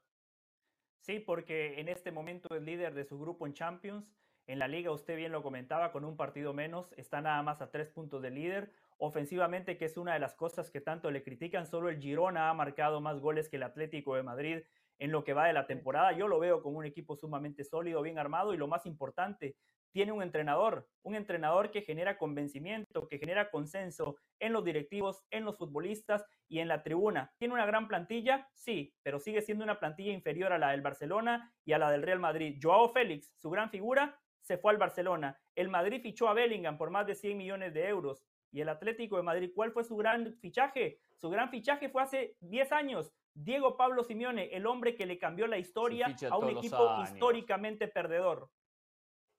Sí, 1.01 1.19
porque 1.19 1.77
en 1.77 1.89
este 1.89 2.13
momento 2.13 2.55
es 2.55 2.61
líder 2.61 2.93
de 2.93 3.03
su 3.03 3.19
grupo 3.19 3.45
en 3.45 3.53
Champions. 3.53 4.15
En 4.49 4.57
la 4.57 4.67
liga, 4.67 4.89
usted 4.89 5.15
bien 5.15 5.31
lo 5.31 5.43
comentaba, 5.43 5.91
con 5.91 6.03
un 6.03 6.17
partido 6.17 6.55
menos, 6.55 6.91
está 6.97 7.21
nada 7.21 7.43
más 7.43 7.61
a 7.61 7.69
tres 7.69 7.87
puntos 7.87 8.23
de 8.23 8.31
líder. 8.31 8.71
Ofensivamente, 8.97 9.77
que 9.77 9.85
es 9.85 9.95
una 9.95 10.15
de 10.15 10.19
las 10.19 10.33
cosas 10.33 10.71
que 10.71 10.81
tanto 10.81 11.11
le 11.11 11.21
critican, 11.21 11.67
solo 11.67 11.87
el 11.87 11.99
Girona 11.99 12.49
ha 12.49 12.53
marcado 12.55 12.99
más 12.99 13.19
goles 13.19 13.47
que 13.47 13.57
el 13.57 13.63
Atlético 13.63 14.15
de 14.15 14.23
Madrid 14.23 14.63
en 14.97 15.11
lo 15.11 15.23
que 15.23 15.33
va 15.33 15.45
de 15.45 15.53
la 15.53 15.67
temporada. 15.67 16.13
Yo 16.13 16.27
lo 16.27 16.39
veo 16.39 16.63
como 16.63 16.79
un 16.79 16.85
equipo 16.85 17.15
sumamente 17.15 17.63
sólido, 17.63 18.01
bien 18.01 18.17
armado 18.17 18.51
y 18.51 18.57
lo 18.57 18.67
más 18.67 18.87
importante, 18.87 19.55
tiene 19.91 20.13
un 20.13 20.23
entrenador, 20.23 20.87
un 21.03 21.13
entrenador 21.13 21.69
que 21.69 21.83
genera 21.83 22.17
convencimiento, 22.17 23.07
que 23.07 23.19
genera 23.19 23.51
consenso 23.51 24.17
en 24.39 24.53
los 24.53 24.65
directivos, 24.65 25.23
en 25.29 25.45
los 25.45 25.59
futbolistas 25.59 26.25
y 26.47 26.57
en 26.57 26.69
la 26.69 26.81
tribuna. 26.81 27.31
¿Tiene 27.37 27.53
una 27.53 27.67
gran 27.67 27.87
plantilla? 27.87 28.49
Sí, 28.55 28.95
pero 29.03 29.19
sigue 29.19 29.43
siendo 29.43 29.63
una 29.63 29.79
plantilla 29.79 30.11
inferior 30.11 30.53
a 30.53 30.57
la 30.57 30.71
del 30.71 30.81
Barcelona 30.81 31.53
y 31.65 31.73
a 31.73 31.77
la 31.77 31.91
del 31.91 32.01
Real 32.01 32.19
Madrid. 32.19 32.59
Joao 32.59 32.89
Félix, 32.89 33.31
su 33.37 33.51
gran 33.51 33.69
figura, 33.69 34.19
se 34.41 34.57
fue 34.57 34.71
al 34.71 34.77
Barcelona. 34.77 35.39
El 35.55 35.69
Madrid 35.69 36.01
fichó 36.01 36.27
a 36.27 36.33
Bellingham 36.33 36.77
por 36.77 36.89
más 36.89 37.05
de 37.07 37.15
100 37.15 37.37
millones 37.37 37.73
de 37.73 37.87
euros. 37.87 38.23
¿Y 38.51 38.61
el 38.61 38.69
Atlético 38.69 39.17
de 39.17 39.23
Madrid 39.23 39.51
cuál 39.53 39.71
fue 39.71 39.83
su 39.83 39.95
gran 39.95 40.33
fichaje? 40.39 40.99
Su 41.17 41.29
gran 41.29 41.49
fichaje 41.49 41.89
fue 41.89 42.01
hace 42.01 42.35
10 42.39 42.71
años. 42.71 43.11
Diego 43.33 43.77
Pablo 43.77 44.03
Simeone, 44.03 44.49
el 44.55 44.65
hombre 44.65 44.95
que 44.95 45.05
le 45.05 45.17
cambió 45.17 45.47
la 45.47 45.57
historia 45.57 46.15
a 46.29 46.37
un 46.37 46.49
equipo 46.49 47.03
históricamente 47.03 47.87
perdedor. 47.87 48.49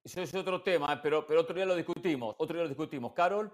Eso 0.02 0.22
es 0.22 0.34
otro 0.34 0.62
tema, 0.62 0.94
¿eh? 0.94 1.00
pero, 1.02 1.26
pero 1.26 1.40
otro 1.40 1.54
día 1.54 1.66
lo 1.66 1.76
discutimos. 1.76 2.34
Otro 2.38 2.54
día 2.54 2.62
lo 2.62 2.68
discutimos. 2.68 3.12
Carol. 3.12 3.52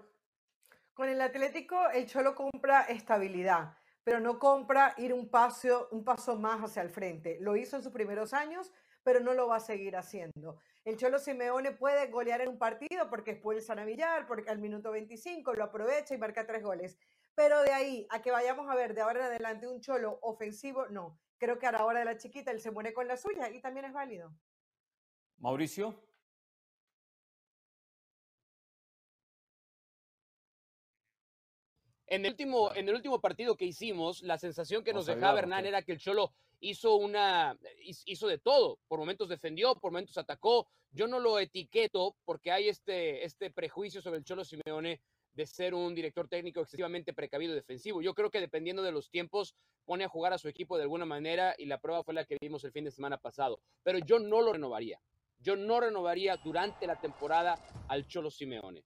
Con 0.93 1.09
el 1.09 1.21
Atlético, 1.21 1.89
el 1.93 2.07
Cholo 2.07 2.33
compra 2.33 2.83
estabilidad, 2.83 3.77
pero 4.03 4.19
no 4.19 4.39
compra 4.39 4.95
ir 4.97 5.13
un 5.13 5.29
paso, 5.29 5.89
un 5.91 6.03
paso 6.03 6.37
más 6.37 6.61
hacia 6.61 6.81
el 6.81 6.89
frente. 6.89 7.37
Lo 7.41 7.55
hizo 7.55 7.75
en 7.75 7.83
sus 7.83 7.91
primeros 7.91 8.33
años, 8.33 8.71
pero 9.03 9.19
no 9.19 9.33
lo 9.33 9.47
va 9.47 9.57
a 9.57 9.59
seguir 9.59 9.95
haciendo. 9.95 10.59
El 10.87 10.95
Cholo 10.95 11.19
Simeone 11.19 11.73
puede 11.73 12.07
golear 12.07 12.39
en 12.39 12.47
un 12.47 12.57
partido 12.57 13.09
porque 13.09 13.31
expulsan 13.31 13.77
a 13.77 13.83
Villar, 13.83 14.25
porque 14.25 14.49
al 14.49 14.59
minuto 14.59 14.89
25 14.89 15.53
lo 15.53 15.65
aprovecha 15.65 16.15
y 16.15 16.17
marca 16.17 16.47
tres 16.47 16.63
goles. 16.63 16.97
Pero 17.35 17.61
de 17.61 17.73
ahí 17.73 18.07
a 18.09 18.21
que 18.21 18.31
vayamos 18.31 18.69
a 18.69 18.75
ver 18.75 18.93
de 18.93 19.01
ahora 19.01 19.19
en 19.19 19.25
adelante 19.25 19.67
un 19.67 19.81
Cholo 19.81 20.17
ofensivo, 20.21 20.87
no. 20.87 21.19
Creo 21.39 21.59
que 21.59 21.67
a 21.67 21.73
la 21.73 21.83
hora 21.83 21.99
de 21.99 22.05
la 22.05 22.15
chiquita 22.15 22.51
él 22.51 22.61
se 22.61 22.71
muere 22.71 22.93
con 22.93 23.05
la 23.05 23.17
suya 23.17 23.49
y 23.49 23.59
también 23.59 23.85
es 23.85 23.91
válido. 23.91 24.33
Mauricio. 25.39 26.01
En 32.05 32.23
el, 32.23 32.31
último, 32.31 32.73
en 32.73 32.87
el 32.87 32.95
último 32.95 33.19
partido 33.19 33.57
que 33.57 33.65
hicimos, 33.65 34.21
la 34.21 34.37
sensación 34.37 34.85
que 34.85 34.93
nos 34.93 35.09
a 35.09 35.15
dejaba 35.15 35.39
Hernán 35.39 35.65
era 35.65 35.81
que 35.81 35.91
el 35.91 35.97
Cholo 35.97 36.33
hizo 36.59 36.95
una, 36.95 37.57
hizo 38.05 38.27
de 38.27 38.37
todo, 38.37 38.79
por 38.87 38.99
momentos 38.99 39.29
defendió, 39.29 39.75
por 39.75 39.91
momentos 39.91 40.17
atacó. 40.17 40.67
Yo 40.91 41.07
no 41.07 41.19
lo 41.19 41.39
etiqueto 41.39 42.15
porque 42.25 42.51
hay 42.51 42.69
este, 42.69 43.25
este 43.25 43.51
prejuicio 43.51 44.01
sobre 44.01 44.19
el 44.19 44.23
Cholo 44.23 44.43
Simeone 44.43 45.01
de 45.33 45.45
ser 45.45 45.75
un 45.75 45.93
director 45.93 46.27
técnico 46.27 46.61
excesivamente 46.61 47.13
precavido 47.13 47.53
y 47.53 47.55
defensivo. 47.55 48.01
Yo 48.01 48.15
creo 48.15 48.31
que 48.31 48.39
dependiendo 48.39 48.81
de 48.81 48.91
los 48.91 49.09
tiempos 49.11 49.55
pone 49.85 50.03
a 50.03 50.09
jugar 50.09 50.33
a 50.33 50.39
su 50.39 50.47
equipo 50.47 50.77
de 50.77 50.83
alguna 50.83 51.05
manera 51.05 51.53
y 51.57 51.65
la 51.65 51.79
prueba 51.79 52.03
fue 52.03 52.15
la 52.15 52.25
que 52.25 52.37
vimos 52.41 52.63
el 52.63 52.71
fin 52.71 52.85
de 52.85 52.91
semana 52.91 53.17
pasado. 53.17 53.59
Pero 53.83 53.99
yo 53.99 54.17
no 54.17 54.41
lo 54.41 54.53
renovaría. 54.53 54.99
Yo 55.39 55.55
no 55.55 55.79
renovaría 55.79 56.37
durante 56.37 56.87
la 56.87 56.99
temporada 56.99 57.55
al 57.87 58.07
Cholo 58.07 58.31
Simeone. 58.31 58.83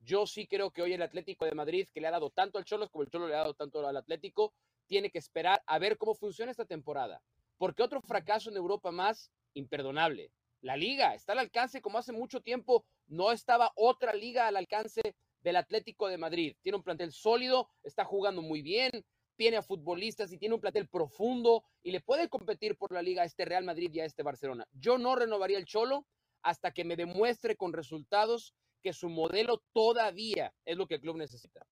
Yo 0.00 0.26
sí 0.26 0.46
creo 0.46 0.70
que 0.70 0.82
hoy 0.82 0.92
el 0.92 1.00
Atlético 1.00 1.46
de 1.46 1.54
Madrid, 1.54 1.88
que 1.92 2.00
le 2.02 2.08
ha 2.08 2.10
dado 2.10 2.28
tanto 2.28 2.58
al 2.58 2.66
Cholo 2.66 2.90
como 2.90 3.04
el 3.04 3.10
Cholo 3.10 3.26
le 3.26 3.34
ha 3.34 3.38
dado 3.38 3.54
tanto 3.54 3.86
al 3.86 3.96
Atlético, 3.96 4.52
tiene 4.86 5.10
que 5.10 5.18
esperar 5.18 5.62
a 5.66 5.78
ver 5.78 5.98
cómo 5.98 6.14
funciona 6.14 6.50
esta 6.50 6.64
temporada. 6.64 7.22
Porque 7.58 7.82
otro 7.82 8.00
fracaso 8.00 8.50
en 8.50 8.56
Europa 8.56 8.90
más 8.90 9.30
imperdonable. 9.54 10.30
La 10.60 10.76
liga 10.76 11.14
está 11.14 11.32
al 11.32 11.40
alcance 11.40 11.82
como 11.82 11.98
hace 11.98 12.12
mucho 12.12 12.40
tiempo 12.40 12.86
no 13.06 13.32
estaba 13.32 13.72
otra 13.76 14.14
liga 14.14 14.48
al 14.48 14.56
alcance 14.56 15.14
del 15.42 15.56
Atlético 15.56 16.08
de 16.08 16.18
Madrid. 16.18 16.56
Tiene 16.62 16.76
un 16.76 16.82
plantel 16.82 17.12
sólido, 17.12 17.68
está 17.82 18.04
jugando 18.04 18.40
muy 18.40 18.62
bien, 18.62 18.90
tiene 19.36 19.58
a 19.58 19.62
futbolistas 19.62 20.32
y 20.32 20.38
tiene 20.38 20.54
un 20.54 20.60
plantel 20.60 20.88
profundo 20.88 21.64
y 21.82 21.90
le 21.90 22.00
puede 22.00 22.28
competir 22.28 22.76
por 22.76 22.92
la 22.92 23.02
liga 23.02 23.22
a 23.22 23.26
este 23.26 23.44
Real 23.44 23.64
Madrid 23.64 23.90
y 23.92 24.00
a 24.00 24.04
este 24.04 24.22
Barcelona. 24.22 24.66
Yo 24.72 24.96
no 24.96 25.16
renovaría 25.16 25.58
el 25.58 25.66
Cholo 25.66 26.06
hasta 26.42 26.72
que 26.72 26.84
me 26.84 26.96
demuestre 26.96 27.56
con 27.56 27.72
resultados 27.72 28.54
que 28.82 28.92
su 28.92 29.08
modelo 29.08 29.62
todavía 29.72 30.52
es 30.64 30.76
lo 30.76 30.86
que 30.86 30.96
el 30.96 31.00
club 31.00 31.16
necesita. 31.16 31.66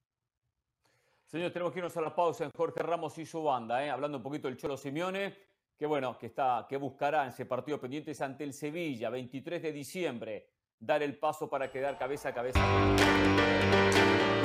Señor, 1.32 1.50
tenemos 1.50 1.72
que 1.72 1.78
irnos 1.78 1.96
a 1.96 2.02
la 2.02 2.14
pausa 2.14 2.44
en 2.44 2.50
Jorge 2.54 2.82
Ramos 2.82 3.16
y 3.16 3.24
su 3.24 3.42
banda, 3.42 3.82
¿eh? 3.82 3.88
hablando 3.88 4.18
un 4.18 4.22
poquito 4.22 4.48
del 4.48 4.58
Cholo 4.58 4.76
Simeone, 4.76 5.34
que 5.78 5.86
bueno, 5.86 6.18
que 6.18 6.26
está, 6.26 6.66
que 6.68 6.76
buscará 6.76 7.22
en 7.22 7.30
ese 7.30 7.46
partido 7.46 7.80
pendiente 7.80 8.12
ante 8.22 8.44
el 8.44 8.52
Sevilla, 8.52 9.08
23 9.08 9.62
de 9.62 9.72
diciembre, 9.72 10.46
dar 10.78 11.02
el 11.02 11.16
paso 11.16 11.48
para 11.48 11.70
quedar 11.70 11.96
cabeza 11.96 12.28
a 12.28 12.34
cabeza. 12.34 12.60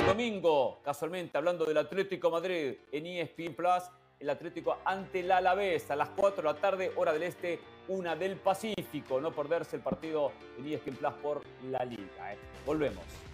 Domingo, 0.06 0.80
casualmente, 0.82 1.36
hablando 1.36 1.66
del 1.66 1.76
Atlético 1.76 2.30
Madrid 2.30 2.76
en 2.90 3.04
ESPN 3.04 3.54
Plus, 3.54 3.82
el 4.18 4.30
Atlético 4.30 4.78
ante 4.82 5.20
el 5.20 5.30
Alavés 5.30 5.90
a 5.90 5.96
las 5.96 6.08
4 6.16 6.36
de 6.40 6.54
la 6.54 6.58
tarde, 6.58 6.92
hora 6.96 7.12
del 7.12 7.24
este, 7.24 7.60
una 7.88 8.16
del 8.16 8.36
Pacífico. 8.36 9.20
No 9.20 9.30
perderse 9.30 9.76
el 9.76 9.82
partido 9.82 10.32
en 10.56 10.72
ESPN 10.72 10.96
Plus 10.96 11.12
por 11.22 11.42
la 11.64 11.84
Liga. 11.84 12.32
¿eh? 12.32 12.38
Volvemos. 12.64 13.27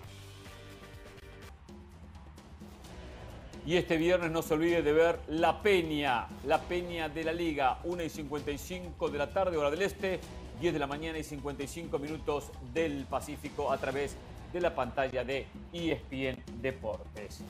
Y 3.66 3.76
este 3.76 3.96
viernes 3.96 4.30
no 4.30 4.42
se 4.42 4.52
olvide 4.52 4.82
de 4.82 4.92
ver 4.92 5.20
La 5.26 5.62
Peña, 5.62 6.26
La 6.46 6.60
Peña 6.60 7.08
de 7.08 7.24
la 7.24 7.32
Liga, 7.32 7.78
1 7.84 8.02
y 8.02 8.10
55 8.10 9.08
de 9.08 9.16
la 9.16 9.30
tarde, 9.30 9.56
hora 9.56 9.70
del 9.70 9.80
este, 9.80 10.20
10 10.60 10.74
de 10.74 10.78
la 10.78 10.86
mañana 10.86 11.16
y 11.16 11.24
55 11.24 11.98
minutos 11.98 12.50
del 12.74 13.06
Pacífico 13.06 13.72
a 13.72 13.78
través 13.78 14.16
de 14.52 14.60
la 14.60 14.74
pantalla 14.74 15.24
de 15.24 15.46
ESPN 15.72 16.42
Deportes. 16.60 17.40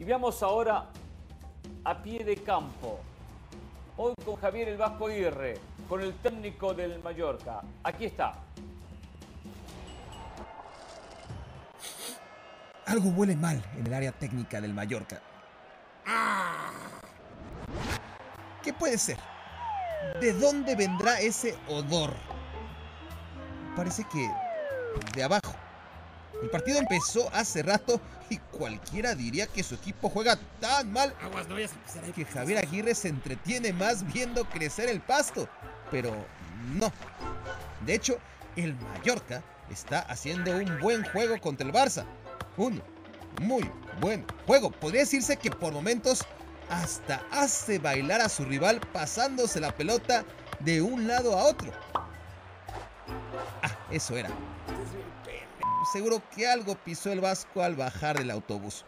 Y 0.00 0.02
veamos 0.02 0.42
ahora 0.42 0.86
a 1.84 2.02
pie 2.02 2.24
de 2.24 2.36
campo, 2.38 2.98
hoy 3.96 4.14
con 4.24 4.34
Javier 4.34 4.70
El 4.70 4.78
Vasco 4.78 5.06
Aguirre, 5.06 5.54
con 5.88 6.00
el 6.00 6.12
técnico 6.14 6.74
del 6.74 7.00
Mallorca. 7.04 7.62
Aquí 7.84 8.06
está. 8.06 8.34
Algo 12.94 13.10
huele 13.10 13.34
mal 13.34 13.60
en 13.76 13.88
el 13.88 13.92
área 13.92 14.12
técnica 14.12 14.60
del 14.60 14.72
Mallorca. 14.72 15.20
¿Qué 18.62 18.72
puede 18.72 18.98
ser? 18.98 19.16
¿De 20.20 20.32
dónde 20.32 20.76
vendrá 20.76 21.18
ese 21.18 21.56
odor? 21.66 22.14
Parece 23.74 24.04
que 24.04 24.30
de 25.12 25.24
abajo. 25.24 25.56
El 26.40 26.48
partido 26.50 26.78
empezó 26.78 27.28
hace 27.34 27.64
rato 27.64 28.00
y 28.30 28.38
cualquiera 28.38 29.16
diría 29.16 29.48
que 29.48 29.64
su 29.64 29.74
equipo 29.74 30.08
juega 30.08 30.38
tan 30.60 30.92
mal 30.92 31.12
Aguas, 31.20 31.48
no 31.48 31.56
a 31.56 32.12
que 32.12 32.24
Javier 32.24 32.58
Aguirre 32.58 32.94
se 32.94 33.08
entretiene 33.08 33.72
más 33.72 34.06
viendo 34.12 34.44
crecer 34.44 34.88
el 34.88 35.00
pasto. 35.00 35.48
Pero 35.90 36.14
no. 36.76 36.92
De 37.84 37.96
hecho, 37.96 38.20
el 38.54 38.76
Mallorca 38.76 39.42
está 39.68 39.98
haciendo 39.98 40.56
un 40.56 40.78
buen 40.78 41.02
juego 41.02 41.40
contra 41.40 41.66
el 41.66 41.72
Barça. 41.72 42.04
Un 42.56 42.82
muy 43.42 43.68
buen 44.00 44.24
juego. 44.46 44.70
Podría 44.70 45.00
decirse 45.00 45.36
que 45.36 45.50
por 45.50 45.72
momentos 45.72 46.24
hasta 46.70 47.22
hace 47.30 47.78
bailar 47.78 48.20
a 48.20 48.28
su 48.28 48.44
rival 48.44 48.80
pasándose 48.92 49.60
la 49.60 49.76
pelota 49.76 50.24
de 50.60 50.80
un 50.80 51.06
lado 51.06 51.36
a 51.38 51.44
otro. 51.44 51.72
Ah, 53.62 53.76
eso 53.90 54.16
era. 54.16 54.30
Seguro 55.92 56.22
que 56.34 56.46
algo 56.46 56.76
pisó 56.76 57.12
el 57.12 57.20
Vasco 57.20 57.62
al 57.62 57.76
bajar 57.76 58.18
del 58.18 58.30
autobús. 58.30 58.84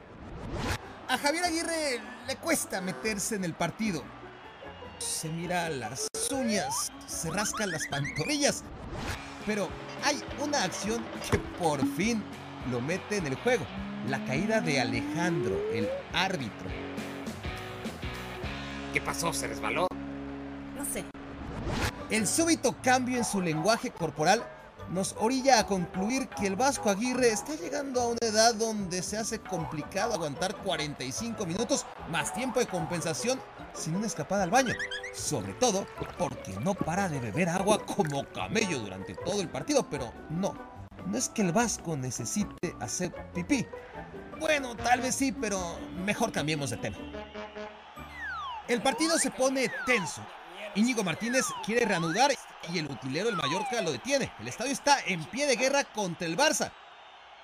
A 1.08 1.18
Javier 1.18 1.44
Aguirre 1.44 2.00
le 2.26 2.36
cuesta 2.36 2.80
meterse 2.80 3.34
en 3.36 3.44
el 3.44 3.54
partido. 3.54 4.02
Se 4.98 5.28
mira 5.28 5.68
las 5.68 6.08
uñas, 6.32 6.90
se 7.06 7.30
rascan 7.30 7.70
las 7.70 7.86
pantorrillas. 7.88 8.64
Pero 9.44 9.68
hay 10.02 10.22
una 10.42 10.64
acción 10.64 11.04
que 11.30 11.38
por 11.38 11.86
fin 11.94 12.24
lo 12.70 12.80
mete 12.80 13.16
en 13.16 13.26
el 13.26 13.34
juego. 13.36 13.64
La 14.08 14.24
caída 14.24 14.60
de 14.60 14.80
Alejandro, 14.80 15.56
el 15.72 15.88
árbitro. 16.12 16.68
¿Qué 18.92 19.00
pasó? 19.00 19.32
¿Se 19.32 19.46
resbaló? 19.46 19.88
No 20.76 20.84
sé. 20.84 21.04
El 22.10 22.26
súbito 22.26 22.76
cambio 22.82 23.18
en 23.18 23.24
su 23.24 23.40
lenguaje 23.40 23.90
corporal 23.90 24.44
nos 24.90 25.16
orilla 25.18 25.58
a 25.58 25.66
concluir 25.66 26.28
que 26.28 26.46
el 26.46 26.54
Vasco 26.54 26.90
Aguirre 26.90 27.28
está 27.28 27.54
llegando 27.56 28.00
a 28.00 28.06
una 28.08 28.18
edad 28.22 28.54
donde 28.54 29.02
se 29.02 29.18
hace 29.18 29.40
complicado 29.40 30.14
aguantar 30.14 30.54
45 30.56 31.44
minutos 31.44 31.84
más 32.10 32.32
tiempo 32.32 32.60
de 32.60 32.66
compensación 32.66 33.40
sin 33.74 33.96
una 33.96 34.06
escapada 34.06 34.44
al 34.44 34.50
baño. 34.50 34.74
Sobre 35.12 35.52
todo 35.54 35.86
porque 36.18 36.52
no 36.62 36.74
para 36.74 37.08
de 37.08 37.18
beber 37.18 37.48
agua 37.48 37.84
como 37.84 38.24
camello 38.26 38.78
durante 38.78 39.14
todo 39.14 39.40
el 39.40 39.48
partido, 39.48 39.86
pero 39.90 40.12
no. 40.30 40.75
No 41.06 41.16
es 41.16 41.28
que 41.28 41.42
el 41.42 41.52
Vasco 41.52 41.96
necesite 41.96 42.74
hacer 42.80 43.14
pipí. 43.32 43.66
Bueno, 44.40 44.76
tal 44.76 45.00
vez 45.00 45.14
sí, 45.14 45.32
pero 45.32 45.78
mejor 46.04 46.32
cambiemos 46.32 46.70
de 46.70 46.76
tema. 46.78 46.96
El 48.68 48.82
partido 48.82 49.16
se 49.18 49.30
pone 49.30 49.70
tenso. 49.86 50.20
Íñigo 50.74 51.04
Martínez 51.04 51.46
quiere 51.64 51.86
reanudar 51.86 52.32
y 52.72 52.78
el 52.78 52.86
utilero 52.86 53.26
del 53.26 53.36
Mallorca 53.36 53.80
lo 53.80 53.92
detiene. 53.92 54.32
El 54.40 54.48
estadio 54.48 54.72
está 54.72 54.98
en 55.06 55.24
pie 55.26 55.46
de 55.46 55.56
guerra 55.56 55.84
contra 55.84 56.26
el 56.26 56.36
Barça. 56.36 56.72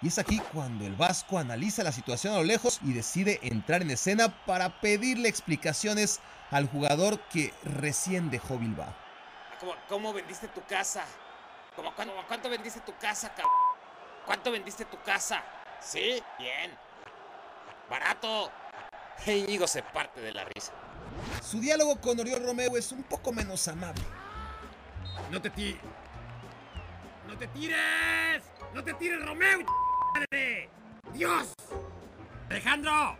Y 0.02 0.08
es 0.08 0.18
aquí 0.18 0.40
cuando 0.52 0.84
el 0.84 0.96
Vasco 0.96 1.38
analiza 1.38 1.84
la 1.84 1.92
situación 1.92 2.34
a 2.34 2.38
lo 2.38 2.44
lejos 2.44 2.80
y 2.82 2.92
decide 2.92 3.38
entrar 3.42 3.82
en 3.82 3.92
escena 3.92 4.44
para 4.44 4.80
pedirle 4.80 5.28
explicaciones 5.28 6.18
al 6.50 6.68
jugador 6.68 7.20
que 7.28 7.54
recién 7.62 8.28
dejó 8.28 8.58
Bilbao. 8.58 8.92
¿Cómo, 9.60 9.74
cómo 9.88 10.12
vendiste 10.12 10.48
tu 10.48 10.60
casa? 10.64 11.04
¿Cómo, 11.76 11.94
cuánto, 11.94 12.14
cuánto 12.28 12.50
vendiste 12.50 12.80
tu 12.80 12.96
casa, 12.98 13.30
cabrón? 13.30 13.52
¿Cuánto 14.26 14.52
vendiste 14.52 14.84
tu 14.84 15.00
casa? 15.02 15.42
¿Sí? 15.80 16.22
Bien. 16.38 16.76
Barato. 17.88 18.50
Íñigo 19.26 19.66
se 19.66 19.82
parte 19.82 20.20
de 20.20 20.32
la 20.32 20.44
risa. 20.44 20.72
Su 21.42 21.60
diálogo 21.60 22.00
con 22.00 22.18
Oriol 22.18 22.44
Romeo 22.44 22.76
es 22.76 22.92
un 22.92 23.02
poco 23.04 23.32
menos 23.32 23.66
amable. 23.68 24.02
No 25.30 25.40
te 25.40 25.50
tires. 25.50 25.80
¡No 27.26 27.38
te 27.38 27.46
tires! 27.48 28.42
¡No 28.74 28.84
te 28.84 28.94
tires, 28.94 29.24
Romeo! 29.24 29.60
¡Madre! 30.14 30.68
¡Dios! 31.12 31.54
¡Alejandro! 32.50 33.16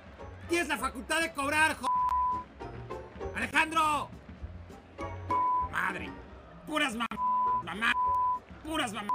¡Tienes 0.48 0.68
la 0.68 0.76
facultad 0.76 1.20
de 1.20 1.32
cobrar, 1.32 1.76
jo... 1.76 1.86
¡Alejandro! 3.34 4.10
¡Madre! 5.70 6.10
¡Puras 6.66 6.94
mam... 6.94 7.06
mamá! 7.64 7.92
¡Puras 8.64 8.92
mamá! 8.92 9.12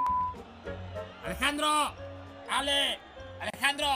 ¡Alejandro! 1.26 1.68
¡Ale! 2.50 3.00
¡Alejandro! 3.39 3.88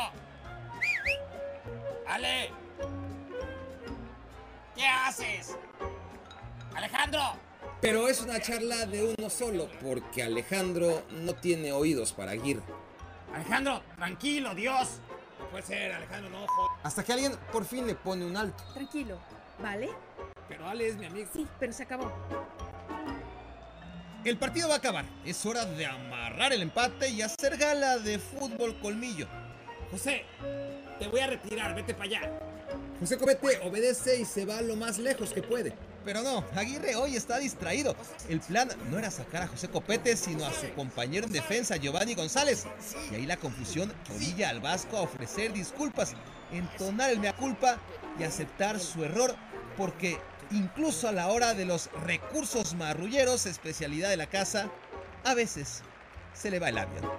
¡Ale! 2.07 2.51
¿Qué 4.75 4.87
haces? 4.87 5.57
¡Alejandro! 6.75 7.21
Pero 7.81 8.07
es 8.07 8.21
una 8.21 8.39
charla 8.39 8.85
de 8.85 9.15
uno 9.17 9.29
solo, 9.29 9.67
porque 9.83 10.23
Alejandro 10.23 11.03
no 11.09 11.33
tiene 11.33 11.71
oídos 11.73 12.13
para 12.13 12.31
Aguirre. 12.31 12.61
Alejandro, 13.33 13.81
tranquilo, 13.95 14.55
Dios. 14.55 14.99
No 15.39 15.47
puede 15.47 15.63
ser, 15.63 15.91
Alejandro, 15.91 16.29
no 16.29 16.47
jodas. 16.47 16.77
Hasta 16.83 17.03
que 17.03 17.13
alguien 17.13 17.35
por 17.51 17.65
fin 17.65 17.87
le 17.87 17.95
pone 17.95 18.25
un 18.25 18.37
alto. 18.37 18.63
Tranquilo, 18.73 19.19
¿vale? 19.61 19.89
Pero 20.47 20.67
Ale 20.67 20.89
es 20.89 20.95
mi 20.95 21.07
amigo. 21.07 21.29
Sí, 21.33 21.47
pero 21.59 21.73
se 21.73 21.83
acabó. 21.83 22.11
El 24.23 24.37
partido 24.37 24.67
va 24.67 24.75
a 24.75 24.77
acabar. 24.77 25.05
Es 25.25 25.43
hora 25.47 25.65
de 25.65 25.85
amarrar 25.87 26.53
el 26.53 26.61
empate 26.61 27.09
y 27.09 27.23
hacer 27.23 27.57
gala 27.57 27.97
de 27.97 28.19
fútbol 28.19 28.77
colmillo. 28.79 29.27
José, 29.89 30.25
te 30.99 31.07
voy 31.07 31.21
a 31.21 31.27
retirar, 31.27 31.73
vete 31.73 31.95
para 31.95 32.05
allá. 32.05 32.39
José 32.99 33.17
Cobete 33.17 33.59
obedece 33.63 34.19
y 34.19 34.25
se 34.25 34.45
va 34.45 34.61
lo 34.61 34.75
más 34.75 34.99
lejos 34.99 35.33
que 35.33 35.41
puede. 35.41 35.73
Pero 36.05 36.21
no, 36.21 36.45
Aguirre 36.55 36.95
hoy 36.95 37.15
está 37.15 37.39
distraído. 37.39 37.95
El 38.29 38.39
plan 38.41 38.69
no 38.91 38.99
era 38.99 39.09
sacar 39.09 39.41
a 39.41 39.47
José 39.47 39.69
Copete, 39.69 40.15
sino 40.15 40.45
a 40.45 40.53
su 40.53 40.71
compañero 40.75 41.25
en 41.25 41.33
defensa, 41.33 41.77
Giovanni 41.77 42.13
González. 42.13 42.65
Y 43.11 43.15
ahí 43.15 43.25
la 43.25 43.37
confusión 43.37 43.91
orilla 44.15 44.49
al 44.49 44.59
Vasco 44.59 44.97
a 44.97 45.01
ofrecer 45.01 45.51
disculpas, 45.51 46.13
entonar 46.51 47.09
el 47.09 47.19
mea 47.19 47.33
culpa 47.33 47.79
y 48.19 48.23
aceptar 48.23 48.79
su 48.79 49.03
error, 49.03 49.35
porque 49.77 50.19
incluso 50.51 51.07
a 51.07 51.11
la 51.11 51.27
hora 51.27 51.53
de 51.53 51.65
los 51.65 51.91
recursos 52.05 52.75
marrulleros, 52.75 53.45
especialidad 53.45 54.09
de 54.09 54.17
la 54.17 54.27
casa, 54.27 54.69
a 55.23 55.33
veces 55.33 55.83
se 56.33 56.51
le 56.51 56.59
va 56.59 56.69
el 56.69 56.77
avión. 56.77 57.09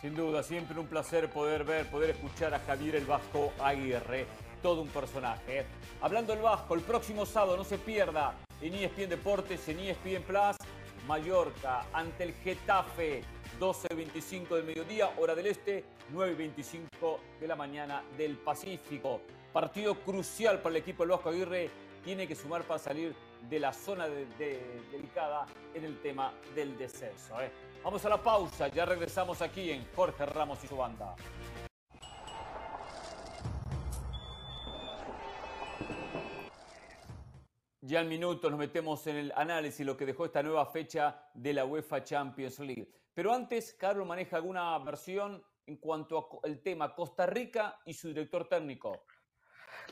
Sin 0.00 0.14
duda, 0.14 0.42
siempre 0.42 0.78
un 0.78 0.86
placer 0.86 1.28
poder 1.28 1.64
ver, 1.64 1.90
poder 1.90 2.10
escuchar 2.10 2.54
a 2.54 2.60
Javier 2.60 2.96
el 2.96 3.04
Vasco 3.04 3.52
Aguirre, 3.58 4.26
todo 4.62 4.80
un 4.82 4.88
personaje. 4.88 5.66
Hablando 6.00 6.32
del 6.32 6.42
Vasco, 6.42 6.74
el 6.74 6.82
próximo 6.82 7.26
sábado 7.26 7.56
no 7.56 7.64
se 7.64 7.78
pierda 7.78 8.34
en 8.60 8.74
ESPN 8.74 9.08
Deportes, 9.08 9.68
en 9.68 9.80
ESPN 9.80 10.22
Plus, 10.22 10.56
Mallorca 11.08 11.86
ante 11.92 12.24
el 12.24 12.34
Getafe, 12.34 13.24
12.25 13.58 14.48
del 14.54 14.64
mediodía, 14.64 15.10
hora 15.18 15.34
del 15.34 15.46
este, 15.46 15.84
9.25 16.14 17.18
de 17.40 17.48
la 17.48 17.56
mañana 17.56 18.02
del 18.16 18.36
Pacífico. 18.36 19.20
Partido 19.52 19.94
crucial 19.96 20.60
para 20.60 20.76
el 20.76 20.82
equipo 20.82 21.02
del 21.02 21.10
Vasco 21.12 21.30
Aguirre, 21.30 21.70
tiene 22.04 22.26
que 22.28 22.34
sumar 22.36 22.62
para 22.62 22.78
salir 22.78 23.14
de 23.48 23.58
la 23.58 23.72
zona 23.72 24.08
de- 24.08 24.26
de- 24.38 24.82
delicada 24.92 25.46
en 25.74 25.84
el 25.84 26.00
tema 26.00 26.32
del 26.54 26.76
descenso. 26.78 27.40
¿eh? 27.40 27.50
Vamos 27.82 28.04
a 28.04 28.08
la 28.08 28.22
pausa, 28.22 28.68
ya 28.68 28.84
regresamos 28.84 29.42
aquí 29.42 29.70
en 29.70 29.86
Jorge 29.94 30.24
Ramos 30.26 30.62
y 30.64 30.68
su 30.68 30.76
banda. 30.76 31.14
Ya 37.80 38.00
en 38.00 38.08
minutos 38.08 38.50
nos 38.50 38.58
metemos 38.58 39.06
en 39.06 39.16
el 39.16 39.32
análisis, 39.36 39.86
lo 39.86 39.96
que 39.96 40.04
dejó 40.04 40.24
esta 40.26 40.42
nueva 40.42 40.66
fecha 40.66 41.22
de 41.32 41.52
la 41.52 41.64
UEFA 41.64 42.02
Champions 42.02 42.58
League. 42.58 42.88
Pero 43.18 43.34
antes, 43.34 43.74
Carlos 43.74 44.06
maneja 44.06 44.36
alguna 44.36 44.78
versión 44.78 45.44
en 45.66 45.78
cuanto 45.78 46.38
al 46.44 46.62
tema 46.62 46.94
Costa 46.94 47.26
Rica 47.26 47.76
y 47.84 47.92
su 47.92 48.06
director 48.06 48.48
técnico. 48.48 49.02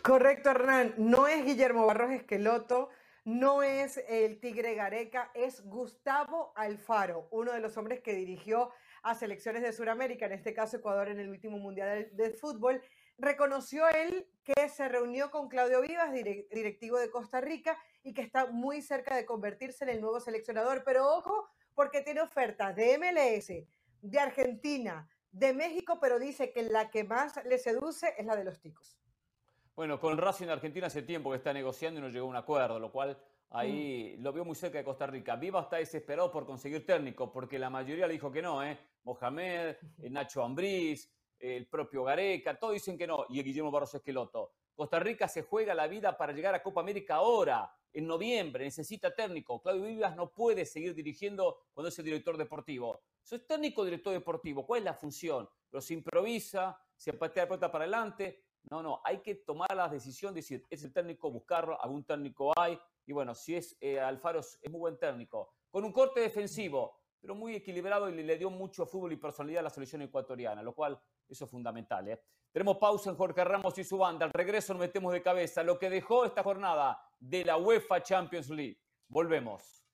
Correcto, 0.01 0.51
Hernán. 0.51 0.95
No 0.97 1.27
es 1.27 1.45
Guillermo 1.45 1.87
Barros 1.87 2.13
Esqueloto, 2.13 2.89
no 3.25 3.65
es 3.65 3.97
el 4.07 4.39
Tigre 4.39 4.77
Gareca, 4.77 5.33
es 5.35 5.61
Gustavo 5.65 6.53
Alfaro, 6.55 7.27
uno 7.33 7.51
de 7.51 7.59
los 7.59 7.77
hombres 7.77 8.01
que 8.01 8.15
dirigió 8.15 8.71
a 9.03 9.17
selecciones 9.17 9.63
de 9.63 9.73
Sudamérica, 9.73 10.27
en 10.27 10.33
este 10.35 10.55
caso 10.55 10.77
Ecuador 10.77 11.09
en 11.09 11.19
el 11.19 11.29
último 11.29 11.59
Mundial 11.59 12.09
de, 12.13 12.31
Fútbol. 12.31 12.81
Reconoció 13.19 13.89
él 13.89 14.31
que 14.45 14.69
se 14.69 14.89
reunió 14.89 15.33
con 15.33 15.49
Claudio 15.49 15.81
Vivas, 15.81 16.13
dire- 16.13 16.47
directivo 16.53 16.97
de 17.01 17.11
Costa 17.11 17.41
Rica, 17.41 17.77
y 18.05 18.15
que 18.15 18.23
está 18.23 18.47
muy 18.47 18.83
cerca 18.83 19.17
de 19.17 19.27
convertirse 19.27 19.83
en 19.83 19.91
el 19.91 20.01
nuevo 20.01 20.21
seleccionador. 20.21 20.85
Pero 20.85 21.09
ojo, 21.13 21.49
porque 21.77 22.01
tiene 22.01 22.23
ofertas 22.23 22.75
de 22.75 22.99
MLS, 22.99 23.53
de 24.01 24.19
Argentina, 24.19 25.09
de 25.31 25.53
México, 25.53 25.99
pero 26.01 26.19
dice 26.19 26.51
que 26.51 26.63
la 26.63 26.91
que 26.91 27.05
más 27.05 27.39
le 27.45 27.59
seduce 27.59 28.15
es 28.19 28.27
la 28.27 28.35
de 28.35 28.45
los 28.45 28.59
ticos. 28.59 28.99
Bueno, 29.77 30.01
con 30.01 30.17
Racing 30.17 30.49
Argentina 30.49 30.87
hace 30.87 31.03
tiempo 31.03 31.31
que 31.31 31.37
está 31.37 31.53
negociando 31.53 32.01
y 32.01 32.03
no 32.03 32.09
llegó 32.09 32.27
a 32.27 32.31
un 32.31 32.37
acuerdo, 32.37 32.81
lo 32.81 32.91
cual 32.91 33.17
ahí 33.51 34.17
lo 34.21 34.33
veo 34.33 34.47
muy 34.47 34.57
cerca 34.57 34.79
de 34.79 34.85
Costa 34.85 35.07
Rica. 35.07 35.37
Viva 35.37 35.61
está 35.61 35.77
desesperado 35.77 36.33
por 36.33 36.47
conseguir 36.47 36.87
técnico, 36.87 37.31
porque 37.31 37.59
la 37.59 37.69
mayoría 37.69 38.07
le 38.07 38.15
dijo 38.15 38.33
que 38.33 38.41
no, 38.41 38.65
¿eh? 38.65 38.79
Mohamed, 39.05 39.77
eh, 39.99 40.11
Nacho 40.11 40.43
Ambriz, 40.43 41.13
el 41.39 41.67
propio 41.67 42.05
Gareca, 42.05 42.59
todos 42.59 42.73
dicen 42.73 42.97
que 42.97 43.07
no, 43.07 43.27
y 43.29 43.39
el 43.39 43.45
Guillermo 43.45 43.71
Barros 43.71 43.95
Esqueloto. 43.95 44.55
Costa 44.77 45.01
Rica 45.01 45.27
se 45.27 45.43
juega 45.43 45.75
la 45.75 45.87
vida 45.87 46.19
para 46.19 46.35
llegar 46.35 46.55
a 46.55 46.63
Copa 46.63 46.83
América 46.83 47.15
ahora, 47.15 47.75
en 47.95 48.07
noviembre, 48.07 48.63
necesita 48.63 49.15
técnico. 49.15 49.63
Claudio 49.63 49.87
Vivas 49.87 50.15
no 50.15 50.31
puede 50.31 50.67
seguir 50.67 50.95
dirigiendo 50.95 51.57
cuando 51.73 51.89
es 51.89 51.99
el 51.99 52.05
director 52.05 52.37
deportivo. 52.37 53.01
Soy 53.23 53.39
técnico 53.39 53.87
director 53.87 54.13
deportivo, 54.13 54.67
¿cuál 54.67 54.81
es 54.81 54.85
la 54.85 54.93
función? 54.93 55.49
Pero 55.71 55.81
se 55.81 55.95
improvisa, 55.95 56.79
se 56.95 57.15
patea 57.15 57.45
la 57.45 57.49
pelota 57.49 57.73
para 57.73 57.85
adelante. 57.85 58.45
No, 58.71 58.83
no, 58.83 59.01
hay 59.03 59.23
que 59.23 59.37
tomar 59.37 59.75
la 59.75 59.89
decisión 59.89 60.35
de 60.35 60.41
decir, 60.41 60.67
es 60.69 60.85
el 60.85 60.93
técnico, 60.93 61.31
buscarlo, 61.31 61.81
algún 61.83 62.05
técnico 62.05 62.53
hay. 62.55 62.79
Y 63.07 63.15
bueno, 63.15 63.35
si 63.35 63.55
es 63.55 63.79
eh, 63.81 63.99
Alfaro, 63.99 64.41
es 64.41 64.59
muy 64.69 64.79
buen 64.79 64.99
técnico. 64.99 65.55
Con 65.71 65.85
un 65.85 65.93
corte 65.93 66.21
defensivo, 66.21 67.01
pero 67.21 67.35
muy 67.35 67.55
equilibrado 67.55 68.09
y 68.09 68.23
le, 68.23 68.39
dio 68.39 68.51
mucho 68.51 68.87
fútbol 68.87 69.13
y 69.13 69.17
personalidad 69.17 69.61
a 69.61 69.65
la 69.65 69.71
selección 69.71 70.03
ecuatoriana, 70.03 70.63
lo 70.63 70.75
cual 70.75 70.99
eso 71.29 71.45
es 71.45 71.51
fundamental. 71.51 72.09
¿eh? 72.09 72.23
Tenemos 72.53 72.79
pausa 72.79 73.11
en 73.11 73.17
Jorge 73.17 73.45
Ramos 73.45 73.77
y 73.79 73.85
su 73.85 73.99
banda. 73.99 74.25
Al 74.25 74.33
regreso 74.33 74.73
nos 74.73 74.81
metemos 74.81 75.13
de 75.13 75.23
cabeza 75.23 75.63
lo 75.63 75.79
que 75.79 75.91
dejó 75.91 76.25
esta 76.25 76.43
jornada 76.43 77.01
de 77.19 77.45
la 77.45 77.57
UEFA 77.57 78.03
Champions 78.03 78.51
League. 78.51 78.81
Volvemos. 79.09 79.85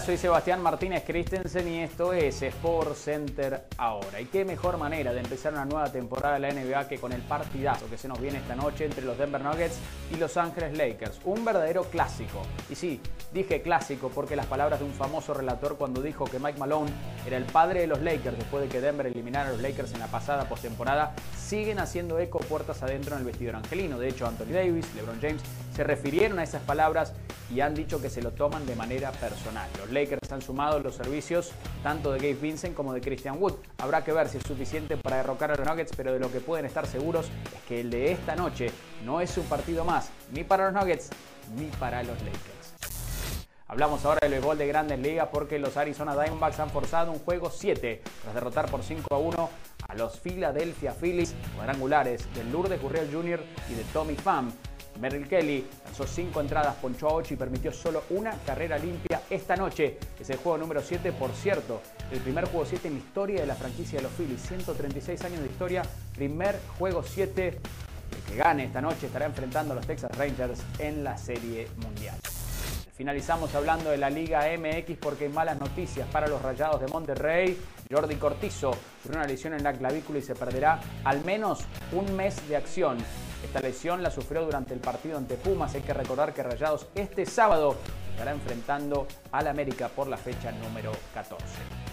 Soy 0.00 0.18
Sebastián 0.18 0.60
Martínez 0.60 1.04
Christensen 1.06 1.66
y 1.68 1.80
esto 1.80 2.12
es 2.12 2.42
Sport 2.42 2.94
Center 2.94 3.64
ahora. 3.78 4.20
Y 4.20 4.26
qué 4.26 4.44
mejor 4.44 4.76
manera 4.76 5.12
de 5.14 5.20
empezar 5.20 5.54
una 5.54 5.64
nueva 5.64 5.90
temporada 5.90 6.34
de 6.34 6.40
la 6.40 6.50
NBA 6.52 6.86
que 6.86 6.98
con 6.98 7.12
el 7.12 7.22
partidazo 7.22 7.88
que 7.88 7.96
se 7.96 8.06
nos 8.06 8.20
viene 8.20 8.38
esta 8.38 8.54
noche 8.54 8.84
entre 8.84 9.04
los 9.04 9.16
Denver 9.16 9.40
Nuggets 9.40 9.78
y 10.12 10.16
Los 10.16 10.36
Ángeles 10.36 10.76
Lakers. 10.76 11.18
Un 11.24 11.46
verdadero 11.46 11.84
clásico. 11.84 12.42
Y 12.68 12.74
sí, 12.74 13.00
dije 13.32 13.62
clásico 13.62 14.10
porque 14.14 14.36
las 14.36 14.46
palabras 14.46 14.80
de 14.80 14.84
un 14.84 14.92
famoso 14.92 15.32
relator 15.32 15.78
cuando 15.78 16.02
dijo 16.02 16.26
que 16.26 16.38
Mike 16.38 16.58
Malone 16.58 16.90
era 17.26 17.38
el 17.38 17.44
padre 17.44 17.80
de 17.80 17.86
los 17.86 18.02
Lakers 18.02 18.36
después 18.36 18.64
de 18.64 18.68
que 18.68 18.82
Denver 18.82 19.06
eliminara 19.06 19.48
a 19.48 19.52
los 19.52 19.62
Lakers 19.62 19.94
en 19.94 20.00
la 20.00 20.08
pasada 20.08 20.46
postemporada 20.46 21.14
siguen 21.46 21.78
haciendo 21.78 22.18
eco 22.18 22.38
puertas 22.40 22.82
adentro 22.82 23.14
en 23.14 23.20
el 23.20 23.26
vestidor 23.26 23.54
angelino. 23.56 23.98
De 23.98 24.08
hecho, 24.08 24.26
Anthony 24.26 24.52
Davis, 24.52 24.86
LeBron 24.96 25.20
James 25.20 25.42
se 25.74 25.84
refirieron 25.84 26.38
a 26.40 26.42
esas 26.42 26.62
palabras 26.62 27.12
y 27.54 27.60
han 27.60 27.74
dicho 27.74 28.02
que 28.02 28.10
se 28.10 28.20
lo 28.20 28.32
toman 28.32 28.66
de 28.66 28.74
manera 28.74 29.12
personal. 29.12 29.68
Los 29.78 29.90
Lakers 29.92 30.32
han 30.32 30.42
sumado 30.42 30.80
los 30.80 30.96
servicios 30.96 31.52
tanto 31.84 32.12
de 32.12 32.18
Gabe 32.18 32.34
Vincent 32.34 32.74
como 32.74 32.92
de 32.92 33.00
Christian 33.00 33.40
Wood. 33.40 33.54
Habrá 33.78 34.02
que 34.02 34.12
ver 34.12 34.28
si 34.28 34.38
es 34.38 34.44
suficiente 34.44 34.96
para 34.96 35.18
derrocar 35.18 35.52
a 35.52 35.56
los 35.56 35.66
Nuggets, 35.66 35.92
pero 35.96 36.12
de 36.12 36.18
lo 36.18 36.32
que 36.32 36.40
pueden 36.40 36.66
estar 36.66 36.86
seguros 36.86 37.26
es 37.54 37.62
que 37.68 37.80
el 37.80 37.90
de 37.90 38.10
esta 38.10 38.34
noche 38.34 38.70
no 39.04 39.20
es 39.20 39.36
un 39.38 39.44
partido 39.44 39.84
más 39.84 40.10
ni 40.32 40.42
para 40.42 40.70
los 40.70 40.74
Nuggets 40.74 41.10
ni 41.56 41.66
para 41.78 42.02
los 42.02 42.18
Lakers. 42.22 42.55
Hablamos 43.68 44.04
ahora 44.04 44.20
del 44.22 44.30
béisbol 44.30 44.58
de 44.58 44.66
Grandes 44.68 44.98
Ligas 45.00 45.28
porque 45.32 45.58
los 45.58 45.76
Arizona 45.76 46.14
Diamondbacks 46.14 46.60
han 46.60 46.70
forzado 46.70 47.10
un 47.10 47.18
juego 47.18 47.50
7 47.50 48.00
tras 48.22 48.34
derrotar 48.34 48.70
por 48.70 48.84
5 48.84 49.12
a 49.12 49.18
1 49.18 49.50
a 49.88 49.94
los 49.96 50.20
Philadelphia 50.20 50.92
Phillies 50.92 51.34
cuadrangulares 51.56 52.32
de 52.32 52.44
Lourdes 52.44 52.80
Gurriel 52.80 53.12
Jr. 53.12 53.40
y 53.68 53.74
de 53.74 53.82
Tommy 53.92 54.14
Pham. 54.14 54.52
Merrill 55.00 55.28
Kelly 55.28 55.66
lanzó 55.84 56.06
5 56.06 56.40
entradas, 56.40 56.76
ponchó 56.76 57.08
a 57.08 57.14
8 57.14 57.34
y 57.34 57.36
permitió 57.36 57.72
solo 57.72 58.04
una 58.10 58.38
carrera 58.46 58.78
limpia 58.78 59.22
esta 59.28 59.56
noche. 59.56 59.98
Es 60.18 60.30
el 60.30 60.36
juego 60.36 60.58
número 60.58 60.80
7, 60.80 61.10
por 61.12 61.32
cierto, 61.32 61.82
el 62.12 62.20
primer 62.20 62.44
juego 62.44 62.64
7 62.64 62.86
en 62.86 62.94
la 62.94 63.00
historia 63.00 63.40
de 63.40 63.46
la 63.48 63.56
franquicia 63.56 63.98
de 63.98 64.04
los 64.04 64.12
Phillies. 64.12 64.42
136 64.42 65.24
años 65.24 65.40
de 65.40 65.46
historia, 65.46 65.82
primer 66.14 66.56
juego 66.78 67.02
7. 67.02 67.48
El 67.48 68.22
que 68.30 68.36
gane 68.36 68.64
esta 68.64 68.80
noche 68.80 69.06
estará 69.06 69.26
enfrentando 69.26 69.72
a 69.72 69.76
los 69.76 69.86
Texas 69.86 70.16
Rangers 70.16 70.60
en 70.78 71.02
la 71.02 71.18
Serie 71.18 71.68
Mundial. 71.78 72.16
Finalizamos 72.96 73.54
hablando 73.54 73.90
de 73.90 73.98
la 73.98 74.08
Liga 74.08 74.46
MX 74.56 74.96
porque 74.98 75.24
hay 75.24 75.30
malas 75.30 75.60
noticias 75.60 76.08
para 76.08 76.28
los 76.28 76.40
Rayados 76.40 76.80
de 76.80 76.86
Monterrey. 76.86 77.60
Jordi 77.90 78.16
Cortizo 78.16 78.70
sufrió 79.02 79.18
una 79.18 79.26
lesión 79.26 79.52
en 79.52 79.62
la 79.62 79.74
clavícula 79.74 80.18
y 80.18 80.22
se 80.22 80.34
perderá 80.34 80.80
al 81.04 81.22
menos 81.22 81.66
un 81.92 82.16
mes 82.16 82.48
de 82.48 82.56
acción. 82.56 82.96
Esta 83.44 83.60
lesión 83.60 84.02
la 84.02 84.10
sufrió 84.10 84.46
durante 84.46 84.72
el 84.72 84.80
partido 84.80 85.18
ante 85.18 85.34
Pumas. 85.34 85.74
Hay 85.74 85.82
que 85.82 85.92
recordar 85.92 86.32
que 86.32 86.42
Rayados 86.42 86.86
este 86.94 87.26
sábado 87.26 87.76
estará 88.12 88.30
enfrentando 88.30 89.06
al 89.30 89.46
América 89.48 89.88
por 89.88 90.06
la 90.06 90.16
fecha 90.16 90.50
número 90.52 90.90
14. 91.12 91.44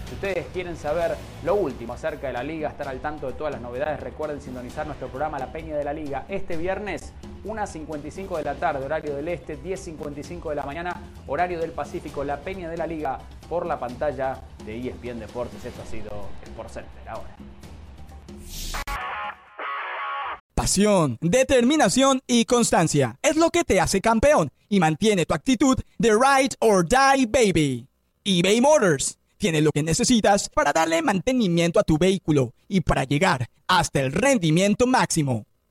Si 0.08 0.14
ustedes 0.14 0.46
quieren 0.54 0.78
saber 0.78 1.18
lo 1.44 1.56
último 1.56 1.92
acerca 1.92 2.28
de 2.28 2.34
la 2.34 2.44
liga, 2.44 2.70
estar 2.70 2.88
al 2.88 3.02
tanto 3.02 3.28
de 3.28 3.34
todas 3.34 3.52
las 3.52 3.62
novedades, 3.62 4.00
recuerden 4.00 4.40
sintonizar 4.40 4.86
nuestro 4.86 5.10
programa 5.10 5.38
La 5.38 5.52
Peña 5.52 5.76
de 5.76 5.84
la 5.84 5.92
Liga 5.92 6.24
este 6.30 6.56
viernes 6.56 7.12
1.55 7.46 8.38
de 8.38 8.44
la 8.44 8.56
tarde, 8.56 8.86
horario 8.86 9.16
del 9.16 9.28
este, 9.28 9.62
10.55 9.62 10.50
de 10.50 10.56
la 10.56 10.66
mañana, 10.66 11.02
horario 11.28 11.60
del 11.60 11.72
Pacífico, 11.72 12.24
La 12.24 12.40
Peña 12.40 12.70
de 12.70 12.78
la 12.78 12.88
Liga 12.88 13.20
por 13.50 13.66
la 13.66 13.80
pantalla 13.80 14.42
de 14.66 14.80
ESPN 14.80 15.20
Deportes. 15.20 15.64
Esto 15.64 15.82
ha 15.82 15.86
sido 15.86 16.30
Sport 16.44 16.70
Center 16.70 17.10
ahora. 17.10 17.36
Pasión, 20.54 21.18
determinación 21.20 22.22
y 22.26 22.46
constancia 22.46 23.18
es 23.22 23.36
lo 23.36 23.50
que 23.50 23.64
te 23.64 23.82
hace 23.82 24.00
campeón 24.00 24.50
y 24.70 24.80
mantiene 24.80 25.26
tu 25.26 25.34
actitud 25.34 25.78
de 25.98 26.12
ride 26.12 26.56
or 26.60 26.88
die 26.88 27.26
baby. 27.26 27.88
eBay 28.24 28.62
Motors 28.62 29.18
tiene 29.38 29.62
lo 29.62 29.72
que 29.72 29.84
necesitas 29.84 30.48
para 30.48 30.72
darle 30.72 31.02
mantenimiento 31.02 31.80
a 31.80 31.84
tu 31.84 31.98
vehículo 31.98 32.54
y 32.70 32.80
para 32.80 33.04
llegar 33.04 33.50
hasta 33.68 34.00
el 34.00 34.14
rendimiento 34.14 34.88
máximo. 34.88 35.46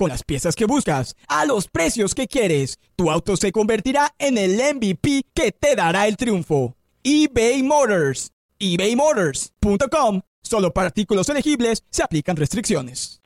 Con 0.00 0.08
las 0.08 0.24
piezas 0.24 0.56
que 0.56 0.64
buscas, 0.64 1.14
a 1.28 1.44
los 1.44 1.68
precios 1.68 2.14
que 2.14 2.26
quieres, 2.26 2.78
tu 2.96 3.10
auto 3.10 3.36
se 3.36 3.52
convertirá 3.52 4.14
en 4.18 4.38
el 4.38 4.52
MVP 4.52 5.24
que 5.34 5.52
te 5.52 5.76
dará 5.76 6.06
el 6.06 6.16
triunfo. 6.16 6.74
eBay 7.02 7.62
Motors. 7.62 8.32
ebaymotors.com. 8.58 10.22
Solo 10.40 10.72
para 10.72 10.86
artículos 10.86 11.28
elegibles 11.28 11.84
se 11.90 12.02
aplican 12.02 12.34
restricciones. 12.36 13.20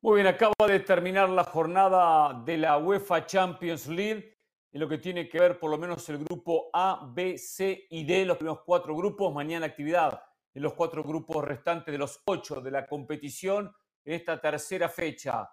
Muy 0.00 0.14
bien, 0.14 0.28
acaba 0.28 0.54
de 0.68 0.78
terminar 0.78 1.28
la 1.28 1.42
jornada 1.42 2.40
de 2.44 2.56
la 2.56 2.78
UEFA 2.78 3.26
Champions 3.26 3.88
League 3.88 4.36
en 4.70 4.80
lo 4.80 4.88
que 4.88 4.98
tiene 4.98 5.28
que 5.28 5.40
ver 5.40 5.58
por 5.58 5.72
lo 5.72 5.76
menos 5.76 6.08
el 6.08 6.18
grupo 6.18 6.70
A, 6.72 7.10
B, 7.12 7.36
C 7.36 7.88
y 7.90 8.04
D, 8.04 8.24
los 8.24 8.36
primeros 8.36 8.60
cuatro 8.64 8.94
grupos. 8.94 9.34
Mañana 9.34 9.66
actividad 9.66 10.22
en 10.56 10.62
los 10.62 10.72
cuatro 10.72 11.04
grupos 11.04 11.44
restantes 11.44 11.92
de 11.92 11.98
los 11.98 12.22
ocho 12.24 12.62
de 12.62 12.70
la 12.70 12.86
competición 12.86 13.70
esta 14.02 14.40
tercera 14.40 14.88
fecha, 14.88 15.50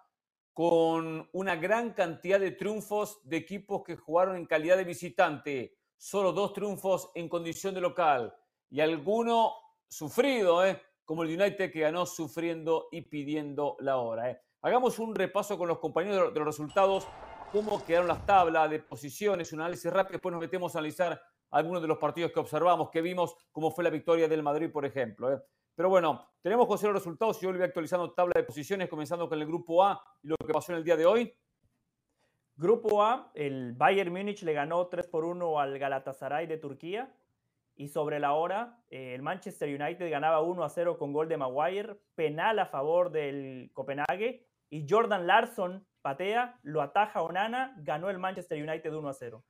con 0.54 1.28
una 1.32 1.56
gran 1.56 1.92
cantidad 1.92 2.40
de 2.40 2.52
triunfos 2.52 3.20
de 3.22 3.36
equipos 3.36 3.84
que 3.84 3.96
jugaron 3.96 4.34
en 4.34 4.46
calidad 4.46 4.78
de 4.78 4.84
visitante, 4.84 5.76
solo 5.98 6.32
dos 6.32 6.54
triunfos 6.54 7.10
en 7.14 7.28
condición 7.28 7.74
de 7.74 7.82
local 7.82 8.34
y 8.70 8.80
alguno 8.80 9.52
sufrido, 9.86 10.64
¿eh? 10.64 10.80
como 11.04 11.22
el 11.22 11.38
United 11.38 11.70
que 11.70 11.80
ganó 11.80 12.06
sufriendo 12.06 12.88
y 12.90 13.02
pidiendo 13.02 13.76
la 13.80 13.98
hora. 13.98 14.30
¿eh? 14.30 14.40
Hagamos 14.62 14.98
un 14.98 15.14
repaso 15.14 15.58
con 15.58 15.68
los 15.68 15.80
compañeros 15.80 16.32
de 16.32 16.40
los 16.40 16.46
resultados, 16.46 17.06
cómo 17.52 17.84
quedaron 17.84 18.08
las 18.08 18.24
tablas 18.24 18.70
de 18.70 18.78
posiciones, 18.78 19.52
un 19.52 19.60
análisis 19.60 19.92
rápido, 19.92 20.12
después 20.12 20.32
nos 20.32 20.40
metemos 20.40 20.74
a 20.74 20.78
analizar 20.78 21.20
algunos 21.54 21.80
de 21.80 21.88
los 21.88 21.98
partidos 21.98 22.32
que 22.32 22.40
observamos, 22.40 22.90
que 22.90 23.00
vimos, 23.00 23.36
como 23.52 23.70
fue 23.70 23.84
la 23.84 23.90
victoria 23.90 24.26
del 24.26 24.42
Madrid, 24.42 24.70
por 24.72 24.84
ejemplo. 24.84 25.32
¿eh? 25.32 25.40
Pero 25.76 25.88
bueno, 25.88 26.26
tenemos 26.42 26.66
José 26.66 26.86
los 26.86 26.96
resultados 26.96 27.40
yo 27.40 27.52
le 27.52 27.58
voy 27.58 27.66
actualizando 27.66 28.12
tabla 28.12 28.32
de 28.34 28.42
posiciones, 28.42 28.88
comenzando 28.88 29.28
con 29.28 29.40
el 29.40 29.46
grupo 29.46 29.84
A 29.84 30.02
y 30.22 30.28
lo 30.28 30.36
que 30.36 30.52
pasó 30.52 30.72
en 30.72 30.78
el 30.78 30.84
día 30.84 30.96
de 30.96 31.06
hoy. 31.06 31.32
Grupo 32.56 33.04
A, 33.04 33.30
el 33.34 33.72
Bayern 33.72 34.12
Múnich 34.12 34.42
le 34.42 34.52
ganó 34.52 34.88
3 34.88 35.06
por 35.06 35.24
1 35.24 35.60
al 35.60 35.78
Galatasaray 35.78 36.46
de 36.48 36.58
Turquía. 36.58 37.14
Y 37.76 37.88
sobre 37.88 38.18
la 38.20 38.34
hora, 38.34 38.78
eh, 38.88 39.14
el 39.14 39.22
Manchester 39.22 39.68
United 39.68 40.10
ganaba 40.10 40.42
1 40.42 40.62
a 40.62 40.68
0 40.68 40.96
con 40.98 41.12
gol 41.12 41.28
de 41.28 41.36
Maguire, 41.36 41.96
penal 42.16 42.58
a 42.58 42.66
favor 42.66 43.10
del 43.10 43.70
Copenhague. 43.72 44.46
Y 44.70 44.86
Jordan 44.88 45.26
Larson 45.26 45.86
patea, 46.02 46.58
lo 46.62 46.82
ataja 46.82 47.22
Onana, 47.22 47.74
ganó 47.78 48.10
el 48.10 48.18
Manchester 48.18 48.60
United 48.60 48.92
1 48.92 49.08
a 49.08 49.12
0. 49.12 49.44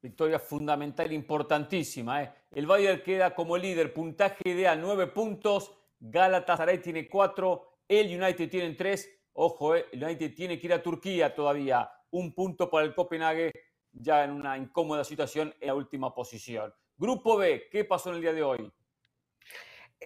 Victoria 0.00 0.38
fundamental, 0.38 1.12
importantísima. 1.12 2.22
¿eh? 2.22 2.32
El 2.52 2.66
Bayern 2.66 3.02
queda 3.02 3.34
como 3.34 3.56
líder, 3.56 3.92
puntaje 3.92 4.48
ideal, 4.48 4.80
9 4.80 5.08
puntos. 5.08 5.74
Galatasaray 6.00 6.78
tiene 6.78 7.08
4, 7.08 7.78
el 7.88 8.22
United 8.22 8.48
tiene 8.48 8.74
3. 8.74 9.10
Ojo, 9.32 9.74
¿eh? 9.74 9.86
el 9.92 10.04
United 10.04 10.34
tiene 10.34 10.58
que 10.58 10.66
ir 10.68 10.72
a 10.72 10.82
Turquía 10.82 11.34
todavía. 11.34 11.90
Un 12.10 12.32
punto 12.32 12.70
para 12.70 12.86
el 12.86 12.94
Copenhague, 12.94 13.52
ya 13.92 14.24
en 14.24 14.30
una 14.30 14.56
incómoda 14.56 15.04
situación 15.04 15.54
en 15.60 15.68
la 15.68 15.74
última 15.74 16.14
posición. 16.14 16.72
Grupo 16.96 17.36
B, 17.36 17.68
¿qué 17.70 17.84
pasó 17.84 18.10
en 18.10 18.16
el 18.16 18.22
día 18.22 18.32
de 18.32 18.42
hoy? 18.42 18.72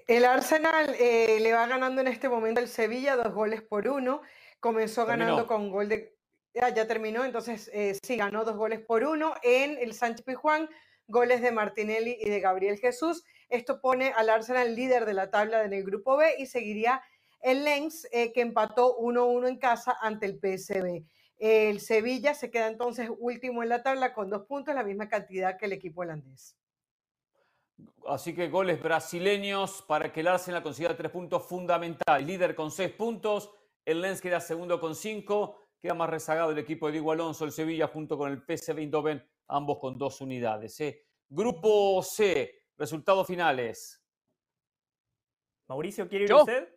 El 0.07 0.25
Arsenal 0.25 0.95
eh, 0.99 1.39
le 1.41 1.53
va 1.53 1.67
ganando 1.67 2.01
en 2.01 2.09
este 2.09 2.29
momento 2.29 2.61
el 2.61 2.69
Sevilla 2.69 3.17
dos 3.17 3.33
goles 3.35 3.63
por 3.63 3.87
uno. 3.89 4.23
Comenzó 4.61 5.05
Terminó. 5.05 5.25
ganando 5.25 5.47
con 5.47 5.71
gol 5.71 5.89
de... 5.89 6.17
Ya, 6.55 6.69
ya 6.69 6.87
terminó, 6.87 7.25
entonces 7.25 7.71
eh, 7.73 7.97
sí, 8.03 8.17
ganó 8.17 8.45
dos 8.45 8.57
goles 8.57 8.81
por 8.81 9.05
uno 9.05 9.35
en 9.43 9.79
el 9.79 9.95
Sánchez 9.95 10.25
Pizjuán, 10.25 10.69
goles 11.07 11.41
de 11.41 11.51
Martinelli 11.51 12.19
y 12.21 12.29
de 12.29 12.41
Gabriel 12.41 12.79
Jesús. 12.79 13.25
Esto 13.49 13.81
pone 13.81 14.13
al 14.17 14.29
Arsenal 14.29 14.75
líder 14.75 15.07
de 15.07 15.15
la 15.15 15.31
tabla 15.31 15.65
en 15.65 15.73
el 15.73 15.83
grupo 15.83 16.17
B 16.17 16.35
y 16.39 16.47
seguiría 16.47 17.03
el 17.41 17.65
Lens, 17.65 18.07
eh, 18.13 18.33
que 18.33 18.43
empató 18.43 18.99
1-1 18.99 19.49
en 19.49 19.57
casa 19.59 19.97
ante 20.01 20.27
el 20.27 20.39
PSV. 20.39 21.05
El 21.39 21.81
Sevilla 21.81 22.35
se 22.35 22.51
queda 22.51 22.69
entonces 22.69 23.11
último 23.19 23.63
en 23.63 23.71
la 23.71 23.83
tabla 23.83 24.13
con 24.13 24.31
dos 24.31 24.47
puntos, 24.47 24.75
la 24.75 24.85
misma 24.85 25.09
cantidad 25.09 25.59
que 25.59 25.67
el 25.67 25.73
equipo 25.73 26.03
holandés. 26.03 26.57
Así 28.07 28.35
que 28.35 28.49
goles 28.49 28.81
brasileños 28.81 29.83
para 29.83 30.13
que 30.13 30.21
el 30.21 30.29
Arsenal 30.29 30.63
consiga 30.63 30.97
tres 30.97 31.11
puntos 31.11 31.45
fundamental. 31.45 32.25
Líder 32.25 32.55
con 32.55 32.71
seis 32.71 32.93
puntos, 32.93 33.51
el 33.85 34.03
Lens 34.03 34.21
queda 34.21 34.39
segundo 34.39 34.81
con 34.81 34.95
cinco, 34.95 35.62
queda 35.83 35.95
más 35.95 36.09
rezagado 36.09 36.53
el 36.53 36.59
equipo 36.59 36.87
de 36.87 36.93
Diego 36.93 37.11
Alonso, 37.11 37.45
el 37.45 37.51
Sevilla 37.51 37.89
junto 37.89 38.17
con 38.17 38.31
el 38.31 38.39
PSV 38.39 38.79
Eindhoven, 38.79 39.23
ambos 39.49 39.79
con 39.79 39.99
dos 39.99 40.21
unidades. 40.21 40.81
¿eh? 40.81 41.05
Grupo 41.29 42.01
C, 42.05 42.67
resultados 42.79 43.27
finales. 43.27 44.01
Mauricio, 45.67 46.09
¿quiere 46.09 46.25
ir 46.25 46.31
¿Yo? 46.31 46.43
usted? 46.43 46.69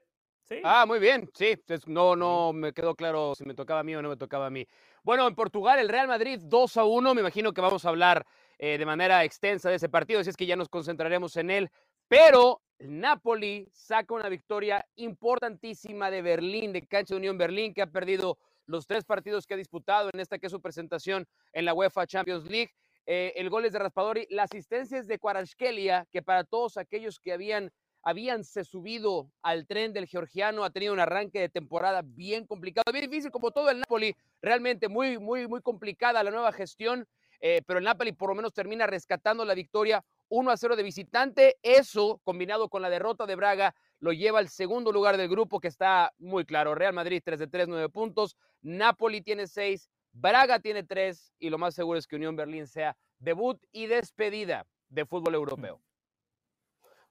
Sí. 0.41 0.59
Ah, 0.63 0.85
muy 0.87 0.99
bien, 0.99 1.29
sí. 1.33 1.55
no, 1.85 2.15
no 2.15 2.51
me 2.51 2.73
quedó 2.73 2.95
claro 2.95 3.33
si 3.35 3.45
me 3.45 3.53
tocaba 3.53 3.81
a 3.81 3.83
mí 3.83 3.95
o 3.95 4.01
no 4.01 4.09
me 4.09 4.17
tocaba 4.17 4.47
a 4.47 4.49
mí. 4.49 4.67
Bueno, 5.03 5.27
en 5.27 5.35
Portugal, 5.35 5.79
el 5.79 5.89
Real 5.89 6.07
Madrid 6.07 6.39
2 6.43 6.77
a 6.77 6.83
1. 6.83 7.15
Me 7.15 7.21
imagino 7.21 7.53
que 7.53 7.61
vamos 7.61 7.85
a 7.85 7.89
hablar 7.89 8.25
eh, 8.57 8.77
de 8.77 8.85
manera 8.85 9.23
extensa 9.23 9.69
de 9.69 9.75
ese 9.75 9.89
partido, 9.89 10.19
así 10.19 10.29
es 10.29 10.37
que 10.37 10.45
ya 10.45 10.55
nos 10.55 10.69
concentraremos 10.69 11.35
en 11.37 11.51
él. 11.51 11.71
Pero 12.07 12.61
el 12.77 12.99
Napoli 12.99 13.67
saca 13.71 14.13
una 14.13 14.29
victoria 14.29 14.85
importantísima 14.95 16.11
de 16.11 16.21
Berlín, 16.21 16.73
de 16.73 16.87
Cancha 16.87 17.15
de 17.15 17.19
Unión 17.19 17.37
Berlín, 17.37 17.73
que 17.73 17.81
ha 17.81 17.87
perdido 17.87 18.37
los 18.67 18.87
tres 18.87 19.03
partidos 19.03 19.45
que 19.45 19.53
ha 19.53 19.57
disputado 19.57 20.09
en 20.13 20.19
esta 20.19 20.37
que 20.37 20.47
es 20.47 20.51
su 20.51 20.61
presentación 20.61 21.27
en 21.53 21.65
la 21.65 21.73
UEFA 21.73 22.07
Champions 22.07 22.45
League. 22.45 22.71
Eh, 23.05 23.33
el 23.35 23.49
gol 23.49 23.65
es 23.65 23.73
de 23.73 23.79
Raspadori, 23.79 24.27
la 24.29 24.43
asistencia 24.43 24.97
es 24.97 25.07
de 25.07 25.19
Kvaratskhelia, 25.19 26.07
que 26.11 26.23
para 26.23 26.43
todos 26.43 26.77
aquellos 26.77 27.19
que 27.19 27.33
habían 27.33 27.71
habíanse 28.05 28.63
subido 28.63 29.31
al 29.41 29.65
tren 29.65 29.91
del 29.91 30.05
georgiano, 30.05 30.63
ha 30.63 30.69
tenido 30.69 30.93
un 30.93 30.99
arranque 30.99 31.39
de 31.39 31.49
temporada 31.49 32.03
bien 32.03 32.45
complicado, 32.45 32.83
bien 32.93 33.09
difícil 33.09 33.31
como 33.31 33.49
todo 33.49 33.71
el 33.71 33.79
Napoli, 33.79 34.15
realmente 34.43 34.87
muy, 34.87 35.17
muy, 35.17 35.47
muy 35.47 35.59
complicada 35.61 36.23
la 36.23 36.29
nueva 36.29 36.51
gestión, 36.51 37.07
eh, 37.41 37.63
pero 37.65 37.79
el 37.79 37.85
Napoli 37.85 38.11
por 38.11 38.29
lo 38.29 38.35
menos 38.35 38.53
termina 38.53 38.85
rescatando 38.85 39.43
la 39.43 39.55
victoria 39.55 40.05
1 40.29 40.51
a 40.51 40.55
0 40.55 40.75
de 40.75 40.83
visitante, 40.83 41.55
eso 41.63 42.21
combinado 42.23 42.69
con 42.69 42.83
la 42.83 42.91
derrota 42.91 43.25
de 43.25 43.35
Braga 43.35 43.75
lo 43.99 44.11
lleva 44.11 44.39
al 44.39 44.49
segundo 44.49 44.91
lugar 44.91 45.17
del 45.17 45.29
grupo 45.29 45.59
que 45.59 45.67
está 45.67 46.13
muy 46.17 46.45
claro, 46.45 46.75
Real 46.75 46.93
Madrid 46.93 47.21
3 47.23 47.39
de 47.39 47.47
3, 47.47 47.67
9 47.67 47.89
puntos, 47.89 48.37
Napoli 48.61 49.21
tiene 49.21 49.47
6, 49.47 49.89
Braga 50.11 50.59
tiene 50.59 50.83
3 50.83 51.33
y 51.39 51.49
lo 51.49 51.57
más 51.57 51.75
seguro 51.75 51.99
es 51.99 52.07
que 52.07 52.15
Unión 52.15 52.35
Berlín 52.35 52.67
sea 52.67 52.95
debut 53.19 53.61
y 53.71 53.87
despedida 53.87 54.65
de 54.89 55.05
fútbol 55.05 55.35
europeo. 55.35 55.81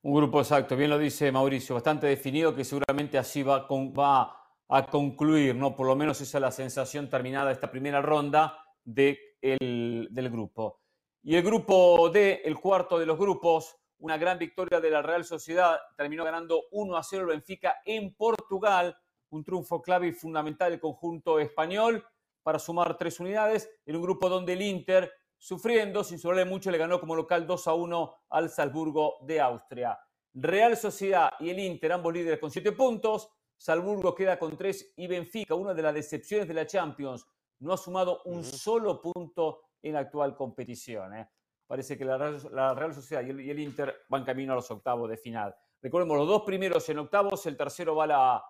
Un 0.03 0.15
grupo 0.15 0.41
exacto, 0.41 0.77
bien 0.77 0.91
lo 0.91 0.99
dice 0.99 1.33
Mauricio, 1.33 1.75
bastante 1.75 2.07
definido 2.07 2.55
que 2.55 2.65
seguramente 2.65 3.17
así 3.19 3.43
va, 3.43 3.67
con- 3.67 3.93
va 3.93 4.37
a 4.69 4.87
concluir, 4.87 5.55
¿no? 5.55 5.75
Por 5.75 5.87
lo 5.87 5.97
menos 5.97 6.21
esa 6.21 6.39
es 6.39 6.43
la 6.43 6.51
sensación 6.51 7.09
terminada 7.09 7.51
esta 7.53 7.71
primera 7.71 8.03
ronda 8.03 8.59
de 8.85 9.19
el- 9.41 10.09
del 10.11 10.31
grupo. 10.31 10.81
Y 11.23 11.37
el 11.37 11.43
grupo 11.43 12.11
D, 12.11 12.43
el 12.45 12.55
cuarto 12.59 12.99
de 12.99 13.07
los 13.07 13.19
grupos, 13.19 13.77
una 13.99 14.17
gran 14.19 14.39
victoria 14.39 14.81
de 14.81 14.91
la 14.91 15.03
Real 15.03 15.25
Sociedad, 15.25 15.79
terminó 15.97 16.25
ganando 16.25 16.65
1 16.73 16.97
a 16.97 17.03
0 17.03 17.23
el 17.23 17.29
Benfica 17.29 17.77
en 17.85 18.15
Portugal, 18.15 18.97
un 19.31 19.45
triunfo 19.45 19.81
clave 19.83 20.09
y 20.09 20.13
fundamental 20.13 20.71
del 20.71 20.81
conjunto 20.81 21.39
español 21.39 22.05
para 22.43 22.59
sumar 22.59 22.97
tres 22.99 23.19
unidades 23.21 23.71
en 23.87 23.97
un 23.97 24.03
grupo 24.03 24.29
donde 24.29 24.53
el 24.53 24.63
Inter, 24.63 25.11
sufriendo, 25.39 26.05
sin 26.05 26.19
sufrirle 26.19 26.45
mucho, 26.45 26.71
le 26.71 26.79
ganó 26.79 27.01
como 27.01 27.17
local 27.17 27.47
2 27.47 27.67
a 27.69 27.75
1 27.75 28.15
al 28.31 28.51
Salzburgo 28.51 29.17
de 29.23 29.41
Austria. 29.41 29.99
Real 30.35 30.77
Sociedad 30.77 31.33
y 31.41 31.51
el 31.51 31.59
Inter, 31.59 31.93
ambos 31.93 32.13
líderes 32.13 32.39
con 32.39 32.51
7 32.51 32.73
puntos. 32.73 33.31
Salzburgo 33.57 34.15
queda 34.15 34.39
con 34.39 34.57
3 34.57 34.95
y 34.97 35.07
Benfica, 35.07 35.55
una 35.55 35.73
de 35.75 35.83
las 35.83 35.95
decepciones 35.95 36.47
de 36.47 36.55
la 36.55 36.67
Champions, 36.67 37.27
no 37.61 37.73
ha 37.73 37.77
sumado 37.77 38.21
un 38.25 38.45
solo 38.45 39.01
punto 39.01 39.63
en 39.81 39.95
la 39.95 40.01
actual 40.01 40.37
competición. 40.37 41.15
¿eh? 41.15 41.31
Parece 41.67 41.97
que 41.97 42.05
la 42.05 42.19
Real, 42.19 42.41
la 42.53 42.75
Real 42.75 42.95
Sociedad 42.95 43.25
y 43.25 43.31
el, 43.31 43.41
y 43.41 43.51
el 43.51 43.59
Inter 43.59 44.05
van 44.09 44.25
camino 44.25 44.53
a 44.53 44.57
los 44.57 44.71
octavos 44.71 45.09
de 45.09 45.17
final. 45.17 45.55
Recordemos, 45.81 46.17
los 46.17 46.29
dos 46.29 46.43
primeros 46.43 46.89
en 46.89 46.99
octavos, 46.99 47.45
el 47.47 47.57
tercero 47.57 47.95
va 47.95 48.05
a 48.05 48.07
la 48.07 48.45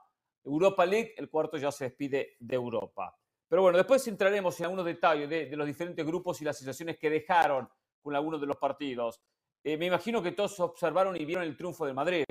Europa 0.44 0.84
League, 0.84 1.14
el 1.16 1.30
cuarto 1.30 1.56
ya 1.56 1.72
se 1.72 1.84
despide 1.84 2.36
de 2.38 2.54
Europa. 2.54 3.16
Pero 3.48 3.62
bueno, 3.62 3.78
después 3.78 4.06
entraremos 4.08 4.58
en 4.58 4.66
algunos 4.66 4.84
detalles 4.84 5.28
de, 5.28 5.46
de 5.46 5.56
los 5.56 5.66
diferentes 5.66 6.04
grupos 6.04 6.40
y 6.40 6.44
las 6.44 6.58
sensaciones 6.58 6.98
que 6.98 7.10
dejaron 7.10 7.68
con 8.02 8.14
algunos 8.14 8.40
de 8.40 8.46
los 8.46 8.56
partidos. 8.56 9.20
Eh, 9.64 9.78
me 9.78 9.86
imagino 9.86 10.22
que 10.22 10.32
todos 10.32 10.60
observaron 10.60 11.16
y 11.16 11.24
vieron 11.24 11.44
el 11.44 11.56
triunfo 11.56 11.86
del 11.86 11.94
Madrid. 11.94 12.24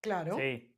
Claro. 0.00 0.36
Sí. 0.36 0.74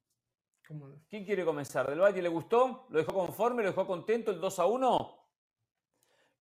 ¿Quién 1.09 1.25
quiere 1.25 1.45
comenzar? 1.45 1.89
¿Del 1.89 2.01
Valle 2.01 2.21
le 2.21 2.29
gustó? 2.29 2.87
¿Lo 2.91 2.99
dejó 2.99 3.13
conforme? 3.13 3.63
¿Lo 3.63 3.69
dejó 3.69 3.87
contento 3.87 4.33
el 4.33 4.41
2 4.41 4.59
a 4.59 4.67
1? 4.67 5.22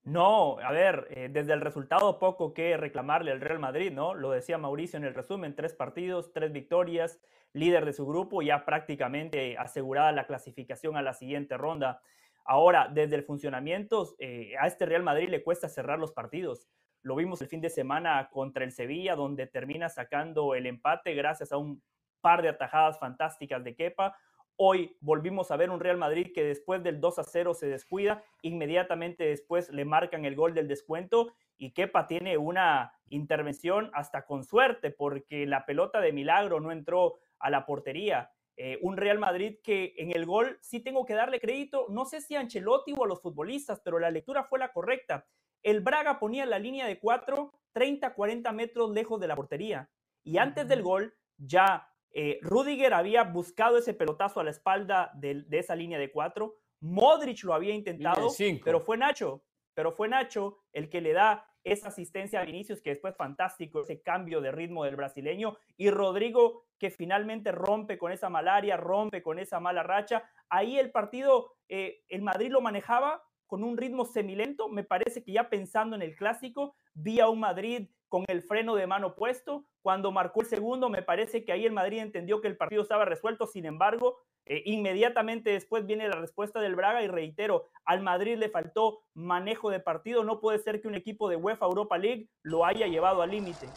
No, 0.04 0.58
a 0.60 0.72
ver, 0.72 1.08
eh, 1.12 1.30
desde 1.32 1.54
el 1.54 1.62
resultado 1.62 2.18
poco 2.18 2.56
que 2.56 2.76
reclamarle 2.76 3.32
al 3.32 3.40
Real 3.40 3.60
Madrid, 3.60 3.92
¿no? 3.92 4.16
Lo 4.16 4.32
decía 4.32 4.58
Mauricio 4.58 4.98
en 4.98 5.06
el 5.06 5.14
resumen, 5.14 5.56
tres 5.56 5.76
partidos, 5.76 6.34
tres 6.34 6.52
victorias, 6.52 7.20
líder 7.54 7.86
de 7.86 7.94
su 7.94 8.08
grupo, 8.08 8.42
ya 8.42 8.66
prácticamente 8.66 9.58
asegurada 9.60 10.12
la 10.12 10.26
clasificación 10.26 10.98
a 10.98 11.04
la 11.04 11.14
siguiente 11.14 11.56
ronda. 11.56 12.02
Ahora, 12.46 12.90
desde 12.92 13.16
el 13.16 13.24
funcionamiento, 13.24 14.16
eh, 14.18 14.56
a 14.60 14.66
este 14.66 14.88
Real 14.88 15.04
Madrid 15.04 15.30
le 15.30 15.44
cuesta 15.44 15.70
cerrar 15.70 16.00
los 16.00 16.14
partidos. 16.14 16.68
Lo 17.04 17.16
vimos 17.16 17.40
el 17.44 17.48
fin 17.48 17.62
de 17.62 17.70
semana 17.70 18.28
contra 18.32 18.64
el 18.64 18.72
Sevilla, 18.72 19.16
donde 19.16 19.46
termina 19.46 19.88
sacando 19.88 20.56
el 20.56 20.66
empate 20.66 21.14
gracias 21.14 21.52
a 21.52 21.58
un 21.58 21.84
par 22.22 22.42
de 22.42 22.50
atajadas 22.50 22.98
fantásticas 22.98 23.64
de 23.64 23.76
Kepa. 23.76 24.16
Hoy 24.64 24.96
volvimos 25.02 25.50
a 25.50 25.58
ver 25.58 25.72
un 25.72 25.80
Real 25.80 25.98
Madrid 25.98 26.34
que 26.36 26.44
después 26.44 26.84
del 26.84 27.02
2 27.02 27.18
a 27.18 27.24
0 27.24 27.56
se 27.56 27.66
descuida, 27.66 28.24
inmediatamente 28.44 29.24
después 29.24 29.72
le 29.72 29.86
marcan 29.86 30.24
el 30.24 30.36
gol 30.36 30.54
del 30.54 30.68
descuento 30.68 31.34
y 31.58 31.72
Kepa 31.72 32.06
tiene 32.06 32.38
una 32.38 32.94
intervención 33.10 33.90
hasta 33.96 34.28
con 34.28 34.44
suerte 34.44 34.92
porque 34.92 35.48
la 35.48 35.66
pelota 35.66 36.00
de 36.00 36.14
milagro 36.14 36.60
no 36.60 36.72
entró 36.72 37.18
a 37.40 37.50
la 37.50 37.66
portería. 37.66 38.30
Eh, 38.56 38.78
un 38.84 38.98
Real 38.98 39.18
Madrid 39.18 39.58
que 39.64 39.96
en 39.98 40.16
el 40.16 40.28
gol 40.28 40.60
sí 40.62 40.80
tengo 40.80 41.08
que 41.08 41.16
darle 41.16 41.40
crédito, 41.40 41.88
no 41.90 42.06
sé 42.06 42.22
si 42.22 42.36
a 42.36 42.40
Ancelotti 42.40 42.94
o 42.96 43.04
a 43.04 43.08
los 43.08 43.20
futbolistas, 43.20 43.82
pero 43.84 43.98
la 43.98 44.12
lectura 44.12 44.44
fue 44.44 44.60
la 44.60 44.72
correcta. 44.72 45.26
El 45.64 45.82
Braga 45.82 46.20
ponía 46.20 46.46
la 46.46 46.60
línea 46.60 46.86
de 46.86 47.00
4, 47.00 47.52
30, 47.72 48.14
40 48.14 48.52
metros 48.52 48.92
lejos 48.92 49.20
de 49.20 49.28
la 49.28 49.36
portería. 49.36 49.90
Y 50.24 50.38
antes 50.38 50.68
del 50.68 50.84
gol, 50.84 51.16
ya 51.40 51.91
eh, 52.14 52.40
Rudiger 52.42 52.94
había 52.94 53.24
buscado 53.24 53.78
ese 53.78 53.94
pelotazo 53.94 54.40
a 54.40 54.44
la 54.44 54.52
espalda 54.52 55.12
de, 55.16 55.46
esa 55.52 55.76
línea 55.76 56.00
de 56.00 56.12
cuatro. 56.12 56.58
Modric 56.82 57.44
lo 57.44 57.54
había 57.54 57.74
intentado, 57.74 58.30
pero 58.64 58.80
fue 58.80 58.98
Nacho, 58.98 59.44
pero 59.74 59.92
fue 59.92 60.08
Nacho 60.08 60.58
el 60.74 60.90
que 60.90 61.02
le 61.02 61.14
da 61.14 61.46
esa 61.64 61.90
asistencia 61.90 62.42
a 62.42 62.46
Vinicius, 62.46 62.82
que 62.82 62.90
después 62.90 63.16
fantástico, 63.16 63.82
ese 63.82 64.02
cambio 64.02 64.42
de 64.42 64.52
ritmo 64.52 64.84
del 64.84 64.96
brasileño, 64.96 65.58
y 65.78 65.92
Rodrigo 65.92 66.66
que 66.80 66.90
finalmente 66.90 67.52
rompe 67.52 68.00
con 68.00 68.12
esa 68.12 68.30
malaria, 68.30 68.78
rompe 68.78 69.22
con 69.22 69.38
esa 69.38 69.60
mala 69.60 69.84
racha. 69.84 70.24
Ahí 70.50 70.80
el 70.80 70.92
partido, 70.92 71.54
eh, 71.70 72.04
el 72.10 72.24
Madrid 72.24 72.50
lo 72.50 72.62
manejaba 72.62 73.24
con 73.46 73.64
un 73.64 73.78
ritmo 73.78 74.06
semilento, 74.06 74.70
me 74.70 74.84
parece 74.84 75.24
que 75.24 75.34
ya 75.34 75.50
pensando 75.50 75.96
en 75.96 76.02
el 76.02 76.16
clásico, 76.16 76.74
vi 76.94 77.20
a 77.20 77.28
un 77.30 77.42
Madrid 77.42 77.90
con 78.12 78.26
el 78.28 78.44
freno 78.44 78.76
de 78.76 78.88
mano 78.88 79.16
puesto. 79.16 79.64
Cuando 79.82 80.12
marcó 80.12 80.42
el 80.42 80.48
segundo, 80.48 80.90
me 80.90 81.02
parece 81.02 81.46
que 81.46 81.54
ahí 81.54 81.66
el 81.66 81.72
Madrid 81.72 82.00
entendió 82.00 82.42
que 82.42 82.50
el 82.50 82.58
partido 82.58 82.82
estaba 82.82 83.06
resuelto. 83.06 83.48
Sin 83.48 83.66
embargo, 83.66 84.20
eh, 84.46 84.62
inmediatamente 84.66 85.52
después 85.52 85.86
viene 85.86 86.10
la 86.10 86.18
respuesta 86.18 86.60
del 86.60 86.76
Braga 86.76 87.02
y 87.02 87.08
reitero, 87.08 87.70
al 87.86 88.02
Madrid 88.02 88.36
le 88.38 88.50
faltó 88.50 89.00
manejo 89.14 89.70
de 89.70 89.80
partido. 89.80 90.26
No 90.26 90.42
puede 90.42 90.60
ser 90.60 90.82
que 90.82 90.90
un 90.90 90.96
equipo 90.96 91.30
de 91.30 91.38
UEFA 91.38 91.66
Europa 91.66 91.98
League 91.98 92.28
lo 92.44 92.66
haya 92.66 92.86
llevado 92.86 93.22
al 93.22 93.32
límite. 93.32 93.68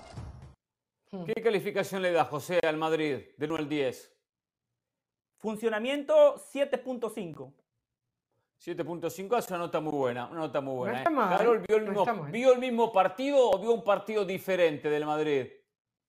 Hmm. 1.12 1.26
¿Qué 1.26 1.40
calificación 1.40 2.02
le 2.02 2.10
da 2.10 2.24
José 2.24 2.58
al 2.64 2.76
Madrid 2.76 3.20
de 3.36 3.46
1 3.46 3.54
al 3.54 3.68
10? 3.68 4.18
Funcionamiento 5.38 6.34
7.5. 6.52 7.52
7.5 8.64 9.38
es 9.38 9.48
una 9.50 9.58
nota 9.58 9.78
muy 9.80 9.92
buena, 9.92 10.26
una 10.26 10.40
nota 10.40 10.62
muy 10.62 10.74
buena. 10.74 11.02
¿eh? 11.02 11.04
Carol, 11.04 11.62
¿vio 11.68 11.76
el, 11.76 11.84
mismo, 11.84 12.24
¿vio 12.30 12.52
el 12.54 12.58
mismo 12.58 12.92
partido 12.92 13.50
o 13.50 13.58
vio 13.58 13.72
un 13.72 13.84
partido 13.84 14.24
diferente 14.24 14.88
del 14.88 15.04
Madrid? 15.04 15.48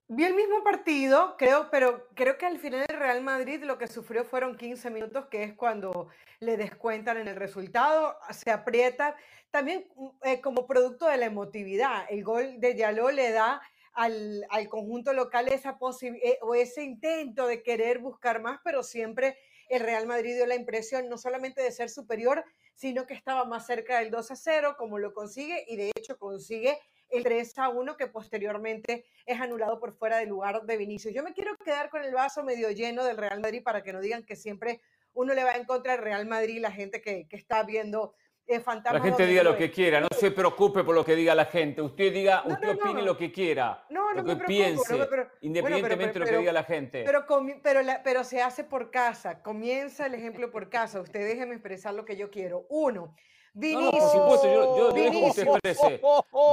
Vi 0.07 0.23
el 0.23 0.35
mismo 0.35 0.63
partido, 0.63 1.35
creo, 1.37 1.69
pero 1.69 2.07
creo 2.13 2.37
que 2.37 2.45
al 2.45 2.57
final 2.59 2.85
el 2.87 2.97
Real 2.97 3.21
Madrid 3.21 3.61
lo 3.63 3.77
que 3.77 3.87
sufrió 3.87 4.23
fueron 4.23 4.55
15 4.55 4.89
minutos, 4.89 5.25
que 5.25 5.43
es 5.43 5.53
cuando 5.53 6.07
le 6.39 6.55
descuentan 6.55 7.17
en 7.17 7.27
el 7.27 7.35
resultado, 7.35 8.15
se 8.29 8.51
aprieta. 8.51 9.17
También 9.51 9.87
eh, 10.23 10.39
como 10.39 10.65
producto 10.65 11.07
de 11.07 11.17
la 11.17 11.25
emotividad, 11.25 12.05
el 12.09 12.23
gol 12.23 12.61
de 12.61 12.75
Yaló 12.75 13.11
le 13.11 13.31
da 13.31 13.61
al, 13.91 14.45
al 14.49 14.69
conjunto 14.69 15.11
local 15.11 15.49
esa 15.49 15.77
eh, 16.03 16.37
o 16.41 16.55
ese 16.55 16.83
intento 16.83 17.47
de 17.47 17.63
querer 17.63 17.99
buscar 17.99 18.41
más, 18.41 18.61
pero 18.63 18.81
siempre 18.81 19.37
el 19.69 19.81
Real 19.81 20.07
Madrid 20.07 20.35
dio 20.35 20.45
la 20.45 20.55
impresión 20.55 21.09
no 21.09 21.17
solamente 21.17 21.61
de 21.61 21.71
ser 21.71 21.89
superior, 21.89 22.43
sino 22.73 23.05
que 23.05 23.13
estaba 23.13 23.45
más 23.45 23.65
cerca 23.65 23.99
del 23.99 24.11
2 24.11 24.31
a 24.31 24.35
0, 24.35 24.75
como 24.77 24.99
lo 24.99 25.13
consigue, 25.13 25.65
y 25.67 25.75
de 25.75 25.91
hecho 25.95 26.17
consigue 26.17 26.77
el 27.09 27.23
3 27.23 27.57
a 27.59 27.69
1 27.69 27.97
que 27.97 28.07
posteriormente 28.07 29.05
es 29.25 29.39
anulado 29.39 29.79
por 29.79 29.93
fuera 29.93 30.17
del 30.17 30.29
lugar 30.29 30.63
de 30.63 30.77
Vinicius. 30.77 31.13
Yo 31.13 31.23
me 31.23 31.33
quiero 31.33 31.55
quedar 31.57 31.89
con 31.89 32.03
el 32.03 32.13
vaso 32.13 32.43
medio 32.43 32.71
lleno 32.71 33.03
del 33.03 33.17
Real 33.17 33.39
Madrid 33.39 33.63
para 33.63 33.83
que 33.83 33.93
no 33.93 34.01
digan 34.01 34.25
que 34.25 34.35
siempre 34.35 34.81
uno 35.13 35.33
le 35.33 35.43
va 35.43 35.55
en 35.55 35.65
contra 35.65 35.93
del 35.93 36.01
Real 36.01 36.25
Madrid, 36.25 36.59
la 36.59 36.71
gente 36.71 37.01
que, 37.01 37.27
que 37.27 37.37
está 37.37 37.63
viendo 37.63 38.13
la 38.47 39.01
gente 39.01 39.25
diga 39.25 39.43
lo 39.43 39.57
que 39.57 39.71
quiera, 39.71 39.99
no 39.99 40.07
se 40.11 40.29
preocupe 40.31 40.83
por 40.83 40.93
lo 40.93 41.03
que 41.03 41.15
diga 41.15 41.33
la 41.33 41.45
gente. 41.45 41.81
Usted 41.81 42.13
diga, 42.13 42.43
usted 42.45 42.69
opine 42.69 43.01
lo 43.01 43.17
que 43.17 43.31
quiera, 43.31 43.85
lo 43.89 44.23
que 44.23 44.35
piense, 44.35 45.07
independientemente 45.41 46.13
de 46.13 46.19
lo 46.19 46.25
que 46.25 46.37
diga 46.37 46.51
la 46.51 46.63
gente. 46.63 47.03
Pero, 47.03 47.25
pero, 47.63 47.81
pero 48.03 48.23
se 48.23 48.41
hace 48.41 48.63
por 48.63 48.91
casa. 48.91 49.41
Comienza 49.41 50.05
el 50.05 50.13
ejemplo 50.13 50.51
por 50.51 50.69
casa. 50.69 51.01
Usted 51.01 51.27
déjeme 51.27 51.55
expresar 51.55 51.93
lo 51.93 52.05
que 52.05 52.15
yo 52.15 52.29
quiero. 52.29 52.65
Uno. 52.69 53.15
Vinicius, 53.57 53.93
no, 53.93 53.99
por 53.99 54.09
supuesto, 54.09 54.53
yo, 54.53 54.77
yo, 54.77 54.91
dejo 54.91 55.11
que 55.11 55.27
usted 55.27 55.47
exprese. 55.47 56.01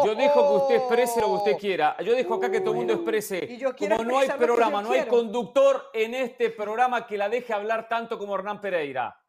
Yo 0.04 0.14
dejo 0.14 0.48
que 0.48 0.56
usted 0.62 0.74
exprese 0.76 1.20
lo 1.20 1.26
que 1.26 1.32
usted 1.32 1.58
quiera. 1.58 1.96
Yo 2.00 2.14
dejo 2.14 2.34
acá 2.34 2.48
que 2.48 2.60
todo 2.60 2.70
el 2.70 2.76
mundo 2.76 2.92
exprese. 2.92 3.58
Como 3.76 4.04
no 4.04 4.18
hay 4.18 4.28
programa, 4.28 4.82
no 4.82 4.92
hay 4.92 5.06
conductor 5.06 5.90
en 5.92 6.14
este 6.14 6.50
programa 6.50 7.06
que 7.06 7.18
la 7.18 7.28
deje 7.28 7.52
hablar 7.52 7.88
tanto 7.88 8.18
como 8.18 8.36
Hernán 8.36 8.60
Pereira. 8.60 9.21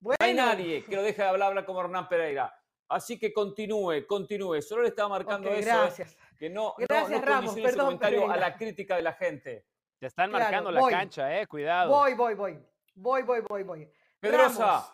No 0.00 0.14
hay 0.18 0.34
nadie 0.34 0.84
que 0.84 0.96
lo 0.96 1.02
deje 1.02 1.22
de 1.22 1.28
hablar, 1.28 1.48
hablar 1.48 1.64
como 1.64 1.80
Hernán 1.80 2.08
Pereira. 2.08 2.54
Así 2.88 3.18
que 3.18 3.32
continúe, 3.32 4.06
continúe. 4.06 4.60
Solo 4.62 4.82
le 4.82 4.88
estaba 4.88 5.10
marcando 5.10 5.48
eso. 5.50 5.68
Gracias. 5.68 6.16
Que 6.36 6.50
no, 6.50 6.74
gracias, 6.76 7.20
no, 7.20 7.26
Ramos, 7.26 7.54
perdón, 7.54 7.84
comentario 7.86 8.30
a 8.30 8.36
la 8.36 8.56
crítica 8.56 8.96
de 8.96 9.02
la 9.02 9.12
gente. 9.12 9.66
Te 9.98 10.06
están 10.06 10.30
marcando 10.30 10.70
la 10.70 10.88
cancha, 10.88 11.38
eh. 11.38 11.46
Cuidado. 11.46 11.90
Voy, 11.90 12.14
voy, 12.14 12.34
voy. 12.34 12.58
Voy, 12.94 13.22
voy, 13.22 13.40
voy, 13.48 13.62
voy. 13.62 13.92
Pedrosa, 14.18 14.92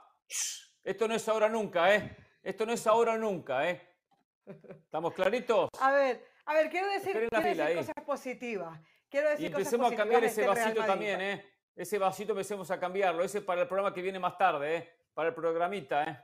esto 0.85 1.09
no 1.09 1.15
es 1.15 1.29
ahora 1.29 1.49
nunca, 1.49 1.95
¿eh? 1.95 2.17
Esto 2.43 2.67
no 2.67 2.73
es 2.73 2.87
ahora 2.87 3.17
nunca, 3.17 3.69
¿eh? 3.69 3.81
¿Estamos 4.45 5.15
claritos? 5.15 5.69
A 5.81 5.93
ver, 5.93 6.25
a 6.45 6.55
ver, 6.55 6.71
quiero 6.71 6.89
decir, 6.89 7.29
quiero 7.29 7.41
decir 7.41 7.77
cosas 7.77 8.05
positivas. 8.05 8.81
Quiero 9.09 9.31
decir 9.31 9.45
y 9.45 9.47
empecemos 9.47 9.93
a 9.93 9.97
cambiar 9.97 10.25
ese 10.25 10.43
este 10.43 10.47
vasito 10.47 10.85
también, 10.85 11.21
¿eh? 11.21 11.56
Ese 11.77 11.99
vasito 11.99 12.33
empecemos 12.33 12.71
a 12.71 12.81
cambiarlo. 12.81 13.23
Ese 13.23 13.43
para 13.43 13.61
el 13.61 13.69
programa 13.69 13.93
que 13.93 14.01
viene 14.01 14.19
más 14.19 14.39
tarde, 14.39 14.77
¿eh? 14.77 14.99
Para 15.13 15.29
el 15.29 15.35
programita, 15.35 16.05
¿eh? 16.05 16.19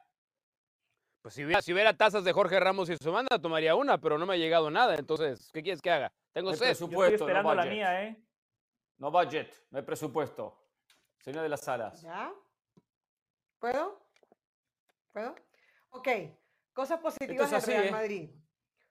Pues 1.20 1.34
si 1.34 1.44
hubiera, 1.44 1.62
si 1.62 1.72
hubiera 1.72 1.96
tazas 1.96 2.24
de 2.24 2.32
Jorge 2.32 2.58
Ramos 2.58 2.88
y 2.88 2.96
su 2.96 3.12
banda, 3.12 3.38
tomaría 3.38 3.76
una, 3.76 3.98
pero 3.98 4.18
no 4.18 4.26
me 4.26 4.34
ha 4.34 4.38
llegado 4.38 4.70
nada. 4.70 4.96
Entonces, 4.96 5.50
¿qué 5.52 5.62
quieres 5.62 5.80
que 5.80 5.90
haga? 5.90 6.12
Tengo 6.32 6.50
no 6.50 6.58
presupuesto, 6.58 7.14
estoy 7.14 7.28
esperando 7.28 7.54
la 7.54 7.66
mía, 7.66 8.02
¿eh? 8.02 8.16
No 8.96 9.10
budget, 9.10 9.54
no 9.70 9.78
hay 9.78 9.84
presupuesto. 9.84 10.58
Señor 11.20 11.42
de 11.42 11.48
las 11.50 11.60
salas. 11.60 12.02
¿Ya? 12.02 12.32
¿Puedo? 13.58 14.02
¿Puedo? 15.12 15.36
Ok. 15.90 16.08
Cosas 16.72 16.98
positivas 16.98 17.50
del 17.50 17.62
Real 17.62 17.84
¿eh? 17.84 17.90
Madrid. 17.92 18.30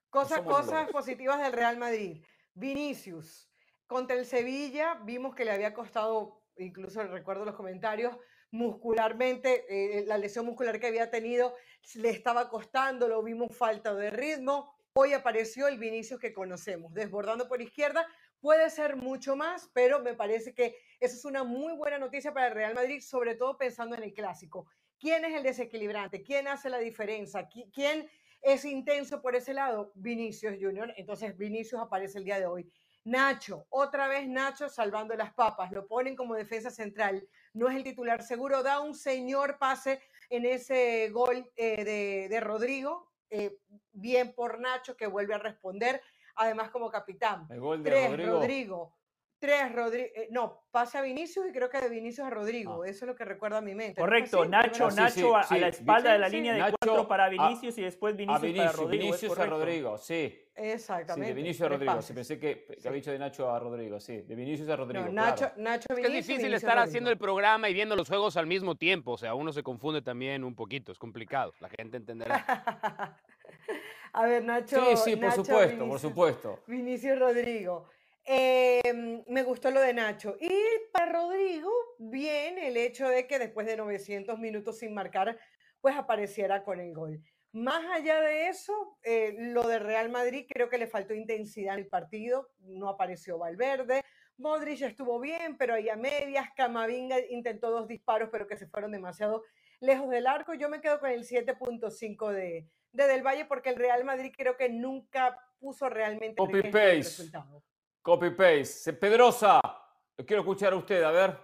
Cosas, 0.10 0.42
cosas 0.42 0.90
positivas 0.92 1.42
del 1.42 1.52
Real 1.52 1.78
Madrid. 1.78 2.24
Vinicius. 2.54 3.50
Contra 3.88 4.16
el 4.16 4.26
Sevilla 4.26 4.94
vimos 5.04 5.36
que 5.36 5.44
le 5.44 5.52
había 5.52 5.74
costado 5.74 6.41
incluso 6.64 7.04
recuerdo 7.04 7.46
los 7.46 7.56
comentarios, 7.56 8.16
muscularmente, 8.52 9.66
eh, 9.70 10.06
la 10.06 10.18
lesión 10.18 10.46
muscular 10.46 10.80
que 10.80 10.88
había 10.88 11.10
tenido 11.10 11.56
le 11.96 12.10
estaba 12.10 12.50
costando, 12.50 13.08
lo 13.08 13.24
vimos 13.24 13.56
falta 13.56 13.94
de 13.96 14.10
ritmo. 14.10 14.76
Hoy 14.94 15.14
apareció 15.14 15.68
el 15.68 15.78
Vinicius 15.78 16.20
que 16.20 16.34
conocemos, 16.34 16.94
desbordando 16.94 17.48
por 17.48 17.62
izquierda. 17.62 18.06
Puede 18.42 18.70
ser 18.70 18.98
mucho 18.98 19.36
más, 19.36 19.70
pero 19.74 20.02
me 20.02 20.14
parece 20.14 20.54
que 20.54 20.76
eso 21.00 21.16
es 21.16 21.26
una 21.26 21.44
muy 21.44 21.74
buena 21.74 21.98
noticia 21.98 22.34
para 22.34 22.48
el 22.48 22.54
Real 22.54 22.74
Madrid, 22.74 23.00
sobre 23.00 23.36
todo 23.36 23.58
pensando 23.58 23.96
en 23.96 24.04
el 24.04 24.14
clásico. 24.14 24.68
¿Quién 25.00 25.24
es 25.26 25.34
el 25.34 25.44
desequilibrante? 25.44 26.22
¿Quién 26.22 26.48
hace 26.48 26.70
la 26.70 26.80
diferencia? 26.80 27.48
¿Quién 27.74 28.10
es 28.42 28.66
intenso 28.66 29.22
por 29.22 29.36
ese 29.36 29.54
lado? 29.54 29.92
Vinicius 29.96 30.58
Junior. 30.60 30.94
Entonces 30.98 31.38
Vinicius 31.38 31.82
aparece 31.82 32.18
el 32.18 32.26
día 32.26 32.40
de 32.40 32.48
hoy. 32.48 32.70
Nacho, 33.04 33.66
otra 33.70 34.08
vez 34.08 34.28
Nacho 34.28 34.70
salvando 34.70 35.16
las 35.16 35.34
papas, 35.34 35.72
lo 35.72 35.88
ponen 35.88 36.16
como 36.16 36.36
defensa 36.36 36.70
central, 36.70 37.28
no 37.54 37.68
es 37.68 37.76
el 37.76 37.84
titular 37.84 38.22
seguro, 38.22 38.62
da 38.62 38.80
un 38.80 38.94
señor 38.94 39.58
pase 39.58 40.02
en 40.30 40.46
ese 40.46 41.10
gol 41.10 41.50
eh, 41.56 42.28
de, 42.30 42.40
Rodrigo, 42.40 43.12
eh, 43.30 43.58
bien 43.92 44.34
por 44.34 44.60
Nacho 44.60 44.96
que 44.96 45.08
vuelve 45.08 45.34
a 45.34 45.40
responder, 45.40 46.02
además 46.36 46.70
como 46.70 46.92
capitán. 46.92 47.48
El 47.50 47.60
gol 47.60 47.84
de 47.84 48.08
Rodrigo. 48.08 48.32
Rodrigo. 48.34 48.96
Tres, 49.42 49.74
Rodrigo. 49.74 50.08
no, 50.30 50.64
pasa 50.72 51.00
a 51.00 51.02
Vinicius 51.02 51.48
y 51.50 51.52
creo 51.52 51.70
que 51.70 51.80
de 51.82 51.90
Vinicius 51.90 52.26
a 52.26 52.30
Rodrigo. 52.30 52.86
Eso 52.86 53.04
es 53.04 53.08
lo 53.10 53.16
que 53.16 53.26
recuerda 53.26 53.58
a 53.58 53.62
mi 53.62 53.76
mente. 53.76 54.00
¿no 54.00 54.06
fue 54.08 54.20
Correcto? 54.20 54.46
Nacho. 54.46 54.90
Nacho 54.92 55.36
a, 55.36 55.42
a 55.42 55.58
la 55.58 55.68
espalda 55.68 56.14
de 56.14 56.20
la 56.20 56.30
Sí, 56.30 56.36
línea 56.38 56.54
de 56.54 56.60
Nacho 56.60 56.76
cuatro 56.80 57.08
para 57.08 57.26
a- 57.26 57.30
Vinicius 57.30 57.78
y 57.78 57.82
después 57.82 58.14
A 58.14 58.18
Vinicius, 58.18 58.40
para 58.40 58.48
Vinicius, 58.48 58.76
Rodrigo. 58.78 59.04
es 59.04 59.22
Vinicius 59.22 59.40
a. 59.40 59.46
Rodrigo, 59.48 59.98
sí. 59.98 60.30
Sí, 60.32 60.46
Exactamente. 60.56 61.28
de 61.30 61.34
Vinicius 61.34 61.66
a 61.66 61.70
Rodrigo. 61.70 62.02
Sí, 62.02 62.14
pensé 62.14 62.40
que, 62.40 62.66
que 62.66 62.88
había 62.88 63.00
dicho 63.02 63.12
de 63.12 63.18
Nacho 63.20 63.50
a 63.52 63.58
Rodrigo, 63.60 64.00
sí. 64.00 64.22
De 64.22 64.36
Vinicius 64.36 64.70
a 64.70 64.76
Rodrigo. 64.76 65.06
No, 65.06 65.12
Nacho, 65.12 65.38
claro. 65.48 65.54
Nacho 65.58 65.88
Es 65.90 65.96
que 65.96 66.02
es 66.02 66.08
Vinicius, 66.08 66.14
difícil 66.28 66.38
Vinicius 66.46 66.64
estar 66.64 66.78
haciendo 66.78 67.10
el 67.10 67.18
programa 67.18 67.68
y 67.68 67.74
viendo 67.74 67.96
los 67.96 68.08
juegos 68.08 68.38
al 68.38 68.46
mismo 68.48 68.76
tiempo. 68.76 69.12
O 69.14 69.18
sea, 69.18 69.34
uno 69.34 69.52
se 69.52 69.64
confunde 69.64 70.02
también 70.04 70.44
un 70.44 70.54
poquito. 70.56 70.92
Es 70.92 71.00
complicado. 71.00 71.52
La 71.60 71.70
gente 71.70 71.98
entenderá. 71.98 72.46
A 74.14 74.26
ver, 74.26 74.44
Nacho. 74.44 74.76
Sí, 74.98 75.12
sí, 75.12 75.16
por 75.16 75.26
Nacho, 75.30 75.44
supuesto, 75.46 75.70
por 75.78 75.88
Vinicius. 75.88 76.02
supuesto. 76.02 76.60
Vinicius 76.68 77.18
Rodrigo. 77.20 77.90
Eh, 78.26 79.24
me 79.28 79.44
gustó 79.44 79.72
lo 79.72 79.82
de 79.82 79.94
Nacho. 79.94 80.38
Y 80.40 80.50
para 80.92 81.12
Rodrigo, 81.12 81.72
bien 81.98 82.58
el 82.58 82.78
hecho 82.78 83.08
de 83.08 83.28
que 83.28 83.40
después 83.40 83.66
de 83.68 83.78
900 83.78 84.38
minutos 84.40 84.80
sin 84.80 84.94
marcar, 84.94 85.38
pues 85.80 85.96
apareciera 85.96 86.64
con 86.64 86.80
el 86.80 86.94
gol. 86.94 87.22
Más 87.54 87.84
allá 87.92 88.22
de 88.22 88.48
eso, 88.48 88.98
eh, 89.04 89.36
lo 89.38 89.68
de 89.68 89.80
Real 89.80 90.10
Madrid 90.10 90.46
creo 90.48 90.70
que 90.70 90.78
le 90.78 90.88
faltó 90.88 91.14
intensidad 91.14 91.74
en 91.74 91.82
el 91.82 91.88
partido. 91.88 92.50
No 92.60 92.88
apareció 92.88 93.38
Valverde. 93.38 94.04
Modric 94.38 94.82
estuvo 94.82 95.20
bien, 95.20 95.58
pero 95.58 95.74
ahí 95.74 95.90
a 95.90 95.98
medias. 95.98 96.48
Camavinga 96.56 97.18
intentó 97.30 97.70
dos 97.70 97.88
disparos, 97.88 98.30
pero 98.32 98.48
que 98.48 98.56
se 98.56 98.68
fueron 98.68 98.92
demasiado 98.92 99.44
lejos 99.82 100.10
del 100.10 100.28
arco. 100.28 100.54
Yo 100.54 100.70
me 100.70 100.80
quedo 100.80 101.00
con 101.00 101.10
el 101.10 101.26
7.5 101.26 102.32
de, 102.32 102.68
de 102.94 103.08
Del 103.08 103.26
Valle 103.26 103.46
porque 103.46 103.70
el 103.70 103.76
Real 103.76 104.06
Madrid 104.06 104.32
creo 104.36 104.56
que 104.56 104.70
nunca 104.70 105.38
puso 105.60 105.90
realmente 105.90 106.42
el 106.42 106.72
resultado. 106.72 107.64
Copy 108.02 108.32
paste. 108.32 108.66
Se- 108.66 108.94
Pedrosa, 108.94 109.62
lo 110.18 110.26
quiero 110.26 110.42
escuchar 110.42 110.74
a 110.74 110.76
usted, 110.78 111.04
a 111.04 111.12
ver. 111.12 111.38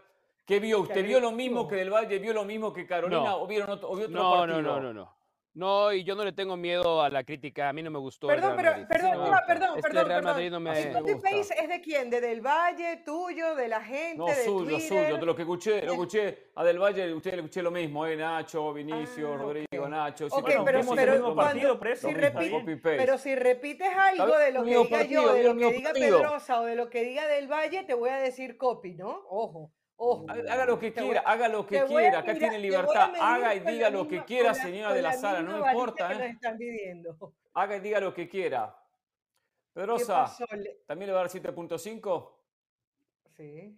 ¿Qué 0.45 0.59
vio 0.59 0.79
usted? 0.81 1.05
¿Vio 1.05 1.19
lo 1.19 1.31
mismo 1.31 1.67
que 1.67 1.75
Del 1.75 1.89
Valle? 1.91 2.19
¿Vio 2.19 2.33
lo 2.33 2.45
mismo 2.45 2.71
que 2.71 2.85
Carolina? 2.87 3.21
No. 3.21 3.37
¿O, 3.41 3.47
vieron 3.47 3.69
otro, 3.69 3.89
o 3.91 3.95
vio 3.95 4.05
otro 4.07 4.17
No, 4.23 4.31
partido? 4.31 4.61
no, 4.61 4.75
no, 4.75 4.81
no, 4.81 4.93
no. 4.93 5.16
No, 5.57 5.91
y 5.91 6.03
yo 6.03 6.13
no 6.13 6.23
le 6.23 6.33
tengo 6.33 6.55
miedo 6.55 7.01
a 7.01 7.09
la 7.09 7.23
crítica. 7.23 7.69
A 7.69 7.73
mí 7.73 7.81
no 7.81 7.89
me 7.89 7.97
gustó. 7.97 8.27
Perdón, 8.27 8.51
el 8.51 8.57
pero, 8.57 8.69
Real 8.69 8.77
Madrid. 8.81 8.87
perdón, 8.87 9.11
No 9.17 9.19
gusta. 9.21 9.43
perdón, 9.47 9.69
Este 9.77 9.81
perdón, 9.81 10.05
Real 10.07 10.19
perdón. 10.19 10.33
Madrid 10.35 10.51
no 10.51 10.59
me. 10.59 10.81
¿El 10.83 10.93
copy 10.93 11.15
paste 11.15 11.55
es 11.63 11.67
de 11.69 11.81
quién? 11.81 12.09
¿De 12.11 12.21
Del 12.21 12.41
Valle, 12.41 12.97
tuyo, 13.03 13.55
de 13.55 13.67
la 13.67 13.81
gente, 13.81 14.17
No, 14.17 14.25
de 14.27 14.35
suyo, 14.35 14.65
Twitter? 14.77 14.87
suyo. 15.07 15.17
De 15.17 15.25
lo 15.25 15.35
que 15.35 15.41
escuché, 15.41 15.81
lo 15.81 15.93
escuché 15.93 16.49
a 16.53 16.63
Del 16.63 16.77
Valle, 16.77 17.11
usted 17.11 17.31
le 17.31 17.37
escuché 17.37 17.63
lo 17.63 17.71
mismo, 17.71 18.05
¿eh? 18.05 18.15
Nacho, 18.15 18.71
Vinicius, 18.71 19.31
Ah, 19.33 19.37
Rodrigo. 19.37 19.89
Nacho. 19.89 20.27
Ok, 20.29 20.43
pero, 20.45 20.63
pero, 20.63 20.81
pero 20.95 21.33
cuando- 21.33 21.35
partido, 21.35 21.79
si 21.95 22.05
lo 22.05 22.11
mismo, 22.11 22.21
repite- 22.21 22.51
copy 22.51 22.75
paste. 22.75 22.97
pero 22.97 23.17
si 23.17 23.35
repites 23.35 23.89
algo 23.97 24.37
de 24.37 24.51
lo 24.51 24.63
que 24.63 24.69
diga 24.69 24.89
partido, 24.89 25.21
yo, 25.23 25.33
de 25.33 25.43
lo 25.43 25.55
que 25.57 25.71
diga. 25.71 25.91
Pedrosa 25.93 26.61
o 26.61 26.65
de 26.65 26.75
lo 26.75 26.89
que 26.91 27.03
diga 27.03 27.25
Del 27.25 27.47
Valle, 27.51 27.83
te 27.83 27.95
voy 27.95 28.11
a 28.11 28.17
decir 28.17 28.57
copy, 28.57 28.93
¿no? 28.93 29.23
Ojo, 29.29 29.71
ojo. 29.97 30.25
Haga 30.29 30.65
lo 30.65 30.79
que 30.79 30.91
Te 30.91 31.01
voy- 31.01 31.09
quiera, 31.11 31.21
haga 31.29 31.47
lo 31.47 31.65
que 31.67 31.83
quiera. 31.85 32.19
Acá 32.19 32.33
tiene 32.33 32.57
libertad. 32.59 33.11
Haga 33.19 33.53
y 33.55 33.59
diga 33.59 33.89
lo 33.89 34.07
que 34.07 34.23
quiera, 34.23 34.53
señora 34.53 34.93
de 34.93 35.01
la 35.01 35.09
la 35.09 35.17
sala, 35.17 35.41
no 35.41 35.57
importa, 35.67 36.11
¿eh? 36.13 36.29
están. 36.31 36.57
Haga 37.53 37.77
y 37.77 37.79
diga 37.81 37.99
lo 37.99 38.13
que 38.13 38.27
quiera. 38.29 38.75
¿Qué 39.73 39.81
Pedrosa, 39.81 40.35
¿también 40.87 41.07
le 41.07 41.13
va 41.13 41.19
a 41.19 41.23
dar 41.23 41.29
7.5? 41.31 42.31
Sí. 43.35 43.77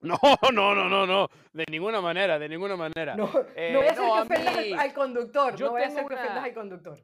No, 0.00 0.18
no, 0.54 0.74
no, 0.74 0.88
no, 0.88 1.06
no. 1.06 1.28
De 1.52 1.64
ninguna 1.70 2.00
manera, 2.00 2.38
de 2.38 2.48
ninguna 2.48 2.76
manera. 2.76 3.14
No, 3.16 3.28
Eh, 3.54 3.72
no 3.72 3.80
voy 3.80 3.88
a 3.88 3.90
hacer 3.92 4.04
no, 4.04 4.14
que 4.14 4.20
ofendas 4.22 4.56
mí- 4.56 4.72
al, 4.72 4.94
conductor. 4.94 5.56
yo 5.56 5.66
no 5.66 5.72
voy 5.72 5.82
a 5.82 5.86
hacer 5.88 6.06
que 6.06 6.14
ofendas 6.14 6.44
al 6.44 6.54
conductor. 6.54 6.98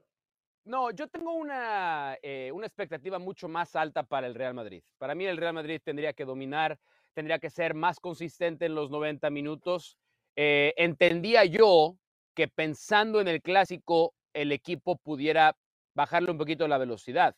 No, 0.65 0.91
yo 0.93 1.07
tengo 1.09 1.33
una, 1.35 2.17
eh, 2.23 2.51
una 2.55 2.67
expectativa 2.67 3.19
mucho 3.19 3.49
más 3.49 3.77
alta 3.77 4.03
para 4.03 4.27
el 4.27 4.35
Real 4.35 4.55
Madrid. 4.55 4.83
Para 4.97 5.15
mí 5.15 5.27
el 5.27 5.37
Real 5.37 5.53
Madrid 5.53 5.79
tendría 5.85 6.15
que 6.15 6.25
dominar, 6.25 6.79
tendría 7.15 7.39
que 7.39 7.51
ser 7.51 7.75
más 7.75 8.01
consistente 8.01 8.67
en 8.67 8.75
los 8.75 8.91
90 8.91 9.31
minutos. 9.31 9.97
Eh, 10.37 10.75
entendía 10.77 11.45
yo 11.45 11.97
que 12.35 12.49
pensando 12.49 13.21
en 13.21 13.29
el 13.29 13.41
clásico, 13.41 14.15
el 14.33 14.53
equipo 14.53 14.97
pudiera 14.97 15.57
bajarle 15.95 16.31
un 16.31 16.39
poquito 16.39 16.67
la 16.67 16.79
velocidad. 16.79 17.35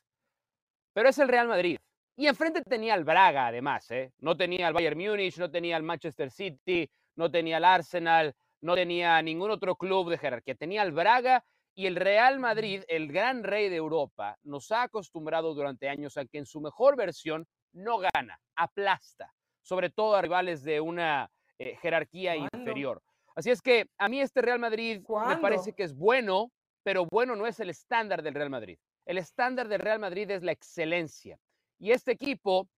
Pero 0.95 1.11
es 1.11 1.19
el 1.19 1.29
Real 1.29 1.49
Madrid. 1.49 1.79
Y 2.17 2.27
enfrente 2.27 2.63
tenía 2.63 2.95
al 2.95 3.05
Braga, 3.05 3.49
además. 3.49 3.91
¿eh? 3.91 4.13
No 4.19 4.37
tenía 4.37 4.67
al 4.67 4.73
Bayern 4.73 4.99
Múnich, 4.99 5.37
no 5.37 5.51
tenía 5.51 5.77
al 5.77 5.83
Manchester 5.83 6.31
City, 6.31 6.91
no 7.15 7.31
tenía 7.31 7.59
al 7.59 7.65
Arsenal, 7.65 8.35
no 8.63 8.75
tenía 8.75 9.21
ningún 9.21 9.51
otro 9.51 9.77
club 9.77 10.09
de 10.09 10.17
jerarquía. 10.17 10.55
Tenía 10.55 10.81
al 10.81 10.93
Braga 10.93 11.45
y 11.75 11.87
el 11.87 11.97
Real 11.97 12.39
Madrid, 12.39 12.83
el 12.89 13.13
gran 13.13 13.45
rey 13.45 13.69
de 13.69 13.77
Europa, 13.77 14.39
nos 14.43 14.73
ha 14.73 14.85
acostumbrado 14.85 15.53
durante 15.53 15.91
años 15.91 16.17
a 16.17 16.25
que 16.25 16.39
en 16.39 16.47
su 16.47 16.63
mejor 16.63 16.97
versión 16.97 17.47
no 17.73 17.99
gana, 17.99 18.41
aplasta, 18.57 19.35
sobre 19.67 19.91
todo 19.91 20.15
a 20.15 20.23
rivales 20.23 20.63
de 20.63 20.81
una 20.81 21.29
eh, 21.59 21.77
jerarquía 21.83 22.37
¿Cuándo? 22.37 22.59
inferior. 22.59 23.03
Así 23.35 23.51
es 23.51 23.61
que 23.61 23.89
a 23.99 24.09
mí 24.09 24.21
este 24.21 24.41
Real 24.41 24.61
Madrid 24.61 25.03
me 25.27 25.37
parece 25.39 25.73
que 25.73 25.83
es 25.83 25.93
bueno, 25.93 26.53
pero 26.85 27.05
bueno 27.07 27.35
no 27.35 27.47
es 27.49 27.59
el 27.59 27.69
estándar 27.71 28.23
del 28.23 28.35
Real 28.35 28.49
Madrid. 28.49 28.79
El 29.05 29.19
estándar 29.19 29.67
del 29.67 29.81
Real 29.81 29.99
Madrid 29.99 30.31
es 30.31 30.43
la 30.45 30.53
excelencia. 30.53 31.37
Y 31.79 31.91
este 31.91 32.13
equipo, 32.13 32.69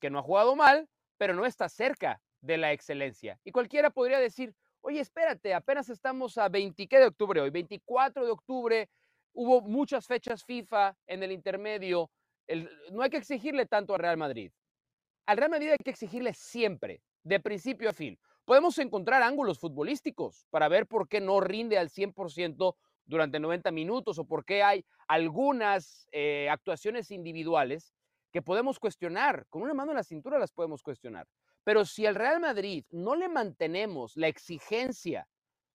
que 0.00 0.08
no 0.08 0.18
ha 0.18 0.22
jugado 0.22 0.56
mal, 0.56 0.88
pero 1.18 1.34
no 1.34 1.44
está 1.44 1.68
cerca 1.68 2.20
de 2.40 2.56
la 2.56 2.72
excelencia. 2.72 3.38
Y 3.44 3.52
cualquiera 3.52 3.90
podría 3.90 4.18
decir, 4.18 4.54
oye, 4.80 5.00
espérate, 5.00 5.52
apenas 5.52 5.90
estamos 5.90 6.38
a 6.38 6.48
20 6.48 6.86
¿qué 6.88 6.98
de 6.98 7.06
octubre 7.06 7.40
hoy, 7.42 7.50
24 7.50 8.24
de 8.24 8.30
octubre, 8.32 8.88
hubo 9.34 9.60
muchas 9.60 10.06
fechas 10.06 10.42
FIFA 10.44 10.96
en 11.06 11.22
el 11.22 11.32
intermedio, 11.32 12.10
el- 12.46 12.70
no 12.92 13.02
hay 13.02 13.10
que 13.10 13.18
exigirle 13.18 13.66
tanto 13.66 13.92
al 13.94 14.00
Real 14.00 14.16
Madrid. 14.16 14.50
Al 15.30 15.36
Real 15.36 15.50
Madrid 15.52 15.70
hay 15.70 15.76
que 15.84 15.92
exigirle 15.92 16.34
siempre, 16.34 17.04
de 17.22 17.38
principio 17.38 17.88
a 17.88 17.92
fin. 17.92 18.18
Podemos 18.44 18.76
encontrar 18.78 19.22
ángulos 19.22 19.60
futbolísticos 19.60 20.44
para 20.50 20.66
ver 20.66 20.88
por 20.88 21.06
qué 21.06 21.20
no 21.20 21.38
rinde 21.38 21.78
al 21.78 21.88
100% 21.88 22.74
durante 23.04 23.38
90 23.38 23.70
minutos 23.70 24.18
o 24.18 24.24
por 24.24 24.44
qué 24.44 24.64
hay 24.64 24.84
algunas 25.06 26.08
eh, 26.10 26.48
actuaciones 26.50 27.12
individuales 27.12 27.94
que 28.32 28.42
podemos 28.42 28.80
cuestionar. 28.80 29.46
Con 29.50 29.62
una 29.62 29.72
mano 29.72 29.92
en 29.92 29.98
la 29.98 30.02
cintura 30.02 30.36
las 30.36 30.50
podemos 30.50 30.82
cuestionar. 30.82 31.28
Pero 31.62 31.84
si 31.84 32.06
al 32.06 32.16
Real 32.16 32.40
Madrid 32.40 32.84
no 32.90 33.14
le 33.14 33.28
mantenemos 33.28 34.16
la 34.16 34.26
exigencia 34.26 35.28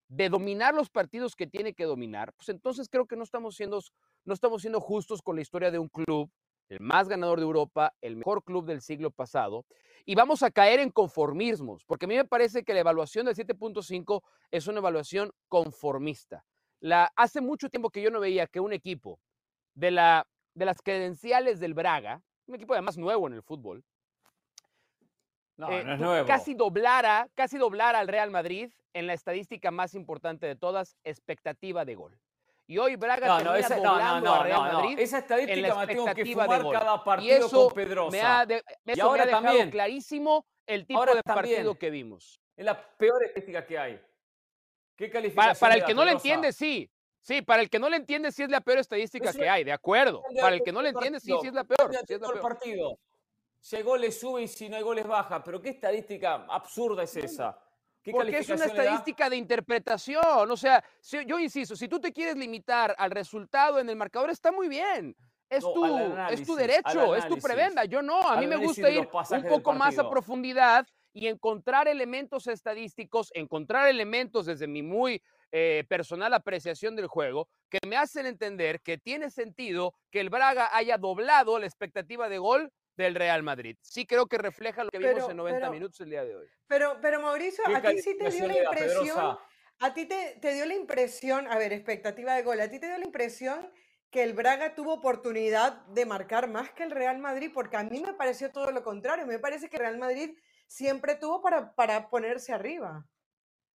de 0.10 0.28
dominar 0.28 0.74
los 0.74 0.90
partidos 0.90 1.34
que 1.34 1.48
tiene 1.48 1.74
que 1.74 1.86
dominar, 1.86 2.34
pues 2.34 2.50
entonces 2.50 2.90
creo 2.90 3.06
que 3.06 3.16
no 3.16 3.24
estamos 3.24 3.56
siendo, 3.56 3.80
no 4.26 4.34
estamos 4.34 4.64
siendo 4.64 4.82
justos 4.82 5.22
con 5.22 5.38
la 5.38 5.44
historia 5.44 5.72
de 5.72 5.80
un 5.80 5.88
club, 5.88 6.30
el 6.70 6.80
más 6.80 7.08
ganador 7.08 7.40
de 7.40 7.46
Europa, 7.46 7.94
el 8.02 8.16
mejor 8.16 8.44
club 8.44 8.66
del 8.66 8.82
siglo 8.82 9.12
pasado, 9.12 9.66
y 10.06 10.16
vamos 10.16 10.44
a 10.44 10.52
caer 10.52 10.80
en 10.80 10.92
conformismos, 10.92 11.84
porque 11.86 12.06
a 12.06 12.08
mí 12.08 12.16
me 12.16 12.26
parece 12.26 12.64
que 12.64 12.74
la 12.74 12.82
evaluación 12.82 13.26
del 13.26 13.36
7.5 13.36 14.22
es 14.52 14.68
una 14.68 14.80
evaluación 14.80 15.32
conformista. 15.48 16.46
La, 16.80 17.12
hace 17.16 17.42
mucho 17.42 17.70
tiempo 17.70 17.90
que 17.90 18.02
yo 18.02 18.12
no 18.12 18.20
veía 18.20 18.48
que 18.48 18.60
un 18.60 18.74
equipo 18.74 19.20
de, 19.74 19.92
la, 19.92 20.28
de 20.54 20.66
las 20.66 20.82
credenciales 20.82 21.60
del 21.60 21.74
Braga, 21.74 22.22
un 22.46 22.56
equipo 22.56 22.74
además 22.74 22.98
nuevo 22.98 23.28
en 23.28 23.34
el 23.34 23.42
fútbol, 23.42 23.84
No, 25.58 25.72
eh, 25.72 25.84
no 25.98 26.16
es 26.16 26.26
casi 26.26 26.54
doblara, 26.54 27.30
casi 27.34 27.58
doblara 27.58 28.00
al 28.00 28.08
Real 28.08 28.30
Madrid 28.30 28.72
en 28.94 29.08
la 29.08 29.14
estadística 29.14 29.72
más 29.72 29.96
importante 29.96 30.46
de 30.46 30.56
todas, 30.56 30.98
expectativa 31.04 31.86
de 31.86 31.96
gol. 31.96 32.20
Y 32.68 32.78
hoy 32.80 32.96
Braga 32.96 33.28
No, 33.28 33.38
termina 33.38 33.60
esa- 33.60 33.76
no, 33.78 33.92
doblando 33.92 34.26
no, 34.30 34.34
a 34.36 34.44
Real. 34.44 34.74
Madrid 34.74 35.00
Esa 35.00 35.20
estadística 35.20 35.76
me 35.76 35.88
tengo 35.88 36.06
que 36.14 36.24
de 36.24 36.32
fumar 36.34 36.64
cada 36.72 36.96
Y 36.96 37.00
partido 37.06 37.46
eso 37.48 37.66
con 37.68 37.74
Pedrosa. 37.76 38.12
me 38.12 38.22
ha, 38.22 38.46
de- 38.46 38.64
Y 38.86 38.92
eso 38.92 38.98
me 38.98 39.02
ahora 39.04 39.24
ha 39.24 39.26
dejado 39.28 39.44
también. 39.46 39.70
clarísimo 39.72 40.46
el 40.66 40.86
tipo 40.88 41.02
de 41.06 41.22
también. 41.22 41.56
partido 41.56 41.76
que 41.78 41.90
vimos. 41.92 42.42
Es 42.58 42.66
la 42.66 42.82
peor 42.98 43.24
estadística 43.24 43.66
que 43.66 43.78
hay. 43.78 44.02
¿Qué 44.96 45.06
Para, 45.08 45.12
calificación 45.14 45.60
para 45.60 45.76
le 45.76 45.80
el 45.82 45.86
que 45.86 45.94
no 45.94 46.06
le 46.06 46.12
entiende, 46.12 46.52
sí. 46.54 46.90
Sí, 47.22 47.42
para 47.42 47.62
el 47.62 47.70
que 47.70 47.80
no 47.80 47.90
le 47.90 47.98
entiende, 47.98 48.32
sí 48.32 48.44
es 48.44 48.50
la 48.50 48.62
peor 48.62 48.80
estadística 48.80 49.30
Eso 49.32 49.40
que 49.40 49.50
hay, 49.50 49.64
de 49.64 49.72
acuerdo. 49.74 50.24
Para 50.40 50.56
el 50.56 50.62
que 50.64 50.72
no 50.72 50.82
le 50.82 50.90
entiende, 50.90 51.20
sí, 51.20 51.34
sí 51.42 51.48
es 51.48 51.54
la 51.54 51.64
peor. 51.64 51.92
sí 51.92 52.14
es 52.14 52.22
la 52.22 52.28
peor. 52.30 52.42
partido. 52.42 53.00
Si 53.60 53.76
hay 53.76 53.82
goles 53.84 54.20
sube 54.20 54.44
y 54.44 54.48
si 54.48 54.70
no 54.70 54.76
hay 54.78 54.84
goles 54.84 55.06
baja. 55.08 55.44
Pero 55.44 55.60
qué 55.62 55.70
estadística 55.70 56.46
absurda 56.50 57.04
es 57.04 57.16
esa. 57.16 57.60
¿Qué 58.06 58.12
Porque 58.12 58.38
es 58.38 58.50
una 58.50 58.66
estadística 58.66 59.32
de 59.32 59.36
interpretación. 59.36 60.52
O 60.52 60.56
sea, 60.56 60.84
si- 61.02 61.26
yo 61.26 61.40
insisto, 61.40 61.76
si 61.76 61.88
tú 61.88 62.00
te 62.00 62.14
quieres 62.14 62.36
limitar 62.38 62.94
al 63.00 63.10
resultado 63.10 63.80
en 63.80 63.90
el 63.90 63.96
marcador, 63.96 64.30
está 64.30 64.52
muy 64.52 64.68
bien. 64.68 65.16
Es, 65.50 65.64
No, 65.64 65.74
tu, 65.74 65.86
es 66.30 66.46
tu 66.46 66.56
derecho, 66.56 67.16
es 67.16 67.28
tu 67.28 67.38
prebenda. 67.40 67.84
Yo 67.86 68.04
no, 68.04 68.22
a 68.22 68.38
mí 68.40 68.46
me 68.46 68.58
gusta 68.58 68.92
ir 68.92 69.10
un 69.32 69.44
poco 69.44 69.74
más 69.74 69.98
a 69.98 70.08
profundidad 70.10 70.86
y 71.14 71.28
encontrar 71.28 71.88
elementos 71.88 72.46
estadísticos, 72.46 73.32
encontrar 73.34 73.88
elementos 73.88 74.46
desde 74.46 74.68
mi 74.68 74.84
muy 74.84 75.20
eh, 75.52 75.84
personal 75.88 76.32
apreciación 76.34 76.96
del 76.96 77.08
juego 77.08 77.48
que 77.70 77.80
me 77.88 77.96
hacen 77.96 78.28
entender 78.28 78.82
que 78.82 78.98
tiene 79.00 79.32
sentido 79.32 79.96
que 80.12 80.20
el 80.20 80.30
Braga 80.30 80.70
haya 80.76 80.98
doblado 80.98 81.58
la 81.58 81.66
expectativa 81.66 82.30
de 82.30 82.38
gol 82.38 82.72
del 82.98 83.16
Real 83.16 83.44
Madrid. 83.44 83.78
Sí 83.82 84.06
creo 84.06 84.28
que 84.28 84.38
refleja 84.38 84.84
lo 84.84 84.90
que 84.92 85.00
vimos 85.00 85.30
en 85.30 85.38
90 85.38 85.60
pero- 85.60 85.72
minutos 85.72 86.00
el 86.02 86.10
día 86.10 86.24
de 86.24 86.36
hoy. 86.36 86.48
Pero, 86.68 86.98
pero 87.02 87.22
Mauricio, 87.22 87.64
¿Qué 87.68 87.76
a 87.76 87.82
ti 87.82 88.00
sí 88.02 88.18
te 88.18 88.30
dio 88.32 88.48
la 88.48 88.58
impresión, 88.58 89.38
a 89.80 89.94
ti 89.94 90.06
te, 90.06 90.38
te 90.42 90.54
dio 90.54 90.66
la 90.66 90.74
impresión, 90.74 91.48
a 91.48 91.58
ver, 91.58 91.74
expectativa 91.74 92.34
de 92.34 92.44
gol, 92.44 92.60
a 92.62 92.70
ti 92.70 92.80
te 92.80 92.88
dio 92.88 92.98
la 92.98 93.06
impresión 93.06 93.72
que 94.10 94.24
el 94.24 94.34
Braga 94.34 94.76
tuvo 94.76 94.94
oportunidad 94.94 95.86
de 95.88 96.06
marcar 96.06 96.48
más 96.48 96.72
que 96.72 96.84
el 96.84 96.92
Real 96.92 97.20
Madrid, 97.20 97.52
porque 97.54 97.76
a 97.78 97.84
mí 97.84 98.02
me 98.02 98.14
pareció 98.14 98.52
todo 98.52 98.72
lo 98.72 98.82
contrario. 98.84 99.26
Me 99.28 99.40
parece 99.40 99.70
que 99.70 99.76
el 99.76 99.82
Real 99.82 99.98
Madrid 99.98 100.38
siempre 100.68 101.16
tuvo 101.16 101.42
para, 101.42 101.74
para 101.76 102.10
ponerse 102.10 102.54
arriba. 102.54 103.06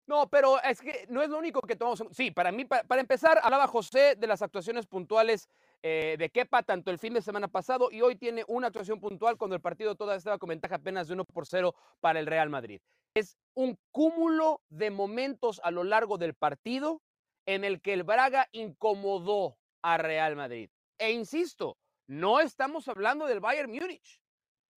No, 0.07 0.29
pero 0.29 0.61
es 0.63 0.79
que 0.81 1.05
no 1.09 1.21
es 1.21 1.29
lo 1.29 1.37
único 1.37 1.61
que 1.61 1.75
tomamos. 1.75 2.03
Sí, 2.11 2.31
para 2.31 2.51
mí, 2.51 2.63
pa- 2.65 2.83
para, 2.83 3.01
empezar, 3.01 3.39
hablaba 3.43 3.67
José 3.67 4.15
de 4.15 4.27
las 4.27 4.41
actuaciones 4.41 4.87
puntuales 4.87 5.49
eh, 5.81 6.17
de 6.19 6.29
Kepa, 6.29 6.63
tanto 6.63 6.91
el 6.91 6.99
fin 6.99 7.13
de 7.13 7.21
semana 7.21 7.47
pasado 7.47 7.89
y 7.91 8.01
hoy 8.01 8.15
tiene 8.15 8.43
una 8.47 8.67
actuación 8.67 8.99
puntual 8.99 9.37
cuando 9.37 9.55
el 9.55 9.61
partido 9.61 9.95
todavía 9.95 10.17
estaba 10.17 10.37
con 10.37 10.49
ventaja 10.49 10.75
apenas 10.75 11.07
de 11.07 11.13
1 11.13 11.25
por 11.25 11.47
0 11.47 11.73
para 12.01 12.19
el 12.19 12.25
Real 12.25 12.49
Madrid. 12.49 12.81
Es 13.13 13.37
un 13.53 13.77
cúmulo 13.91 14.61
de 14.69 14.91
momentos 14.91 15.61
a 15.63 15.71
lo 15.71 15.83
largo 15.83 16.17
del 16.17 16.33
partido 16.33 17.01
en 17.45 17.63
el 17.63 17.81
que 17.81 17.93
el 17.93 18.03
Braga 18.03 18.47
incomodó 18.51 19.57
a 19.81 19.97
Real 19.97 20.35
Madrid. 20.35 20.69
E 20.97 21.11
insisto, 21.11 21.77
no 22.07 22.39
estamos 22.39 22.87
hablando 22.87 23.25
del 23.25 23.39
Bayern 23.39 23.71
Múnich, 23.71 24.21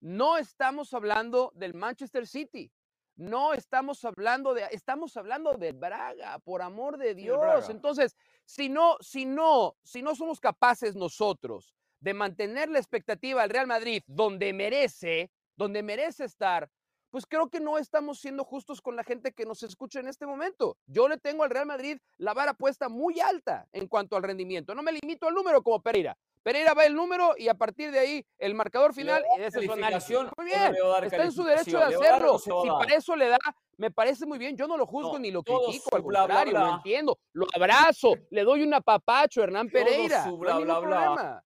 no 0.01 0.37
estamos 0.37 0.95
hablando 0.95 1.51
del 1.55 1.75
Manchester 1.75 2.27
City, 2.27 2.71
no 3.17 3.53
estamos 3.55 4.05
hablando 4.05 4.55
de, 4.55 4.67
estamos 4.71 5.17
hablando 5.17 5.55
del 5.55 5.75
Braga, 5.75 6.39
por 6.41 6.63
amor 6.63 6.99
de 6.99 7.15
Dios. 7.15 7.69
Entonces, 7.69 8.17
si 8.45 8.69
no, 8.69 8.97
si 9.01 9.27
no, 9.27 9.77
si 9.83 10.03
no 10.03 10.15
somos 10.15 10.41
capaces 10.41 10.95
nosotros 10.95 11.75
de 12.01 12.15
mantener 12.15 12.69
la 12.69 12.79
expectativa 12.79 13.43
al 13.43 13.51
Real 13.51 13.67
Madrid 13.67 14.03
donde 14.07 14.53
merece, 14.53 15.31
donde 15.57 15.83
merece 15.83 16.25
estar, 16.25 16.71
pues 17.11 17.27
creo 17.27 17.51
que 17.51 17.61
no 17.61 17.77
estamos 17.77 18.21
siendo 18.21 18.43
justos 18.43 18.81
con 18.81 18.97
la 18.97 19.05
gente 19.05 19.33
que 19.33 19.45
nos 19.45 19.63
escucha 19.63 20.01
en 20.01 20.09
este 20.09 20.27
momento. 20.27 20.79
Yo 20.87 21.09
le 21.09 21.19
tengo 21.19 21.45
al 21.45 21.51
Real 21.51 21.67
Madrid 21.67 21.99
la 22.17 22.33
vara 22.33 22.55
puesta 22.55 22.89
muy 22.89 23.21
alta 23.21 23.69
en 23.73 23.87
cuanto 23.87 24.17
al 24.17 24.23
rendimiento. 24.23 24.75
No 24.75 24.83
me 24.83 24.93
limito 24.93 25.29
al 25.29 25.35
número 25.35 25.63
como 25.63 25.83
Pereira. 25.83 26.17
Pereira 26.43 26.75
va 26.75 26.85
el 26.85 26.95
número 26.95 27.35
y 27.39 27.49
a 27.49 27.55
partir 27.55 27.91
de 27.93 27.99
ahí 28.01 28.27
el 28.39 28.55
marcador 28.55 28.93
final 28.93 29.23
va 29.23 29.35
a 29.35 29.39
y 29.39 29.41
dar 29.41 29.49
ese 29.49 29.61
es 29.61 29.65
su 29.67 29.73
análisis. 29.73 30.19
Muy 30.37 30.47
bien, 30.47 30.75
está 31.05 31.25
en 31.25 31.33
su 31.33 31.45
derecho 31.45 31.79
de 31.79 31.85
hacerlo. 31.85 32.39
Si 32.39 32.51
para 32.51 32.95
eso 32.95 33.15
le 33.15 33.29
da, 33.29 33.39
me 33.77 33.91
parece 33.91 34.27
muy 34.27 34.39
bien. 34.39 34.57
Yo 34.57 34.67
no 34.67 34.77
lo 34.77 34.87
juzgo 34.87 35.15
No, 35.15 35.19
ni 35.21 35.31
lo 35.31 35.43
todo 35.43 35.67
critico, 35.67 35.91
su 35.91 35.97
al 35.97 36.03
bla, 36.03 36.27
bla, 36.27 36.35
contrario, 36.37 36.67
lo 36.67 36.75
entiendo. 36.77 37.19
Lo 37.33 37.47
abrazo, 37.55 38.15
le 38.31 38.43
doy 38.43 38.63
un 38.63 38.75
apapacho 38.75 39.41
a 39.41 39.45
Hernán 39.45 39.71
Todo 39.71 39.85
Pereira. 39.85 40.25
su 40.25 40.31
no 40.31 40.37
bla, 40.39 40.59
bla. 40.81 41.45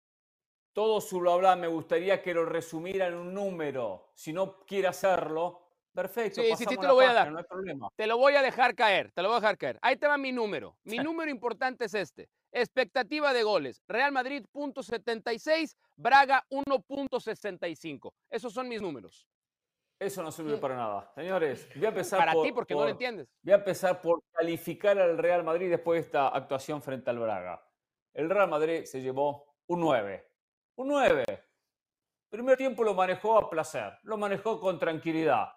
Todo 0.73 1.01
su 1.01 1.21
bla 1.21 1.37
bla 1.37 1.57
me 1.57 1.69
gustaría 1.69 2.21
que 2.23 2.35
lo 2.35 2.45
resumiera 2.45 3.07
en 3.07 3.15
un 3.15 3.35
número. 3.35 4.13
Si 4.15 4.33
no 4.33 4.61
quiere 4.67 4.89
hacerlo, 4.89 5.63
perfecto. 5.95 6.43
Sí, 6.43 6.49
sí, 6.57 6.65
sí 6.69 6.77
te 6.77 6.87
lo 6.87 6.95
voy 6.95 7.07
a 7.07 7.13
dar. 7.13 7.33
No 7.33 7.39
hay 7.39 7.45
problema. 7.45 7.89
Te 7.97 8.07
lo 8.07 8.19
voy 8.19 8.35
a 8.35 8.43
dejar 8.43 8.75
caer, 8.75 9.13
te 9.13 9.23
lo 9.23 9.29
voy 9.29 9.39
a 9.39 9.41
dejar 9.41 9.59
caer. 9.59 9.79
Ahí 9.83 9.97
te 9.97 10.07
va 10.07 10.19
mi 10.19 10.33
número. 10.33 10.77
Mi 10.85 10.99
número 11.11 11.31
importante 11.31 11.87
es 11.87 11.95
este. 11.95 12.29
Expectativa 12.59 13.35
de 13.35 13.43
goles. 13.43 13.83
Real 13.87 14.13
Madrid, 14.13 14.43
punto 14.51 14.83
76. 14.83 15.77
Braga, 15.95 16.43
1.65. 16.49 18.15
Esos 18.31 18.55
son 18.55 18.67
mis 18.67 18.81
números. 18.81 19.29
Eso 20.01 20.23
no 20.23 20.33
sirve 20.33 20.57
para 20.57 20.75
nada. 20.75 21.13
Señores, 21.15 21.69
voy 21.75 21.85
a 21.85 21.89
empezar 21.89 22.19
Para 22.19 22.33
por, 22.33 22.47
ti, 22.47 22.53
porque 22.53 22.75
no 22.75 22.85
lo 22.85 22.89
entiendes. 22.89 23.29
Voy 23.43 23.53
a 23.53 23.57
empezar 23.57 24.01
por 24.01 24.23
calificar 24.33 24.99
al 24.99 25.19
Real 25.19 25.45
Madrid 25.45 25.69
después 25.69 26.01
de 26.01 26.07
esta 26.07 26.29
actuación 26.29 26.81
frente 26.81 27.11
al 27.11 27.19
Braga. 27.19 27.63
El 28.15 28.31
Real 28.31 28.49
Madrid 28.49 28.85
se 28.85 29.03
llevó 29.03 29.55
un 29.67 29.81
9. 29.81 30.27
Un 30.77 30.89
9. 30.89 31.25
Primer 32.31 32.57
tiempo 32.57 32.85
lo 32.85 32.95
manejó 32.95 33.37
a 33.37 33.51
placer, 33.51 33.99
lo 34.05 34.17
manejó 34.17 34.59
con 34.59 34.79
tranquilidad. 34.79 35.53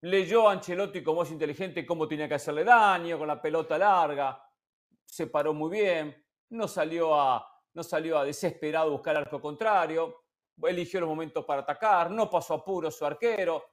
Leyó 0.00 0.48
a 0.48 0.52
Ancelotti 0.52 1.02
como 1.02 1.24
es 1.24 1.30
inteligente 1.30 1.84
cómo 1.84 2.08
tenía 2.08 2.26
que 2.26 2.36
hacerle 2.36 2.64
daño, 2.64 3.18
con 3.18 3.28
la 3.28 3.40
pelota 3.40 3.76
larga. 3.76 4.42
Se 5.04 5.26
paró 5.26 5.52
muy 5.52 5.70
bien. 5.70 6.21
No 6.52 6.68
salió 6.68 7.14
a, 7.18 7.46
no 7.74 7.82
salió 7.82 8.18
a 8.18 8.24
desesperado 8.24 8.90
buscar 8.90 9.16
arco 9.16 9.40
contrario. 9.40 10.24
Eligió 10.62 11.00
los 11.00 11.08
momentos 11.08 11.44
para 11.44 11.62
atacar. 11.62 12.10
No 12.10 12.28
pasó 12.28 12.54
apuro 12.54 12.90
su 12.90 13.06
arquero. 13.06 13.64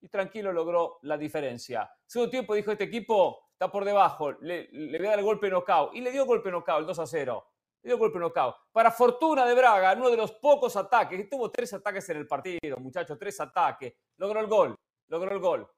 Y 0.00 0.08
tranquilo 0.08 0.52
logró 0.52 0.98
la 1.02 1.18
diferencia. 1.18 1.90
Segundo 2.06 2.30
tiempo 2.30 2.54
dijo 2.54 2.70
este 2.70 2.84
equipo 2.84 3.48
está 3.52 3.70
por 3.72 3.84
debajo. 3.84 4.32
Le, 4.40 4.68
le 4.70 4.98
voy 4.98 5.06
a 5.08 5.10
dar 5.10 5.18
el 5.18 5.24
golpe 5.24 5.50
knockout. 5.50 5.96
Y 5.96 6.00
le 6.00 6.12
dio 6.12 6.24
golpe 6.26 6.50
knockout, 6.50 6.78
el 6.80 6.86
2 6.86 6.98
a 7.00 7.06
0. 7.06 7.46
Le 7.82 7.88
dio 7.88 7.98
golpe 7.98 8.20
knockout. 8.20 8.54
Para 8.70 8.92
fortuna 8.92 9.44
de 9.44 9.54
Braga, 9.56 9.94
uno 9.94 10.08
de 10.08 10.16
los 10.16 10.30
pocos 10.30 10.76
ataques, 10.76 11.18
que 11.18 11.24
tuvo 11.24 11.50
tres 11.50 11.72
ataques 11.72 12.08
en 12.10 12.18
el 12.18 12.28
partido, 12.28 12.76
muchachos, 12.78 13.18
tres 13.18 13.40
ataques. 13.40 13.94
Logró 14.16 14.38
el 14.38 14.46
gol. 14.46 14.76
Logró 15.08 15.32
el 15.32 15.40
gol. 15.40 15.68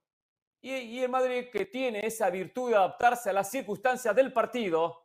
Y, 0.61 0.75
y 0.75 1.03
el 1.03 1.09
Madrid 1.09 1.47
que 1.51 1.65
tiene 1.65 2.07
esa 2.07 2.29
virtud 2.29 2.69
de 2.69 2.77
adaptarse 2.77 3.31
a 3.31 3.33
las 3.33 3.51
circunstancias 3.51 4.15
del 4.15 4.31
partido, 4.31 5.00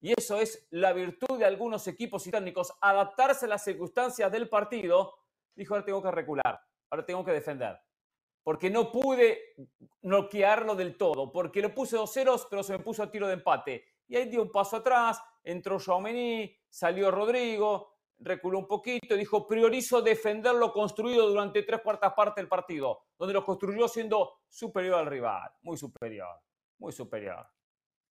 y 0.00 0.12
eso 0.16 0.38
es 0.38 0.66
la 0.70 0.92
virtud 0.92 1.38
de 1.38 1.44
algunos 1.44 1.86
equipos 1.88 2.26
y 2.26 2.30
técnicos, 2.30 2.72
adaptarse 2.80 3.46
a 3.46 3.48
las 3.48 3.64
circunstancias 3.64 4.30
del 4.30 4.48
partido, 4.48 5.14
dijo, 5.54 5.74
ahora 5.74 5.84
tengo 5.84 6.02
que 6.02 6.10
recular, 6.10 6.60
ahora 6.90 7.04
tengo 7.04 7.24
que 7.24 7.32
defender. 7.32 7.78
Porque 8.44 8.70
no 8.70 8.90
pude 8.92 9.56
noquearlo 10.02 10.74
del 10.74 10.96
todo, 10.96 11.32
porque 11.32 11.60
lo 11.60 11.74
puse 11.74 11.96
dos 11.96 12.12
ceros, 12.12 12.46
pero 12.48 12.62
se 12.62 12.72
me 12.72 12.78
puso 12.78 13.02
a 13.02 13.10
tiro 13.10 13.26
de 13.26 13.34
empate. 13.34 13.84
Y 14.06 14.16
ahí 14.16 14.28
dio 14.28 14.40
un 14.40 14.50
paso 14.50 14.76
atrás, 14.76 15.20
entró 15.42 15.78
Jaumení, 15.78 16.56
salió 16.68 17.10
Rodrigo, 17.10 17.98
reculó 18.20 18.58
un 18.60 18.66
poquito 18.66 19.14
y 19.14 19.18
dijo, 19.18 19.46
priorizo 19.46 20.00
defender 20.00 20.54
lo 20.54 20.72
construido 20.72 21.28
durante 21.28 21.62
tres 21.62 21.82
cuartas 21.82 22.14
partes 22.14 22.36
del 22.36 22.48
partido, 22.48 23.00
donde 23.18 23.34
lo 23.34 23.44
construyó 23.44 23.86
siendo 23.88 24.40
superior 24.48 25.00
al 25.00 25.06
rival, 25.06 25.50
muy 25.62 25.76
superior, 25.76 26.40
muy 26.78 26.92
superior. 26.92 27.46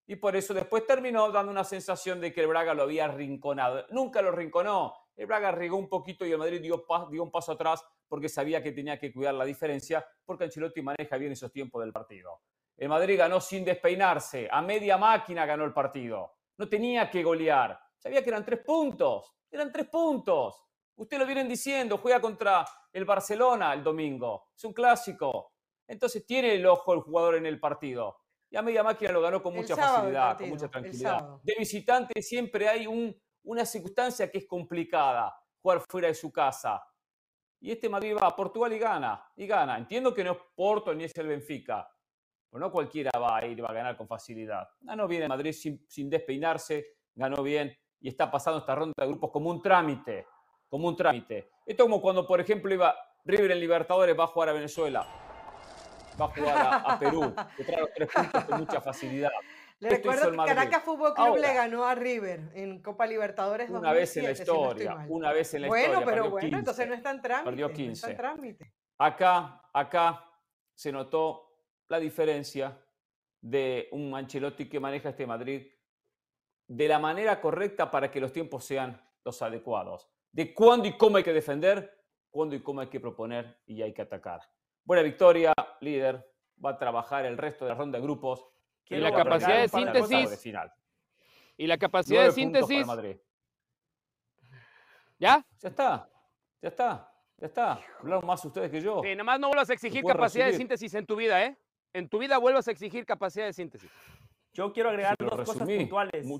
Y 0.08 0.16
por 0.16 0.38
eso 0.38 0.54
después 0.54 0.88
terminó 0.88 1.30
dando 1.32 1.52
una 1.52 1.66
sensación 1.66 2.22
de 2.22 2.32
que 2.32 2.42
el 2.42 2.48
Braga 2.48 2.74
lo 2.74 2.84
había 2.84 3.06
arrinconado. 3.06 3.86
Nunca 3.90 4.22
lo 4.22 4.32
rinconó. 4.32 4.94
El 5.18 5.26
Braga 5.26 5.52
regó 5.52 5.76
un 5.76 5.90
poquito 5.90 6.26
y 6.26 6.32
el 6.32 6.38
Madrid 6.38 6.62
dio, 6.62 6.86
dio 7.12 7.24
un 7.24 7.32
paso 7.32 7.52
atrás 7.52 7.84
porque 8.08 8.30
sabía 8.30 8.64
que 8.64 8.72
tenía 8.72 8.98
que 8.98 9.12
cuidar 9.12 9.34
la 9.34 9.44
diferencia, 9.44 10.08
porque 10.24 10.46
Ancelotti 10.46 10.82
maneja 10.82 11.18
bien 11.18 11.34
esos 11.34 11.52
tiempos 11.52 11.84
del 11.84 11.92
partido. 11.92 12.42
El 12.78 12.88
Madrid 12.88 13.18
ganó 13.18 13.42
sin 13.42 13.66
despeinarse, 13.66 14.48
a 14.50 14.62
media 14.62 14.98
máquina 14.98 15.46
ganó 15.46 15.66
el 15.66 15.74
partido. 15.74 16.36
No 16.58 16.70
tenía 16.70 17.10
que 17.12 17.24
golear. 17.24 17.78
Sabía 17.98 18.24
que 18.24 18.30
eran 18.30 18.46
tres 18.46 18.62
puntos. 18.62 19.36
Eran 19.52 19.72
tres 19.72 19.88
puntos. 19.88 20.64
Ustedes 20.96 21.20
lo 21.20 21.26
vienen 21.26 21.50
diciendo, 21.50 21.98
juega 21.98 22.22
contra 22.22 22.66
el 22.94 23.04
Barcelona 23.04 23.74
el 23.74 23.84
domingo. 23.84 24.52
Es 24.56 24.64
un 24.64 24.74
clásico. 24.74 25.52
Entonces 25.86 26.26
tiene 26.26 26.54
el 26.56 26.66
ojo 26.66 26.94
el 26.94 27.02
jugador 27.02 27.36
en 27.36 27.46
el 27.46 27.60
partido. 27.60 28.18
Y 28.50 28.56
a 28.56 28.62
media 28.62 28.84
máquina 28.84 29.12
lo 29.12 29.22
ganó 29.22 29.42
con 29.44 29.54
mucha 29.56 29.76
facilidad, 29.76 30.28
partido, 30.30 30.50
con 30.50 30.58
mucha 30.58 30.72
tranquilidad. 30.72 31.30
De 31.44 31.56
visitante 31.58 32.22
siempre 32.22 32.68
hay 32.70 32.88
un- 32.88 33.16
una 33.44 33.66
circunstancia 33.66 34.30
que 34.32 34.40
es 34.40 34.46
complicada, 34.48 35.36
jugar 35.62 35.82
fuera 35.90 36.08
de 36.08 36.14
su 36.14 36.32
casa. 36.32 36.82
Y 37.60 37.72
este 37.72 37.90
Madrid 37.90 38.16
va 38.16 38.28
a 38.28 38.36
Portugal 38.36 38.72
y 38.72 38.80
gana, 38.80 39.24
y 39.36 39.48
gana. 39.48 39.78
Entiendo 39.78 40.14
que 40.14 40.24
no 40.24 40.32
es 40.34 40.38
Porto 40.56 40.94
ni 40.94 41.04
es 41.06 41.18
el 41.18 41.28
Benfica, 41.28 41.90
pero 42.50 42.60
no 42.62 42.72
cualquiera 42.72 43.12
va 43.20 43.38
a 43.38 43.46
ir 43.46 43.58
y 43.58 43.62
va 43.62 43.70
a 43.70 43.74
ganar 43.74 43.98
con 43.98 44.08
facilidad. 44.08 44.68
Ganó 44.82 45.08
bien 45.08 45.24
el 45.24 45.30
Madrid 45.30 45.52
sin, 45.54 45.84
sin 45.90 46.10
despeinarse, 46.10 46.98
ganó 47.16 47.42
bien 47.44 47.76
y 48.00 48.08
está 48.10 48.30
pasando 48.30 48.60
esta 48.60 48.76
ronda 48.76 48.94
de 48.96 49.08
grupos 49.08 49.32
como 49.32 49.50
un 49.50 49.62
trámite, 49.62 50.28
como 50.70 50.88
un 50.88 50.96
trámite. 50.96 51.50
Esto 51.66 51.84
como 51.84 52.00
cuando, 52.02 52.26
por 52.28 52.40
ejemplo, 52.40 52.74
iba 52.74 52.96
River 53.26 53.52
en 53.52 53.60
Libertadores, 53.60 54.18
va 54.18 54.26
a 54.26 54.28
jugar 54.28 54.50
a 54.50 54.54
Venezuela, 54.54 55.06
va 56.20 56.26
a 56.26 56.28
jugar 56.30 56.58
a, 56.58 56.76
a 56.94 57.00
Perú, 57.00 57.34
que 57.56 57.64
trae 57.64 57.82
los 57.82 57.94
tres 57.94 58.10
puntos 58.14 58.46
con 58.46 58.60
mucha 58.60 58.82
facilidad. 58.82 59.32
Le 59.80 59.90
Esto 59.90 60.10
recuerdo 60.12 60.32
que. 60.32 60.48
Caracas 60.48 60.84
Fútbol 60.84 61.14
Club 61.14 61.36
le 61.38 61.46
Ahora, 61.48 61.54
ganó 61.54 61.86
a 61.86 61.94
River 61.94 62.50
en 62.56 62.82
Copa 62.82 63.06
Libertadores 63.06 63.70
Una 63.70 63.94
vez 63.94 64.18
en 64.18 64.24
la 64.24 64.30
2007, 64.30 64.46
si 64.46 64.52
no 64.52 64.72
historia, 64.72 65.06
una 65.08 65.32
vez 65.32 65.54
en 65.54 65.62
la 65.62 65.68
bueno, 65.68 65.84
historia. 65.86 66.06
pero 66.06 66.16
perdió 66.16 66.32
bueno, 66.32 66.48
15. 66.48 66.60
entonces 66.60 66.88
no 66.88 66.94
está 66.96 67.12
en 67.12 67.22
trámite. 67.22 67.50
Perdió 67.50 67.68
no 67.68 67.72
está 67.74 67.82
en 67.84 67.90
15. 67.90 68.14
trámite. 68.16 68.74
Acá, 68.98 69.62
acá 69.72 70.26
se 70.74 70.92
notó 70.92 71.62
la 71.90 72.00
diferencia 72.00 72.76
de 73.40 73.88
un 73.92 74.16
Ancelotti 74.16 74.68
que 74.68 74.80
maneja 74.80 75.10
este 75.10 75.28
Madrid 75.28 75.68
de 76.68 76.88
la 76.88 76.98
manera 76.98 77.40
correcta 77.40 77.92
para 77.92 78.10
que 78.10 78.20
los 78.20 78.34
tiempos 78.34 78.66
sean 78.66 79.00
los 79.24 79.42
adecuados. 79.44 80.10
De 80.32 80.56
cuándo 80.56 80.88
y 80.88 80.98
cómo 80.98 81.18
hay 81.18 81.24
que 81.24 81.34
defender, 81.34 82.04
cuándo 82.32 82.56
y 82.56 82.64
cómo 82.64 82.82
hay 82.82 82.88
que 82.88 83.00
proponer 83.00 83.62
y 83.68 83.84
hay 83.84 83.94
que 83.94 84.02
atacar. 84.02 84.42
Buena 84.88 85.04
victoria, 85.04 85.54
líder. 85.82 86.26
Va 86.64 86.70
a 86.72 86.78
trabajar 86.78 87.26
el 87.26 87.38
resto 87.38 87.66
de 87.66 87.72
la 87.72 87.76
ronda 87.78 87.98
de 88.00 88.04
grupos. 88.04 88.48
Y 88.90 88.96
la 88.96 89.12
capacidad 89.14 89.60
de 89.60 89.68
síntesis. 89.68 90.40
final. 90.42 90.74
Y 91.58 91.68
la 91.68 91.78
capacidad 91.78 92.24
de 92.24 92.32
síntesis. 92.32 92.88
Madrid. 92.88 93.18
¿Ya? 95.20 95.46
Ya 95.60 95.70
está, 95.70 96.10
ya 96.62 96.70
está, 96.70 97.12
ya 97.38 97.48
está. 97.48 97.80
Hablaron 98.00 98.26
más 98.26 98.46
ustedes 98.46 98.72
que 98.72 98.80
yo. 98.80 99.02
Sí, 99.04 99.10
nada 99.10 99.24
más 99.26 99.40
no 99.42 99.48
vuelvas 99.50 99.70
a 99.70 99.74
exigir 99.74 100.06
capacidad 100.06 100.46
de 100.46 100.54
síntesis 100.54 100.94
en 100.94 101.06
tu 101.06 101.18
vida, 101.18 101.44
¿eh? 101.44 101.58
En 101.92 102.08
tu 102.08 102.18
vida 102.20 102.38
vuelvas 102.38 102.68
a 102.70 102.72
exigir 102.72 103.06
capacidad 103.06 103.46
de 103.46 103.52
síntesis. 103.54 103.92
Yo 104.54 104.72
quiero 104.72 104.90
agregar 104.90 105.18
dos 105.20 105.36
cosas 105.44 105.68
puntuales. 105.68 106.26
mu- 106.26 106.40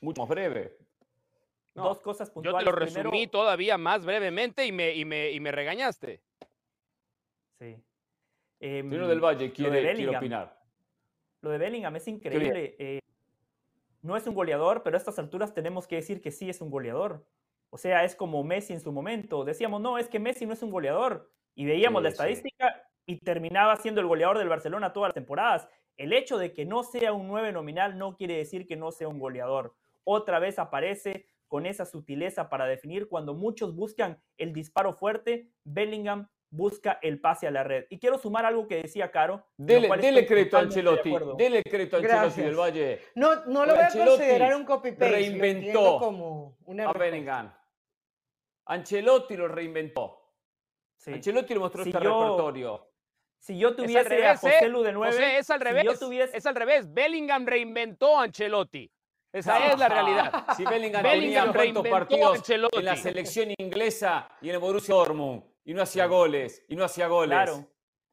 mucho 0.00 0.22
más 0.22 0.28
breve. 0.28 0.76
Dos 1.74 2.00
cosas 2.00 2.28
Yo 2.28 2.34
puntuales. 2.34 2.58
te 2.58 2.64
lo 2.64 2.76
Primero- 2.76 3.10
resumí 3.10 3.26
todavía 3.28 3.78
más 3.78 4.04
brevemente 4.04 4.66
y 4.66 4.72
me, 4.72 4.92
y 4.94 5.04
me, 5.04 5.30
y 5.30 5.38
me 5.38 5.52
regañaste. 5.52 6.20
Sí. 7.60 7.76
Señor 8.58 9.06
del 9.06 9.20
Valle 9.20 9.52
quiere, 9.52 9.82
de 9.82 9.94
quiere 9.94 10.16
opinar. 10.16 10.58
Lo 11.42 11.50
de 11.50 11.58
Bellingham 11.58 11.96
es 11.96 12.08
increíble. 12.08 12.76
eh, 12.78 12.98
no 14.02 14.16
es 14.16 14.26
un 14.26 14.34
goleador, 14.34 14.82
pero 14.82 14.96
a 14.96 14.98
estas 14.98 15.18
alturas 15.18 15.52
tenemos 15.52 15.86
que 15.86 15.96
decir 15.96 16.22
que 16.22 16.30
sí 16.30 16.48
es 16.48 16.60
un 16.62 16.70
goleador. 16.70 17.26
O 17.70 17.76
sea, 17.78 18.04
es 18.04 18.16
como 18.16 18.42
Messi 18.42 18.72
en 18.72 18.80
su 18.80 18.92
momento. 18.92 19.44
Decíamos, 19.44 19.80
no, 19.80 19.98
es 19.98 20.08
que 20.08 20.18
Messi 20.18 20.46
no 20.46 20.54
es 20.54 20.62
un 20.62 20.70
goleador. 20.70 21.30
Y 21.54 21.66
veíamos 21.66 22.00
Sí, 22.00 22.04
la 22.04 22.10
sí. 22.10 22.14
estadística 22.14 22.82
y 23.06 23.18
terminaba 23.18 23.76
siendo 23.76 24.00
el 24.00 24.06
goleador 24.06 24.38
del 24.38 24.48
Barcelona 24.48 24.92
todas 24.92 25.08
las 25.08 25.14
temporadas. 25.14 25.68
El 25.96 26.12
hecho 26.14 26.38
de 26.38 26.52
que 26.54 26.64
no 26.64 26.82
sea 26.82 27.12
un 27.12 27.28
9 27.28 27.52
nominal 27.52 27.98
no 27.98 28.16
quiere 28.16 28.36
decir 28.36 28.66
que 28.66 28.76
no 28.76 28.90
sea 28.90 29.08
un 29.08 29.18
goleador. 29.18 29.74
Otra 30.04 30.38
vez 30.38 30.58
aparece 30.58 31.26
con 31.46 31.66
esa 31.66 31.84
sutileza 31.84 32.48
para 32.48 32.66
definir 32.66 33.08
cuando 33.08 33.34
muchos 33.34 33.74
buscan 33.74 34.22
el 34.38 34.52
disparo 34.52 34.94
fuerte, 34.94 35.50
Bellingham 35.64 36.28
busca 36.50 36.98
el 37.02 37.20
pase 37.20 37.46
a 37.46 37.50
la 37.50 37.62
red. 37.64 37.86
Y 37.90 37.98
quiero 37.98 38.18
sumar 38.18 38.44
algo 38.44 38.66
que 38.66 38.82
decía 38.82 39.10
Caro. 39.10 39.46
lo 39.56 39.64
Dele, 39.66 39.88
dele 39.96 40.26
crédito 40.26 40.56
a 40.56 40.60
Ancelotti. 40.60 41.14
Dele 41.38 41.62
crédito 41.62 41.96
a 41.96 42.00
Ancelotti 42.00 42.42
del 42.42 42.56
Valle. 42.56 43.00
No, 43.14 43.44
no 43.46 43.64
lo 43.64 43.72
voy 43.74 43.82
a 43.82 43.86
Ancelotti 43.86 44.10
considerar 44.18 44.56
un 44.56 44.64
copy-paste. 44.64 45.06
lo 45.06 45.12
Reinventó 45.16 45.98
como 45.98 46.56
una 46.66 46.88
a. 46.88 46.92
Bellingham. 46.92 47.52
Ancelotti 48.66 49.36
lo 49.36 49.48
reinventó. 49.48 50.16
Sí. 50.96 51.12
Ancelotti 51.12 51.54
le 51.54 51.60
mostró 51.60 51.82
Si 51.84 51.90
este 51.90 52.04
yo- 52.04 52.20
repertorio. 52.20 52.86
Si 53.38 53.58
yo 53.58 53.74
tuviese 53.74 54.00
a 54.00 54.02
revés, 54.02 54.40
José 54.40 54.58
¿eh? 54.66 54.68
Lu 54.68 54.82
de 54.82 54.92
9, 54.92 55.12
José, 55.14 55.38
es 55.38 55.48
al 55.48 55.58
si 55.60 55.64
revés. 55.64 55.84
yo 55.84 55.98
tuviese- 55.98 56.36
Es 56.36 56.44
al 56.44 56.54
revés. 56.54 56.92
Bellingham 56.92 57.46
reinventó 57.46 58.18
a 58.20 58.24
Ancelotti. 58.24 58.90
Esa 59.32 59.68
es 59.72 59.78
la 59.78 59.88
realidad. 59.88 60.44
Si 60.56 60.64
Bellingham, 60.64 61.02
Bellingham 61.02 61.52
tenía 61.52 61.72
cuántos 61.72 61.86
a 61.86 61.90
partidos 61.90 62.36
Ancelotti. 62.38 62.78
en 62.78 62.84
la 62.84 62.96
selección 62.96 63.48
inglesa 63.58 64.28
y 64.42 64.48
en 64.50 64.56
el 64.56 64.60
Borussia 64.60 64.94
Dortmund 64.94 65.44
y 65.70 65.74
no 65.74 65.82
hacía 65.82 66.06
goles 66.06 66.64
y 66.66 66.74
no 66.74 66.82
hacía 66.84 67.06
goles. 67.06 67.30
Claro. 67.38 67.64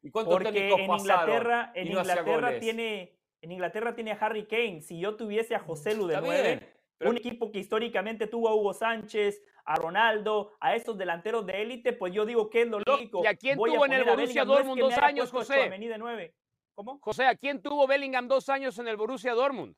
¿Y 0.03 0.11
cuántos 0.11 0.35
Porque 0.35 0.51
técnicos 0.51 0.79
en 0.79 0.87
pasaron 0.87 1.21
Inglaterra, 1.23 1.71
en 1.73 1.87
y 1.87 1.89
no 1.89 1.99
hacía 2.01 2.13
Inglaterra 2.13 2.47
goles? 2.49 2.59
tiene, 2.61 3.19
en 3.41 3.51
Inglaterra 3.51 3.95
tiene 3.95 4.11
a 4.11 4.15
Harry 4.15 4.45
Kane. 4.45 4.81
Si 4.81 4.99
yo 4.99 5.15
tuviese 5.15 5.55
a 5.55 5.59
José 5.59 5.95
Lu 5.95 6.05
de 6.05 6.13
Está 6.13 6.25
9, 6.27 6.43
bien, 6.43 6.73
pero- 6.99 7.09
un 7.09 7.17
equipo 7.17 7.51
que 7.51 7.57
históricamente 7.57 8.27
tuvo 8.27 8.49
a 8.49 8.53
Hugo 8.53 8.75
Sánchez, 8.75 9.41
a 9.65 9.73
Ronaldo, 9.75 10.53
a 10.59 10.75
esos 10.75 10.99
delanteros 10.99 11.47
de 11.47 11.63
élite, 11.63 11.93
pues 11.93 12.13
yo 12.13 12.27
digo 12.27 12.47
que 12.51 12.61
es 12.61 12.67
lo 12.67 12.79
lógico. 12.85 13.23
¿Y 13.23 13.27
a 13.27 13.33
quién 13.35 13.57
Voy 13.57 13.73
tuvo 13.73 13.87
en 13.87 13.93
el 13.93 14.03
Borussia 14.03 14.43
Bellingham. 14.43 14.47
No 14.47 14.53
es 14.53 14.57
Dortmund 14.59 14.77
que 14.77 14.81
dos 14.83 14.97
años, 15.03 15.31
José? 15.31 15.69
De 15.69 15.97
9. 15.97 16.35
¿Cómo? 16.75 16.99
José, 17.01 17.25
¿a 17.25 17.35
quién 17.35 17.63
tuvo 17.63 17.87
Bellingham 17.87 18.27
dos 18.27 18.49
años 18.49 18.77
en 18.77 18.87
el 18.87 18.97
Borussia 18.97 19.33
Dortmund? 19.33 19.75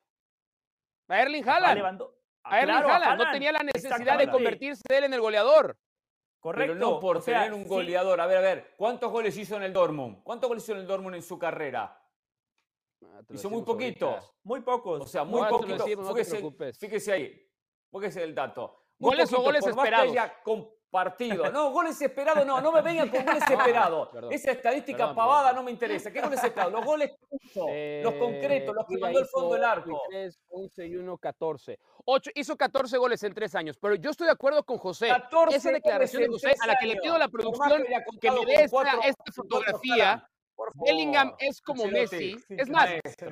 A 1.08 1.22
Erling 1.22 1.48
A 1.48 1.56
Haaland. 1.56 2.02
A 2.44 2.60
Erling 2.60 2.76
Claro, 2.76 2.90
Haaland. 2.90 3.22
No 3.24 3.32
tenía 3.32 3.54
la 3.54 3.64
necesidad 3.64 4.18
de 4.18 4.30
convertirse 4.30 4.84
él 4.90 5.06
en 5.06 5.14
el 5.14 5.22
goleador. 5.22 5.78
Correcto. 6.40 6.74
Pero 6.74 6.80
no 6.80 7.00
por 7.00 7.18
o 7.18 7.22
sea, 7.22 7.44
tener 7.44 7.54
un 7.54 7.64
sí, 7.64 7.70
goleador. 7.70 8.22
A 8.22 8.26
ver, 8.26 8.38
a 8.38 8.42
ver, 8.42 8.74
¿cuántos 8.78 9.12
goles 9.12 9.38
hizo 9.38 9.58
en 9.58 9.64
el 9.64 9.74
Dortmund? 9.74 10.24
¿Cuántos 10.24 10.48
goles 10.48 10.64
hizo 10.64 10.74
en 10.74 10.80
el 10.80 10.88
Dortmund 10.88 11.16
en 11.16 11.22
su 11.24 11.38
carrera? 11.38 12.02
Ah, 13.04 13.22
Hizo 13.30 13.50
muy 13.50 13.64
poquitos. 13.64 14.34
Muy 14.44 14.62
pocos. 14.62 15.02
O 15.02 15.08
sea, 15.08 15.24
muy 15.24 15.42
No, 15.42 15.48
te 15.48 15.52
lo 15.52 15.58
poquito. 15.60 15.84
decimos, 15.84 16.06
no 16.08 16.16
Fíjese, 16.16 16.74
fíjese 16.74 17.12
ahí. 17.12 17.52
Fíjese 17.92 18.24
el 18.24 18.36
dato. 18.36 18.86
Muy 19.00 19.12
¿Goles 19.12 19.34
o 19.34 19.42
goles 19.42 19.66
esperados? 19.66 20.10
haya 20.12 20.42
compartido. 20.90 21.52
No, 21.52 21.72
goles 21.72 22.02
esperados 22.02 22.46
no, 22.46 22.60
no 22.62 22.72
me 22.72 22.82
vengan 22.82 23.10
con 23.10 23.24
goles 23.24 23.44
esperados. 23.50 24.10
perdón. 24.10 24.34
Esa 24.34 24.52
estadística 24.52 24.98
Perdón, 24.98 25.16
pavada 25.16 25.50
perdón. 25.50 25.56
no 25.56 25.64
me 25.64 25.72
interesa. 25.72 26.12
¿Qué 26.12 26.22
goles 26.22 26.44
esperados? 26.44 26.74
Los 26.74 26.86
goles 26.86 27.12
hizo, 27.42 27.68
los 28.04 28.14
concretos, 28.16 28.76
los 28.76 28.86
que 28.88 28.98
mandó 28.98 29.20
al 29.20 29.28
fondo 29.28 29.54
del 29.54 29.64
arco. 29.64 30.02
23, 30.10 30.40
11 30.50 30.88
y 30.88 30.96
1, 30.96 31.18
14. 31.18 31.80
Ocho, 32.06 32.32
hizo 32.36 32.58
14 32.58 32.98
goles 32.98 33.24
en 33.24 33.34
tres 33.34 33.56
años, 33.56 33.78
pero 33.80 33.96
yo 33.96 34.10
estoy 34.10 34.26
de 34.26 34.34
acuerdo 34.34 34.64
con 34.64 34.78
José. 34.78 35.08
14 35.08 35.56
Esa 35.56 35.72
declaración 35.72 36.24
de 36.24 36.28
José, 36.30 36.56
a 36.62 36.68
la 36.68 36.76
que 36.76 36.88
le 36.88 36.96
pido 36.98 37.16
a 37.16 37.20
la 37.20 37.30
producción 37.30 37.84
que 38.20 38.32
me 38.32 38.46
dé 38.46 38.64
esta, 38.64 39.32
fotografía. 39.34 40.28
Bellingham 40.74 41.34
es 41.40 41.62
como. 41.62 41.86
Messi. 41.88 42.36
Es 42.50 42.70
más, 42.70 42.90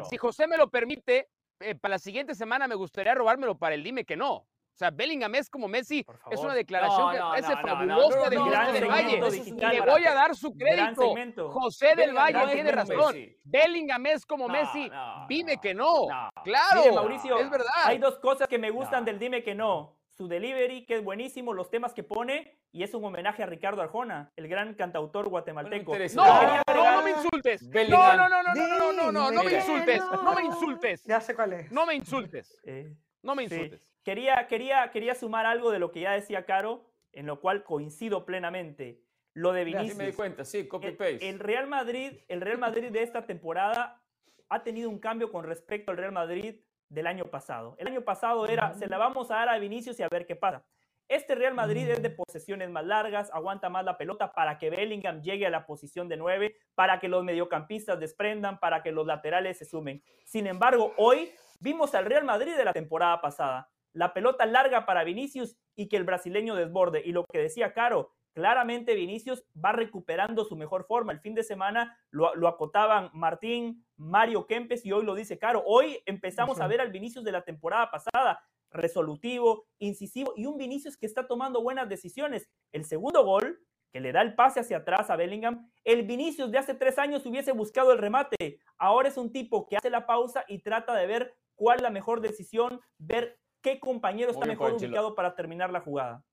si 0.10 0.18
José 0.18 0.48
me 0.48 0.58
lo 0.58 0.70
permite, 0.70 1.30
eh, 1.60 1.76
para 1.76 1.96
la 1.96 2.00
siguiente 2.00 2.36
semana 2.36 2.68
me 2.68 2.76
gustaría 2.76 3.14
robármelo 3.14 3.58
para 3.58 3.76
el 3.76 3.84
dime 3.84 4.06
que 4.06 4.16
no. 4.16 4.48
O 4.78 4.80
sea, 4.80 4.92
Bellingham 4.92 5.34
es 5.34 5.50
como 5.50 5.68
Messi. 5.68 6.06
Es 6.30 6.40
una 6.40 6.54
declaración 6.54 7.02
No, 7.08 7.12
que 7.12 7.18
no, 7.18 7.30
parece 7.32 7.50
no, 7.50 7.56
no, 7.56 7.62
no, 7.62 7.68
fabulosa 7.68 8.18
no, 8.18 8.30
de 8.30 8.38
José 8.38 8.74
del 8.74 8.88
Valle. 8.88 9.18
y 9.48 9.52
le 9.76 9.82
voy 9.82 10.06
a 10.06 10.14
dar 10.14 10.36
su 10.36 10.54
crédito. 10.56 11.50
José 11.50 11.96
del 11.96 12.14
Valle 12.14 12.54
tiene 12.54 12.72
razón. 12.72 13.16
Messi. 13.16 13.36
Bellingham 13.44 14.06
es 14.06 14.24
como 14.24 14.48
No, 14.48 14.54
Messi. 14.54 14.88
no, 14.88 15.26
dime 15.28 15.56
no, 15.56 15.62
que 15.62 15.74
no. 15.74 16.08
no. 16.08 16.30
Claro, 16.44 16.82
Mire, 16.82 16.92
Mauricio, 16.92 17.40
es 17.40 17.50
verdad. 17.50 17.66
Hay 17.86 17.98
dos 17.98 18.20
cosas 18.20 18.48
que 18.48 18.60
me 18.60 18.70
gustan 18.70 19.00
No. 19.00 19.06
del 19.06 19.18
Dime 19.18 19.44
que 19.44 19.56
no. 19.56 19.98
Su 20.10 20.28
delivery, 20.28 20.86
que 20.86 20.98
es 20.98 21.04
buenísimo, 21.04 21.54
los 21.54 21.72
temas 21.72 21.96
que 21.96 22.04
pone, 22.04 22.60
y 22.72 22.84
es 22.84 22.94
un 22.94 23.04
homenaje 23.04 23.42
a 23.42 23.48
Ricardo 23.48 23.82
Arjona, 23.82 24.32
el 24.36 24.48
gran 24.48 24.76
cantautor 24.76 25.28
guatemalteco. 25.28 25.96
No, 26.14 26.26
no, 26.68 26.92
no 26.98 27.02
me 27.02 27.10
insultes. 27.12 27.64
No, 27.64 28.16
no, 28.16 28.30
no, 28.30 28.44
no, 28.44 28.54
no, 28.54 28.68
no, 28.68 28.94
no, 28.94 29.12
no, 29.12 29.32
no 29.32 29.44
me 29.44 29.54
insultes. 29.54 30.04
No 30.24 30.34
me 30.36 30.44
insultes. 30.44 31.04
Ya 31.06 31.20
sé 31.20 31.34
cuál 31.34 31.54
es. 31.54 31.72
No 31.72 31.88
me 31.88 31.96
insultes. 31.96 32.62
Eh, 32.64 32.94
No 33.24 33.34
me 33.34 33.50
sí. 33.50 33.56
insultes. 33.56 33.82
Quería, 34.08 34.48
quería, 34.48 34.90
quería 34.90 35.16
sumar 35.16 35.46
algo 35.46 35.70
de 35.70 35.80
lo 35.80 35.92
que 35.92 36.00
ya 36.00 36.14
decía 36.14 36.46
Caro, 36.46 36.86
en 37.12 37.26
lo 37.26 37.42
cual 37.42 37.66
coincido 37.66 38.26
plenamente. 38.26 39.04
Lo 39.34 39.52
de 39.52 39.64
Así 39.64 39.72
Vinicius. 39.74 39.98
me 39.98 40.06
di 40.06 40.14
cuenta, 40.14 40.46
sí, 40.46 40.66
copy 40.66 40.88
el, 40.88 40.96
paste. 40.96 41.28
el 41.28 41.40
Real 41.40 41.68
Madrid, 41.68 42.14
el 42.30 42.40
Real 42.40 42.58
Madrid 42.58 42.90
de 42.90 43.04
esta 43.04 43.26
temporada 43.26 44.02
ha 44.48 44.64
tenido 44.64 44.90
un 44.90 44.98
cambio 45.00 45.30
con 45.30 45.44
respecto 45.44 45.92
al 45.92 45.98
Real 45.98 46.14
Madrid 46.14 46.56
del 46.88 47.06
año 47.06 47.26
pasado. 47.26 47.76
El 47.80 47.88
año 47.88 48.00
pasado 48.00 48.48
era, 48.48 48.74
se 48.76 48.88
la 48.88 48.98
vamos 48.98 49.30
a 49.30 49.36
dar 49.36 49.50
a 49.50 49.60
Vinicius 49.60 50.00
y 50.00 50.04
a 50.04 50.08
ver 50.08 50.26
qué 50.26 50.38
pasa. 50.38 50.66
Este 51.10 51.36
Real 51.36 51.54
Madrid 51.54 51.90
es 51.90 52.02
de 52.02 52.10
posesiones 52.10 52.70
más 52.70 52.86
largas, 52.86 53.30
aguanta 53.34 53.68
más 53.68 53.84
la 53.84 53.98
pelota 53.98 54.32
para 54.32 54.58
que 54.58 54.70
Bellingham 54.70 55.22
llegue 55.22 55.46
a 55.46 55.50
la 55.50 55.66
posición 55.66 56.08
de 56.08 56.16
9, 56.16 56.56
para 56.76 57.02
que 57.02 57.10
los 57.10 57.26
mediocampistas 57.26 58.00
desprendan, 58.00 58.62
para 58.62 58.82
que 58.84 58.94
los 58.94 59.06
laterales 59.06 59.58
se 59.58 59.66
sumen. 59.66 60.02
Sin 60.24 60.48
embargo, 60.48 60.94
hoy 60.96 61.30
vimos 61.60 61.94
al 61.94 62.06
Real 62.06 62.24
Madrid 62.24 62.56
de 62.56 62.64
la 62.64 62.72
temporada 62.72 63.20
pasada. 63.20 63.70
La 63.98 64.14
pelota 64.14 64.46
larga 64.46 64.86
para 64.86 65.04
Vinicius 65.04 65.58
y 65.76 65.90
que 65.90 65.98
el 65.98 66.04
brasileño 66.04 66.54
desborde. 66.54 67.02
Y 67.04 67.14
lo 67.14 67.26
que 67.26 67.40
decía 67.40 67.74
Caro, 67.74 68.12
claramente 68.36 68.94
Vinicius 68.94 69.44
va 69.56 69.72
recuperando 69.72 70.46
su 70.46 70.56
mejor 70.56 70.86
forma. 70.86 71.14
El 71.14 71.20
fin 71.20 71.34
de 71.34 71.42
semana 71.42 71.98
lo, 72.12 72.36
lo 72.36 72.48
acotaban 72.48 73.10
Martín, 73.12 73.84
Mario 73.96 74.46
Kempes 74.46 74.86
y 74.86 74.92
hoy 74.92 75.04
lo 75.04 75.16
dice 75.16 75.40
Caro. 75.40 75.64
Hoy 75.66 76.00
empezamos 76.06 76.62
a 76.62 76.68
ver 76.68 76.80
al 76.80 76.92
Vinicius 76.92 77.26
de 77.26 77.32
la 77.32 77.42
temporada 77.42 77.90
pasada, 77.90 78.40
resolutivo, 78.70 79.66
incisivo 79.80 80.32
y 80.36 80.46
un 80.46 80.60
Vinicius 80.60 80.96
que 80.96 81.08
está 81.08 81.26
tomando 81.26 81.64
buenas 81.64 81.90
decisiones. 81.90 82.48
El 82.72 82.86
segundo 82.86 83.26
gol, 83.26 83.60
que 83.92 84.00
le 84.00 84.12
da 84.12 84.22
el 84.22 84.36
pase 84.36 84.60
hacia 84.60 84.78
atrás 84.78 85.10
a 85.10 85.16
Bellingham, 85.16 85.72
el 85.84 86.04
Vinicius 86.04 86.52
de 86.52 86.60
hace 86.60 86.76
tres 86.76 87.00
años 87.00 87.26
hubiese 87.26 87.52
buscado 87.52 87.94
el 87.94 87.98
remate. 87.98 88.60
Ahora 88.78 89.10
es 89.10 89.18
un 89.18 89.32
tipo 89.32 89.68
que 89.68 89.78
hace 89.78 89.90
la 89.90 90.06
pausa 90.06 90.46
y 90.48 90.60
trata 90.60 90.94
de 90.94 91.08
ver 91.08 91.36
cuál 91.56 91.78
es 91.78 91.82
la 91.82 91.90
mejor 91.90 92.22
decisión, 92.22 92.80
ver 93.00 93.40
qué 93.68 93.80
compañero 93.80 94.32
está 94.32 94.46
mejor 94.46 94.74
ubicado 94.74 95.14
para 95.14 95.36
terminar 95.36 95.72
la 95.72 95.82
jugada. 95.82 96.24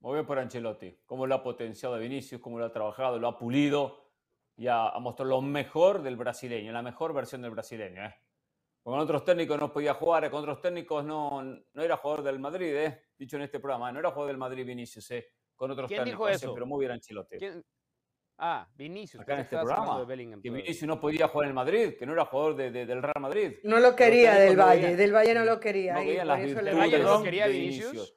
Muy 0.00 0.14
bien 0.14 0.26
por 0.26 0.38
Ancelotti. 0.38 0.96
Cómo 1.04 1.26
lo 1.26 1.34
ha 1.34 1.42
potenciado 1.42 1.94
a 1.94 1.98
Vinicius, 1.98 2.40
cómo 2.40 2.58
lo 2.58 2.66
ha 2.66 2.72
trabajado, 2.72 3.18
lo 3.18 3.26
ha 3.26 3.38
pulido 3.38 4.12
y 4.56 4.68
ha, 4.68 4.88
ha 4.88 4.98
mostrado 5.00 5.30
lo 5.30 5.40
mejor 5.42 6.02
del 6.02 6.16
brasileño, 6.16 6.72
la 6.72 6.82
mejor 6.82 7.12
versión 7.12 7.42
del 7.42 7.50
brasileño. 7.50 8.04
¿eh? 8.04 8.14
Con 8.82 8.98
otros 8.98 9.24
técnicos 9.24 9.58
no 9.58 9.72
podía 9.72 9.94
jugar, 9.94 10.30
con 10.30 10.42
otros 10.42 10.60
técnicos 10.60 11.04
no, 11.04 11.42
no 11.42 11.82
era 11.82 11.96
jugador 11.96 12.22
del 12.22 12.38
Madrid, 12.38 12.74
¿eh? 12.76 13.02
dicho 13.18 13.36
en 13.36 13.42
este 13.42 13.58
programa, 13.58 13.90
no 13.90 13.98
era 13.98 14.10
jugador 14.10 14.28
del 14.28 14.38
Madrid 14.38 14.66
Vinicius, 14.66 15.10
¿eh? 15.10 15.26
con 15.56 15.70
otros 15.70 15.88
¿Quién 15.88 16.04
dijo 16.04 16.24
técnicos, 16.24 16.42
¿eh? 16.42 16.44
eso? 16.44 16.54
pero 16.54 16.66
muy 16.66 16.80
bien 16.80 16.92
Ancelotti. 16.92 17.38
¿Quién? 17.38 17.64
Ah, 18.38 18.68
Vinicius. 18.76 19.22
Acá 19.22 19.34
en 19.34 19.40
este 19.40 19.56
programa, 19.56 19.98
de 20.00 20.04
Bellingham 20.06 20.42
que. 20.42 20.50
Vinicius 20.50 20.82
no 20.88 21.00
podía 21.00 21.28
jugar 21.28 21.44
en 21.44 21.48
el 21.50 21.54
Madrid, 21.54 21.94
que 21.98 22.04
no 22.06 22.12
era 22.14 22.24
jugador 22.24 22.56
de- 22.56 22.70
de- 22.70 22.86
del 22.86 23.00
Real 23.02 23.20
Madrid. 23.20 23.58
No 23.62 23.78
lo 23.78 23.94
quería 23.94 24.34
del 24.34 24.56
Valle. 24.58 24.82
veían- 24.82 24.96
Del 24.96 25.12
Valle 25.14 25.34
no 25.34 25.44
lo 25.44 25.60
quería. 25.60 25.94
No 25.94 26.02
y 26.02 26.06
veían 26.06 26.26
por 26.26 26.36
las 26.38 26.40
eso 26.48 26.62
le 26.62 26.74
Valle 26.74 26.98
no 26.98 27.22
quería 27.22 27.46
Vinicius? 27.46 28.16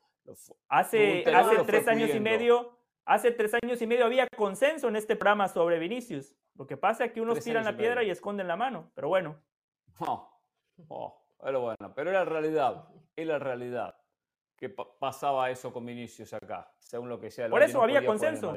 Hace, 0.68 1.24
hace 1.34 1.64
tres 1.64 1.88
años 1.88 2.10
y 2.14 2.20
medio, 2.20 2.80
hace 3.06 3.32
tres 3.32 3.54
años 3.64 3.82
y 3.82 3.88
medio 3.88 4.06
había 4.06 4.28
consenso 4.36 4.88
en 4.90 4.96
este 4.96 5.16
programa 5.16 5.48
sobre 5.48 5.80
Vinicius. 5.80 6.36
Lo 6.56 6.66
que 6.68 6.76
pasa 6.76 7.06
es 7.06 7.12
que 7.12 7.22
unos 7.22 7.40
tiran 7.44 7.64
la 7.64 7.78
piedra 7.78 8.04
y 8.04 8.10
esconden 8.10 8.48
la 8.48 8.58
mano, 8.58 8.92
pero 8.96 9.08
bueno. 9.10 9.40
Oh, 10.00 10.30
oh, 10.90 11.24
pero 11.42 11.62
bueno, 11.62 11.94
pero 11.96 12.10
era 12.10 12.26
realidad, 12.26 12.86
es 13.16 13.26
la 13.28 13.40
realidad 13.40 13.96
que 14.58 14.70
pa- 14.70 14.88
pasaba 15.00 15.50
eso 15.52 15.72
con 15.72 15.86
Vinicius 15.86 16.34
acá, 16.34 16.72
según 16.80 17.08
lo 17.10 17.20
que 17.20 17.30
sea. 17.32 17.46
el 17.46 17.52
Por 17.52 17.62
eso 17.64 17.78
no 17.78 17.84
había 17.84 18.06
consenso. 18.06 18.56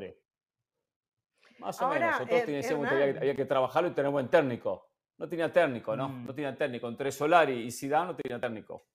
Más 1.61 1.81
o 1.81 1.87
Ahora, 1.87 2.01
menos, 2.01 2.21
nosotros 2.21 2.47
decíamos 2.47 2.89
que 2.89 2.95
había, 2.95 3.21
había 3.21 3.35
que 3.35 3.45
trabajarlo 3.45 3.91
y 3.91 3.93
tener 3.93 4.11
buen 4.11 4.29
técnico. 4.29 4.89
No 5.19 5.29
tenía 5.29 5.53
técnico, 5.53 5.95
¿no? 5.95 6.09
Mm. 6.09 6.27
No 6.27 6.35
tenía 6.35 6.57
técnico. 6.57 6.89
Entre 6.89 7.13
Solari 7.13 7.53
y 7.53 7.71
Zidane 7.71 8.07
no 8.07 8.17
tenía 8.17 8.41
técnico. 8.41 8.87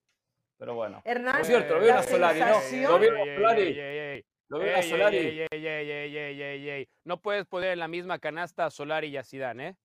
Pero 0.57 0.73
bueno. 0.73 1.01
Hernán, 1.05 1.37
Por 1.37 1.45
cierto, 1.45 1.75
lo 1.75 1.81
veo 1.81 1.95
a 1.95 2.03
Solari, 2.03 2.39
¿no? 2.39 2.47
Lo 2.47 3.01
Ey, 3.01 3.09
a 3.09 3.37
Solari. 3.37 4.25
Lo 4.47 4.59
veo 4.59 4.77
a 4.77 4.81
Solari. 4.81 6.87
No 7.03 7.21
puedes 7.21 7.45
poner 7.45 7.73
en 7.73 7.79
la 7.79 7.87
misma 7.87 8.19
canasta 8.19 8.65
a 8.65 8.71
Solari 8.71 9.07
y 9.07 9.17
a 9.17 9.23
Zidane, 9.23 9.67
¿eh? 9.67 9.75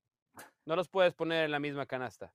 No 0.65 0.77
los 0.77 0.89
puedes 0.89 1.15
poner 1.15 1.45
en 1.45 1.51
la 1.51 1.59
misma 1.59 1.87
canasta. 1.87 2.33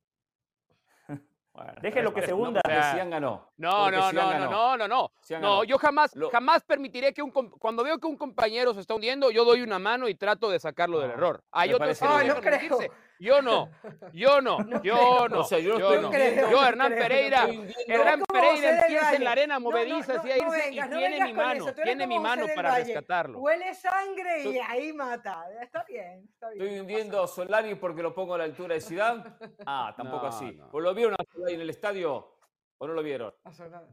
Bueno, 1.56 1.74
Déjelo 1.82 2.14
que 2.14 2.16
pero 2.22 2.26
se 2.28 2.32
no, 2.34 2.38
hunda. 2.50 2.62
porque 2.62 2.78
O 2.78 2.82
sea, 2.82 2.92
Zidane 2.92 3.12
ganó. 3.12 3.50
No, 3.58 3.90
no, 3.90 4.12
no, 4.12 4.12
no, 4.12 4.30
ganó. 4.30 4.52
no, 4.52 4.78
no, 4.78 4.88
no. 4.90 5.12
No, 5.40 5.64
yo 5.64 5.78
jamás, 5.78 6.14
Lo- 6.16 6.30
jamás 6.30 6.64
permitiré 6.64 7.14
que 7.14 7.22
un 7.22 7.32
com- 7.32 7.50
cuando 7.50 7.82
veo 7.84 7.98
que 7.98 8.08
un 8.08 8.18
compañero 8.18 8.74
se 8.74 8.82
está 8.82 8.94
hundiendo, 8.94 9.32
yo 9.32 9.46
doy 9.46 9.62
una 9.62 9.80
mano 9.80 10.10
y 10.10 10.16
trato 10.16 10.50
de 10.50 10.60
sacarlo 10.60 11.00
del 11.00 11.12
error. 11.12 11.42
Hay 11.52 11.70
me 11.70 11.76
otros 11.76 11.98
que 11.98 12.06
no 12.06 12.24
no 12.36 12.42
creo. 12.42 12.78
Yo 13.20 13.42
no, 13.42 13.70
yo 14.14 14.42
no, 14.42 14.58
yo 14.84 15.28
no, 15.30 15.40
O 15.40 15.44
sea, 15.44 15.60
yo 15.60 15.74
no 15.74 15.80
yo 15.80 15.86
estoy 15.94 16.02
no. 16.02 16.10
hundiendo- 16.10 16.50
Yo, 16.52 16.66
Hernán 16.66 16.92
creo, 16.94 17.02
Pereira, 17.08 17.48
Hernán 17.88 18.24
Pereira 18.32 18.80
empieza 18.82 19.16
en 19.16 19.24
la 19.24 19.32
arena 19.32 19.60
movediza 19.60 20.14
no, 20.16 20.20
así 20.20 20.32
a 20.32 20.38
no 20.38 20.44
irse 20.56 20.70
vengas, 20.70 20.88
y 20.88 20.98
tiene 20.98 21.24
mi 21.26 21.34
mano, 21.34 21.74
tiene 21.74 22.08
mi 22.08 22.20
mano 22.20 22.46
para 22.56 22.70
Valle. 22.72 22.86
rescatarlo. 22.86 23.40
Huele 23.40 23.74
sangre 23.74 24.44
y 24.44 24.58
ahí 24.60 24.94
mata. 24.94 25.46
Está 25.62 25.84
bien, 25.88 26.28
está 26.34 26.50
bien. 26.50 26.62
Estoy 26.64 26.80
hundiendo 26.80 27.24
a 27.24 27.28
Solari 27.28 27.76
porque 27.76 28.02
lo 28.02 28.14
pongo 28.14 28.36
a 28.36 28.38
la 28.40 28.44
altura 28.46 28.76
de 28.76 28.82
Zidane. 28.82 29.24
Ah, 29.66 29.94
tampoco 29.98 30.24
No, 30.24 30.30
así. 30.30 30.52
no. 30.52 30.70
¿O 30.72 30.80
lo 30.80 30.94
vieron 30.94 31.14
a 31.14 31.24
Solari 31.34 31.56
en 31.56 31.62
el 31.62 31.70
estadio 31.70 32.38
o 32.78 32.88
no 32.88 32.94
lo 32.94 33.02
vieron? 33.04 33.34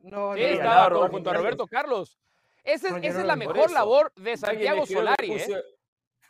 No, 0.02 0.34
Sí, 0.34 0.42
estaba 0.42 0.88
no, 0.88 0.96
con- 0.98 1.06
no, 1.06 1.12
junto 1.12 1.30
a 1.30 1.34
Roberto 1.34 1.66
Carlos. 1.66 2.18
Esa 2.64 2.88
es, 2.88 2.94
esa 3.04 3.20
es 3.20 3.26
la 3.26 3.34
mejor 3.36 3.70
labor 3.72 4.12
de 4.16 4.36
Santiago 4.36 4.86
Solari, 4.86 5.32
¿eh? 5.32 5.62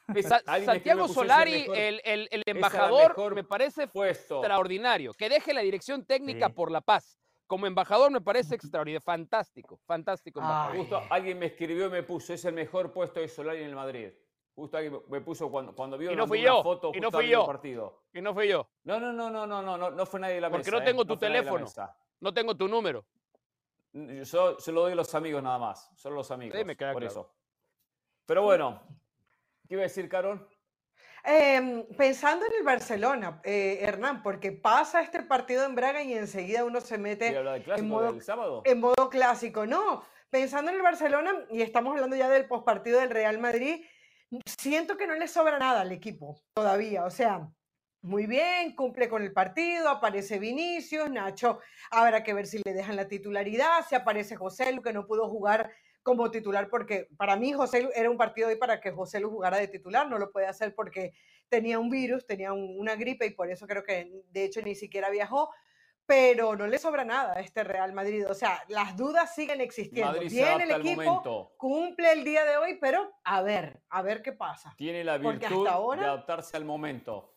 Santiago 0.64 1.08
Solari, 1.08 1.60
mejor 1.62 1.76
el, 1.76 2.00
el- 2.04 2.28
el 2.30 2.42
la 2.46 2.52
embajador, 2.52 3.34
me 3.34 3.44
parece 3.44 3.86
puesto. 3.86 4.38
extraordinario. 4.38 5.12
Que 5.14 5.28
deje 5.28 5.54
la 5.54 5.60
dirección 5.62 6.04
técnica 6.04 6.48
Sí. 6.48 6.52
por 6.52 6.70
la 6.70 6.80
paz. 6.80 7.18
Como 7.46 7.66
embajador 7.66 8.10
me 8.10 8.20
parece 8.20 8.54
extraordinario. 8.54 9.00
Fantástico, 9.00 9.78
fantástico. 9.86 10.40
Justo 10.74 11.02
alguien 11.10 11.38
me 11.38 11.46
escribió 11.46 11.86
y 11.86 11.90
me 11.90 12.02
puso, 12.02 12.32
es 12.32 12.44
el 12.44 12.54
mejor 12.54 12.92
puesto 12.92 13.20
de 13.20 13.28
Solari 13.28 13.60
en 13.62 13.68
el 13.68 13.74
Madrid. 13.74 14.10
Justo 14.54 14.76
alguien 14.76 15.00
me 15.08 15.20
puso 15.20 15.50
cuando, 15.50 15.74
cuando 15.74 15.96
vio 15.96 16.14
no 16.14 16.26
yo, 16.42 16.62
foto 16.62 16.92
y 16.94 17.00
no 17.00 17.10
fui 17.10 17.28
yo. 17.28 17.46
partido. 17.46 18.04
Y 18.12 18.20
no 18.20 18.34
fui 18.34 18.48
yo, 18.48 18.68
No, 18.84 19.00
no, 19.00 19.12
no, 19.12 19.30
no, 19.30 19.46
no, 19.46 19.62
no, 19.62 19.76
no, 19.78 19.90
no 19.90 20.06
fue 20.06 20.20
nadie 20.20 20.34
de 20.36 20.40
la 20.42 20.50
Porque 20.50 20.70
mesa. 20.70 20.78
no 20.78 20.84
tengo 20.84 21.02
¿eh? 21.02 21.06
tu 21.06 21.14
la 21.14 21.20
teléfono. 21.20 21.66
no 22.20 22.34
tengo 22.34 22.54
tu 22.54 22.68
número. 22.68 23.04
Yo 23.94 24.58
se 24.58 24.72
lo 24.72 24.82
doy 24.82 24.92
a 24.92 24.94
los 24.94 25.14
amigos 25.14 25.42
nada 25.42 25.58
más. 25.58 25.90
Solo 25.96 26.16
los 26.16 26.30
amigos. 26.30 26.54
me 26.64 26.76
queda 26.76 26.92
por 26.92 27.02
claro. 27.02 27.12
eso. 27.12 27.34
Pero 28.26 28.42
bueno, 28.42 28.82
¿qué 29.73 29.77
iba 29.77 29.85
a 29.85 29.89
decir, 29.89 30.07
Carol? 30.11 30.47
Em, 31.24 31.86
pensando 31.97 32.44
en 32.44 32.53
el 32.59 32.62
Barcelona, 32.62 33.40
eh, 33.43 33.78
Hernán, 33.81 34.23
porque 34.23 34.53
pasa 34.53 35.01
este 35.01 35.23
partido 35.23 35.65
en 35.65 35.74
Braga 35.74 36.03
y 36.03 36.12
enseguida 36.12 36.62
uno 36.66 36.82
se 36.82 36.99
mete 36.99 37.24
¿Quiere 37.27 37.39
hablar 37.39 37.55
del 37.55 37.62
clásico 37.65 37.89
modo- 37.89 38.20
sábado? 38.20 38.62
en 38.66 38.81
modo 38.81 39.09
clásico. 39.09 39.65
No, 39.65 40.05
pensando 40.28 40.70
en 40.70 40.77
el 40.77 40.82
Barcelona, 40.82 41.32
y 41.51 41.62
estamos 41.62 41.93
hablando 41.94 42.16
ya 42.16 42.28
del 42.28 42.47
postpartido 42.47 43.01
del 43.01 43.09
Real 43.09 43.39
Madrid, 43.39 43.82
siento 44.61 44.99
que 44.99 45.07
no 45.07 45.15
le 45.15 45.27
sobra 45.27 45.59
nada 45.59 45.81
al 45.81 45.93
equipo 45.93 46.39
todavía. 46.55 47.07
O 47.07 47.11
sea, 47.11 47.49
muy 48.03 48.27
bien, 48.27 48.77
cumple 48.77 49.09
con 49.09 49.23
el 49.23 49.32
partido, 49.32 49.89
aparece 49.89 50.39
Vinicius, 50.39 51.09
Nacho, 51.11 51.61
habrá 51.90 52.23
que 52.23 52.35
ver 52.35 52.47
si 52.47 52.61
le 52.62 52.74
dejan 52.74 52.97
la 52.97 53.09
titularidad, 53.09 53.86
si 53.89 53.94
aparece 53.94 54.36
José 54.36 54.70
Lu, 54.73 54.82
que 54.82 54.93
no 54.93 55.07
pudo 55.07 55.31
jugar 55.31 55.70
como 56.02 56.30
titular, 56.30 56.68
porque 56.68 57.08
para 57.16 57.36
mí 57.36 57.52
José 57.52 57.82
Lu 57.82 57.90
era 57.94 58.10
un 58.10 58.16
partido 58.16 58.48
hoy 58.48 58.56
para 58.56 58.80
que 58.80 58.90
José 58.90 59.20
Lu 59.20 59.30
jugara 59.30 59.58
de 59.58 59.68
titular, 59.68 60.08
no 60.08 60.18
lo 60.18 60.30
puede 60.32 60.46
hacer 60.46 60.74
porque 60.74 61.12
tenía 61.48 61.78
un 61.78 61.90
virus, 61.90 62.26
tenía 62.26 62.52
un- 62.52 62.76
una 62.78 62.96
gripe 62.96 63.26
y 63.26 63.30
por 63.30 63.50
eso 63.50 63.66
creo 63.66 63.84
que 63.84 64.10
de 64.30 64.44
hecho 64.44 64.60
ni 64.62 64.74
siquiera 64.74 65.10
viajó, 65.10 65.50
pero 66.04 66.56
no 66.56 66.66
le 66.66 66.78
sobra 66.78 67.04
nada 67.04 67.34
a 67.36 67.40
este 67.40 67.62
Real 67.62 67.92
Madrid, 67.92 68.26
o 68.28 68.34
sea, 68.34 68.60
las 68.68 68.96
dudas 68.96 69.32
siguen 69.34 69.60
existiendo. 69.60 70.12
Madrid 70.12 70.30
Viene 70.30 70.64
el 70.64 70.70
equipo, 70.72 71.02
momento. 71.02 71.52
cumple 71.56 72.10
el 72.12 72.24
día 72.24 72.44
de 72.44 72.56
hoy, 72.56 72.78
pero 72.80 73.12
a 73.22 73.40
ver, 73.42 73.80
a 73.88 74.02
ver 74.02 74.20
qué 74.22 74.32
pasa. 74.32 74.74
Tiene 74.76 75.04
la 75.04 75.18
virtud 75.18 75.66
ahora- 75.68 76.02
de 76.02 76.08
adaptarse 76.08 76.56
al 76.56 76.64
momento. 76.64 77.28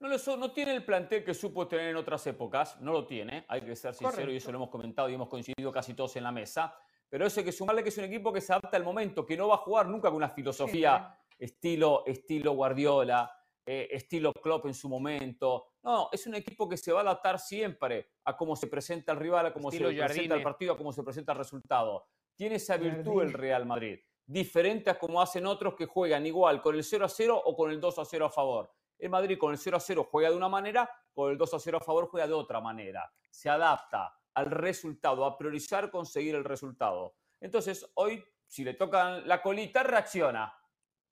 No, 0.00 0.08
le 0.08 0.18
so- 0.18 0.36
no 0.36 0.52
tiene 0.52 0.74
el 0.74 0.84
plantel 0.84 1.24
que 1.24 1.34
supo 1.34 1.66
tener 1.68 1.90
en 1.90 1.96
otras 1.96 2.26
épocas, 2.26 2.80
no 2.80 2.92
lo 2.92 3.06
tiene, 3.06 3.44
hay 3.48 3.60
que 3.60 3.74
ser 3.76 3.94
sincero 3.94 4.30
y 4.32 4.36
eso 4.36 4.46
Correcto. 4.46 4.52
lo 4.52 4.58
hemos 4.58 4.70
comentado 4.70 5.08
y 5.08 5.14
hemos 5.14 5.28
coincidido 5.28 5.72
casi 5.72 5.94
todos 5.94 6.14
en 6.16 6.24
la 6.24 6.32
mesa. 6.32 6.74
Pero 7.08 7.26
eso 7.26 7.40
hay 7.40 7.44
que 7.44 7.52
sumarle 7.52 7.82
que 7.82 7.88
es 7.88 7.98
un 7.98 8.04
equipo 8.04 8.32
que 8.32 8.40
se 8.40 8.52
adapta 8.52 8.76
al 8.76 8.84
momento, 8.84 9.24
que 9.24 9.36
no 9.36 9.48
va 9.48 9.54
a 9.54 9.58
jugar 9.58 9.88
nunca 9.88 10.08
con 10.08 10.16
una 10.16 10.28
filosofía 10.28 11.16
estilo, 11.38 12.04
estilo 12.06 12.52
Guardiola, 12.52 13.30
eh, 13.64 13.88
estilo 13.90 14.32
Klopp 14.32 14.66
en 14.66 14.74
su 14.74 14.88
momento. 14.88 15.66
No, 15.82 16.08
es 16.12 16.26
un 16.26 16.34
equipo 16.34 16.68
que 16.68 16.76
se 16.76 16.92
va 16.92 17.00
a 17.00 17.02
adaptar 17.02 17.38
siempre 17.38 18.12
a 18.24 18.36
cómo 18.36 18.56
se 18.56 18.66
presenta 18.66 19.12
el 19.12 19.18
rival, 19.18 19.46
a 19.46 19.52
cómo 19.52 19.70
Estilo 19.70 19.90
se 19.90 19.96
presenta 19.96 20.34
el 20.34 20.42
partido, 20.42 20.72
a 20.72 20.76
cómo 20.76 20.92
se 20.92 21.02
presenta 21.02 21.32
el 21.32 21.38
resultado. 21.38 22.08
Tiene 22.34 22.56
esa 22.56 22.76
virtud 22.76 23.22
el. 23.22 23.32
Real 23.32 23.66
Madrid, 23.66 23.98
diferente 24.26 24.90
a 24.90 24.98
como 24.98 25.20
hacen 25.20 25.46
otros 25.46 25.74
que 25.74 25.86
juegan 25.86 26.26
igual 26.26 26.60
con 26.60 26.74
el 26.74 26.84
0 26.84 27.04
a 27.04 27.08
0 27.08 27.42
o 27.44 27.56
con 27.56 27.70
el 27.70 27.80
2 27.80 27.98
a 27.98 28.04
0 28.04 28.26
a 28.26 28.30
favor. 28.30 28.72
El 28.98 29.10
Madrid 29.10 29.38
con 29.38 29.52
el 29.52 29.58
0 29.58 29.76
a 29.76 29.80
0 29.80 30.08
juega 30.10 30.30
de 30.30 30.36
una 30.36 30.48
manera, 30.48 30.90
con 31.12 31.30
el 31.30 31.38
2 31.38 31.54
a 31.54 31.58
0 31.58 31.78
a 31.78 31.84
favor 31.84 32.08
juega 32.08 32.26
de 32.26 32.34
otra 32.34 32.60
manera. 32.60 33.10
Se 33.30 33.48
adapta 33.48 34.17
al 34.34 34.50
resultado, 34.50 35.24
a 35.24 35.36
priorizar 35.36 35.90
conseguir 35.90 36.34
el 36.34 36.44
resultado. 36.44 37.14
Entonces, 37.40 37.90
hoy, 37.94 38.24
si 38.46 38.64
le 38.64 38.74
tocan 38.74 39.26
la 39.26 39.42
colita, 39.42 39.82
reacciona 39.82 40.52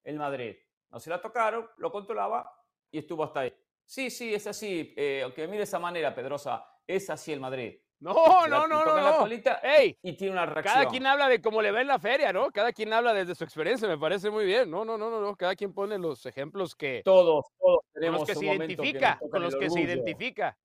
el 0.05 0.17
Madrid. 0.17 0.57
No 0.91 1.01
se 1.01 1.11
la 1.11 1.21
tocaron, 1.21 1.69
lo 1.79 1.91
controlaba 1.91 2.51
y 2.91 2.99
estuvo 2.99 3.25
hasta 3.25 3.41
ahí. 3.41 3.55
Sí, 3.85 4.11
sí, 4.11 4.35
es 4.35 4.47
así. 4.47 4.95
Eh, 4.97 5.23
aunque 5.25 5.47
mire 5.47 5.65
esa 5.65 5.79
manera, 5.79 6.15
Pedrosa, 6.15 6.65
es 6.87 7.09
así 7.11 7.33
el 7.33 7.41
Madrid. 7.41 7.81
No, 7.99 8.15
la- 8.47 8.59
no, 8.59 8.67
no, 8.69 8.85
no. 8.85 8.97
la 8.97 9.11
no. 9.13 9.19
colita 9.21 9.61
Ey, 9.63 9.97
y 10.03 10.17
tiene 10.17 10.33
una 10.35 10.45
reacción. 10.45 10.75
cada 10.75 10.89
quien 10.91 11.07
habla 11.07 11.29
de 11.29 11.41
cómo 11.41 11.63
le 11.63 11.71
va 11.71 11.81
en 11.81 11.87
la 11.87 11.99
feria, 11.99 12.31
¿no? 12.33 12.51
Cada 12.51 12.73
quien 12.73 12.93
habla 12.93 13.15
desde 13.15 13.35
su 13.35 13.43
experiencia, 13.45 13.89
me 13.89 13.97
parece 13.97 14.31
muy 14.31 14.45
bien. 14.45 14.71
No, 14.71 14.85
no, 14.85 14.99
no, 14.99 15.09
no, 15.09 15.21
no. 15.21 15.35
Cada 15.35 15.57
quien 15.57 15.73
pone 15.73 15.97
los 15.99 16.27
ejemplos 16.27 16.75
que 16.75 17.01
Todos, 17.05 17.47
todos 17.59 17.81
con 17.95 18.13
los 18.13 18.25
que 18.27 18.35
se 18.35 18.45
identifica, 18.45 19.19
con 19.31 19.43
los 19.43 19.57
que 19.57 19.71
se 19.71 19.81
identifica. 19.81 20.59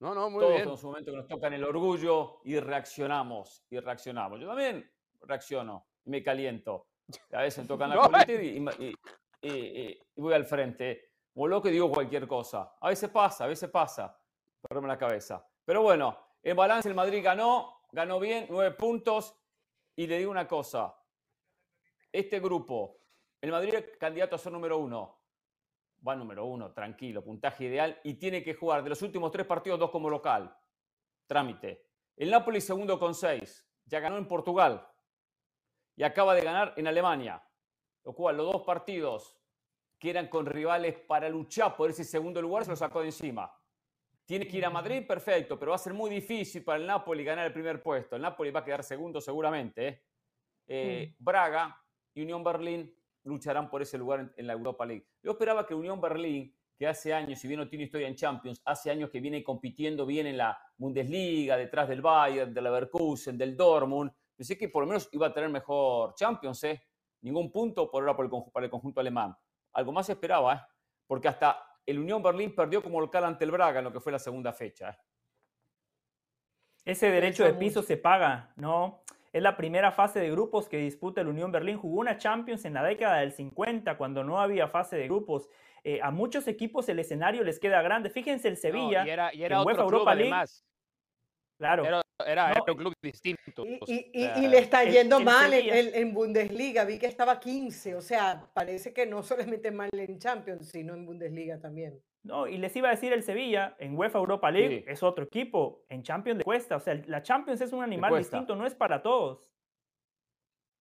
No, 0.00 0.14
no, 0.14 0.28
muy 0.30 0.40
Todos 0.40 0.50
bien. 0.50 0.62
tenemos 0.62 0.84
un 0.84 0.90
momento 0.90 1.10
que 1.12 1.16
nos 1.16 1.28
tocan 1.28 1.52
el 1.52 1.64
orgullo 1.64 2.40
y 2.44 2.58
reaccionamos, 2.60 3.64
y 3.70 3.78
reaccionamos. 3.78 4.40
Yo 4.40 4.48
también 4.48 4.90
reacciono 5.22 5.86
y 6.04 6.10
me 6.10 6.22
caliento. 6.22 6.88
A 7.32 7.42
veces 7.42 7.64
me 7.64 7.68
tocan 7.68 7.88
la 7.90 7.94
No, 7.96 8.02
colita 8.02 8.32
y, 8.32 8.58
y- 8.58 8.94
y- 9.42 9.48
y- 9.50 9.98
y 10.16 10.20
voy 10.20 10.34
al 10.34 10.44
frente. 10.44 11.12
Como 11.32 11.48
loco 11.48 11.68
y 11.68 11.72
digo 11.72 11.90
cualquier 11.90 12.26
cosa. 12.28 12.74
A 12.80 12.88
veces 12.88 13.10
pasa, 13.10 13.44
a 13.44 13.46
veces 13.48 13.68
pasa. 13.70 14.16
Perderme 14.60 14.88
la 14.88 14.98
cabeza. 14.98 15.46
Pero 15.64 15.82
bueno, 15.82 16.18
en 16.42 16.56
balance 16.56 16.88
el 16.88 16.94
Madrid 16.94 17.22
ganó, 17.24 17.80
ganó 17.92 18.18
bien, 18.20 18.46
nueve 18.50 18.74
puntos. 18.76 19.36
Y 19.96 20.06
le 20.06 20.18
digo 20.18 20.30
una 20.30 20.46
cosa. 20.48 20.94
Este 22.12 22.38
grupo, 22.40 22.98
el 23.40 23.50
Madrid 23.50 23.74
es 23.74 23.96
candidato 23.98 24.36
a 24.36 24.38
ser 24.38 24.52
número 24.52 24.78
uno. 24.78 25.23
Va 26.06 26.14
número 26.14 26.44
uno, 26.44 26.72
tranquilo, 26.72 27.24
puntaje 27.24 27.64
ideal. 27.64 27.98
Y 28.04 28.14
tiene 28.14 28.42
que 28.42 28.54
jugar 28.54 28.82
de 28.82 28.90
los 28.90 29.02
últimos 29.02 29.30
tres 29.30 29.46
partidos, 29.46 29.78
dos 29.78 29.90
como 29.90 30.10
local. 30.10 30.54
Trámite. 31.26 31.86
El 32.16 32.30
Napoli 32.30 32.60
segundo 32.60 32.98
con 32.98 33.14
seis. 33.14 33.66
Ya 33.86 34.00
ganó 34.00 34.18
en 34.18 34.28
Portugal. 34.28 34.86
Y 35.96 36.02
acaba 36.02 36.34
de 36.34 36.42
ganar 36.42 36.74
en 36.76 36.86
Alemania. 36.86 37.42
Lo 38.04 38.14
cual, 38.14 38.36
los 38.36 38.52
dos 38.52 38.62
partidos 38.62 39.38
que 39.98 40.10
eran 40.10 40.28
con 40.28 40.44
rivales 40.44 40.94
para 41.06 41.28
luchar 41.28 41.76
por 41.76 41.88
ese 41.88 42.04
segundo 42.04 42.42
lugar, 42.42 42.64
se 42.64 42.70
lo 42.70 42.76
sacó 42.76 43.00
de 43.00 43.06
encima. 43.06 43.50
Tiene 44.26 44.46
que 44.46 44.58
ir 44.58 44.66
a 44.66 44.70
Madrid, 44.70 45.06
perfecto, 45.06 45.58
pero 45.58 45.70
va 45.70 45.76
a 45.76 45.78
ser 45.78 45.94
muy 45.94 46.10
difícil 46.10 46.64
para 46.64 46.78
el 46.78 46.86
Napoli 46.86 47.24
ganar 47.24 47.46
el 47.46 47.52
primer 47.52 47.82
puesto. 47.82 48.16
El 48.16 48.22
Napoli 48.22 48.50
va 48.50 48.60
a 48.60 48.64
quedar 48.64 48.82
segundo 48.82 49.20
seguramente. 49.20 49.88
¿eh? 49.88 50.02
Eh, 50.66 51.14
Braga 51.18 51.78
y 52.14 52.22
Unión 52.22 52.42
Berlín 52.42 52.94
lucharán 53.24 53.68
por 53.68 53.82
ese 53.82 53.98
lugar 53.98 54.20
en, 54.20 54.32
en 54.36 54.46
la 54.46 54.52
Europa 54.52 54.86
League. 54.86 55.06
Yo 55.22 55.32
esperaba 55.32 55.66
que 55.66 55.74
Unión 55.74 56.00
Berlín, 56.00 56.54
que 56.76 56.86
hace 56.86 57.14
años, 57.14 57.38
si 57.38 57.46
bien 57.48 57.60
no 57.60 57.68
tiene 57.68 57.84
historia 57.84 58.08
en 58.08 58.16
Champions, 58.16 58.60
hace 58.64 58.90
años 58.90 59.10
que 59.10 59.20
viene 59.20 59.42
compitiendo 59.44 60.04
bien 60.04 60.26
en 60.26 60.36
la 60.36 60.58
Bundesliga, 60.76 61.56
detrás 61.56 61.88
del 61.88 62.02
Bayern, 62.02 62.52
del 62.52 62.64
Leverkusen, 62.64 63.38
del 63.38 63.56
Dortmund, 63.56 64.10
pensé 64.36 64.58
que 64.58 64.68
por 64.68 64.82
lo 64.82 64.88
menos 64.88 65.08
iba 65.12 65.28
a 65.28 65.32
tener 65.32 65.50
mejor 65.50 66.14
Champions, 66.14 66.64
¿eh? 66.64 66.82
Ningún 67.20 67.52
punto 67.52 67.90
por 67.90 68.02
ahora 68.02 68.16
por 68.16 68.24
el 68.26 68.30
conju- 68.30 68.50
para 68.50 68.66
el 68.66 68.70
conjunto 68.70 69.00
alemán. 69.00 69.36
Algo 69.72 69.92
más 69.92 70.08
esperaba, 70.10 70.54
¿eh? 70.54 70.60
Porque 71.06 71.28
hasta 71.28 71.64
el 71.86 71.98
Unión 71.98 72.22
Berlín 72.22 72.54
perdió 72.54 72.82
como 72.82 73.00
local 73.00 73.24
ante 73.24 73.44
el 73.44 73.50
Braga 73.52 73.78
en 73.78 73.84
lo 73.84 73.92
que 73.92 74.00
fue 74.00 74.10
la 74.10 74.18
segunda 74.18 74.52
fecha. 74.52 74.90
¿eh? 74.90 74.96
Ese 76.86 77.10
derecho 77.10 77.44
de 77.44 77.54
piso 77.54 77.82
se 77.82 77.96
paga, 77.96 78.52
¿no? 78.56 79.03
Es 79.34 79.42
la 79.42 79.56
primera 79.56 79.90
fase 79.90 80.20
de 80.20 80.30
grupos 80.30 80.68
que 80.68 80.76
disputa 80.76 81.20
el 81.20 81.26
Unión 81.26 81.50
Berlín. 81.50 81.76
Jugó 81.76 81.98
una 81.98 82.16
Champions 82.18 82.64
en 82.66 82.74
la 82.74 82.84
década 82.84 83.18
del 83.18 83.32
50, 83.32 83.96
cuando 83.96 84.22
no 84.22 84.40
había 84.40 84.68
fase 84.68 84.94
de 84.96 85.06
grupos. 85.08 85.48
Eh, 85.82 85.98
a 86.00 86.12
muchos 86.12 86.46
equipos 86.46 86.88
el 86.88 87.00
escenario 87.00 87.42
les 87.42 87.58
queda 87.58 87.82
grande. 87.82 88.10
Fíjense 88.10 88.46
el 88.46 88.54
No, 88.54 88.60
Sevilla. 88.60 89.04
y 89.04 89.10
era, 89.10 89.34
y 89.34 89.38
que 89.38 89.44
era 89.44 89.56
en 89.56 89.60
otro 89.62 89.66
UEFA 89.72 89.82
club 89.82 89.92
Europa 89.94 90.14
League, 90.14 90.30
además. 90.30 90.64
Claro. 91.58 91.84
Era, 91.84 92.02
era, 92.24 92.46
No, 92.46 92.52
era 92.52 92.62
un 92.72 92.78
club 92.78 92.94
distinto. 93.02 93.66
Y, 93.66 93.74
o 93.80 93.84
y- 93.88 94.10
y- 94.14 94.22
sea, 94.22 94.38
y 94.38 94.46
le 94.46 94.58
está 94.58 94.82
el- 94.84 94.92
yendo 94.92 95.18
el 95.18 95.24
mal 95.24 95.52
en, 95.52 95.60
Sevilla- 95.64 95.78
en- 95.80 95.94
en 95.96 96.14
Bundesliga. 96.14 96.84
Vi 96.84 96.98
que 97.00 97.06
estaba 97.06 97.40
15. 97.40 97.96
O 97.96 98.00
sea, 98.02 98.46
parece 98.54 98.92
que 98.92 99.04
no 99.04 99.24
solamente 99.24 99.72
mal 99.72 99.90
en 99.92 100.16
Champions, 100.20 100.68
sino 100.68 100.94
en 100.94 101.04
Bundesliga 101.06 101.58
también. 101.60 102.00
No, 102.24 102.46
y 102.46 102.56
les 102.56 102.74
iba 102.74 102.88
a 102.88 102.92
decir 102.92 103.12
el 103.12 103.22
Sevilla, 103.22 103.76
en 103.78 103.96
UEFA 103.98 104.18
Europa 104.18 104.50
League 104.50 104.78
Sí. 104.78 104.84
es 104.90 105.02
otro 105.02 105.24
equipo, 105.24 105.84
en 105.90 106.02
Champions 106.02 106.38
le 106.38 106.44
cuesta, 106.44 106.76
o 106.76 106.80
sea, 106.80 106.94
la 107.06 107.22
Champions 107.22 107.60
es 107.60 107.72
un 107.72 107.82
animal 107.82 108.16
distinto, 108.16 108.56
no 108.56 108.66
es 108.66 108.74
para 108.74 109.02
todos. 109.02 109.52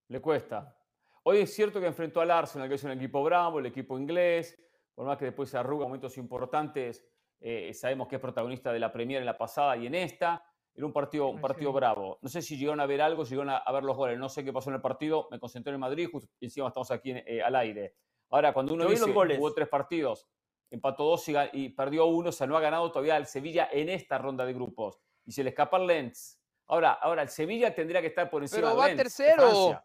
Le 0.08 0.22
cuesta. 0.22 0.78
Hoy 1.24 1.40
es 1.40 1.54
cierto 1.54 1.80
que 1.80 1.88
enfrentó 1.88 2.22
al 2.22 2.32
Arsenal, 2.32 2.68
que 2.70 2.76
es 2.76 2.84
un 2.84 2.92
equipo 2.92 3.24
bravo, 3.24 3.60
el 3.60 3.66
equipo 3.66 3.98
inglés, 4.00 4.58
por 4.96 5.06
más 5.06 5.18
que 5.18 5.26
después 5.26 5.50
se 5.50 5.58
arruga 5.58 5.84
en 5.84 5.90
momentos 5.90 6.18
importantes, 6.18 7.06
eh, 7.42 7.74
sabemos 7.74 8.08
que 8.08 8.16
es 8.16 8.22
protagonista 8.22 8.72
de 8.72 8.80
la 8.80 8.92
Premier 8.92 9.20
en 9.20 9.26
la 9.26 9.38
pasada 9.38 9.76
y 9.78 9.88
en 9.88 9.96
esta. 9.96 10.46
Era 10.76 10.86
un 10.88 10.94
partido, 10.94 11.28
un 11.28 11.42
partido 11.42 11.72
sí. 11.72 11.76
bravo. 11.76 12.18
No 12.22 12.30
sé 12.30 12.42
si 12.42 12.58
llegaron 12.58 12.80
a 12.80 12.86
ver 12.86 13.02
algo, 13.02 13.26
si 13.26 13.32
llegaron 13.36 13.52
a, 13.54 13.58
a 13.58 13.72
ver 13.72 13.84
los 13.84 13.96
goles. 13.96 14.18
No 14.18 14.28
sé 14.30 14.44
qué 14.44 14.52
pasó 14.54 14.70
en 14.70 14.76
el 14.78 14.82
partido. 14.82 15.28
Me 15.30 15.40
concentré 15.40 15.74
en 15.74 15.80
Madrid, 15.80 16.08
justo 16.12 16.30
encima 16.42 16.68
estamos 16.70 16.90
aquí 16.90 17.12
en- 17.12 17.24
eh, 17.28 17.42
al 17.44 17.56
aire. 17.58 17.96
Ahora, 18.30 18.54
cuando 18.54 18.74
uno 18.74 18.86
Yo 18.86 18.90
dice 18.90 19.06
los 19.06 19.14
goles. 19.14 19.38
jugó 19.38 19.54
tres 19.54 19.68
partidos, 19.68 20.28
empató 20.76 21.04
dos 21.06 21.28
y, 21.30 21.34
y 21.54 21.70
perdió 21.70 22.06
uno, 22.08 22.30
o 22.30 22.32
sea, 22.32 22.48
no 22.48 22.58
ha 22.58 22.62
ganado 22.62 22.92
todavía 22.92 23.18
el 23.18 23.26
Sevilla 23.28 23.70
en 23.72 23.90
esta 23.90 24.18
ronda 24.18 24.46
de 24.46 24.54
grupos. 24.54 25.00
Y 25.26 25.32
se 25.32 25.44
le 25.44 25.50
escapa 25.52 25.78
el 25.78 25.88
Lens. 25.88 26.40
Ahora, 26.68 26.94
ahora, 26.94 27.22
el 27.22 27.30
Sevilla 27.30 27.74
tendría 27.76 28.02
que 28.02 28.08
estar 28.08 28.30
por 28.30 28.42
encima 28.42 28.58
Pero 28.62 28.70
del 28.70 28.80
va 28.80 28.88
Lens, 28.88 28.98
tercero. 28.98 29.84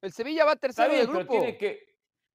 El 0.00 0.12
Sevilla 0.12 0.44
va 0.44 0.56
tercero 0.56 0.90
bien, 0.90 1.00
de 1.02 1.06
pero 1.06 1.18
grupo. 1.20 1.32
tiene 1.34 1.56
que, 1.56 1.92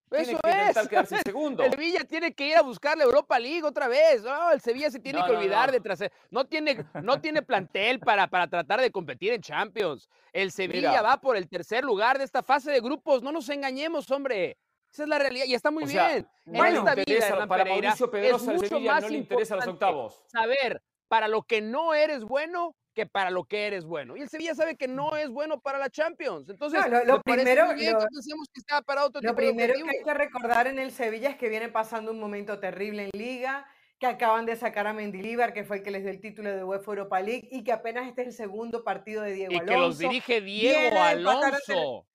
tiene 0.10 0.24
Eso 0.24 0.40
que 0.40 0.50
intentar 0.50 0.84
es. 0.84 0.90
quedarse 0.90 1.18
segundo. 1.26 1.64
El 1.64 1.72
Sevilla 1.72 2.04
tiene 2.06 2.34
que 2.34 2.48
ir 2.48 2.56
a 2.56 2.62
buscar 2.62 2.98
la 2.98 3.04
Europa 3.04 3.38
League 3.38 3.64
otra 3.64 3.88
vez. 3.90 4.24
No, 4.24 4.52
el 4.52 4.62
Sevilla 4.62 4.90
se 4.90 5.00
tiene 5.00 5.20
No, 5.20 5.26
que 5.26 5.34
no, 5.34 5.40
olvidar 5.40 5.72
de 5.72 5.80
tras... 5.82 6.00
No 6.32 6.46
tiene, 6.46 6.86
no 7.04 7.20
tiene 7.20 7.42
plantel 7.42 8.00
para, 8.00 8.28
para 8.28 8.48
tratar 8.48 8.80
de 8.82 8.90
competir 8.92 9.34
en 9.34 9.42
Champions. 9.42 10.10
El 10.32 10.52
Sevilla 10.52 10.90
Mira. 10.90 11.02
va 11.02 11.20
por 11.22 11.36
el 11.36 11.48
tercer 11.50 11.84
lugar 11.84 12.18
de 12.18 12.24
esta 12.24 12.42
fase 12.42 12.72
de 12.72 12.80
grupos. 12.80 13.22
No 13.22 13.32
nos 13.34 13.50
engañemos, 13.50 14.10
hombre. 14.12 14.58
Esa 14.98 15.04
es 15.04 15.10
la 15.10 15.20
realidad 15.20 15.46
y 15.46 15.54
está 15.54 15.70
muy 15.70 15.84
O 15.84 15.88
sea, 15.88 16.08
bien. 16.08 16.28
no 16.46 16.66
en 16.66 16.74
le 16.74 16.80
esta 16.80 16.96
vida, 16.96 17.04
interesa- 17.08 17.28
Hernán 17.28 17.48
para 17.48 17.64
Pereira, 17.66 17.88
Mauricio 17.90 18.06
es 18.08 18.12
Pedrosa, 18.12 18.52
el 18.52 18.58
mucho 18.58 18.68
Sevilla 18.70 18.92
más 18.94 19.04
no 19.04 19.10
le 19.10 19.18
interesa 19.18 19.56
los 19.58 19.68
octavos. 19.68 20.24
Saber 20.26 20.82
para 21.08 21.28
lo 21.28 21.44
que 21.44 21.62
no 21.62 21.94
eres 21.94 22.24
bueno 22.24 22.76
que 22.96 23.06
para 23.06 23.30
lo 23.30 23.44
que 23.44 23.68
eres 23.68 23.86
bueno. 23.86 24.18
Y 24.18 24.22
el 24.22 24.30
Sevilla 24.30 24.56
sabe 24.56 24.76
que 24.76 24.88
no 24.88 25.16
es 25.16 25.30
bueno 25.30 25.60
para 25.60 25.78
la 25.78 25.92
Champions. 25.92 26.50
Entonces, 26.50 26.82
No, 26.90 27.04
lo- 27.04 27.22
primero- 27.22 27.76
bien 27.76 27.94
lo- 27.94 28.00
que 28.00 28.82
para 28.88 29.06
otro 29.06 29.22
Lo 29.22 29.36
primero 29.36 29.76
que 29.76 29.82
hay 29.98 30.04
que 30.04 30.14
recordar 30.16 30.66
en 30.66 30.80
el 30.80 30.92
Sevilla 30.92 31.30
es 31.30 31.36
que 31.36 31.48
viene 31.48 31.70
pasando 31.70 32.10
un 32.12 32.20
momento 32.20 32.60
terrible 32.60 33.04
en 33.04 33.12
Liga, 33.14 33.68
que 34.00 34.08
acaban 34.08 34.48
de 34.48 34.56
sacar 34.56 34.88
a 34.88 34.94
Mendilibar, 34.94 35.54
que 35.54 35.64
fue 35.64 35.78
el 35.78 35.84
que 35.84 35.92
les 35.92 36.02
dio 36.02 36.12
el 36.12 36.20
título 36.22 36.50
de 36.50 36.64
UEFA 36.64 36.90
Europa 36.92 37.20
League, 37.20 37.48
y 37.52 37.64
que 37.64 37.72
apenas 37.72 38.08
este 38.08 38.22
es 38.24 38.28
el 38.30 38.34
segundo 38.34 38.84
partido 38.84 39.22
de 39.22 39.34
Diego 39.34 39.54
Y 39.54 39.58
Alonso. 39.58 39.72
que 39.74 39.80
los 39.80 39.98
dirige 40.00 40.42
Diego 40.42 41.00
Alonso. 41.00 42.08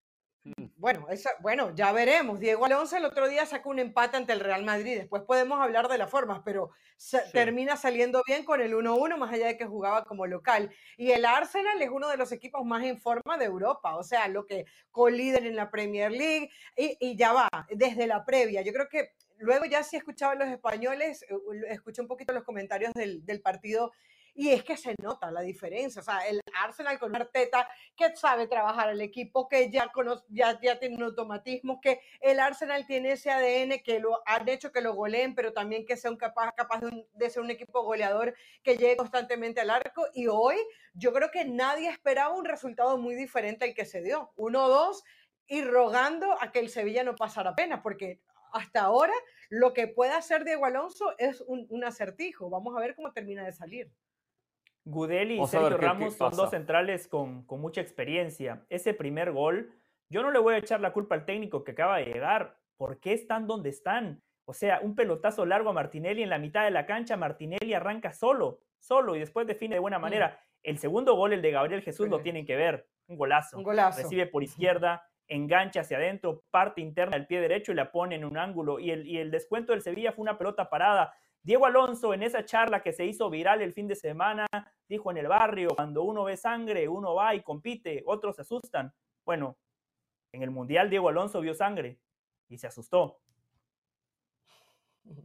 Bueno, 0.77 1.07
esa- 1.09 1.31
bueno, 1.41 1.73
ya 1.77 1.93
veremos. 1.93 2.41
Diego 2.41 2.65
Alonso 2.65 2.97
el 2.97 3.05
otro 3.05 3.29
día 3.29 3.47
sacó 3.47 3.71
un 3.71 3.79
empate 3.79 4.17
ante 4.17 4.33
el 4.33 4.41
Real 4.41 4.65
Madrid. 4.65 4.99
Después 4.99 5.23
podemos 5.23 5.61
hablar 5.61 5.87
de 5.89 5.99
las 5.99 6.11
formas, 6.11 6.41
pero 6.45 6.71
termina 7.33 7.77
saliendo 7.77 8.23
bien 8.27 8.45
con 8.45 8.61
el 8.61 8.75
1-1, 8.75 9.17
más 9.17 9.33
allá 9.33 9.47
de 9.47 9.57
que 9.57 9.67
jugaba 9.67 10.05
como 10.05 10.27
local. 10.27 10.75
Y 10.97 11.13
el 11.13 11.25
Arsenal 11.27 11.81
es 11.81 11.91
uno 11.91 12.09
de 12.09 12.17
los 12.17 12.33
equipos 12.33 12.65
más 12.65 12.83
en 12.85 13.01
forma 13.01 13.39
de 13.39 13.45
Europa, 13.45 13.95
o 13.97 14.03
sea, 14.03 14.27
lo 14.27 14.45
que 14.45 14.65
colíder 14.91 15.47
en 15.47 15.55
la 15.57 15.71
Premier 15.71 16.11
League. 16.11 16.51
Y, 16.77 16.97
y 17.01 17.17
ya 17.17 17.33
va, 17.33 17.49
desde 17.71 18.07
la 18.09 18.25
previa. 18.25 18.63
Yo 18.63 18.73
creo 18.73 18.89
que 18.89 19.11
luego 19.39 19.65
ya 19.67 19.85
sí 19.85 19.97
escuchaba 19.97 20.33
a 20.33 20.37
los 20.37 20.49
españoles, 20.49 21.23
eh, 21.23 21.37
escuché 21.69 22.03
un 22.03 22.09
poquito 22.09 22.33
los 22.33 22.43
comentarios 22.45 22.93
del, 22.95 23.25
del 23.25 23.41
partido. 23.41 23.93
Y 24.35 24.49
es 24.51 24.65
que 24.65 24.77
se 24.77 24.95
nota 25.03 25.31
la 25.31 25.43
diferencia. 25.43 26.01
O 26.01 26.05
sea, 26.05 26.27
el 26.27 26.41
Arsenal 26.63 26.99
con 26.99 27.15
Arteta, 27.15 27.69
que 27.97 28.17
sabe 28.17 28.47
trabajar 28.47 28.89
el 28.91 29.01
equipo, 29.01 29.49
que 29.49 29.71
ya, 29.71 29.89
conoce, 29.89 30.25
ya, 30.29 30.59
ya 30.61 30.79
tiene 30.79 30.97
un 30.97 31.03
automatismo, 31.03 31.81
que 31.81 32.01
el 32.21 32.41
Arsenal 32.41 32.87
tiene 32.87 33.13
ese 33.13 33.31
ADN 33.31 33.83
que 33.83 34.01
lo 34.01 34.23
han 34.27 34.49
hecho 34.49 34.73
que 34.73 34.81
lo 34.81 34.95
goleen, 34.95 35.35
pero 35.35 35.53
también 35.53 35.85
que 35.85 35.97
sea 35.97 36.11
un 36.11 36.17
capaz, 36.17 36.53
capaz 36.53 36.81
de, 36.81 37.07
de 37.13 37.31
ser 37.31 37.43
un 37.43 37.51
equipo 37.51 37.83
goleador 37.83 38.35
que 38.63 38.77
llegue 38.77 38.97
constantemente 38.97 39.61
al 39.61 39.71
arco. 39.71 40.07
Y 40.15 40.29
hoy 40.29 40.57
yo 40.95 41.13
creo 41.13 41.31
que 41.31 41.45
nadie 41.45 41.91
esperaba 41.91 42.35
un 42.35 42.47
resultado 42.47 42.97
muy 42.97 43.15
diferente 43.15 43.67
al 43.67 43.75
que 43.75 43.85
se 43.85 44.03
dio. 44.03 44.33
1-2 44.37 45.03
y 45.47 45.63
rogando 45.63 46.41
a 46.41 46.53
que 46.53 46.61
el 46.61 46.71
Sevilla 46.71 47.05
no 47.05 47.17
pasara 47.17 47.55
pena, 47.55 47.83
porque 47.83 48.21
hasta 48.53 48.83
ahora 48.83 49.13
lo 49.51 49.73
que 49.75 49.89
puede 49.89 50.13
hacer 50.13 50.45
Diego 50.45 50.65
Alonso 50.65 51.15
es 51.19 51.43
un, 51.43 51.67
un 51.69 51.85
acertijo. 51.85 52.49
Vamos 52.49 52.75
a 52.77 52.81
ver 52.81 52.95
cómo 52.95 53.13
termina 53.13 53.45
de 53.45 53.53
salir. 53.53 53.91
Gudeli 54.85 55.41
y 55.41 55.47
Sergio 55.47 55.71
qué- 55.71 55.77
qué 55.81 55.87
Ramos 55.87 56.17
son 56.17 56.35
dos 56.37 56.51
centrales 56.51 57.07
con, 57.09 57.45
con 57.45 57.61
mucha 57.61 57.81
experiencia. 57.81 58.65
Ese 58.69 58.95
primer 58.95 59.33
gol, 59.33 59.71
yo 60.09 60.23
no 60.23 60.31
le 60.31 60.39
voy 60.39 60.55
a 60.55 60.59
echar 60.59 60.81
la 60.81 60.93
culpa 60.93 61.15
al 61.15 61.25
técnico 61.25 61.65
que 61.65 61.73
acaba 61.73 61.99
de 61.99 62.07
llegar. 62.07 62.57
¿Por 62.77 62.99
qué 62.99 63.13
están 63.13 63.47
donde 63.47 63.71
están? 63.71 64.23
O 64.45 64.53
sea, 64.55 64.81
un 64.83 64.95
pelotazo 64.97 65.47
largo 65.47 65.71
a 65.71 65.73
Martinelli 65.73 66.23
en 66.23 66.31
la 66.31 66.39
mitad 66.39 66.65
de 66.65 66.73
la 66.73 66.85
cancha, 66.85 67.17
Martinelli 67.17 67.75
arranca 67.75 68.13
solo, 68.13 68.59
solo 68.81 69.15
y 69.15 69.21
después 69.21 69.47
define 69.47 69.77
de 69.77 69.81
buena 69.81 69.99
Mm. 69.99 70.03
manera. 70.03 70.41
El 70.65 70.79
segundo 70.79 71.15
gol, 71.15 71.33
el 71.33 71.43
de 71.43 71.51
Gabriel 71.53 71.83
Jesús, 71.83 72.09
lo 72.09 72.21
tienen 72.21 72.45
que 72.45 72.57
ver. 72.57 72.87
Un 73.07 73.17
golazo. 73.17 73.57
Un 73.57 73.63
golazo. 73.65 74.03
Recibe 74.03 74.27
por 74.27 74.43
izquierda, 74.43 75.05
engancha 75.29 75.81
hacia 75.81 75.97
adentro, 75.97 76.43
parte 76.51 76.81
interna 76.81 77.17
del 77.17 77.27
pie 77.27 77.41
derecho 77.41 77.73
y 77.73 77.77
la 77.77 77.91
pone 77.93 78.17
en 78.17 78.25
un 78.25 78.37
ángulo. 78.37 78.79
Y 78.81 78.91
el, 78.91 79.07
y 79.07 79.19
el 79.19 79.31
descuento 79.31 79.73
del 79.73 79.83
Sevilla 79.83 80.13
fue 80.13 80.23
una 80.23 80.37
pelota 80.39 80.69
parada. 80.69 81.15
Diego 81.43 81.67
Alonso 81.67 82.15
en 82.15 82.23
esa 82.23 82.45
charla 82.45 82.83
que 82.83 82.93
se 82.93 83.05
hizo 83.05 83.29
viral 83.29 83.63
el 83.63 83.73
fin 83.73 83.89
de 83.89 83.97
semana 83.97 84.47
dijo 84.89 85.11
en 85.11 85.17
el 85.17 85.27
barrio, 85.29 85.71
cuando 85.75 86.03
uno 86.03 86.25
ve 86.25 86.37
sangre, 86.37 86.87
uno 86.89 87.15
va 87.15 87.35
y 87.35 87.43
compite, 87.43 88.03
otros 88.07 88.37
se 88.37 88.43
asustan. 88.43 88.93
Bueno, 89.25 89.57
en 90.33 90.43
el 90.43 90.51
Mundial 90.51 90.91
Diego 90.91 91.09
Alonso 91.09 91.41
vio 91.41 91.55
sangre 91.55 91.99
y 92.49 92.59
se 92.59 92.67
asustó. 92.67 93.21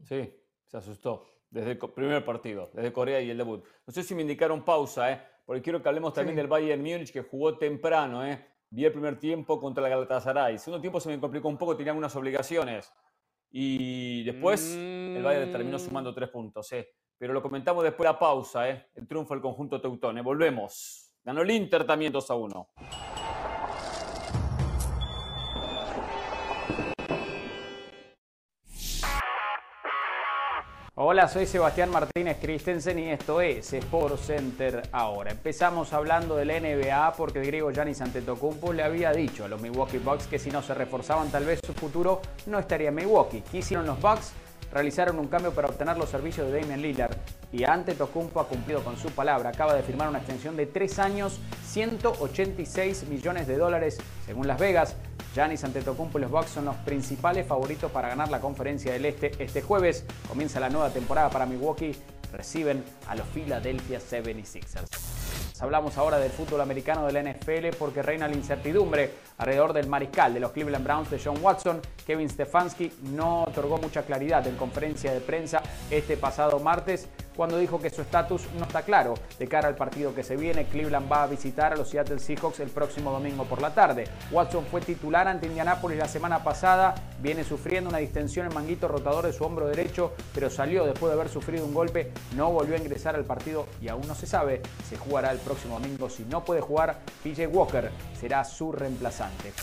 Sí, 0.05 0.33
se 0.65 0.77
asustó 0.77 1.25
desde 1.49 1.71
el 1.71 1.77
primer 1.77 2.25
partido, 2.25 2.69
desde 2.73 2.91
Corea 2.91 3.21
y 3.21 3.29
el 3.29 3.37
debut. 3.37 3.63
No 3.85 3.93
sé 3.93 4.03
si 4.03 4.15
me 4.15 4.21
indicaron 4.21 4.63
pausa, 4.63 5.11
¿eh? 5.11 5.21
porque 5.45 5.61
quiero 5.61 5.81
que 5.81 5.89
hablemos 5.89 6.13
también 6.13 6.35
Sí. 6.35 6.37
del 6.37 6.47
Bayern 6.47 6.81
Múnich 6.81 7.11
que 7.11 7.21
jugó 7.21 7.57
temprano. 7.57 8.25
¿eh? 8.25 8.45
Vi 8.69 8.85
el 8.85 8.91
primer 8.91 9.19
tiempo 9.19 9.59
contra 9.59 9.83
la 9.83 9.89
Galatasaray. 9.89 10.53
El 10.53 10.59
segundo 10.59 10.81
tiempo 10.81 10.99
se 10.99 11.09
me 11.09 11.19
complicó 11.19 11.47
un 11.47 11.57
poco, 11.57 11.77
tenía 11.77 11.93
unas 11.93 12.15
obligaciones. 12.15 12.91
Y 13.59 14.21
después 14.23 14.75
el 14.75 15.23
Bayern 15.23 15.51
terminó 15.51 15.77
Mm. 15.77 15.79
sumando 15.79 16.13
tres 16.13 16.29
puntos. 16.29 16.71
¿eh? 16.73 16.89
Pero 17.17 17.33
lo 17.33 17.41
comentamos 17.41 17.83
después 17.83 18.07
de 18.07 18.13
la 18.13 18.19
pausa, 18.19 18.69
¿eh? 18.69 18.85
el 18.93 19.07
triunfo 19.07 19.33
del 19.33 19.41
conjunto 19.41 19.81
teutón. 19.81 20.15
¿eh? 20.19 20.21
Volvemos. 20.21 21.11
Ganó 21.23 21.41
el 21.41 21.49
Inter 21.49 21.83
también 21.83 22.13
2 22.13 22.29
a 22.29 22.35
1. 22.35 22.67
Hola, 31.09 31.29
soy 31.29 31.45
Sebastián 31.45 31.89
Martínez 31.89 32.35
Christensen 32.41 32.99
y 32.99 33.11
esto 33.11 33.39
es 33.39 33.71
Sport 33.71 34.19
Center 34.19 34.89
ahora. 34.91 35.31
Empezamos 35.31 35.93
hablando 35.93 36.35
de 36.35 36.43
la 36.43 36.59
NBA 36.59 37.13
porque 37.13 37.39
el 37.39 37.45
griego 37.45 37.71
Giannis 37.71 38.01
Antetokounmpo 38.01 38.73
le 38.73 38.83
había 38.83 39.13
dicho 39.13 39.45
a 39.45 39.47
los 39.47 39.61
Milwaukee 39.61 39.99
Bucks 39.99 40.27
que 40.27 40.37
si 40.37 40.51
no 40.51 40.61
se 40.61 40.73
reforzaban 40.73 41.31
tal 41.31 41.45
vez 41.45 41.61
su 41.65 41.73
futuro 41.73 42.21
no 42.47 42.59
estaría 42.59 42.89
en 42.89 42.95
Milwaukee. 42.95 43.41
¿Qué 43.49 43.59
hicieron 43.59 43.85
los 43.85 44.01
Bucks? 44.01 44.33
Realizaron 44.73 45.17
un 45.17 45.29
cambio 45.29 45.53
para 45.53 45.69
obtener 45.69 45.97
los 45.97 46.09
servicios 46.09 46.51
de 46.51 46.59
Damian 46.59 46.81
Lillard 46.81 47.15
y 47.53 47.63
Antetokounmpo 47.63 48.41
ha 48.41 48.47
cumplido 48.49 48.83
con 48.83 48.97
su 48.97 49.07
palabra. 49.11 49.51
Acaba 49.51 49.75
de 49.75 49.83
firmar 49.83 50.09
una 50.09 50.17
extensión 50.17 50.57
de 50.57 50.65
3 50.65 50.99
años, 50.99 51.39
186 51.67 53.07
millones 53.07 53.47
de 53.47 53.55
dólares 53.55 53.97
según 54.25 54.45
Las 54.45 54.59
Vegas. 54.59 54.97
Giannis 55.37 55.63
Antetokounmpo 55.63 56.17
y 56.17 56.21
los 56.21 56.31
Bucks 56.31 56.49
son 56.49 56.65
los 56.65 56.75
principales 56.77 57.45
favoritos 57.45 57.91
para 57.91 58.09
ganar 58.09 58.31
la 58.31 58.41
Conferencia 58.41 58.91
del 58.91 59.05
Este. 59.05 59.31
Este 59.37 59.61
jueves 59.61 60.03
comienza 60.27 60.59
la 60.59 60.67
nueva 60.67 60.89
temporada 60.89 61.29
para 61.29 61.45
Milwaukee. 61.45 61.95
Reciben 62.33 62.83
a 63.07 63.13
los 63.13 63.27
Philadelphia 63.27 63.99
76ers. 63.99 64.87
Hablamos 65.59 65.95
ahora 65.99 66.17
del 66.17 66.31
fútbol 66.31 66.61
americano 66.61 67.05
de 67.05 67.13
la 67.13 67.21
NFL 67.21 67.77
porque 67.77 68.01
reina 68.01 68.27
la 68.27 68.33
incertidumbre 68.33 69.11
alrededor 69.37 69.73
del 69.73 69.85
mariscal 69.85 70.33
de 70.33 70.39
los 70.39 70.53
Cleveland 70.53 70.83
Browns 70.83 71.11
de 71.11 71.21
John 71.23 71.37
Watson. 71.39 71.81
Kevin 72.03 72.31
Stefanski 72.31 72.91
no 73.13 73.43
otorgó 73.43 73.77
mucha 73.77 74.01
claridad 74.01 74.47
en 74.47 74.55
conferencia 74.55 75.13
de 75.13 75.19
prensa 75.19 75.61
este 75.91 76.17
pasado 76.17 76.59
martes 76.59 77.09
cuando 77.37 77.57
dijo 77.59 77.79
que 77.79 77.91
su 77.91 78.01
estatus 78.01 78.41
no 78.57 78.65
está 78.65 78.81
claro 78.81 79.13
de 79.37 79.47
cara 79.47 79.67
al 79.67 79.75
partido 79.75 80.13
que 80.13 80.23
se 80.23 80.35
viene. 80.35 80.65
Cleveland 80.65 81.09
va 81.09 81.23
a 81.23 81.27
visitar 81.27 81.71
a 81.71 81.75
los 81.77 81.89
Seattle 81.89 82.19
Seahawks 82.19 82.59
el 82.59 82.69
próximo 82.69 83.11
domingo 83.11 83.45
por 83.45 83.61
la 83.61 83.73
tarde. 83.73 84.05
Watson 84.31 84.65
fue 84.65 84.81
titular 84.81 85.27
ante 85.27 85.45
Indianapolis 85.45 85.99
la 85.99 86.07
semana 86.07 86.43
pasada, 86.43 86.95
viene 87.21 87.43
sufriendo 87.43 87.89
una 87.89 87.99
distensión 87.99 88.47
en 88.47 88.53
manguito 88.53 88.87
rotador 88.87 89.25
de 89.25 89.33
su 89.33 89.43
hombro 89.43 89.67
derecho, 89.67 90.13
pero 90.33 90.49
salió 90.49 90.83
después 90.85 91.11
de 91.11 91.19
haber 91.19 91.29
sufrido 91.29 91.63
un 91.63 91.73
golpe, 91.73 92.11
no 92.35 92.51
volvió 92.51 92.75
a 92.75 92.79
ingresar 92.79 93.15
al 93.15 93.25
partido 93.25 93.67
y 93.81 93.87
aún 93.87 94.07
no 94.07 94.15
se 94.15 94.25
sabe 94.25 94.61
si 94.89 94.95
jugará 94.95 95.31
el 95.31 95.39
próximo 95.39 95.79
domingo. 95.79 96.09
Si 96.09 96.23
no 96.23 96.43
puede 96.43 96.61
jugar, 96.61 96.99
PJ 97.23 97.47
Walker 97.47 97.91
será 98.19 98.43
su 98.43 98.71
reemplazante. 98.71 99.53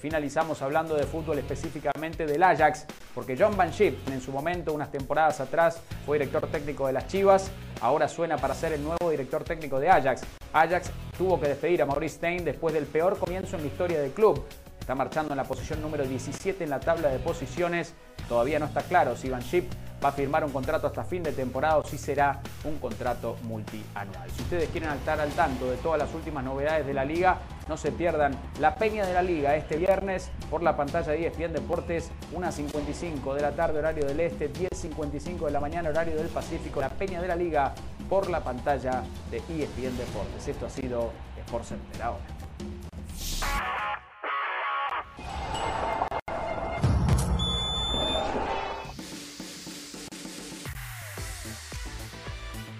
Finalizamos 0.00 0.62
hablando 0.62 0.94
de 0.94 1.04
fútbol 1.04 1.38
específicamente 1.38 2.26
del 2.26 2.42
Ajax, 2.42 2.86
porque 3.14 3.36
John 3.38 3.56
Van 3.56 3.72
Schip 3.72 4.08
en 4.08 4.20
su 4.20 4.32
momento, 4.32 4.72
unas 4.72 4.90
temporadas 4.90 5.40
atrás, 5.40 5.80
fue 6.04 6.18
director 6.18 6.46
técnico 6.48 6.86
de 6.86 6.92
las 6.92 7.06
Chivas, 7.08 7.50
ahora 7.80 8.08
suena 8.08 8.36
para 8.36 8.54
ser 8.54 8.72
el 8.72 8.82
nuevo 8.82 9.10
director 9.10 9.44
técnico 9.44 9.80
de 9.80 9.88
Ajax. 9.88 10.22
Ajax 10.52 10.90
tuvo 11.16 11.40
que 11.40 11.48
despedir 11.48 11.82
a 11.82 11.86
Maurice 11.86 12.16
Stein 12.16 12.44
después 12.44 12.74
del 12.74 12.84
peor 12.86 13.18
comienzo 13.18 13.56
en 13.56 13.62
la 13.62 13.68
historia 13.68 14.00
del 14.00 14.12
club. 14.12 14.44
Está 14.78 14.94
marchando 14.94 15.32
en 15.32 15.36
la 15.36 15.44
posición 15.44 15.82
número 15.82 16.04
17 16.04 16.62
en 16.62 16.70
la 16.70 16.78
tabla 16.78 17.08
de 17.08 17.18
posiciones. 17.18 17.94
Todavía 18.28 18.58
no 18.58 18.66
está 18.66 18.82
claro 18.82 19.16
si 19.16 19.28
Van 19.28 19.42
Schip 19.42 19.70
va 20.04 20.08
a 20.10 20.12
firmar 20.12 20.44
un 20.44 20.52
contrato 20.52 20.86
hasta 20.86 21.04
fin 21.04 21.22
de 21.22 21.32
temporada 21.32 21.78
o 21.78 21.84
si 21.84 21.98
será 21.98 22.40
un 22.64 22.78
contrato 22.78 23.36
multianual. 23.42 24.30
Si 24.34 24.42
ustedes 24.42 24.68
quieren 24.70 24.90
estar 24.90 25.20
al 25.20 25.30
tanto 25.30 25.70
de 25.70 25.76
todas 25.78 25.98
las 25.98 26.12
últimas 26.14 26.44
novedades 26.44 26.86
de 26.86 26.94
la 26.94 27.04
liga, 27.04 27.38
no 27.68 27.76
se 27.76 27.90
pierdan 27.90 28.36
la 28.60 28.76
Peña 28.76 29.04
de 29.06 29.12
la 29.12 29.22
Liga 29.22 29.56
este 29.56 29.76
viernes 29.76 30.30
por 30.50 30.62
la 30.62 30.76
pantalla 30.76 31.12
de 31.12 31.26
ESPN 31.26 31.52
Deportes, 31.52 32.10
1.55 32.34 33.34
de 33.34 33.42
la 33.42 33.52
tarde 33.52 33.78
horario 33.78 34.06
del 34.06 34.20
Este, 34.20 34.52
10.55 34.52 35.46
de 35.46 35.50
la 35.50 35.60
mañana 35.60 35.90
horario 35.90 36.16
del 36.16 36.28
Pacífico. 36.28 36.80
La 36.80 36.90
Peña 36.90 37.20
de 37.20 37.28
la 37.28 37.36
Liga 37.36 37.74
por 38.08 38.30
la 38.30 38.40
pantalla 38.44 39.02
de 39.30 39.38
ESPN 39.38 39.96
Deportes. 39.96 40.46
Esto 40.46 40.66
ha 40.66 40.70
sido 40.70 41.10
Sport 41.46 41.64
Center 41.64 42.02
ahora. 42.02 42.35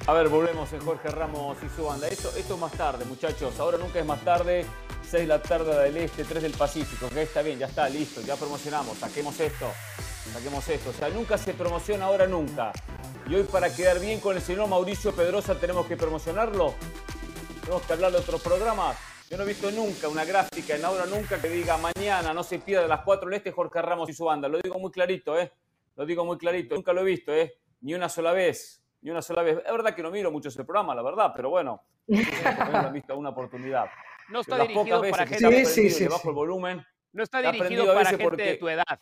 A 0.09 0.12
ver, 0.12 0.28
volvemos 0.28 0.73
en 0.73 0.81
Jorge 0.83 1.09
Ramos 1.09 1.59
y 1.65 1.69
su 1.69 1.85
banda. 1.85 2.07
Esto, 2.07 2.28
esto 2.37 2.55
es 2.55 2.61
más 2.61 2.70
tarde, 2.70 3.05
muchachos. 3.07 3.59
Ahora 3.59 3.77
nunca 3.77 3.99
es 3.99 4.07
más 4.07 4.23
tarde. 4.23 4.65
6 5.03 5.12
de 5.23 5.27
la 5.27 5.43
tarde 5.43 5.83
del 5.83 5.97
este, 5.97 6.23
3 6.23 6.45
del 6.45 6.53
Pacífico. 6.53 7.09
Que 7.09 7.23
está 7.23 7.43
bien, 7.43 7.59
ya 7.59 7.66
está, 7.66 7.89
listo, 7.89 8.20
ya 8.20 8.37
promocionamos. 8.37 8.99
Saquemos 8.99 9.41
esto. 9.41 9.66
Saquemos 10.33 10.69
esto. 10.69 10.91
O 10.91 10.93
sea, 10.93 11.09
nunca 11.09 11.37
se 11.37 11.55
promociona 11.55 12.05
ahora 12.05 12.28
nunca. 12.28 12.70
Y 13.28 13.35
hoy 13.35 13.43
para 13.43 13.74
quedar 13.74 13.99
bien 13.99 14.20
con 14.20 14.37
el 14.37 14.43
señor 14.43 14.69
Mauricio 14.69 15.12
Pedrosa 15.12 15.59
tenemos 15.59 15.87
que 15.87 15.97
promocionarlo. 15.97 16.74
Tenemos 17.62 17.83
que 17.83 17.93
hablar 17.93 18.12
de 18.12 18.19
otros 18.19 18.41
programas. 18.41 18.97
Yo 19.28 19.37
no 19.37 19.43
he 19.43 19.47
visto 19.47 19.73
nunca 19.73 20.07
una 20.07 20.24
gráfica 20.24 20.77
en 20.77 20.85
ahora 20.85 21.07
nunca 21.07 21.43
que 21.43 21.49
diga 21.49 21.78
mañana 21.78 22.33
no 22.33 22.45
se 22.45 22.61
pierda 22.61 22.85
a 22.85 22.89
las 22.89 23.01
4 23.01 23.28
del 23.28 23.39
este 23.39 23.51
Jorge 23.51 23.83
Ramos 23.83 24.09
y 24.09 24.12
su 24.12 24.24
banda. 24.27 24.47
Lo 24.47 24.61
digo 24.61 24.78
muy 24.78 24.93
clarito, 24.93 25.37
¿eh? 25.37 25.51
Lo 25.97 26.07
digo 26.07 26.24
muy 26.24 26.39
clarito. 26.39 26.77
Nunca 26.77 26.93
lo 26.93 27.01
he 27.01 27.05
visto, 27.05 27.35
¿eh? 27.35 27.59
Ni 27.81 27.93
una 27.93 28.09
sola 28.09 28.33
vez. 28.33 28.85
Ni 29.07 29.12
una 29.12 29.23
sola 29.23 29.45
vez. 29.45 29.59
Es 29.65 29.70
verdad 29.70 29.95
que 29.95 30.03
no 30.03 30.11
miro 30.11 30.33
mucho 30.33 30.49
ese 30.49 30.65
programa, 30.65 30.93
la 30.93 31.01
verdad, 31.01 31.33
pero 31.33 31.49
bueno. 31.49 31.81
he 32.09 32.93
visto 32.93 33.16
una 33.16 33.28
oportunidad. 33.28 33.87
No 34.31 34.41
está 34.41 34.59
Las 34.59 34.66
dirigido 34.66 35.01
para 35.01 35.27
gente 35.28 35.49
que 35.49 35.51
Sí, 35.51 35.57
está 35.62 35.70
sí, 35.74 35.91
sí, 35.91 36.09
bajo 36.09 36.28
el 36.31 36.35
volumen. 36.35 36.85
No 37.12 37.23
está 37.23 37.39
Está 37.39 37.53
dirigido 37.53 37.87
para 37.95 38.05
gente 38.11 38.16
de 38.24 38.24
porque- 38.24 38.57
tu 38.57 38.69
edad. 38.69 38.99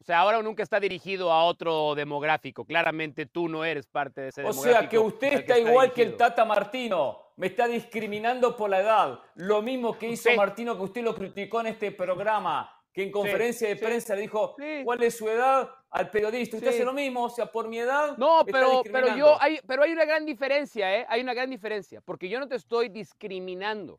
O 0.00 0.04
sea, 0.04 0.18
ahora 0.18 0.42
nunca 0.42 0.64
está 0.64 0.80
dirigido 0.80 1.30
a 1.30 1.44
otro 1.44 1.94
demográfico. 1.94 2.64
Claramente 2.64 3.26
tú 3.26 3.48
no 3.48 3.64
eres 3.64 3.86
parte 3.86 4.22
de 4.22 4.28
ese 4.30 4.42
O 4.42 4.48
demográfico. 4.48 4.80
sea 4.80 4.88
que 4.88 4.98
usted 4.98 5.32
al 5.34 5.38
está 5.38 5.56
igual 5.60 5.92
que 5.92 6.02
el 6.02 6.08
dirigido. 6.08 6.28
Tata 6.30 6.44
Martino. 6.44 7.18
Me 7.36 7.46
está 7.46 7.68
discriminando 7.68 8.56
por 8.56 8.68
la 8.68 8.80
edad. 8.80 9.20
Lo 9.36 9.62
mismo 9.62 9.96
que 9.96 10.08
hizo. 10.08 10.30
Martino, 10.34 10.76
que 10.76 10.82
usted 10.82 11.04
lo 11.04 11.14
criticó 11.14 11.60
en 11.60 11.68
este 11.68 11.92
programa, 11.92 12.68
que 12.94 13.02
en 13.02 13.10
conferencia 13.10 13.68
de 13.68 13.74
sí. 13.76 13.84
prensa 13.84 14.14
le 14.14 14.22
dijo 14.22 14.54
Sí. 14.56 14.82
cuál 14.84 15.02
es 15.02 15.16
su 15.16 15.28
edad 15.28 15.68
al 15.90 16.10
periodista. 16.10 16.56
Usted 16.56 16.68
hace 16.68 16.84
lo 16.84 16.92
mismo, 16.92 17.24
o 17.24 17.28
sea, 17.28 17.50
por 17.50 17.68
mi 17.68 17.80
edad. 17.80 18.16
No, 18.16 18.44
pero, 18.46 18.82
pero 18.84 19.16
yo 19.16 19.36
hay, 19.42 19.58
pero 19.66 19.82
hay 19.82 19.92
una 19.92 20.04
gran 20.04 20.24
diferencia, 20.24 20.96
¿eh? 20.96 21.04
Hay 21.08 21.20
una 21.20 21.34
gran 21.34 21.50
diferencia, 21.50 22.00
porque 22.00 22.28
yo 22.28 22.38
no 22.38 22.46
te 22.46 22.54
estoy 22.54 22.88
discriminando. 22.88 23.98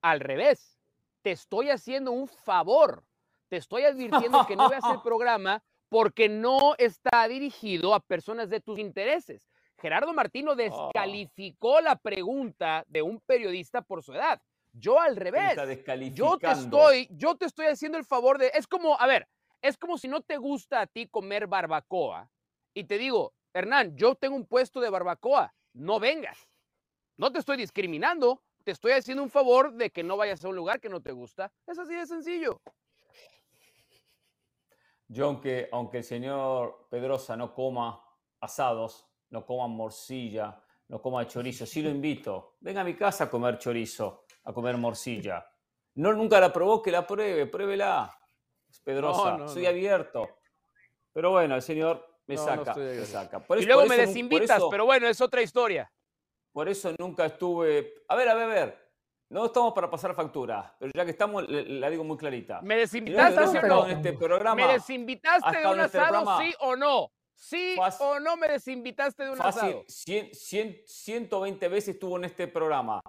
Al 0.00 0.20
revés, 0.20 0.78
te 1.22 1.32
estoy 1.32 1.70
haciendo 1.70 2.12
un 2.12 2.28
favor. 2.28 3.02
Te 3.48 3.56
estoy 3.56 3.82
advirtiendo 3.82 4.46
que 4.46 4.54
no 4.54 4.68
veas 4.68 4.84
el 4.84 5.00
programa 5.02 5.60
porque 5.88 6.28
no 6.28 6.76
está 6.78 7.26
dirigido 7.26 7.92
a 7.92 7.98
personas 7.98 8.48
de 8.50 8.60
tus 8.60 8.78
intereses. 8.78 9.48
Gerardo 9.78 10.12
Martino 10.12 10.54
descalificó 10.54 11.80
la 11.80 11.96
pregunta 11.96 12.84
de 12.86 13.02
un 13.02 13.18
periodista 13.20 13.82
por 13.82 14.04
su 14.04 14.12
edad. 14.12 14.40
Yo 14.78 15.00
al 15.00 15.16
revés. 15.16 15.56
Yo 16.14 16.38
te 16.38 16.50
estoy, 16.50 17.08
yo 17.10 17.36
te 17.36 17.46
estoy 17.46 17.66
haciendo 17.66 17.98
el 17.98 18.04
favor 18.04 18.38
de, 18.38 18.50
es 18.54 18.66
como, 18.66 18.98
a 18.98 19.06
ver, 19.06 19.28
es 19.60 19.76
como 19.76 19.98
si 19.98 20.08
no 20.08 20.20
te 20.20 20.36
gusta 20.36 20.80
a 20.80 20.86
ti 20.86 21.08
comer 21.08 21.46
barbacoa 21.46 22.30
y 22.74 22.84
te 22.84 22.98
digo, 22.98 23.34
Hernán, 23.52 23.96
yo 23.96 24.14
tengo 24.14 24.36
un 24.36 24.46
puesto 24.46 24.80
de 24.80 24.90
barbacoa, 24.90 25.52
no 25.72 25.98
vengas. 25.98 26.48
No 27.16 27.32
te 27.32 27.40
estoy 27.40 27.56
discriminando, 27.56 28.42
te 28.62 28.70
estoy 28.70 28.92
haciendo 28.92 29.22
un 29.22 29.30
favor 29.30 29.72
de 29.72 29.90
que 29.90 30.04
no 30.04 30.16
vayas 30.16 30.44
a 30.44 30.48
un 30.48 30.54
lugar 30.54 30.80
que 30.80 30.88
no 30.88 31.00
te 31.00 31.10
gusta. 31.10 31.52
Es 31.66 31.78
así 31.78 31.94
de 31.94 32.06
sencillo. 32.06 32.60
Yo, 35.08 35.26
aunque, 35.26 35.68
aunque 35.72 35.98
el 35.98 36.04
señor 36.04 36.86
Pedrosa 36.90 37.36
no 37.36 37.54
coma 37.54 38.04
asados, 38.40 39.08
no 39.30 39.44
coma 39.44 39.66
morcilla, 39.66 40.62
no 40.88 41.00
coma 41.00 41.26
chorizo, 41.26 41.66
sí 41.66 41.82
lo 41.82 41.90
invito. 41.90 42.56
Venga 42.60 42.82
a 42.82 42.84
mi 42.84 42.94
casa 42.94 43.24
a 43.24 43.30
comer 43.30 43.58
chorizo, 43.58 44.24
a 44.48 44.52
comer 44.54 44.76
morcilla. 44.78 45.46
No, 45.96 46.12
nunca 46.14 46.40
la 46.40 46.50
probó, 46.52 46.80
que 46.82 46.90
la 46.90 47.06
pruebe, 47.06 47.46
pruébela. 47.46 48.10
Pedrosa, 48.82 49.32
No, 49.32 49.38
no, 49.38 49.48
soy 49.48 49.64
no. 49.64 49.68
abierto. 49.68 50.28
Pero 51.12 51.30
bueno, 51.32 51.54
el 51.56 51.62
señor 51.62 52.04
me 52.26 52.36
saca, 52.38 52.74
me. 52.74 53.40
Por 53.40 53.58
y 53.58 53.60
eso- 53.60 53.66
luego 53.68 53.82
por 53.82 53.88
me 53.90 53.94
eso 53.96 54.06
desinvitas, 54.06 54.56
eso- 54.56 54.70
pero 54.70 54.86
bueno, 54.86 55.06
es 55.06 55.20
otra 55.20 55.42
historia. 55.42 55.90
Por 56.52 56.68
eso 56.68 56.92
nunca 56.98 57.26
estuve. 57.26 57.94
A 58.08 58.16
ver, 58.16 58.28
a 58.28 58.34
ver, 58.34 58.44
a 58.44 58.46
ver. 58.46 58.88
No 59.30 59.44
estamos 59.44 59.74
para 59.74 59.90
pasar 59.90 60.14
factura, 60.14 60.74
pero 60.78 60.90
ya 60.94 61.04
que 61.04 61.10
estamos, 61.10 61.44
la 61.46 61.90
digo 61.90 62.02
muy 62.04 62.16
clarita. 62.16 62.62
¿Me 62.62 62.76
desinvitaste 62.76 63.68
no? 63.68 63.84
en 63.86 63.90
este 63.98 64.14
programa. 64.14 64.54
¿Me 64.54 64.72
desinvitaste 64.72 65.58
de 65.58 65.66
un 65.66 65.80
este 65.80 65.98
asado, 65.98 66.24
programa. 66.24 66.42
sí 66.42 66.54
o 66.60 66.76
no? 66.76 67.12
¿Sí 67.34 67.74
Fácil. 67.76 68.06
o 68.06 68.20
no 68.20 68.36
me 68.38 68.48
desinvitaste 68.48 69.24
de 69.24 69.30
un 69.30 69.36
Fácil, 69.36 69.60
asado? 69.68 69.84
100, 69.86 70.34
100, 70.34 70.82
120 70.86 71.68
veces 71.68 71.94
estuvo 71.94 72.16
en 72.16 72.24
este 72.24 72.48
programa. 72.48 73.00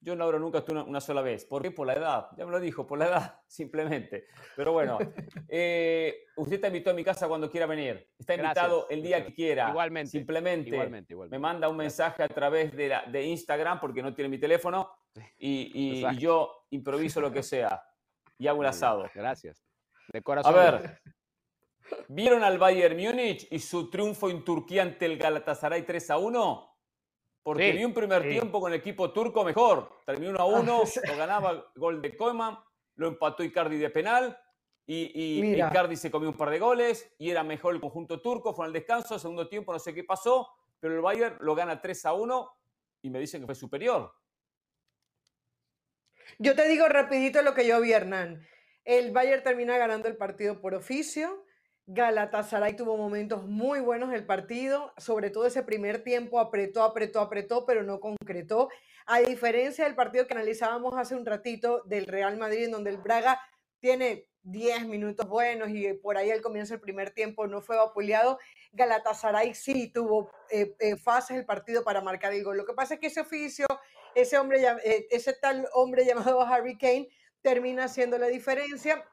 Yo 0.00 0.14
no, 0.14 0.24
ahora 0.24 0.38
nunca 0.38 0.58
estuve 0.58 0.82
una, 0.82 1.00
sola 1.00 1.22
vez. 1.22 1.44
¿Por 1.46 1.62
qué? 1.62 1.70
Por 1.70 1.86
la 1.86 1.94
edad. 1.94 2.28
Ya 2.36 2.44
me 2.44 2.52
lo 2.52 2.60
dijo, 2.60 2.86
por 2.86 2.98
la 2.98 3.06
edad, 3.06 3.40
simplemente. 3.46 4.26
Pero 4.54 4.72
bueno, 4.72 4.98
eh, 5.48 6.24
usted 6.36 6.56
está 6.56 6.68
invitado 6.68 6.94
a 6.94 6.96
mi 6.96 7.02
casa 7.04 7.26
cuando 7.28 7.50
quiera 7.50 7.66
venir. 7.66 8.08
Está 8.18 8.34
invitado 8.34 8.80
Gracias, 8.82 8.90
el 8.98 9.02
día 9.02 9.24
que 9.24 9.32
quiera. 9.34 9.70
Igualmente, 9.70 10.10
Simplemente 10.10 10.68
igualmente, 10.68 11.12
igualmente. 11.14 11.36
me 11.36 11.40
manda 11.42 11.68
un 11.68 11.76
mensaje 11.76 12.22
a 12.22 12.28
través 12.28 12.76
de, 12.76 12.88
la- 12.88 13.02
de 13.06 13.24
Instagram, 13.24 13.80
porque 13.80 14.02
no 14.02 14.14
tiene 14.14 14.28
mi 14.28 14.38
teléfono, 14.38 14.90
y, 15.38 15.72
y- 16.00 16.06
y 16.06 16.18
yo 16.18 16.66
improviso 16.70 17.20
lo 17.20 17.32
que 17.32 17.42
sea. 17.42 17.82
Y 18.38 18.46
hago 18.48 18.60
bien, 18.60 18.68
asado. 18.68 19.10
Gracias. 19.14 19.64
De 20.12 20.18
A 20.18 20.22
corazón. 20.22 20.54
ver, 20.54 21.00
¿vieron 22.08 22.44
al 22.44 22.58
Bayern 22.58 22.96
Múnich 22.96 23.48
y 23.50 23.58
su 23.58 23.90
triunfo 23.90 24.28
en 24.30 24.44
Turquía 24.44 24.82
ante 24.82 25.06
el 25.06 25.16
Galatasaray 25.18 25.82
3 25.86 26.10
a 26.10 26.18
1? 26.18 26.75
Porque 27.46 27.70
Sí, 27.70 27.78
vi 27.78 27.84
un 27.84 27.94
primer 27.94 28.24
sí. 28.24 28.30
tiempo 28.30 28.60
con 28.60 28.72
el 28.72 28.80
equipo 28.80 29.12
turco 29.12 29.44
mejor. 29.44 29.88
Terminó 30.04 30.30
1 30.30 30.40
a 30.40 30.46
1, 30.46 30.86
sí. 30.86 31.00
lo 31.06 31.16
ganaba 31.16 31.70
gol 31.76 32.02
de 32.02 32.16
Koeman, 32.16 32.58
lo 32.96 33.06
empató 33.06 33.44
Icardi 33.44 33.78
de 33.78 33.88
penal. 33.88 34.36
Y. 34.84 35.54
Icardi 35.54 35.94
se 35.94 36.10
comió 36.10 36.28
un 36.28 36.36
par 36.36 36.50
de 36.50 36.58
goles 36.58 37.08
y 37.18 37.30
era 37.30 37.44
mejor 37.44 37.76
el 37.76 37.80
conjunto 37.80 38.20
turco. 38.20 38.52
Fue 38.52 38.66
el 38.66 38.72
descanso, 38.72 39.16
segundo 39.20 39.48
tiempo, 39.48 39.72
no 39.72 39.78
sé 39.78 39.94
qué 39.94 40.02
pasó, 40.02 40.48
pero 40.80 40.96
el 40.96 41.00
Bayern 41.00 41.36
lo 41.38 41.54
gana 41.54 41.80
3 41.80 42.06
a 42.06 42.14
1 42.14 42.50
y 43.02 43.10
me 43.10 43.20
dicen 43.20 43.42
que 43.42 43.46
fue 43.46 43.54
superior. 43.54 44.12
Yo 46.40 46.56
te 46.56 46.66
digo 46.66 46.88
rapidito 46.88 47.42
lo 47.42 47.54
que 47.54 47.64
yo 47.64 47.80
vi, 47.80 47.92
Hernán. 47.92 48.44
El 48.84 49.12
Bayern 49.12 49.44
termina 49.44 49.78
ganando 49.78 50.08
el 50.08 50.16
partido 50.16 50.60
por 50.60 50.74
oficio. 50.74 51.45
Galatasaray 51.88 52.74
tuvo 52.74 52.96
momentos 52.96 53.44
muy 53.44 53.78
buenos 53.78 54.12
el 54.12 54.26
partido, 54.26 54.92
sobre 54.96 55.30
todo 55.30 55.46
ese 55.46 55.62
primer 55.62 56.02
tiempo 56.02 56.40
apretó, 56.40 56.82
apretó, 56.82 57.20
apretó, 57.20 57.64
pero 57.64 57.84
no 57.84 58.00
concretó. 58.00 58.68
A 59.06 59.20
diferencia 59.20 59.84
del 59.84 59.94
partido 59.94 60.26
que 60.26 60.34
analizábamos 60.34 60.94
hace 60.98 61.14
un 61.14 61.24
ratito 61.24 61.82
del 61.84 62.06
Real 62.06 62.36
Madrid, 62.38 62.64
en 62.64 62.72
donde 62.72 62.90
el 62.90 62.98
Braga 62.98 63.40
tiene 63.78 64.26
10 64.42 64.88
minutos 64.88 65.28
buenos 65.28 65.68
y 65.70 65.92
por 65.92 66.16
ahí 66.16 66.32
al 66.32 66.40
comienzo 66.40 66.74
del 66.74 66.80
primer 66.80 67.10
tiempo 67.10 67.46
no 67.46 67.62
fue 67.62 67.76
vapuleado. 67.76 68.40
Galatasaray 68.72 69.54
sí 69.54 69.88
tuvo 69.92 70.28
eh, 70.50 70.74
eh, 70.80 70.96
fases 70.96 71.36
el 71.36 71.46
partido 71.46 71.84
para 71.84 72.00
marcar 72.00 72.32
el 72.32 72.42
gol. 72.42 72.56
Lo 72.56 72.66
que 72.66 72.74
pasa 72.74 72.94
es 72.94 73.00
que 73.00 73.06
ese 73.06 73.20
oficio, 73.20 73.66
ese 74.16 74.36
eh, 74.36 75.06
ese 75.10 75.34
tal 75.34 75.68
hombre 75.72 76.04
llamado 76.04 76.40
Harry 76.42 76.76
Kane 76.76 77.08
termina 77.42 77.84
haciendo 77.84 78.18
la 78.18 78.26
diferencia. 78.26 79.04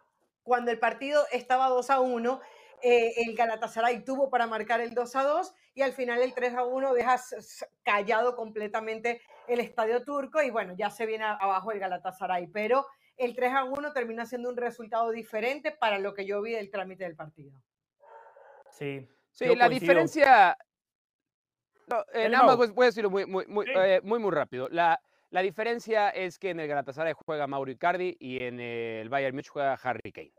Cuando 0.42 0.72
el 0.72 0.80
partido 0.80 1.24
estaba 1.32 1.70
2 1.70 1.90
a 1.92 2.00
1, 2.00 2.42
eh, 2.84 3.14
el 3.26 3.36
Galatasaray 3.36 4.04
tuvo 4.04 4.30
para 4.30 4.46
marcar 4.46 4.82
el 4.82 4.94
2 4.94 5.16
a 5.16 5.24
2 5.24 5.56
y 5.74 5.82
al 5.82 5.94
final 5.94 6.22
el 6.22 6.34
3 6.34 6.54
a 6.56 6.64
1 6.66 6.94
deja 6.94 7.18
callado 7.84 8.36
completamente 8.36 9.22
el 9.48 9.60
estadio 9.62 10.04
turco 10.04 10.42
y 10.42 10.50
bueno, 10.52 10.74
ya 10.78 10.90
se 10.90 11.06
viene 11.06 11.24
abajo 11.24 11.72
el 11.72 11.80
Galatasaray, 11.80 12.48
pero 12.48 12.86
el 13.18 13.36
3 13.36 13.54
a 13.54 13.64
1 13.64 13.94
termina 13.94 14.26
siendo 14.26 14.50
un 14.50 14.58
resultado 14.58 15.12
diferente 15.12 15.72
para 15.72 15.98
lo 15.98 16.14
que 16.14 16.26
yo 16.26 16.42
vi 16.42 16.52
del 16.52 16.70
trámite 16.70 17.06
del 17.06 17.16
partido. 17.16 17.54
Sí. 18.70 19.08
Sí, 19.32 19.46
la 19.56 19.66
coincido. 19.68 19.80
diferencia. 19.80 20.58
No, 21.88 22.04
eh, 22.14 22.30
nada 22.30 22.46
más 22.46 22.58
voy, 22.58 22.68
voy 22.70 22.84
a 22.84 22.88
decirlo 22.88 23.10
muy, 23.10 23.26
muy, 23.26 23.46
muy, 23.48 23.66
Sí. 23.66 23.72
eh, 23.76 24.02
muy, 24.04 24.20
muy 24.20 24.32
rápido. 24.32 24.68
La, 24.70 25.02
la 25.32 25.42
diferencia 25.42 26.10
es 26.10 26.38
que 26.38 26.52
en 26.52 26.60
el 26.60 26.68
Galatasaray 26.68 27.14
juega 27.26 27.48
Mauro 27.48 27.72
Icardi 27.72 28.16
y 28.20 28.44
en 28.44 28.60
el 28.60 29.10
Bayern 29.10 29.36
Múnich 29.36 29.50
juega 29.50 29.74
Harry 29.82 30.12
Kane. 30.12 30.32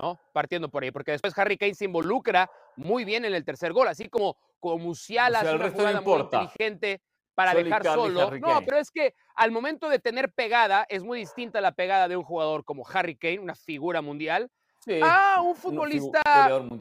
¿No? 0.00 0.20
Partiendo 0.32 0.68
por 0.70 0.82
ahí, 0.82 0.90
porque 0.90 1.12
después 1.12 1.36
Harry 1.38 1.56
Kane 1.56 1.74
se 1.74 1.84
involucra 1.84 2.50
muy 2.76 3.04
bien 3.04 3.24
en 3.24 3.34
el 3.34 3.44
tercer 3.44 3.72
gol, 3.72 3.88
así 3.88 4.08
como, 4.08 4.36
como 4.58 4.78
Musiala 4.78 5.40
O 5.40 5.42
sea, 5.42 5.54
una 5.54 5.92
no 5.92 6.02
muy 6.02 6.20
inteligente 6.20 7.02
para 7.34 7.54
dejar 7.54 7.84
solo. 7.84 8.30
No, 8.38 8.60
pero 8.64 8.78
es 8.78 8.90
que 8.90 9.14
al 9.34 9.50
momento 9.50 9.88
de 9.88 9.98
tener 9.98 10.32
pegada, 10.32 10.86
es 10.88 11.02
muy 11.02 11.18
distinta 11.18 11.60
la 11.60 11.72
pegada 11.72 12.08
de 12.08 12.16
un 12.16 12.24
jugador 12.24 12.64
como 12.64 12.86
Harry 12.88 13.16
Kane, 13.16 13.40
una 13.40 13.54
figura 13.54 14.02
mundial, 14.02 14.50
Sí, 14.82 14.98
a 15.02 15.42
un 15.42 15.54
futbolista 15.54 16.22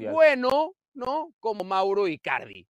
bueno, 0.09 0.71
¿no? 0.93 1.33
Como 1.41 1.65
Mauro 1.65 2.07
Icardi. 2.07 2.65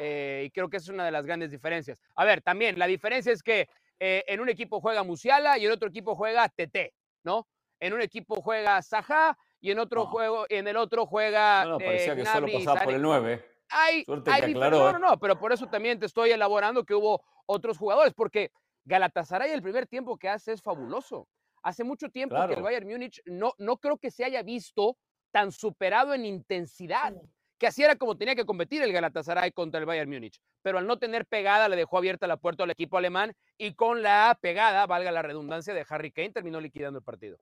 Eh, 0.00 0.44
y 0.46 0.50
creo 0.50 0.68
que 0.68 0.78
esa 0.78 0.86
es 0.86 0.94
una 0.94 1.04
de 1.04 1.12
las 1.12 1.24
grandes 1.24 1.52
diferencias. 1.52 2.00
A 2.16 2.24
ver, 2.24 2.42
también 2.42 2.76
la 2.76 2.88
diferencia 2.88 3.32
es 3.32 3.42
que 3.42 3.68
eh, 4.00 4.24
en 4.26 4.40
un 4.40 4.48
equipo 4.48 4.80
juega 4.80 5.04
Musiala 5.04 5.58
y 5.58 5.66
en 5.66 5.72
otro 5.72 5.88
equipo 5.88 6.16
juega 6.16 6.48
TT, 6.48 6.92
¿no? 7.22 7.46
En 7.78 7.92
un 7.92 8.00
equipo 8.00 8.42
juega 8.42 8.82
Saja 8.82 9.38
y 9.60 9.70
en 9.70 9.78
otro 9.78 10.04
No. 10.04 10.06
juego, 10.06 10.46
en 10.48 10.68
el 10.68 10.76
otro 10.76 11.06
juega 11.06 11.64
No, 11.64 11.70
no, 11.70 11.80
eh, 11.80 11.84
parecía 11.84 12.14
que 12.16 12.24
solo 12.24 12.46
Gnabry 12.46 12.64
pasaba 12.64 12.84
por 12.84 12.94
el 12.94 13.02
9. 13.02 13.44
Hay, 13.70 14.04
Suerte 14.04 14.30
hay 14.30 14.40
que 14.42 14.50
aclaró, 14.52 14.92
no, 14.92 14.96
¿eh? 14.96 15.00
no, 15.00 15.18
pero 15.18 15.38
por 15.38 15.52
eso 15.52 15.66
también 15.66 15.98
te 15.98 16.06
estoy 16.06 16.30
elaborando 16.30 16.84
que 16.84 16.94
hubo 16.94 17.22
otros 17.46 17.76
jugadores, 17.76 18.14
porque 18.14 18.50
Galatasaray 18.84 19.50
el 19.50 19.62
primer 19.62 19.86
tiempo 19.86 20.16
que 20.16 20.28
hace 20.28 20.52
es 20.52 20.62
fabuloso. 20.62 21.28
Hace 21.62 21.84
mucho 21.84 22.08
tiempo 22.08 22.36
que 22.46 22.54
el. 22.54 22.62
Bayern 22.62 22.88
Múnich 22.88 23.20
no, 23.26 23.52
no 23.58 23.76
creo 23.78 23.98
que 23.98 24.10
se 24.10 24.24
haya 24.24 24.42
visto 24.42 24.96
tan 25.30 25.52
superado 25.52 26.14
en 26.14 26.24
intensidad. 26.24 27.12
que 27.58 27.66
así 27.66 27.82
era 27.82 27.96
como 27.96 28.16
tenía 28.16 28.36
que 28.36 28.46
competir 28.46 28.80
el 28.82 28.92
Galatasaray 28.92 29.50
contra 29.50 29.80
el 29.80 29.84
Bayern 29.86 30.08
Múnich. 30.08 30.40
Pero 30.62 30.78
al 30.78 30.86
no 30.86 30.98
tener 30.98 31.26
pegada, 31.26 31.68
le 31.68 31.74
dejó 31.76 31.98
abierta 31.98 32.26
la 32.28 32.36
puerta 32.36 32.62
al 32.62 32.70
equipo 32.70 32.96
alemán 32.96 33.34
y 33.58 33.74
con 33.74 34.00
la 34.02 34.38
pegada, 34.40 34.86
valga 34.86 35.10
la 35.10 35.22
redundancia, 35.22 35.74
de 35.74 35.84
Harry 35.88 36.12
Kane, 36.12 36.30
terminó 36.30 36.60
liquidando 36.60 37.00
el 37.00 37.04
partido. 37.04 37.36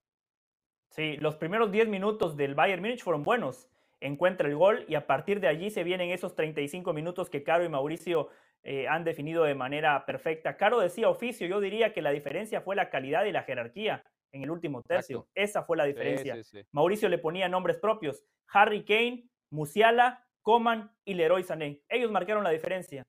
Sí, 0.91 1.17
los 1.19 1.37
primeros 1.37 1.71
10 1.71 1.89
minutos 1.89 2.37
del 2.37 2.55
Bayern 2.55 2.83
Múnich 2.83 3.03
fueron 3.03 3.23
buenos. 3.23 3.69
Encuentra 4.01 4.49
el 4.49 4.57
gol 4.57 4.85
y 4.89 4.95
a 4.95 5.07
partir 5.07 5.41
de 5.41 5.49
allí 5.49 5.71
se 5.71 5.85
vienen 5.85 6.11
esos 6.11 6.35
35 6.35 6.93
minutos 6.93 7.31
que 7.31 7.43
Caro 7.43 7.65
y 7.65 7.69
Mauricio 7.69 8.29
eh, 8.63 8.89
han 8.89 9.05
definido 9.05 9.45
de 9.45 9.55
manera 9.55 10.05
perfecta. 10.07 10.57
Caro 10.57 10.81
decía 10.81 11.09
oficio, 11.09 11.47
yo 11.47 11.61
diría 11.61 11.93
que 11.93 12.03
la 12.03 12.11
diferencia 12.11 12.61
fue 12.61 12.77
la 12.77 12.91
calidad 12.91 13.25
y 13.25 13.33
la 13.33 13.43
jerarquía 13.43 14.05
en 14.33 14.43
el 14.43 14.51
último 14.51 14.83
tercio. 14.83 15.21
Exacto. 15.21 15.33
Esa 15.35 15.63
fue 15.65 15.77
la 15.77 15.85
Sí, 15.85 15.89
diferencia. 15.93 16.35
sí, 16.37 16.45
sí. 16.45 16.67
Mauricio 16.73 17.09
le 17.09 17.19
ponía 17.19 17.49
nombres 17.49 17.79
propios. 17.79 18.25
Harry 18.49 18.85
Kane, 18.85 19.29
Musiala, 19.51 20.27
Coman 20.43 20.93
y 21.05 21.15
Leroy 21.15 21.43
Sané. 21.43 21.83
Ellos 21.89 22.11
marcaron 22.11 22.45
la 22.45 22.51
diferencia. 22.51 23.03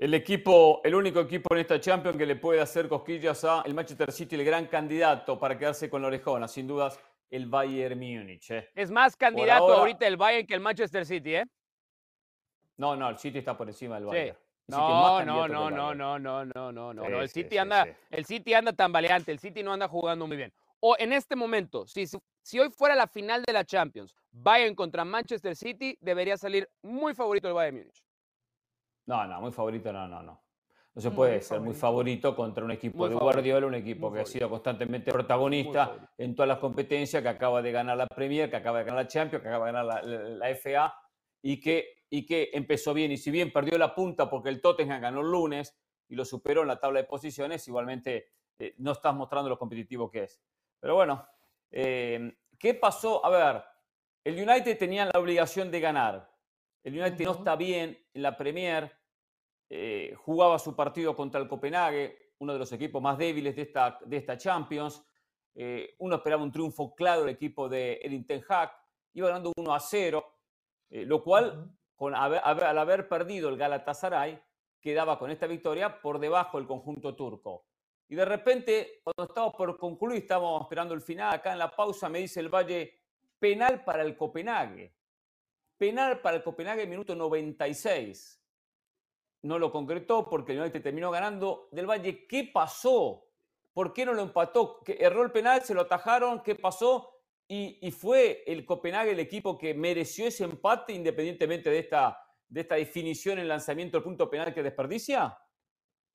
El 0.00 0.14
equipo, 0.14 0.80
el 0.82 0.94
único 0.94 1.20
equipo 1.20 1.54
en 1.54 1.60
esta 1.60 1.78
Champions 1.78 2.16
que 2.16 2.24
le 2.24 2.36
puede 2.36 2.58
hacer 2.62 2.88
cosquillas 2.88 3.44
a 3.44 3.60
el 3.66 3.74
Manchester 3.74 4.10
City, 4.10 4.34
el 4.34 4.44
gran 4.46 4.66
candidato 4.66 5.38
para 5.38 5.58
quedarse 5.58 5.90
con 5.90 6.00
la 6.00 6.08
orejona, 6.08 6.48
sin 6.48 6.66
dudas, 6.66 6.98
el 7.28 7.44
Bayern 7.46 7.98
Múnich. 7.98 8.50
¿eh? 8.50 8.70
Es 8.74 8.90
más 8.90 9.14
candidato 9.14 9.64
ahora- 9.64 9.76
ahorita 9.80 10.06
el 10.06 10.16
Bayern 10.16 10.46
que 10.46 10.54
el 10.54 10.60
Manchester 10.60 11.04
City, 11.04 11.34
¿eh? 11.34 11.44
No, 12.78 12.96
no, 12.96 13.10
el 13.10 13.18
City 13.18 13.40
está 13.40 13.54
por 13.54 13.68
encima 13.68 13.96
del. 13.96 14.06
Bayern. 14.06 14.38
No, 14.68 15.22
no, 15.22 15.48
no, 15.48 15.70
no, 15.70 15.94
no, 15.94 16.18
no, 16.18 16.44
no, 16.46 16.72
no, 16.72 16.94
no, 16.94 17.04
Sí. 17.04 17.12
El 17.12 17.28
City 17.28 17.48
sí, 17.50 17.58
anda, 17.58 17.86
el 18.08 18.24
City 18.24 18.54
anda 18.54 18.72
tambaleante, 18.72 19.32
el 19.32 19.38
City 19.38 19.62
no 19.62 19.74
anda 19.74 19.86
jugando 19.86 20.26
muy 20.26 20.38
bien. 20.38 20.50
O 20.80 20.96
en 20.98 21.12
este 21.12 21.36
momento, 21.36 21.86
si, 21.86 22.06
si- 22.06 22.16
si 22.40 22.58
hoy 22.58 22.70
fuera 22.70 22.94
la 22.94 23.06
final 23.06 23.42
de 23.42 23.52
la 23.52 23.66
Champions, 23.66 24.14
Bayern 24.30 24.74
contra 24.74 25.04
Manchester 25.04 25.54
City, 25.54 25.98
debería 26.00 26.38
salir 26.38 26.66
muy 26.80 27.12
favorito 27.14 27.48
el 27.48 27.52
Bayern 27.54 27.76
Múnich. 27.76 28.02
No, 29.10 29.26
no, 29.26 29.40
muy 29.40 29.50
favorito, 29.50 29.92
no, 29.92 30.06
no, 30.06 30.22
no. 30.22 30.40
No 30.94 31.00
se 31.02 31.08
Muy 31.08 31.16
puede 31.16 31.40
ser 31.42 31.60
muy 31.60 31.74
favorito 31.74 32.34
contra 32.36 32.64
un 32.64 32.70
equipo 32.70 32.98
Muy 32.98 33.08
de 33.08 33.14
favorito, 33.14 33.34
Guardiola, 33.34 33.66
un 33.66 33.74
equipo 33.74 34.08
muy 34.08 34.16
que 34.18 34.22
ha 34.22 34.26
sido 34.26 34.48
constantemente 34.48 35.10
protagonista 35.12 36.12
en 36.16 36.34
todas 36.36 36.48
las 36.48 36.58
competencias, 36.58 37.20
que 37.22 37.28
acaba 37.28 37.60
de 37.60 37.72
ganar 37.72 37.96
la 37.96 38.06
Premier, 38.06 38.48
que 38.48 38.56
acaba 38.56 38.78
de 38.78 38.84
ganar 38.84 39.02
la 39.04 39.08
Champions, 39.08 39.42
que 39.42 39.48
acaba 39.48 39.66
de 39.66 39.72
ganar 39.72 39.84
la, 39.84 40.02
la- 40.02 40.28
la 40.30 40.50
FA 40.50 40.94
y 41.42 41.60
que, 41.60 42.04
y 42.08 42.24
que 42.24 42.50
empezó 42.52 42.94
bien. 42.94 43.10
Y 43.10 43.16
si 43.16 43.32
bien 43.32 43.52
perdió 43.52 43.76
la 43.78 43.92
punta 43.94 44.30
porque 44.30 44.48
el 44.48 44.60
Tottenham 44.60 45.00
ganó 45.00 45.20
el 45.22 45.30
lunes 45.30 45.76
y 46.08 46.14
lo 46.14 46.24
superó 46.24 46.62
en 46.62 46.68
la 46.68 46.78
tabla 46.78 47.00
de 47.00 47.06
posiciones, 47.06 47.66
igualmente 47.66 48.28
eh, 48.60 48.74
no 48.78 48.92
estás 48.92 49.14
mostrando 49.14 49.48
lo 49.48 49.58
competitivo 49.58 50.08
que 50.08 50.24
es. 50.24 50.40
Pero 50.78 50.94
bueno, 50.94 51.26
eh, 51.72 52.32
¿qué 52.58 52.74
pasó? 52.74 53.24
A 53.24 53.30
ver, 53.30 53.62
el 54.24 54.34
United 54.48 54.76
tenía 54.78 55.04
la 55.06 55.18
obligación 55.20 55.68
de 55.70 55.80
ganar. 55.80 56.30
El 56.82 56.98
United 56.98 57.24
no 57.24 57.32
está 57.32 57.56
bien 57.56 57.98
en 58.14 58.22
la 58.22 58.36
Premier. 58.36 58.99
Eh, 59.70 60.14
jugaba 60.18 60.58
su 60.58 60.74
partido 60.76 61.16
contra 61.16 61.40
el 61.40 61.48
Copenhague, 61.48 62.32
uno 62.40 62.52
de 62.52 62.58
los 62.58 62.72
equipos 62.72 63.00
más 63.00 63.16
débiles 63.16 63.54
de 63.56 63.62
esta, 63.62 63.98
de 64.04 64.16
esta 64.16 64.36
Champions. 64.36 65.02
Eh, 65.54 65.94
uno 65.98 66.16
esperaba 66.16 66.42
un 66.42 66.52
triunfo 66.52 66.94
claro 66.94 67.20
del 67.22 67.30
equipo 67.30 67.68
de 67.68 68.00
Erin 68.02 68.26
Ten 68.26 68.42
Hag. 68.48 68.70
Iba 69.14 69.28
ganando 69.28 69.52
1 69.56 69.74
a 69.74 69.80
0, 69.80 70.24
eh, 70.90 71.04
lo 71.04 71.22
cual, 71.22 71.70
con 71.94 72.14
haber- 72.14 72.40
haber- 72.44 72.64
al 72.64 72.78
haber 72.78 73.08
perdido 73.08 73.48
el 73.48 73.56
Galatasaray, 73.56 74.40
quedaba 74.80 75.18
con 75.18 75.30
esta 75.30 75.46
victoria 75.46 76.00
por 76.00 76.18
debajo 76.18 76.58
del 76.58 76.66
conjunto 76.66 77.14
turco. 77.14 77.66
Y 78.08 78.14
de 78.16 78.24
repente, 78.24 79.00
cuando 79.04 79.24
estábamos 79.30 79.54
por 79.54 79.78
concluir, 79.78 80.22
estábamos 80.22 80.62
esperando 80.62 80.94
el 80.94 81.00
final, 81.02 81.34
acá 81.34 81.52
en 81.52 81.58
la 81.58 81.70
pausa 81.70 82.08
me 82.08 82.18
dice 82.18 82.40
el 82.40 82.48
Valle, 82.48 82.98
penal 83.38 83.84
para 83.84 84.02
el 84.02 84.16
Copenhague. 84.16 84.94
Penal 85.76 86.20
para 86.20 86.38
el 86.38 86.42
Copenhague, 86.42 86.86
minuto 86.86 87.14
96. 87.14 88.39
No 89.42 89.58
lo 89.58 89.72
concretó 89.72 90.28
porque 90.28 90.52
el 90.52 90.60
United 90.60 90.82
terminó 90.82 91.10
ganando. 91.10 91.68
Del 91.72 91.88
Valle, 91.88 92.26
¿qué 92.26 92.50
pasó? 92.52 93.26
¿Por 93.72 93.92
qué 93.92 94.04
no 94.04 94.12
lo 94.12 94.22
empató? 94.22 94.80
¿Que 94.84 94.98
¿Erró 95.00 95.22
el 95.22 95.30
penal? 95.30 95.62
¿Se 95.62 95.74
lo 95.74 95.82
atajaron? 95.82 96.42
¿Qué 96.42 96.54
pasó? 96.54 97.20
Y, 97.52 97.90
fue 97.90 98.44
el 98.46 98.64
Copenhague 98.64 99.10
el 99.10 99.18
equipo 99.18 99.58
que 99.58 99.74
mereció 99.74 100.28
ese 100.28 100.44
empate 100.44 100.92
independientemente 100.92 101.68
de 101.68 101.80
esta, 101.80 102.22
de 102.48 102.60
esta 102.60 102.76
definición 102.76 103.40
en 103.40 103.48
lanzamiento 103.48 103.96
del 103.96 104.04
punto 104.04 104.30
penal 104.30 104.54
que 104.54 104.62
desperdicia. 104.62 105.36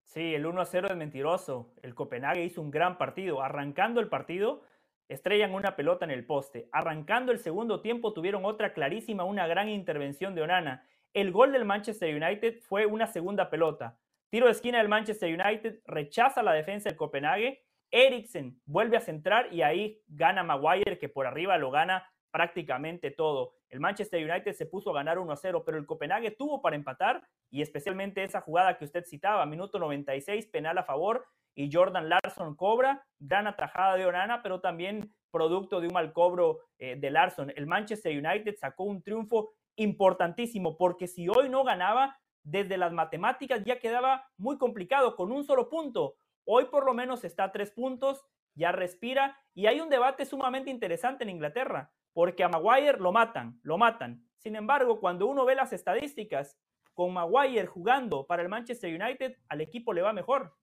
Sí, 0.01 0.33
el 0.33 0.45
1 0.45 0.61
a 0.61 0.65
0 0.65 0.87
es 0.91 0.95
mentiroso. 0.95 1.73
El 1.81 1.93
Copenhague 1.93 2.45
hizo 2.45 2.61
un 2.61 2.71
gran 2.71 2.97
partido. 2.97 3.41
Arrancando 3.41 3.99
el 3.99 4.07
partido, 4.07 4.61
estrellan 5.09 5.53
una 5.53 5.75
pelota 5.75 6.05
en 6.05 6.11
el 6.11 6.25
poste. 6.25 6.69
Arrancando 6.71 7.33
el 7.33 7.39
segundo 7.39 7.81
tiempo, 7.81 8.13
tuvieron 8.13 8.45
otra 8.45 8.73
clarísima, 8.73 9.25
una 9.25 9.45
gran 9.45 9.67
intervención 9.67 10.35
de 10.35 10.43
Onana. 10.43 10.87
El 11.15 11.31
gol 11.31 11.53
del 11.53 11.63
Manchester 11.63 12.13
United 12.13 12.59
fue 12.63 12.85
una 12.85 13.07
segunda 13.07 13.49
pelota. 13.49 13.97
Tiro 14.29 14.47
de 14.47 14.51
esquina 14.51 14.79
del 14.79 14.89
Manchester 14.89 15.33
United, 15.33 15.79
rechaza 15.85 16.43
la 16.43 16.51
defensa 16.51 16.89
del 16.89 16.97
Copenhague. 16.97 17.63
Eriksen 17.89 18.59
vuelve 18.65 18.97
a 18.97 18.99
centrar 18.99 19.47
y 19.53 19.61
ahí 19.61 20.01
gana 20.07 20.43
Maguire, 20.43 20.99
que 20.99 21.07
por 21.07 21.25
arriba 21.25 21.57
lo 21.57 21.71
gana 21.71 22.05
prácticamente 22.31 23.11
todo. 23.11 23.53
El 23.69 23.79
Manchester 23.79 24.29
United 24.29 24.51
se 24.51 24.65
puso 24.65 24.89
a 24.89 24.95
ganar 24.95 25.17
1 25.17 25.31
a 25.31 25.37
0, 25.37 25.63
pero 25.65 25.77
el 25.77 25.85
Copenhague 25.85 26.31
tuvo 26.31 26.61
para 26.61 26.75
empatar 26.75 27.25
y 27.49 27.61
especialmente 27.61 28.21
esa 28.21 28.41
jugada 28.41 28.77
que 28.77 28.83
usted 28.83 29.05
citaba, 29.05 29.45
minuto 29.45 29.79
96, 29.79 30.47
penal 30.47 30.77
a 30.79 30.83
favor 30.83 31.25
y 31.55 31.71
Jordan 31.71 32.09
Larson 32.09 32.57
cobra, 32.57 33.05
gran 33.19 33.47
atajada 33.47 33.95
de 33.95 34.05
Onana, 34.05 34.43
pero 34.43 34.59
también 34.59 35.15
producto 35.31 35.79
de 35.79 35.87
un 35.87 35.93
mal 35.93 36.11
cobro 36.11 36.59
eh, 36.77 36.97
de 36.97 37.09
Larson. 37.09 37.53
El 37.55 37.67
Manchester 37.67 38.11
United 38.11 38.57
sacó 38.57 38.83
un 38.83 39.01
triunfo 39.01 39.53
importantísimo 39.75 40.77
porque 40.77 41.07
si 41.07 41.27
hoy 41.29 41.49
no 41.49 41.63
ganaba, 41.63 42.19
desde 42.43 42.77
las 42.77 42.91
matemáticas 42.93 43.63
ya 43.65 43.79
quedaba 43.79 44.29
muy 44.37 44.57
complicado 44.57 45.15
con 45.15 45.31
un 45.31 45.43
solo 45.43 45.69
punto. 45.69 46.15
Hoy 46.45 46.65
por 46.65 46.85
lo 46.85 46.93
menos 46.93 47.23
está 47.23 47.45
a 47.45 47.51
tres 47.51 47.71
puntos, 47.71 48.23
ya 48.53 48.71
respira 48.71 49.39
y 49.53 49.65
hay 49.65 49.81
un 49.81 49.89
debate 49.89 50.25
sumamente 50.25 50.69
interesante 50.69 51.23
en 51.23 51.31
Inglaterra 51.31 51.91
porque 52.13 52.43
a 52.43 52.49
Maguire 52.49 52.97
lo 52.99 53.11
matan, 53.11 53.59
lo 53.63 53.77
matan. 53.77 54.25
Sin 54.37 54.55
embargo, 54.55 54.99
cuando 54.99 55.25
uno 55.25 55.43
ve 55.43 55.55
las 55.55 55.73
estadísticas, 55.73 56.57
con 56.93 57.11
Maguire 57.11 57.65
jugando 57.65 58.25
para 58.25 58.41
el 58.41 58.47
Manchester 58.47 58.89
United, 58.89 59.35
al 59.49 59.59
equipo 59.59 59.91
le 59.91 60.01
va 60.01 60.13
mejor. 60.13 60.55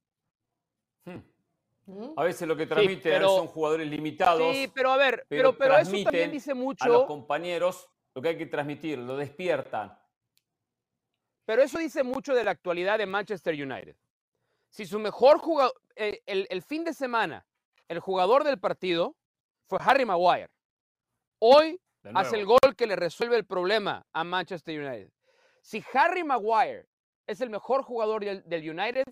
A 2.17 2.23
veces 2.25 2.49
lo 2.49 2.57
que 2.57 2.67
transmiten 2.67 3.13
pero- 3.13 3.37
son 3.37 3.49
jugadores 3.49 3.87
limitados. 3.89 4.55
Sí, 4.55 4.71
pero 4.75 4.93
a 4.93 4.97
ver, 4.97 5.27
pero, 5.29 5.59
pero 5.59 5.77
eso 5.77 5.93
también 6.05 6.31
dice 6.31 6.53
A 6.53 6.55
los 6.55 6.63
mucho, 6.65 7.07
compañeros 7.07 7.91
lo 8.15 8.23
que 8.23 8.29
hay 8.29 8.39
que 8.39 8.47
transmitir, 8.47 8.99
lo 8.99 9.17
despiertan. 9.17 9.99
pero 11.45 11.63
eso 11.63 11.79
dice 11.79 12.03
mucho 12.03 12.35
de 12.35 12.45
la 12.45 12.53
actualidad 12.53 12.99
de 12.99 13.07
Manchester 13.07 13.55
United. 13.55 13.97
Si 14.71 14.87
su 14.87 14.99
mejor 14.99 15.39
jugador, 15.39 15.75
el, 15.97 16.47
el 16.49 16.63
fin 16.63 16.85
de 16.85 16.95
semana, 16.95 17.45
el 17.89 17.99
jugador 18.01 18.45
del 18.45 18.59
partido 18.59 19.17
fue 19.67 19.79
Harry 19.83 20.05
Maguire. 20.05 20.49
Hoy 21.41 21.81
hace 22.15 22.39
el 22.39 22.47
gol 22.47 22.75
que 22.77 22.87
le 22.87 22.97
resuelve 22.97 23.37
el 23.37 23.45
problema 23.45 24.07
a 24.13 24.25
Manchester 24.25 24.81
United. 24.81 25.11
Si 25.61 25.85
Harry 25.93 26.25
Maguire 26.25 26.87
es 27.27 27.41
el 27.41 27.51
mejor 27.51 27.83
jugador 27.83 28.25
del, 28.25 28.43
del 28.49 28.71
United, 28.71 29.05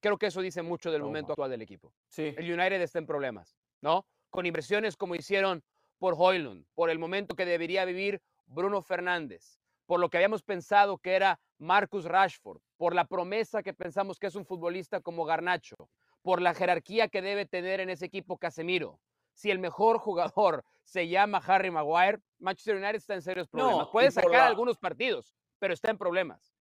creo 0.00 0.18
que 0.18 0.26
eso 0.26 0.40
dice 0.40 0.62
mucho 0.62 0.90
del 0.90 1.02
momento 1.02 1.32
actual 1.32 1.50
del 1.50 1.62
equipo. 1.62 1.92
Sí. 2.08 2.34
El 2.36 2.52
United 2.52 2.80
está 2.80 2.98
en 2.98 3.06
problemas, 3.06 3.56
¿no? 3.80 4.04
Con 4.30 4.46
inversiones 4.46 4.96
como 4.96 5.14
hicieron 5.14 5.62
por 5.98 6.14
Hoylund, 6.16 6.64
por 6.74 6.90
el 6.90 6.98
momento 6.98 7.34
que 7.34 7.44
debería 7.44 7.84
vivir 7.84 8.22
Bruno 8.46 8.82
Fernández, 8.82 9.58
por 9.86 10.00
lo 10.00 10.08
que 10.10 10.16
habíamos 10.18 10.42
pensado 10.42 10.98
que 10.98 11.14
era 11.14 11.40
Marcus 11.58 12.04
Rashford, 12.04 12.60
por 12.76 12.94
la 12.94 13.04
promesa 13.06 13.62
que 13.62 13.74
pensamos 13.74 14.18
que 14.18 14.28
es 14.28 14.34
un 14.34 14.44
futbolista 14.46 15.00
como 15.00 15.24
Garnacho, 15.24 15.76
por 16.22 16.40
la 16.40 16.54
jerarquía 16.54 17.08
que 17.08 17.22
debe 17.22 17.46
tener 17.46 17.80
en 17.80 17.90
ese 17.90 18.06
equipo 18.06 18.38
Casemiro. 18.38 19.00
Si 19.34 19.50
el 19.50 19.58
mejor 19.58 19.98
jugador 19.98 20.64
se 20.84 21.08
llama 21.08 21.42
Harry 21.46 21.70
Maguire, 21.70 22.20
Manchester 22.38 22.76
United 22.76 22.96
está 22.96 23.14
en 23.14 23.22
serios 23.22 23.48
problemas. 23.48 23.86
No, 23.86 23.90
Puede 23.92 24.10
sacar 24.10 24.30
la- 24.32 24.46
algunos 24.46 24.78
partidos, 24.78 25.34
pero 25.58 25.74
está 25.74 25.90
en 25.90 25.98
problemas. 25.98 26.54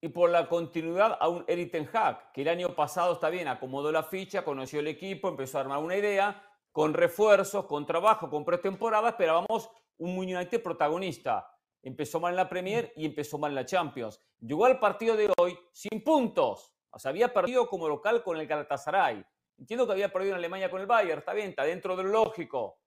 Y 0.00 0.08
por 0.10 0.28
la 0.28 0.48
continuidad 0.48 1.16
a 1.18 1.28
un 1.28 1.44
Eric 1.48 1.72
Ten 1.72 1.88
Hag, 1.90 2.30
que 2.32 2.42
el 2.42 2.48
año 2.48 2.74
pasado 2.74 3.14
está 3.14 3.30
bien, 3.30 3.48
acomodó 3.48 3.90
la 3.90 4.02
ficha, 4.02 4.44
conoció 4.44 4.80
el 4.80 4.86
equipo, 4.88 5.28
empezó 5.28 5.56
a 5.56 5.60
armar 5.62 5.78
una 5.78 5.96
idea, 5.96 6.42
con 6.74 6.92
refuerzos, 6.92 7.66
con 7.66 7.86
trabajo, 7.86 8.28
con 8.28 8.44
pretemporada, 8.44 9.10
esperábamos 9.10 9.70
un 9.96 10.18
United 10.18 10.60
protagonista. 10.60 11.48
Empezó 11.80 12.18
mal 12.18 12.32
en 12.32 12.36
la 12.36 12.48
Premier 12.48 12.92
y 12.96 13.06
empezó 13.06 13.38
mal 13.38 13.52
en 13.52 13.54
la 13.54 13.64
Champions. 13.64 14.20
Llegó 14.40 14.64
al 14.64 14.80
partido 14.80 15.16
de 15.16 15.32
hoy 15.38 15.56
sin 15.70 16.02
puntos. 16.02 16.74
O 16.90 16.98
sea, 16.98 17.10
había 17.10 17.32
perdido 17.32 17.68
como 17.68 17.88
local 17.88 18.24
con 18.24 18.38
el 18.38 18.48
Galatasaray. 18.48 19.24
Entiendo 19.56 19.86
que 19.86 19.92
había 19.92 20.12
perdido 20.12 20.32
en 20.32 20.38
Alemania 20.38 20.68
con 20.68 20.80
el 20.80 20.88
Bayern, 20.88 21.20
está 21.20 21.32
bien, 21.32 21.50
está 21.50 21.62
dentro 21.62 21.94
de 21.94 22.02
lo 22.02 22.08
lógico. 22.08 22.80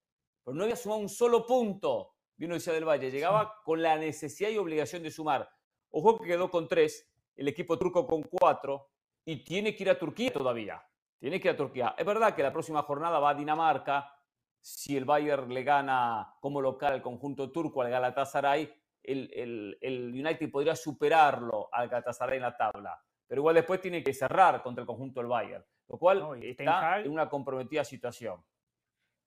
Pero 0.43 0.53
no 0.53 0.65
había 0.65 0.75
sumado 0.75 0.99
un 0.99 1.07
solo 1.07 1.45
punto. 1.45 2.15
Vino 2.35 2.55
decía 2.55 2.73
del 2.73 2.83
Valle, 2.83 3.09
llegaba 3.09 3.61
con 3.63 3.81
la 3.81 3.95
necesidad 3.95 4.49
y 4.49 4.57
obligación 4.57 5.01
de 5.01 5.11
sumar. 5.11 5.49
Ojo 5.91 6.19
que 6.19 6.27
quedó 6.27 6.51
con 6.51 6.67
tres, 6.67 7.09
el 7.37 7.47
equipo 7.47 7.79
turco 7.79 8.05
con 8.05 8.21
cuatro 8.23 8.89
y 9.23 9.45
tiene 9.45 9.73
que 9.73 9.83
ir 9.83 9.89
a 9.91 9.97
Turquía 9.97 10.33
todavía. 10.33 10.83
Tiene 11.19 11.39
que 11.39 11.47
ir 11.47 11.53
a 11.53 11.57
Turquía. 11.57 11.95
Es 11.97 12.05
verdad 12.05 12.35
que 12.35 12.43
la 12.43 12.51
próxima 12.53 12.81
jornada 12.83 13.19
va 13.19 13.31
a 13.31 13.35
Dinamarca. 13.35 14.13
Si 14.59 14.95
el 14.97 15.05
Bayern 15.05 15.51
le 15.53 15.63
gana 15.63 16.33
como 16.39 16.61
local 16.61 16.93
al 16.93 17.01
conjunto 17.01 17.51
turco 17.51 17.81
al 17.81 17.89
Galatasaray, 17.89 18.71
el, 19.03 19.31
el- 19.33 19.77
el 19.81 20.09
United 20.13 20.51
podría 20.51 20.75
superarlo 20.75 21.69
al 21.71 21.87
Galatasaray 21.89 22.37
en 22.37 22.43
la 22.43 22.57
tabla. 22.57 22.99
Pero 23.27 23.41
igual 23.41 23.55
después 23.55 23.81
tiene 23.81 24.03
que 24.03 24.13
cerrar 24.13 24.61
contra 24.61 24.81
el 24.81 24.87
conjunto 24.87 25.19
del 25.19 25.29
Bayern, 25.29 25.63
lo 25.87 25.97
cual 25.97 26.19
No, 26.19 26.35
está 26.35 26.97
Hag- 26.97 27.05
en 27.05 27.11
una 27.11 27.29
comprometida 27.29 27.83
situación. 27.83 28.43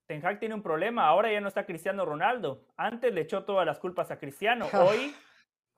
Ten 0.06 0.24
Hag 0.26 0.38
tiene 0.40 0.54
un 0.54 0.62
problema, 0.62 1.06
ahora 1.06 1.30
ya 1.32 1.40
no 1.40 1.48
está 1.48 1.64
Cristiano 1.64 2.04
Ronaldo. 2.04 2.66
Antes 2.76 3.12
le 3.14 3.20
echó 3.22 3.44
todas 3.44 3.64
las 3.66 3.78
culpas 3.78 4.10
a 4.10 4.18
Cristiano. 4.18 4.66
Hoy, 4.74 5.14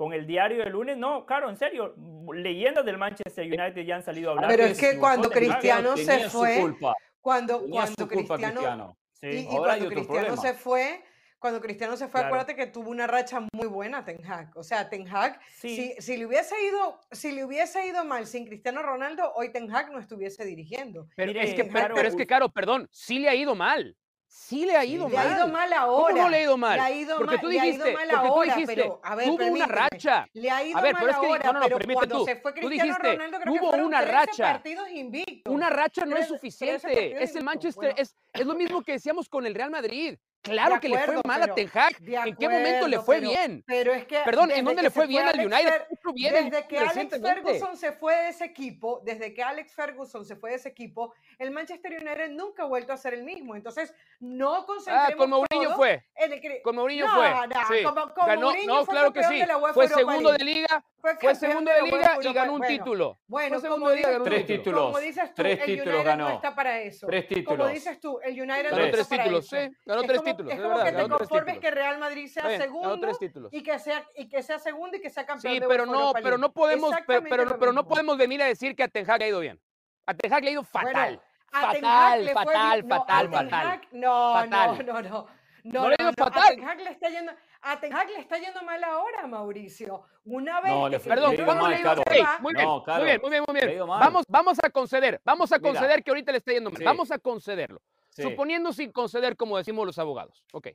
con 0.03 0.12
el 0.12 0.27
diario 0.27 0.65
del 0.65 0.73
lunes, 0.73 0.97
no, 0.97 1.24
claro, 1.24 1.49
en 1.49 1.57
serio, 1.57 1.95
leyendas 2.35 2.85
del 2.85 2.99
Manchester 2.99 3.47
United 3.47 3.85
ya 3.85 3.95
han 3.95 4.03
salido 4.03 4.31
a 4.31 4.33
hablar. 4.33 4.51
Pero 4.51 4.65
es 4.65 4.77
que 4.77 4.99
cuando. 4.99 5.31
Cristiano 5.31 5.97
se 5.97 6.29
fue, 6.29 6.59
culpa. 6.59 6.93
cuando, 7.20 7.61
culpa 7.61 8.09
Cristiano, 8.09 8.37
Cristiano. 8.37 8.99
Sí. 9.12 9.47
y, 9.49 9.57
cuando 9.57 9.89
Cristiano 9.89 10.37
se 10.37 10.55
fue, 10.55 11.05
cuando 11.39 11.61
Cristiano 11.61 11.97
se 11.97 12.07
fue, 12.07 12.19
Claro. 12.20 12.27
acuérdate 12.27 12.57
que 12.57 12.66
tuvo 12.66 12.91
una 12.91 13.07
racha 13.07 13.47
muy 13.53 13.69
buena 13.69 14.05
Ten 14.05 14.19
Hag. 14.29 14.51
O 14.57 14.65
sea, 14.65 14.89
Ten 14.89 15.07
Hag, 15.07 15.39
Sí. 15.53 15.77
si, 15.77 16.03
si 16.03 16.16
le 16.16 16.27
hubiese 16.27 16.57
ido, 16.61 16.99
si 17.12 17.31
le 17.31 17.45
hubiese 17.45 17.87
ido 17.87 18.05
mal 18.05 18.27
sin 18.27 18.45
Cristiano 18.45 18.83
Ronaldo, 18.83 19.33
hoy 19.37 19.53
Ten 19.53 19.73
Hag 19.73 19.93
no 19.93 20.01
estuviese 20.01 20.45
dirigiendo. 20.45 21.07
Pero, 21.15 21.29
Mire, 21.33 21.45
es 21.45 21.55
que, 21.55 21.62
pero, 21.62 21.97
es 21.97 22.16
que, 22.16 22.27
Caro, 22.27 22.49
perdón, 22.49 22.89
sí 22.91 23.20
le 23.20 23.29
ha 23.29 23.37
ido 23.37 23.55
mal. 23.55 23.97
Sí 24.34 24.64
le 24.64 24.74
ha 24.78 24.84
ido 24.84 25.10
le 25.10 25.18
ha 25.18 25.24
mal. 25.24 25.36
ido 25.36 25.48
mal 25.48 25.68
¿Cómo 25.70 25.80
ahora. 25.82 26.22
no 26.22 26.28
le 26.30 26.36
ha 26.38 26.40
ido 26.42 26.56
mal? 26.56 26.76
Le 26.76 26.80
ha 26.82 26.90
ido 26.90 27.16
porque 27.18 27.32
mal- 27.32 27.40
tú 27.42 27.48
le 27.48 27.60
ha 27.60 27.66
ido 27.66 27.84
dijiste, 27.84 27.92
mal 27.92 28.09
porque 28.09 28.26
tú 28.28 28.32
ahora, 28.32 28.54
dijiste, 28.54 28.74
pero, 28.76 29.00
a 29.04 29.14
ver, 29.14 29.26
tuvo 29.26 29.44
una 29.46 29.66
racha. 29.66 30.26
Le 30.32 30.50
ha 30.50 30.64
ido 30.64 30.78
A 30.78 30.80
ver, 30.80 30.92
mal 30.94 31.00
pero 31.02 31.12
es 31.12 31.18
que 31.18 31.26
ahora, 31.26 31.44
no, 31.44 31.52
no, 31.52 31.60
pero 31.66 31.78
permite 31.78 31.94
cuando 31.94 32.18
tú. 32.18 32.24
se 32.24 32.36
fue 32.36 32.52
Tú 32.54 32.68
dijiste, 32.70 32.98
Ronaldo 33.12 33.38
creo 33.40 33.52
que 33.52 33.59
tuvo 33.59 33.68
fueron 33.68 33.86
una 33.86 34.00
13 34.00 34.12
racha. 34.14 34.52
partidos 34.54 34.90
invictos. 34.90 35.54
Una 35.54 35.68
racha 35.68 36.04
no 36.06 36.16
es 36.16 36.28
13 36.28 36.38
13 36.38 36.78
suficiente. 36.80 37.22
Es 37.22 37.36
el. 37.36 37.44
Manchester, 37.44 37.82
Bueno, 37.90 37.94
es, 37.98 38.16
es 38.32 38.46
lo 38.46 38.54
mismo 38.54 38.82
que 38.82 38.92
decíamos 38.92 39.28
con 39.28 39.44
el 39.44 39.54
Real 39.54 39.70
Madrid. 39.70 40.16
Claro 40.43 40.74
De 40.74 40.81
que 40.81 40.89
le 40.89 40.94
fue 40.97 41.02
acuerdo, 41.05 41.23
mal 41.24 41.43
a 41.43 41.55
Ten 41.55 41.70
Hag. 41.73 41.98
de 42.01 42.16
¿En 42.16 42.35
qué 42.36 42.48
momento 42.48 42.89
le 42.89 42.97
acuerdo, 42.97 43.02
fue 43.05 43.16
pero- 43.20 43.28
bien? 43.31 43.64
Pero 43.64 43.93
es 43.93 44.05
que. 44.06 44.19
Perdón, 44.24 44.51
¿en 44.51 44.64
dónde 44.64 44.81
que 44.81 44.82
le 44.82 44.90
fue 44.90 45.06
bien 45.06 45.24
al 45.28 45.39
United? 45.39 45.86
Fer- 46.02 46.12
bien 46.14 46.35
Desde 46.35 46.66
que 46.66 46.78
Alex 46.78 46.94
recientemente. 46.94 47.43
Ferguson 47.52 47.77
se 47.77 47.93
fue 47.93 48.16
de 48.16 48.28
ese 48.31 48.44
equipo, 48.44 49.01
desde 49.05 49.32
que 49.32 49.43
Alex 49.43 49.73
Ferguson 49.73 50.24
se 50.24 50.35
fue 50.35 50.51
de 50.51 50.56
ese 50.56 50.69
equipo, 50.69 51.14
el 51.39 51.52
Manchester 51.52 51.93
United 51.93 52.31
nunca 52.31 52.64
ha 52.64 52.66
vuelto 52.66 52.93
a 52.93 52.97
ser 52.97 53.14
el 53.14 53.23
mismo. 53.23 53.55
Entonces, 53.55 53.94
no 54.19 54.66
concentremos 54.66 55.12
Ah, 55.12 55.16
con 55.16 55.31
Mourinho 55.31 55.77
fue. 55.77 56.05
el 56.16 56.60
Con 56.62 56.74
Mourinho 56.74 57.06
No, 57.06 57.14
fue. 57.14 57.31
no, 57.31 57.60
sí. 57.69 57.85
como- 57.85 58.12
con 58.12 58.27
Ganó, 58.27 58.40
Mourinho 58.51 58.74
no, 58.74 58.85
fue 58.85 58.94
claro 58.94 59.12
que 59.12 59.23
sí. 59.23 59.39
de 59.39 59.47
la 59.47 59.56
UEFA 59.59 59.74
Fue 59.74 59.89
segundo 59.89 60.32
de 60.32 60.44
liga, 60.44 60.85
Fue 61.01 61.16
fue 61.20 61.35
segundo 61.36 61.70
de 61.73 61.82
liga 61.82 62.19
y 62.20 62.32
ganó 62.32 62.55
un 62.55 62.62
título. 62.62 63.19
Bueno, 63.28 63.55
Fue 63.55 63.62
segundo 63.62 63.81
como 63.86 63.90
de 63.90 63.97
liga, 63.97 64.10
ganó 64.10 64.24
Tres 64.24 64.47
títulos. 64.47 64.82
como 64.86 64.98
dices 64.98 65.28
tú, 65.31 65.35
Tres 65.43 65.60
el 65.60 65.66
títulos 65.66 65.94
United 65.94 66.05
ganó. 66.05 66.28
no 66.28 66.35
está 66.35 66.55
para 66.55 66.81
eso. 66.81 67.06
Tres 67.06 67.24
Como 67.27 67.35
títulos. 67.40 67.73
dices 67.73 68.01
tú, 68.01 68.19
el 68.24 68.40
United 68.40 68.64
Ganó 68.64 68.77
no 68.77 68.85
está 68.85 68.97
tres 68.97 69.06
para 69.09 69.23
títulos, 69.24 69.44
eso. 69.52 69.56
sí. 69.56 69.77
Ganó 69.86 70.01
Es 70.02 70.06
tres 70.06 70.19
como- 70.20 70.31
títulos, 70.36 70.52
Es 70.52 70.59
es 70.59 70.62
como 70.64 70.76
verdad, 70.76 70.90
que 70.96 71.02
te 71.02 71.09
conformes 71.09 71.59
que 71.59 71.70
Real 71.70 71.98
Madrid 71.98 72.26
sea 72.28 72.48
bien, 72.48 72.60
segundo 72.60 72.88
ganó 72.90 73.00
tres 73.00 73.18
títulos. 73.18 73.52
y 73.52 73.62
que 73.62 73.78
sea 73.78 74.04
y 74.16 74.28
que 74.28 74.42
sea 74.42 74.59
segundo 74.59 74.96
y 74.96 75.00
que 75.00 75.10
sea 75.10 75.24
campeón 75.26 75.54
Sí, 75.54 75.60
de 75.60 75.66
pero 75.68 75.86
no, 75.86 75.94
Europa 75.94 76.20
pero 76.22 76.38
no 76.38 76.52
podemos, 76.52 76.94
pero, 77.06 77.59
pero, 77.59 77.72
no 77.72 77.86
podemos 77.86 78.16
venir 78.18 78.42
a 78.42 78.46
decir 78.46 78.74
que 78.76 78.82
a 78.82 78.88
Ten 78.88 79.09
Hag 79.10 79.18
le 79.18 79.24
ha 79.24 79.28
ido 79.28 79.40
bien. 79.40 79.60
A 80.06 80.14
Ten 80.14 80.32
Hag 80.32 80.42
le 80.42 80.48
ha 80.50 80.52
ido 80.52 80.64
fatal. 80.64 80.92
Bueno, 80.92 81.22
a 81.52 81.60
fatal, 81.60 82.28
fatal, 82.30 82.82
bien- 82.82 82.88
no, 82.88 82.94
a 82.94 82.98
fatal, 82.98 83.28
fatal. 83.30 83.66
Hag- 83.66 83.88
no, 83.92 84.32
Fatal. 84.32 84.86
no, 84.86 84.92
no, 85.02 85.02
no. 85.09 85.26
¿No 85.64 85.88
le 85.88 85.94
ha 85.98 86.02
ido 86.02 86.10
A 86.10 86.12
fatal? 86.14 86.56
Ten 86.56 86.68
Hag 86.68 86.80
le 86.80 86.90
está 86.90 87.09
yendo, 87.09 87.32
a 87.60 87.78
Ten 87.78 87.92
Hag 87.94 88.09
le 88.10 88.18
está 88.18 88.38
yendo 88.38 88.62
mal 88.62 88.82
ahora, 88.82 89.26
Mauricio. 89.28 90.02
Una 90.24 90.60
vez 90.60 90.70
No, 90.72 90.84
que 90.84 90.90
le 90.90 91.00
Perdón, 91.00 91.30
le 91.36 91.44
¿cómo 91.44 91.62
mal, 91.62 91.72
va, 91.86 92.38
muy 92.40 92.54
bien, 92.54 92.64
No, 92.66 92.84
muy 92.86 93.04
bien, 93.04 93.20
muy 93.20 93.30
bien, 93.30 93.44
muy 93.46 93.60
bien. 93.60 93.86
Vamos, 93.86 94.24
vamos 94.28 94.59
a 94.62 94.70
conceder, 94.70 95.20
vamos 95.24 95.52
a 95.52 95.59
Mira. 95.59 95.68
conceder 95.70 96.02
que 96.04 96.10
ahorita 96.10 96.32
le 96.32 96.38
está 96.38 96.52
yendo 96.52 96.70
mal. 96.70 96.78
Sí. 96.78 96.84
Vamos 96.84 97.10
a 97.10 97.18
concederlo. 97.18 97.80
Sí. 98.14 98.22
Suponiendo 98.22 98.72
sin 98.72 98.93
conceder, 98.93 99.36
como 99.36 99.56
decimos 99.56 99.86
los 99.86 99.98
abogados. 99.98 100.44
Ok. 100.52 100.68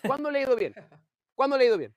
¿Cuándo 0.06 0.30
le 0.30 0.40
ha 0.40 0.42
ido 0.42 0.56
bien? 0.56 0.74
¿Cuándo 1.34 1.56
le 1.56 1.64
ha 1.64 1.66
ido 1.68 1.78
bien? 1.78 1.94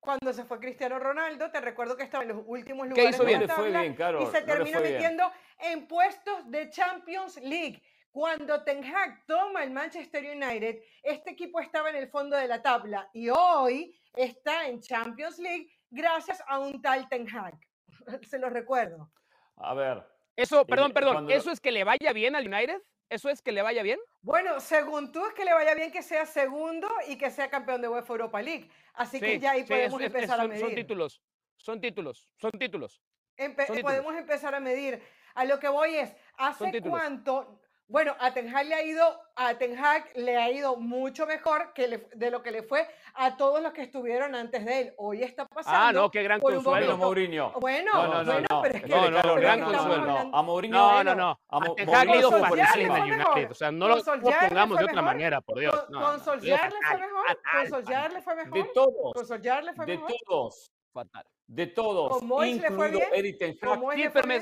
cuando 0.00 0.32
se 0.32 0.44
fue 0.44 0.60
Cristiano 0.60 0.98
Ronaldo, 1.00 1.50
te 1.50 1.60
recuerdo 1.60 1.96
que 1.96 2.04
estaba 2.04 2.22
en 2.22 2.28
los 2.30 2.42
últimos 2.46 2.84
¿Qué 2.86 2.90
lugares 2.90 3.14
hizo 3.16 3.24
de 3.24 3.28
bien? 3.28 3.40
la 3.40 3.46
le 3.46 3.52
fue 3.52 3.64
tabla 3.64 3.80
bien, 3.82 3.94
Caro, 3.94 4.22
y 4.22 4.26
se 4.26 4.40
no 4.40 4.46
termina 4.46 4.78
bien. 4.80 4.92
metiendo 4.92 5.32
en 5.58 5.88
puestos 5.88 6.50
de 6.50 6.70
Champions 6.70 7.36
League. 7.42 7.82
Cuando 8.12 8.62
Ten 8.62 8.84
Hag 8.84 9.26
toma 9.26 9.64
el 9.64 9.70
Manchester 9.72 10.24
United, 10.24 10.80
este 11.02 11.30
equipo 11.32 11.60
estaba 11.60 11.90
en 11.90 11.96
el 11.96 12.08
fondo 12.08 12.36
de 12.36 12.46
la 12.48 12.62
tabla 12.62 13.10
y 13.12 13.28
hoy 13.28 14.00
está 14.14 14.68
en 14.68 14.80
Champions 14.80 15.38
League 15.40 15.68
gracias 15.90 16.42
a 16.46 16.58
un 16.60 16.80
tal 16.80 17.08
Ten 17.08 17.26
Hag. 17.28 17.58
Se 18.28 18.38
los 18.38 18.52
recuerdo. 18.52 19.10
A 19.56 19.74
ver, 19.74 20.06
Eso, 20.36 20.64
perdón, 20.64 20.92
perdón. 20.92 21.24
lo- 21.24 21.30
¿Eso 21.30 21.50
es 21.50 21.60
que 21.60 21.72
le 21.72 21.82
vaya 21.84 22.12
bien 22.12 22.36
al 22.36 22.46
United? 22.46 22.80
¿Eso 23.10 23.30
es 23.30 23.40
que 23.40 23.52
le 23.52 23.62
vaya 23.62 23.82
bien? 23.82 23.98
Bueno, 24.20 24.60
según 24.60 25.12
tú 25.12 25.24
es 25.24 25.32
que 25.32 25.44
le 25.44 25.54
vaya 25.54 25.74
bien 25.74 25.90
que 25.90 26.02
sea 26.02 26.26
segundo 26.26 26.88
y 27.08 27.16
que 27.16 27.30
sea 27.30 27.48
campeón 27.48 27.80
de 27.80 27.88
UEFA 27.88 28.12
Europa 28.12 28.42
League. 28.42 28.70
Así 28.94 29.18
que 29.18 29.38
ya 29.38 29.52
ahí 29.52 29.60
sí, 29.60 29.62
es- 29.64 29.68
podemos 29.70 30.00
es- 30.00 30.06
es- 30.08 30.14
empezar 30.14 30.40
a 30.40 30.46
medir. 30.48 30.60
son 30.60 30.74
títulos. 30.74 31.22
Son 31.56 31.80
títulos. 31.80 32.28
Son 32.36 32.50
títulos. 32.52 33.00
Empe- 33.36 33.66
Son 33.66 33.76
títulos. 33.76 33.82
podemos 33.82 34.14
empezar 34.16 34.54
a 34.54 34.60
medir. 34.60 35.02
A 35.34 35.44
lo 35.44 35.58
que 35.58 35.68
voy 35.68 35.94
es, 35.96 36.12
¿hace 36.36 36.80
cuánto? 36.82 37.60
Bueno, 37.90 38.14
a 38.20 38.32
Ten 38.34 38.54
Hag 38.54 38.66
le 38.66 38.74
ha 38.74 38.82
ido, 38.82 39.18
a 39.34 39.54
Ten 39.56 39.78
Hag 39.82 40.10
le 40.16 40.36
ha 40.36 40.50
ido 40.50 40.76
mucho 40.76 41.26
mejor 41.26 41.72
que 41.72 41.88
le- 41.88 42.08
de 42.14 42.30
lo 42.30 42.42
que 42.42 42.50
le 42.50 42.62
fue 42.62 42.86
a 43.14 43.38
todos 43.38 43.62
los 43.62 43.72
que 43.72 43.80
estuvieron 43.80 44.34
antes 44.34 44.62
de 44.66 44.80
él. 44.80 44.94
Hoy 44.98 45.22
está 45.22 45.46
pasando. 45.46 45.78
Ah, 45.78 45.90
no, 45.92 46.10
qué 46.10 46.22
gran 46.22 46.38
consuelo. 46.38 46.98
Mourinho. 46.98 47.50
Bueno, 47.58 47.90
No, 47.94 48.02
no, 48.02 48.18
no, 48.24 48.24
bueno, 48.32 48.46
no. 48.50 48.62
pero 48.62 48.74
es 48.76 48.82
que, 48.82 48.88
No, 48.88 49.10
no, 49.10 49.34
gran 49.36 49.60
consuelo. 49.62 50.02
hablando- 50.02 50.36
A 50.36 50.42
Mourinho. 50.42 50.76
No, 50.78 51.02
no, 51.04 51.14
no. 51.14 51.40
A 51.48 51.60
Ten 51.74 51.94
Hag 51.94 52.06
le 52.08 52.12
ha 52.12 52.16
ido 52.16 52.30
fatal 52.30 52.80
en 52.80 52.92
el. 52.92 53.12
United. 53.12 53.50
O 53.50 53.54
sea, 53.54 53.72
no 53.72 53.88
lo, 53.88 53.96
no 53.96 54.02
pongamos 54.04 54.78
de 54.78 54.84
otra 54.84 55.02
manera, 55.02 55.40
por 55.40 55.58
Dios. 55.58 55.74
Con, 55.74 55.90
No, 55.92 56.00
con 56.00 56.10
no, 56.10 56.16
le 56.18 56.24
Solskjaer 56.24 56.72
fue 56.72 56.98
mejor. 56.98 57.26
Con 57.54 57.68
Solskjaer 57.70 58.12
le 58.12 58.20
fue 58.22 58.34
mejor. 58.36 58.52
De 58.52 58.64
todos. 58.74 59.12
Con 59.14 59.26
Solskjaer 59.26 59.64
le 59.64 59.72
fue 59.72 59.86
De 59.86 59.96
mejor. 59.96 60.12
todos. 60.26 60.70
fatal. 60.92 61.24
De 61.48 61.66
todos. 61.66 62.18
¿Con 62.18 62.28
Moyes 62.28 62.60
le 62.60 62.70
fue 62.70 62.88
incluido? 62.88 63.08
Eric 63.14 63.38
Ten 63.38 63.58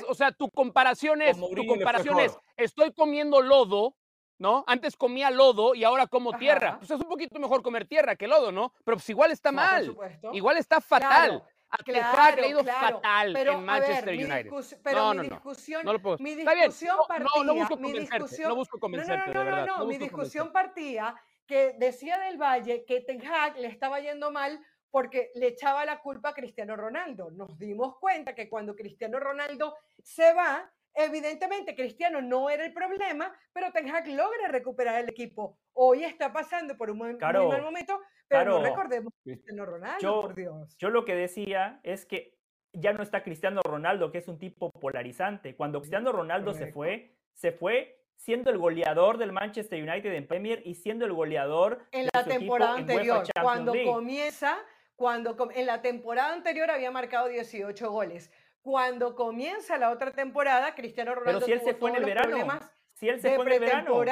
o 0.07 0.13
sea, 0.13 0.33
tu 0.33 0.51
comparación 0.51 1.21
es, 1.21 1.37
tu 1.39 1.65
comparación 1.65 2.19
es, 2.19 2.37
estoy 2.57 2.91
comiendo 2.91 3.41
lodo, 3.41 3.95
¿no? 4.37 4.65
Antes 4.67 4.97
comía 4.97 5.31
lodo 5.31 5.73
y 5.73 5.85
ahora 5.85 6.07
como 6.07 6.37
tierra. 6.37 6.67
Ajá. 6.71 6.77
Pues 6.79 6.91
es 6.91 6.99
un 6.99 7.07
poquito 7.07 7.39
mejor 7.39 7.63
comer 7.63 7.87
tierra 7.87 8.17
que 8.17 8.27
lodo, 8.27 8.51
¿no? 8.51 8.73
Pero 8.83 8.97
pues 8.97 9.09
igual 9.09 9.31
está 9.31 9.51
No, 9.53 9.55
mal. 9.55 9.97
Igual 10.33 10.57
está 10.57 10.81
fatal. 10.81 11.41
Claro, 11.85 12.35
le 12.37 12.43
ha 12.43 12.47
ido 12.47 12.63
claro, 12.63 12.97
fatal 12.97 13.33
pero, 13.33 13.51
en 13.53 13.65
Manchester 13.65 14.05
ver, 14.05 14.17
mi 14.17 14.23
United. 14.23 14.79
pero 14.83 14.97
no, 14.99 15.09
mi 15.11 15.17
no, 15.17 15.23
no. 15.23 15.29
discusión, 15.29 15.85
No 15.85 15.93
lo 15.93 16.01
puedo. 16.01 16.17
mi 16.19 16.35
bien. 16.35 16.47
discusión 16.47 16.95
No, 16.95 17.01
no, 17.01 17.07
partía, 17.07 17.43
no 17.43 17.55
busco 17.55 17.75
mi 17.77 17.83
convencerte. 17.83 18.19
discusión, 18.23 18.49
No 18.49 18.55
busco 18.55 18.77
no, 18.77 18.79
no, 18.79 18.81
convencerte, 18.81 19.19
no, 19.19 19.27
de 19.27 19.33
no, 19.33 19.45
verdad. 19.45 19.65
no, 19.67 19.77
no 19.79 19.85
mi 19.85 19.97
discusión 19.97 20.47
convencerte. 20.47 20.53
partía 20.83 21.15
que 21.45 21.75
decía 21.77 22.17
del 22.19 22.37
Valle 22.37 22.83
que 22.85 22.99
Ten 23.01 23.25
Hag 23.25 23.57
le 23.57 23.67
estaba 23.67 23.99
yendo 24.01 24.31
mal 24.31 24.61
porque 24.91 25.31
le 25.35 25.47
echaba 25.47 25.85
la 25.85 25.99
culpa 26.01 26.29
a 26.29 26.33
Cristiano 26.33 26.75
Ronaldo. 26.75 27.29
Nos 27.31 27.57
dimos 27.57 27.97
cuenta 27.99 28.33
que 28.35 28.49
cuando 28.49 28.75
Cristiano 28.75 29.19
Ronaldo 29.19 29.75
se 30.01 30.33
va, 30.33 30.71
evidentemente 30.93 31.75
Cristiano 31.75 32.21
no 32.21 32.49
era 32.49 32.65
el 32.65 32.73
problema, 32.73 33.33
pero 33.53 33.71
Ten 33.71 33.89
Hag 33.89 34.07
logra 34.07 34.47
recuperar 34.47 35.01
el 35.03 35.09
equipo. 35.09 35.57
Hoy 35.73 36.03
está 36.03 36.33
pasando 36.33 36.75
por 36.77 36.89
un 36.89 36.97
muy, 36.97 37.09
muy 37.09 37.17
Caro, 37.17 37.47
mal 37.49 37.61
momento, 37.61 37.99
pero 38.27 38.59
no 38.59 38.63
recordemos 38.63 39.13
a 39.13 39.23
Cristiano 39.23 39.65
Ronaldo, 39.65 39.99
yo- 40.01 40.21
por 40.21 40.35
Dios. 40.35 40.75
Yo 40.77 40.89
lo 40.89 41.05
que 41.05 41.15
decía 41.15 41.79
es 41.83 42.05
que 42.05 42.35
ya 42.73 42.93
no 42.93 43.01
está 43.03 43.23
Cristiano 43.23 43.61
Ronaldo, 43.63 44.11
que 44.11 44.17
es 44.19 44.27
un 44.27 44.37
tipo 44.37 44.69
polarizante. 44.71 45.55
Cuando 45.55 45.79
Cristiano 45.79 46.11
Ronaldo 46.11 46.53
se 46.53 46.71
fue, 46.71 47.15
se 47.33 47.51
fue 47.51 48.03
siendo 48.15 48.49
el 48.49 48.57
goleador 48.57 49.17
del 49.19 49.31
Manchester 49.31 49.81
United 49.81 50.11
en 50.13 50.27
Premier 50.27 50.61
y 50.65 50.73
siendo 50.75 51.05
el 51.05 51.13
goleador 51.13 51.83
en 51.91 52.05
de 52.05 52.09
la 52.13 52.23
su 52.23 52.29
temporada 52.29 52.73
en 52.75 52.81
anterior, 52.81 53.17
Champions 53.17 53.43
cuando 53.43 53.73
League. 53.73 53.91
comienza, 53.91 54.57
cuando 55.01 55.37
en 55.53 55.65
la 55.67 55.81
temporada 55.81 56.33
anterior 56.33 56.69
había 56.71 56.91
marcado 56.91 57.27
18 57.27 57.89
goles. 57.91 58.31
Cuando 58.61 59.15
comienza 59.15 59.77
la 59.77 59.91
otra 59.91 60.11
temporada, 60.11 60.75
Cristiano 60.75 61.15
Ronaldo 61.15 61.39
Pero 61.39 61.45
si 61.45 61.51
él 61.53 61.59
se 61.61 61.73
tuvo 61.73 61.79
fue 61.87 61.89
en 61.91 61.95
el 61.97 62.05
verano. 62.05 62.59
Si 62.93 63.07
él 63.07 63.21
se 63.21 63.35
fue 63.35 63.45
en 63.45 63.51
el 63.53 63.59
verano. 63.59 64.03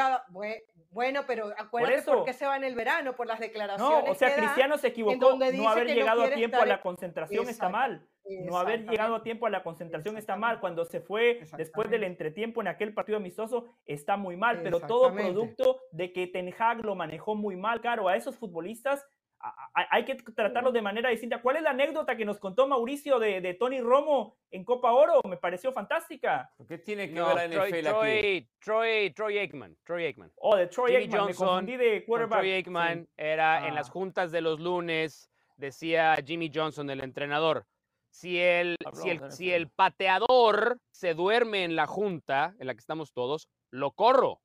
Bueno, 0.92 1.24
pero 1.28 1.48
acuérdate 1.58 2.04
por, 2.04 2.14
eso. 2.16 2.24
qué 2.24 2.32
se 2.32 2.46
va 2.46 2.56
en 2.56 2.64
el 2.64 2.74
verano, 2.74 3.18
por 3.18 3.28
las 3.28 3.38
No, 3.40 3.46
declaraciones. 3.46 4.10
o 4.12 4.14
sea, 4.16 4.30
que 4.34 4.36
da, 4.40 4.42
Cristiano 4.44 4.78
se 4.78 4.88
en 4.88 4.92
equivocó. 4.92 5.38
No 5.38 5.68
haber 5.68 5.88
que 5.88 5.94
no 5.94 6.00
llegado 6.00 6.24
a 6.24 6.30
tiempo 6.30 6.56
a 6.56 6.60
estar 6.60 6.68
la 6.70 6.76
en- 6.76 6.82
concentración 6.82 7.50
está 7.50 7.68
mal. 7.68 8.08
No 8.46 8.58
haber 8.58 8.88
llegado 8.88 9.16
a 9.16 9.24
tiempo 9.24 9.46
a 9.46 9.50
la 9.50 9.62
concentración 9.64 10.18
está 10.18 10.38
mal. 10.38 10.62
Cuando 10.62 10.86
se 10.86 11.02
fue 11.02 11.42
después 11.58 11.90
del 11.90 12.04
entretiempo 12.06 12.62
en 12.62 12.68
aquel 12.70 12.94
partido 12.94 13.18
amistoso 13.18 13.66
está 13.86 14.16
muy 14.16 14.38
mal. 14.38 14.62
Pero 14.64 14.80
todo 14.80 15.12
producto 15.14 15.82
de 15.92 16.14
que 16.14 16.28
Ten 16.28 16.54
Hag 16.58 16.86
lo 16.86 16.96
manejó 16.96 17.36
muy 17.36 17.58
mal. 17.58 17.82
Claro, 17.82 18.08
a 18.08 18.16
esos 18.16 18.38
futbolistas 18.38 19.02
a- 19.02 19.04
a- 19.04 19.10
hay 19.74 20.06
que 20.06 20.16
tratarlos 20.16 20.74
de 20.74 20.82
manera 20.82 21.10
distinta. 21.10 21.42
¿Cuál 21.42 21.58
es 21.58 21.62
la 21.64 21.72
anécdota 21.72 22.16
que 22.16 22.26
nos 22.26 22.40
contó 22.40 22.68
Mauricio 22.68 23.20
de, 23.20 23.42
de 23.42 23.54
Tony 23.54 23.82
Romo 23.82 24.38
en 24.52 24.64
Copa 24.64 24.92
Oro? 24.92 25.22
Me 25.28 25.38
pareció 25.38 25.72
fantástica. 25.74 26.50
¿Qué 26.68 26.78
tiene 26.80 27.08
que 27.08 27.14
No, 27.14 27.28
ver 27.36 27.50
la 27.50 27.56
Troy, 27.56 27.70
NFL 27.72 27.88
aquí? 27.88 27.90
Troy, 27.90 28.50
Troy, 28.60 29.14
Troy 29.14 29.38
Aikman. 29.38 29.78
Troy 29.84 30.06
Aikman. 30.06 30.32
Oh, 30.38 30.56
de 30.56 30.68
Troy 30.68 30.92
Jimmy 30.92 31.04
Aikman. 31.04 31.20
Me 31.22 31.26
Johnson 31.34 31.48
confundí 31.48 31.78
de 31.78 32.00
con 32.00 32.06
quarterback. 32.06 32.40
Troy 32.40 32.50
Sí. 32.50 32.54
Aikman 32.56 33.08
era 33.18 33.68
en 33.68 33.76
las 33.76 33.90
Ah. 33.90 33.92
juntas 33.92 34.32
de 34.32 34.42
los 34.42 34.60
lunes, 34.60 35.30
decía 35.58 36.16
Jimmy 36.26 36.52
Johnson, 36.54 36.90
el 36.90 37.02
entrenador. 37.02 37.66
Si 38.10 38.40
el, 38.40 38.78
si, 38.94 39.10
el, 39.10 39.32
si 39.32 39.52
el 39.52 39.70
pateador 39.70 40.78
se 40.92 41.14
duerme 41.14 41.66
en 41.66 41.76
la 41.76 41.86
junta 41.86 42.56
en 42.60 42.68
la 42.68 42.74
que 42.74 42.80
estamos 42.80 43.12
todos, 43.12 43.50
lo 43.72 43.92
corro. 43.92 44.42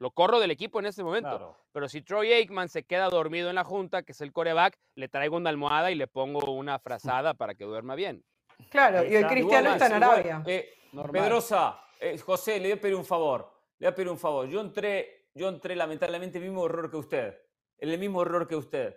Lo 0.00 0.10
corro 0.12 0.40
del 0.40 0.50
equipo 0.50 0.80
en 0.80 0.86
este 0.86 1.04
momento. 1.04 1.28
Claro. 1.28 1.56
Pero 1.72 1.88
si 1.88 2.00
Troy 2.00 2.32
Aikman 2.32 2.70
se 2.70 2.84
queda 2.84 3.10
dormido 3.10 3.50
en 3.50 3.54
la 3.54 3.64
junta, 3.64 4.02
que 4.02 4.12
es 4.12 4.20
el 4.22 4.32
coreback, 4.32 4.78
le 4.94 5.08
traigo 5.08 5.36
una 5.36 5.50
almohada 5.50 5.90
y 5.90 5.94
le 5.94 6.06
pongo 6.06 6.50
una 6.52 6.78
frazada 6.78 7.34
para 7.34 7.54
que 7.54 7.64
duerma 7.64 7.94
bien. 7.94 8.24
Claro, 8.70 9.04
y 9.04 9.14
hoy 9.14 9.24
Cristiano 9.24 9.72
está 9.72 9.86
en 9.86 9.96
Igual, 9.96 10.10
Arabia. 10.10 10.42
eh. 10.46 10.70
Pedrosa, 11.12 11.80
eh, 12.00 12.16
José, 12.18 12.58
le 12.58 12.68
voy 12.68 12.78
a 12.78 12.80
pedir 12.80 12.96
un 12.96 13.04
favor. 13.04 13.52
Le 13.78 13.86
voy 13.86 13.92
a 13.92 13.94
pedir 13.94 14.08
un 14.08 14.18
favor. 14.18 14.48
Yo 14.48 14.60
entré, 14.62 15.28
yo 15.34 15.48
entré 15.50 15.76
lamentablemente 15.76 16.38
en 16.38 16.44
el 16.44 16.50
mismo 16.50 16.64
error 16.64 16.90
que 16.90 16.96
usted. 16.96 17.38
En 17.78 17.90
el 17.90 17.98
mismo 17.98 18.22
error 18.22 18.48
que 18.48 18.56
usted. 18.56 18.96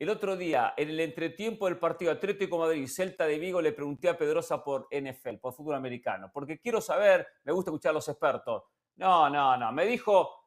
El 0.00 0.08
otro 0.08 0.36
día, 0.36 0.74
en 0.76 0.88
el 0.90 0.98
entretiempo 0.98 1.66
del 1.66 1.78
partido 1.78 2.10
Atlético 2.10 2.58
Madrid, 2.58 2.88
Celta 2.88 3.24
de 3.26 3.38
Vigo, 3.38 3.60
le 3.62 3.72
pregunté 3.72 4.08
a 4.08 4.18
Pedrosa 4.18 4.64
por 4.64 4.88
NFL, 4.90 5.36
por 5.40 5.52
fútbol 5.52 5.74
americano, 5.76 6.30
porque 6.32 6.58
quiero 6.58 6.80
saber, 6.80 7.26
me 7.44 7.52
gusta 7.52 7.70
escuchar 7.70 7.90
a 7.90 7.94
los 7.94 8.08
expertos. 8.08 8.64
No, 8.96 9.30
no, 9.30 9.56
no. 9.56 9.72
Me 9.72 9.86
dijo 9.86 10.39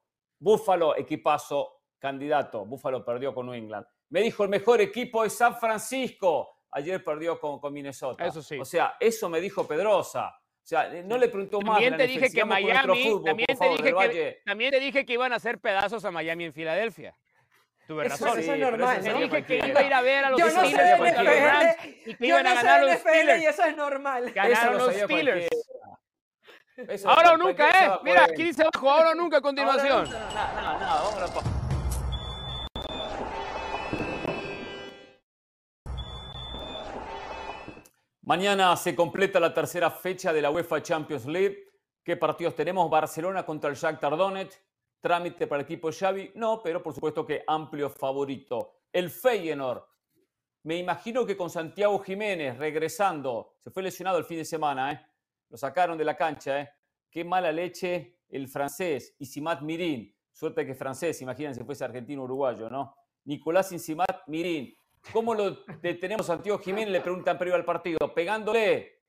Búfalo, 0.44 0.98
equipazo, 0.98 1.84
candidato. 1.98 2.66
Búfalo 2.66 3.06
perdió 3.06 3.34
con 3.34 3.46
New 3.46 3.56
England. 3.56 3.86
Me 4.10 4.20
dijo 4.22 4.44
el 4.44 4.50
mejor 4.50 4.82
equipo 4.82 5.24
es 5.24 5.32
San 5.34 5.58
Francisco. 5.58 6.60
Ayer 6.72 7.02
perdió 7.02 7.40
con, 7.40 7.60
con 7.62 7.72
Minnesota. 7.72 8.26
Eso 8.26 8.42
sí. 8.42 8.60
O 8.60 8.66
sea, 8.66 8.98
eso 9.00 9.30
me 9.30 9.40
dijo 9.40 9.66
Pedrosa. 9.66 10.28
O 10.28 10.66
sea, 10.66 10.94
eh, 10.94 11.02
no 11.04 11.18
le 11.18 11.30
preguntó 11.30 11.62
más. 11.62 11.76
También 11.76 11.96
te 11.96 12.08
dije 12.08 12.30
que 12.30 12.44
Miami, 12.44 13.04
fútbol, 13.04 13.24
también 13.24 13.48
por 13.48 13.56
te 13.58 13.64
favor, 13.66 13.82
dije 13.82 14.10
que, 14.12 14.42
también 14.46 14.72
te 14.72 14.80
dije 14.82 15.06
que 15.06 15.14
iban 15.14 15.32
a 15.32 15.38
hacer 15.38 15.60
pedazos 15.60 16.04
a 16.04 16.12
Miami 16.12 16.46
en 16.46 16.54
Filadelfia. 16.54 17.16
Tuve 17.88 18.06
Eso- 18.08 18.26
razón. 18.26 18.40
eso 18.40 18.54
es 18.54 18.60
normal, 18.60 19.02
Te 19.02 19.12
¿no? 19.12 19.20
dije 19.20 19.44
que 19.46 19.58
iba 19.68 19.80
a 19.80 19.84
ir 19.84 19.94
a 19.94 20.02
ver 20.02 20.26
a 20.26 20.30
los 20.30 20.40
Yo 20.40 20.46
no 20.46 20.52
sé 20.52 20.68
Steelers 20.68 21.02
y 22.06 22.16
que 22.16 22.28
yo 22.28 22.28
iban 22.40 22.48
a 22.48 22.54
no 22.56 22.60
sé 22.62 22.66
ganar 22.66 22.82
los 22.84 22.92
NFL 22.96 23.08
y 23.08 23.12
Steelers. 23.12 23.44
eso 23.46 23.64
es 23.66 23.78
normal. 23.78 24.32
Ganaron 24.32 24.58
Eso 24.58 24.72
lo 24.72 24.88
los 24.88 24.96
Steelers. 24.96 25.48
Eso 26.76 27.10
Ahora 27.10 27.34
o 27.34 27.38
nunca, 27.38 27.70
¿eh? 27.70 27.92
Mira, 28.04 28.22
poder. 28.22 28.32
aquí 28.32 28.44
dice 28.44 28.64
abajo, 28.64 28.90
ahora 28.90 29.12
o 29.12 29.16
nunca 29.16 29.38
a 29.38 29.42
continuación. 29.42 30.10
No, 30.10 30.20
no, 30.20 30.80
no, 30.80 30.80
vamos 30.80 31.14
a 31.16 31.20
la 31.22 31.28
pa- 31.28 31.42
Mañana 38.22 38.76
se 38.78 38.96
completa 38.96 39.40
la 39.40 39.54
tercera 39.54 39.90
fecha 39.92 40.32
de 40.32 40.42
la 40.42 40.50
UEFA 40.52 40.82
Champions 40.82 41.26
League. 41.26 41.68
¿Qué 42.04 42.16
partidos 42.18 42.56
tenemos? 42.56 42.90
Barcelona 42.90 43.46
contra 43.46 43.70
el 43.70 43.76
Shakhtar 43.76 44.16
Donetsk. 44.16 44.60
Trámite 45.02 45.48
para 45.48 45.60
el 45.62 45.66
equipo 45.66 45.90
Xavi. 45.92 46.32
No, 46.36 46.62
pero 46.64 46.82
por 46.82 46.94
supuesto 46.94 47.26
que 47.26 47.44
amplio 47.46 47.90
favorito. 47.90 48.84
El 48.92 49.10
Feyenoord. 49.10 49.84
Me 50.64 50.78
imagino 50.78 51.26
que 51.26 51.36
con 51.36 51.50
Santiago 51.50 52.00
Jiménez 52.00 52.58
regresando. 52.58 53.56
Se 53.60 53.70
fue 53.70 53.84
lesionado 53.84 54.18
el 54.18 54.24
fin 54.24 54.38
de 54.38 54.46
semana, 54.46 54.94
¿eh? 54.94 55.06
Lo 55.54 55.58
sacaron 55.58 55.96
de 56.00 56.04
la 56.04 56.18
cancha, 56.18 56.62
¿eh? 56.62 56.70
Qué 57.12 57.24
mala 57.24 57.52
leche 57.52 58.22
el 58.28 58.48
francés. 58.48 59.16
Isimat 59.20 59.62
Mirin. 59.62 60.12
Suerte 60.32 60.66
que 60.66 60.72
es 60.72 60.78
francés, 60.80 61.22
imagínense 61.22 61.60
si 61.60 61.64
fuese 61.64 61.84
argentino 61.84 62.24
uruguayo, 62.24 62.72
¿no? 62.72 62.96
Nicolás 63.26 63.72
Isimat 63.72 64.24
Mirin. 64.26 64.76
¿Cómo 65.12 65.36
lo 65.36 65.64
detenemos 65.80 66.28
a 66.28 66.34
Santiago 66.34 66.58
Jiménez? 66.58 66.90
Le 66.90 67.02
preguntan 67.02 67.38
previo 67.38 67.54
al 67.54 67.64
partido. 67.66 68.00
Pegándole, 68.16 69.04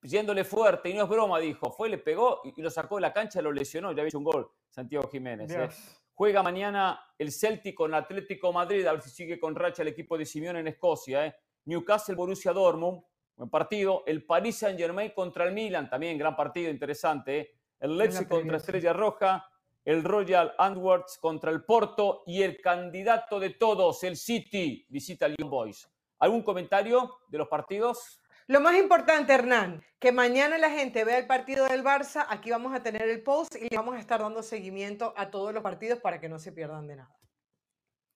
yéndole 0.00 0.42
fuerte. 0.44 0.88
Y 0.88 0.94
no 0.94 1.02
es 1.02 1.08
broma, 1.10 1.38
dijo. 1.38 1.70
Fue, 1.70 1.90
le 1.90 1.98
pegó 1.98 2.40
y 2.44 2.62
lo 2.62 2.70
sacó 2.70 2.94
de 2.94 3.02
la 3.02 3.12
cancha, 3.12 3.42
lo 3.42 3.52
lesionó. 3.52 3.92
Ya 3.92 4.00
había 4.00 4.08
hecho 4.08 4.16
un 4.16 4.24
gol 4.24 4.50
Santiago 4.70 5.06
Jiménez. 5.06 5.50
¿eh? 5.50 5.68
Juega 6.14 6.42
mañana 6.42 6.98
el 7.18 7.30
Celtic 7.30 7.74
con 7.74 7.92
Atlético 7.92 8.54
Madrid, 8.54 8.86
a 8.86 8.92
ver 8.92 9.02
si 9.02 9.10
sigue 9.10 9.38
con 9.38 9.54
racha 9.54 9.82
el 9.82 9.88
equipo 9.88 10.16
de 10.16 10.24
Simeone 10.24 10.60
en 10.60 10.68
Escocia. 10.68 11.26
¿eh? 11.26 11.36
Newcastle, 11.66 12.14
Borussia 12.14 12.54
Dortmund, 12.54 13.02
buen 13.40 13.50
partido. 13.50 14.04
El 14.06 14.24
Paris 14.24 14.58
Saint 14.58 14.78
Germain 14.78 15.12
contra 15.14 15.44
el 15.44 15.54
Milan, 15.54 15.88
también 15.88 16.18
gran 16.18 16.36
partido, 16.36 16.70
interesante. 16.70 17.40
¿eh? 17.40 17.50
El 17.80 17.96
Leipzig 17.96 18.28
contra. 18.28 18.58
Estrella 18.58 18.92
Roja, 18.92 19.48
el 19.84 20.04
Royal 20.04 20.54
Antwerps 20.58 21.18
contra 21.18 21.50
el 21.50 21.64
Porto 21.64 22.22
y 22.26 22.42
el 22.42 22.60
candidato 22.60 23.40
de 23.40 23.50
todos, 23.50 24.04
el 24.04 24.16
City, 24.16 24.84
visita 24.90 25.24
al 25.24 25.36
Young 25.38 25.50
Boys. 25.50 25.90
¿Algún 26.18 26.42
comentario 26.42 27.18
de 27.28 27.38
los 27.38 27.48
partidos? 27.48 28.20
Lo 28.46 28.60
más 28.60 28.76
importante, 28.76 29.32
Hernán, 29.32 29.82
que 29.98 30.12
mañana 30.12 30.58
la 30.58 30.68
gente 30.70 31.04
vea 31.04 31.16
el 31.16 31.26
partido 31.26 31.66
del 31.66 31.82
Barça. 31.82 32.26
Aquí 32.28 32.50
vamos 32.50 32.74
a 32.74 32.82
tener 32.82 33.08
el 33.08 33.22
post 33.22 33.54
y 33.56 33.70
le 33.70 33.76
vamos 33.76 33.94
a 33.94 34.00
estar 34.00 34.20
dando 34.20 34.42
seguimiento 34.42 35.14
a 35.16 35.30
todos 35.30 35.54
los 35.54 35.62
partidos 35.62 36.00
para 36.00 36.20
que 36.20 36.28
no 36.28 36.38
se 36.38 36.52
pierdan 36.52 36.86
de 36.88 36.96
nada. 36.96 37.16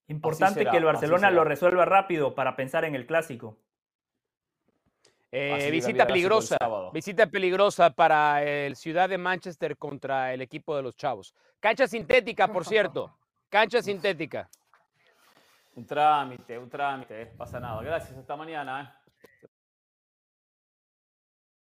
Importante 0.07 0.59
será, 0.59 0.71
que 0.71 0.77
el 0.77 0.85
Barcelona 0.85 1.31
lo 1.31 1.43
resuelva 1.43 1.85
rápido 1.85 2.35
para 2.35 2.55
pensar 2.55 2.85
en 2.85 2.93
el 2.93 3.07
clásico. 3.07 3.57
Eh, 5.37 5.69
visita 5.69 6.07
peligrosa. 6.07 6.57
Visita 6.93 7.27
peligrosa 7.27 7.89
para 7.89 8.41
el 8.41 8.77
Ciudad 8.77 9.09
de 9.09 9.17
Manchester 9.17 9.75
contra 9.75 10.33
el 10.33 10.41
equipo 10.41 10.77
de 10.77 10.81
los 10.81 10.95
Chavos. 10.95 11.35
Cancha 11.59 11.87
sintética, 11.87 12.47
por 12.47 12.63
cierto. 12.65 13.13
Cancha 13.49 13.81
sintética. 13.81 14.49
Un 15.75 15.85
trámite, 15.85 16.57
un 16.57 16.69
trámite, 16.69 17.25
pasa 17.37 17.59
nada. 17.59 17.81
Gracias, 17.83 18.17
hasta 18.17 18.33
mañana. 18.37 18.81
¿eh? 18.81 19.04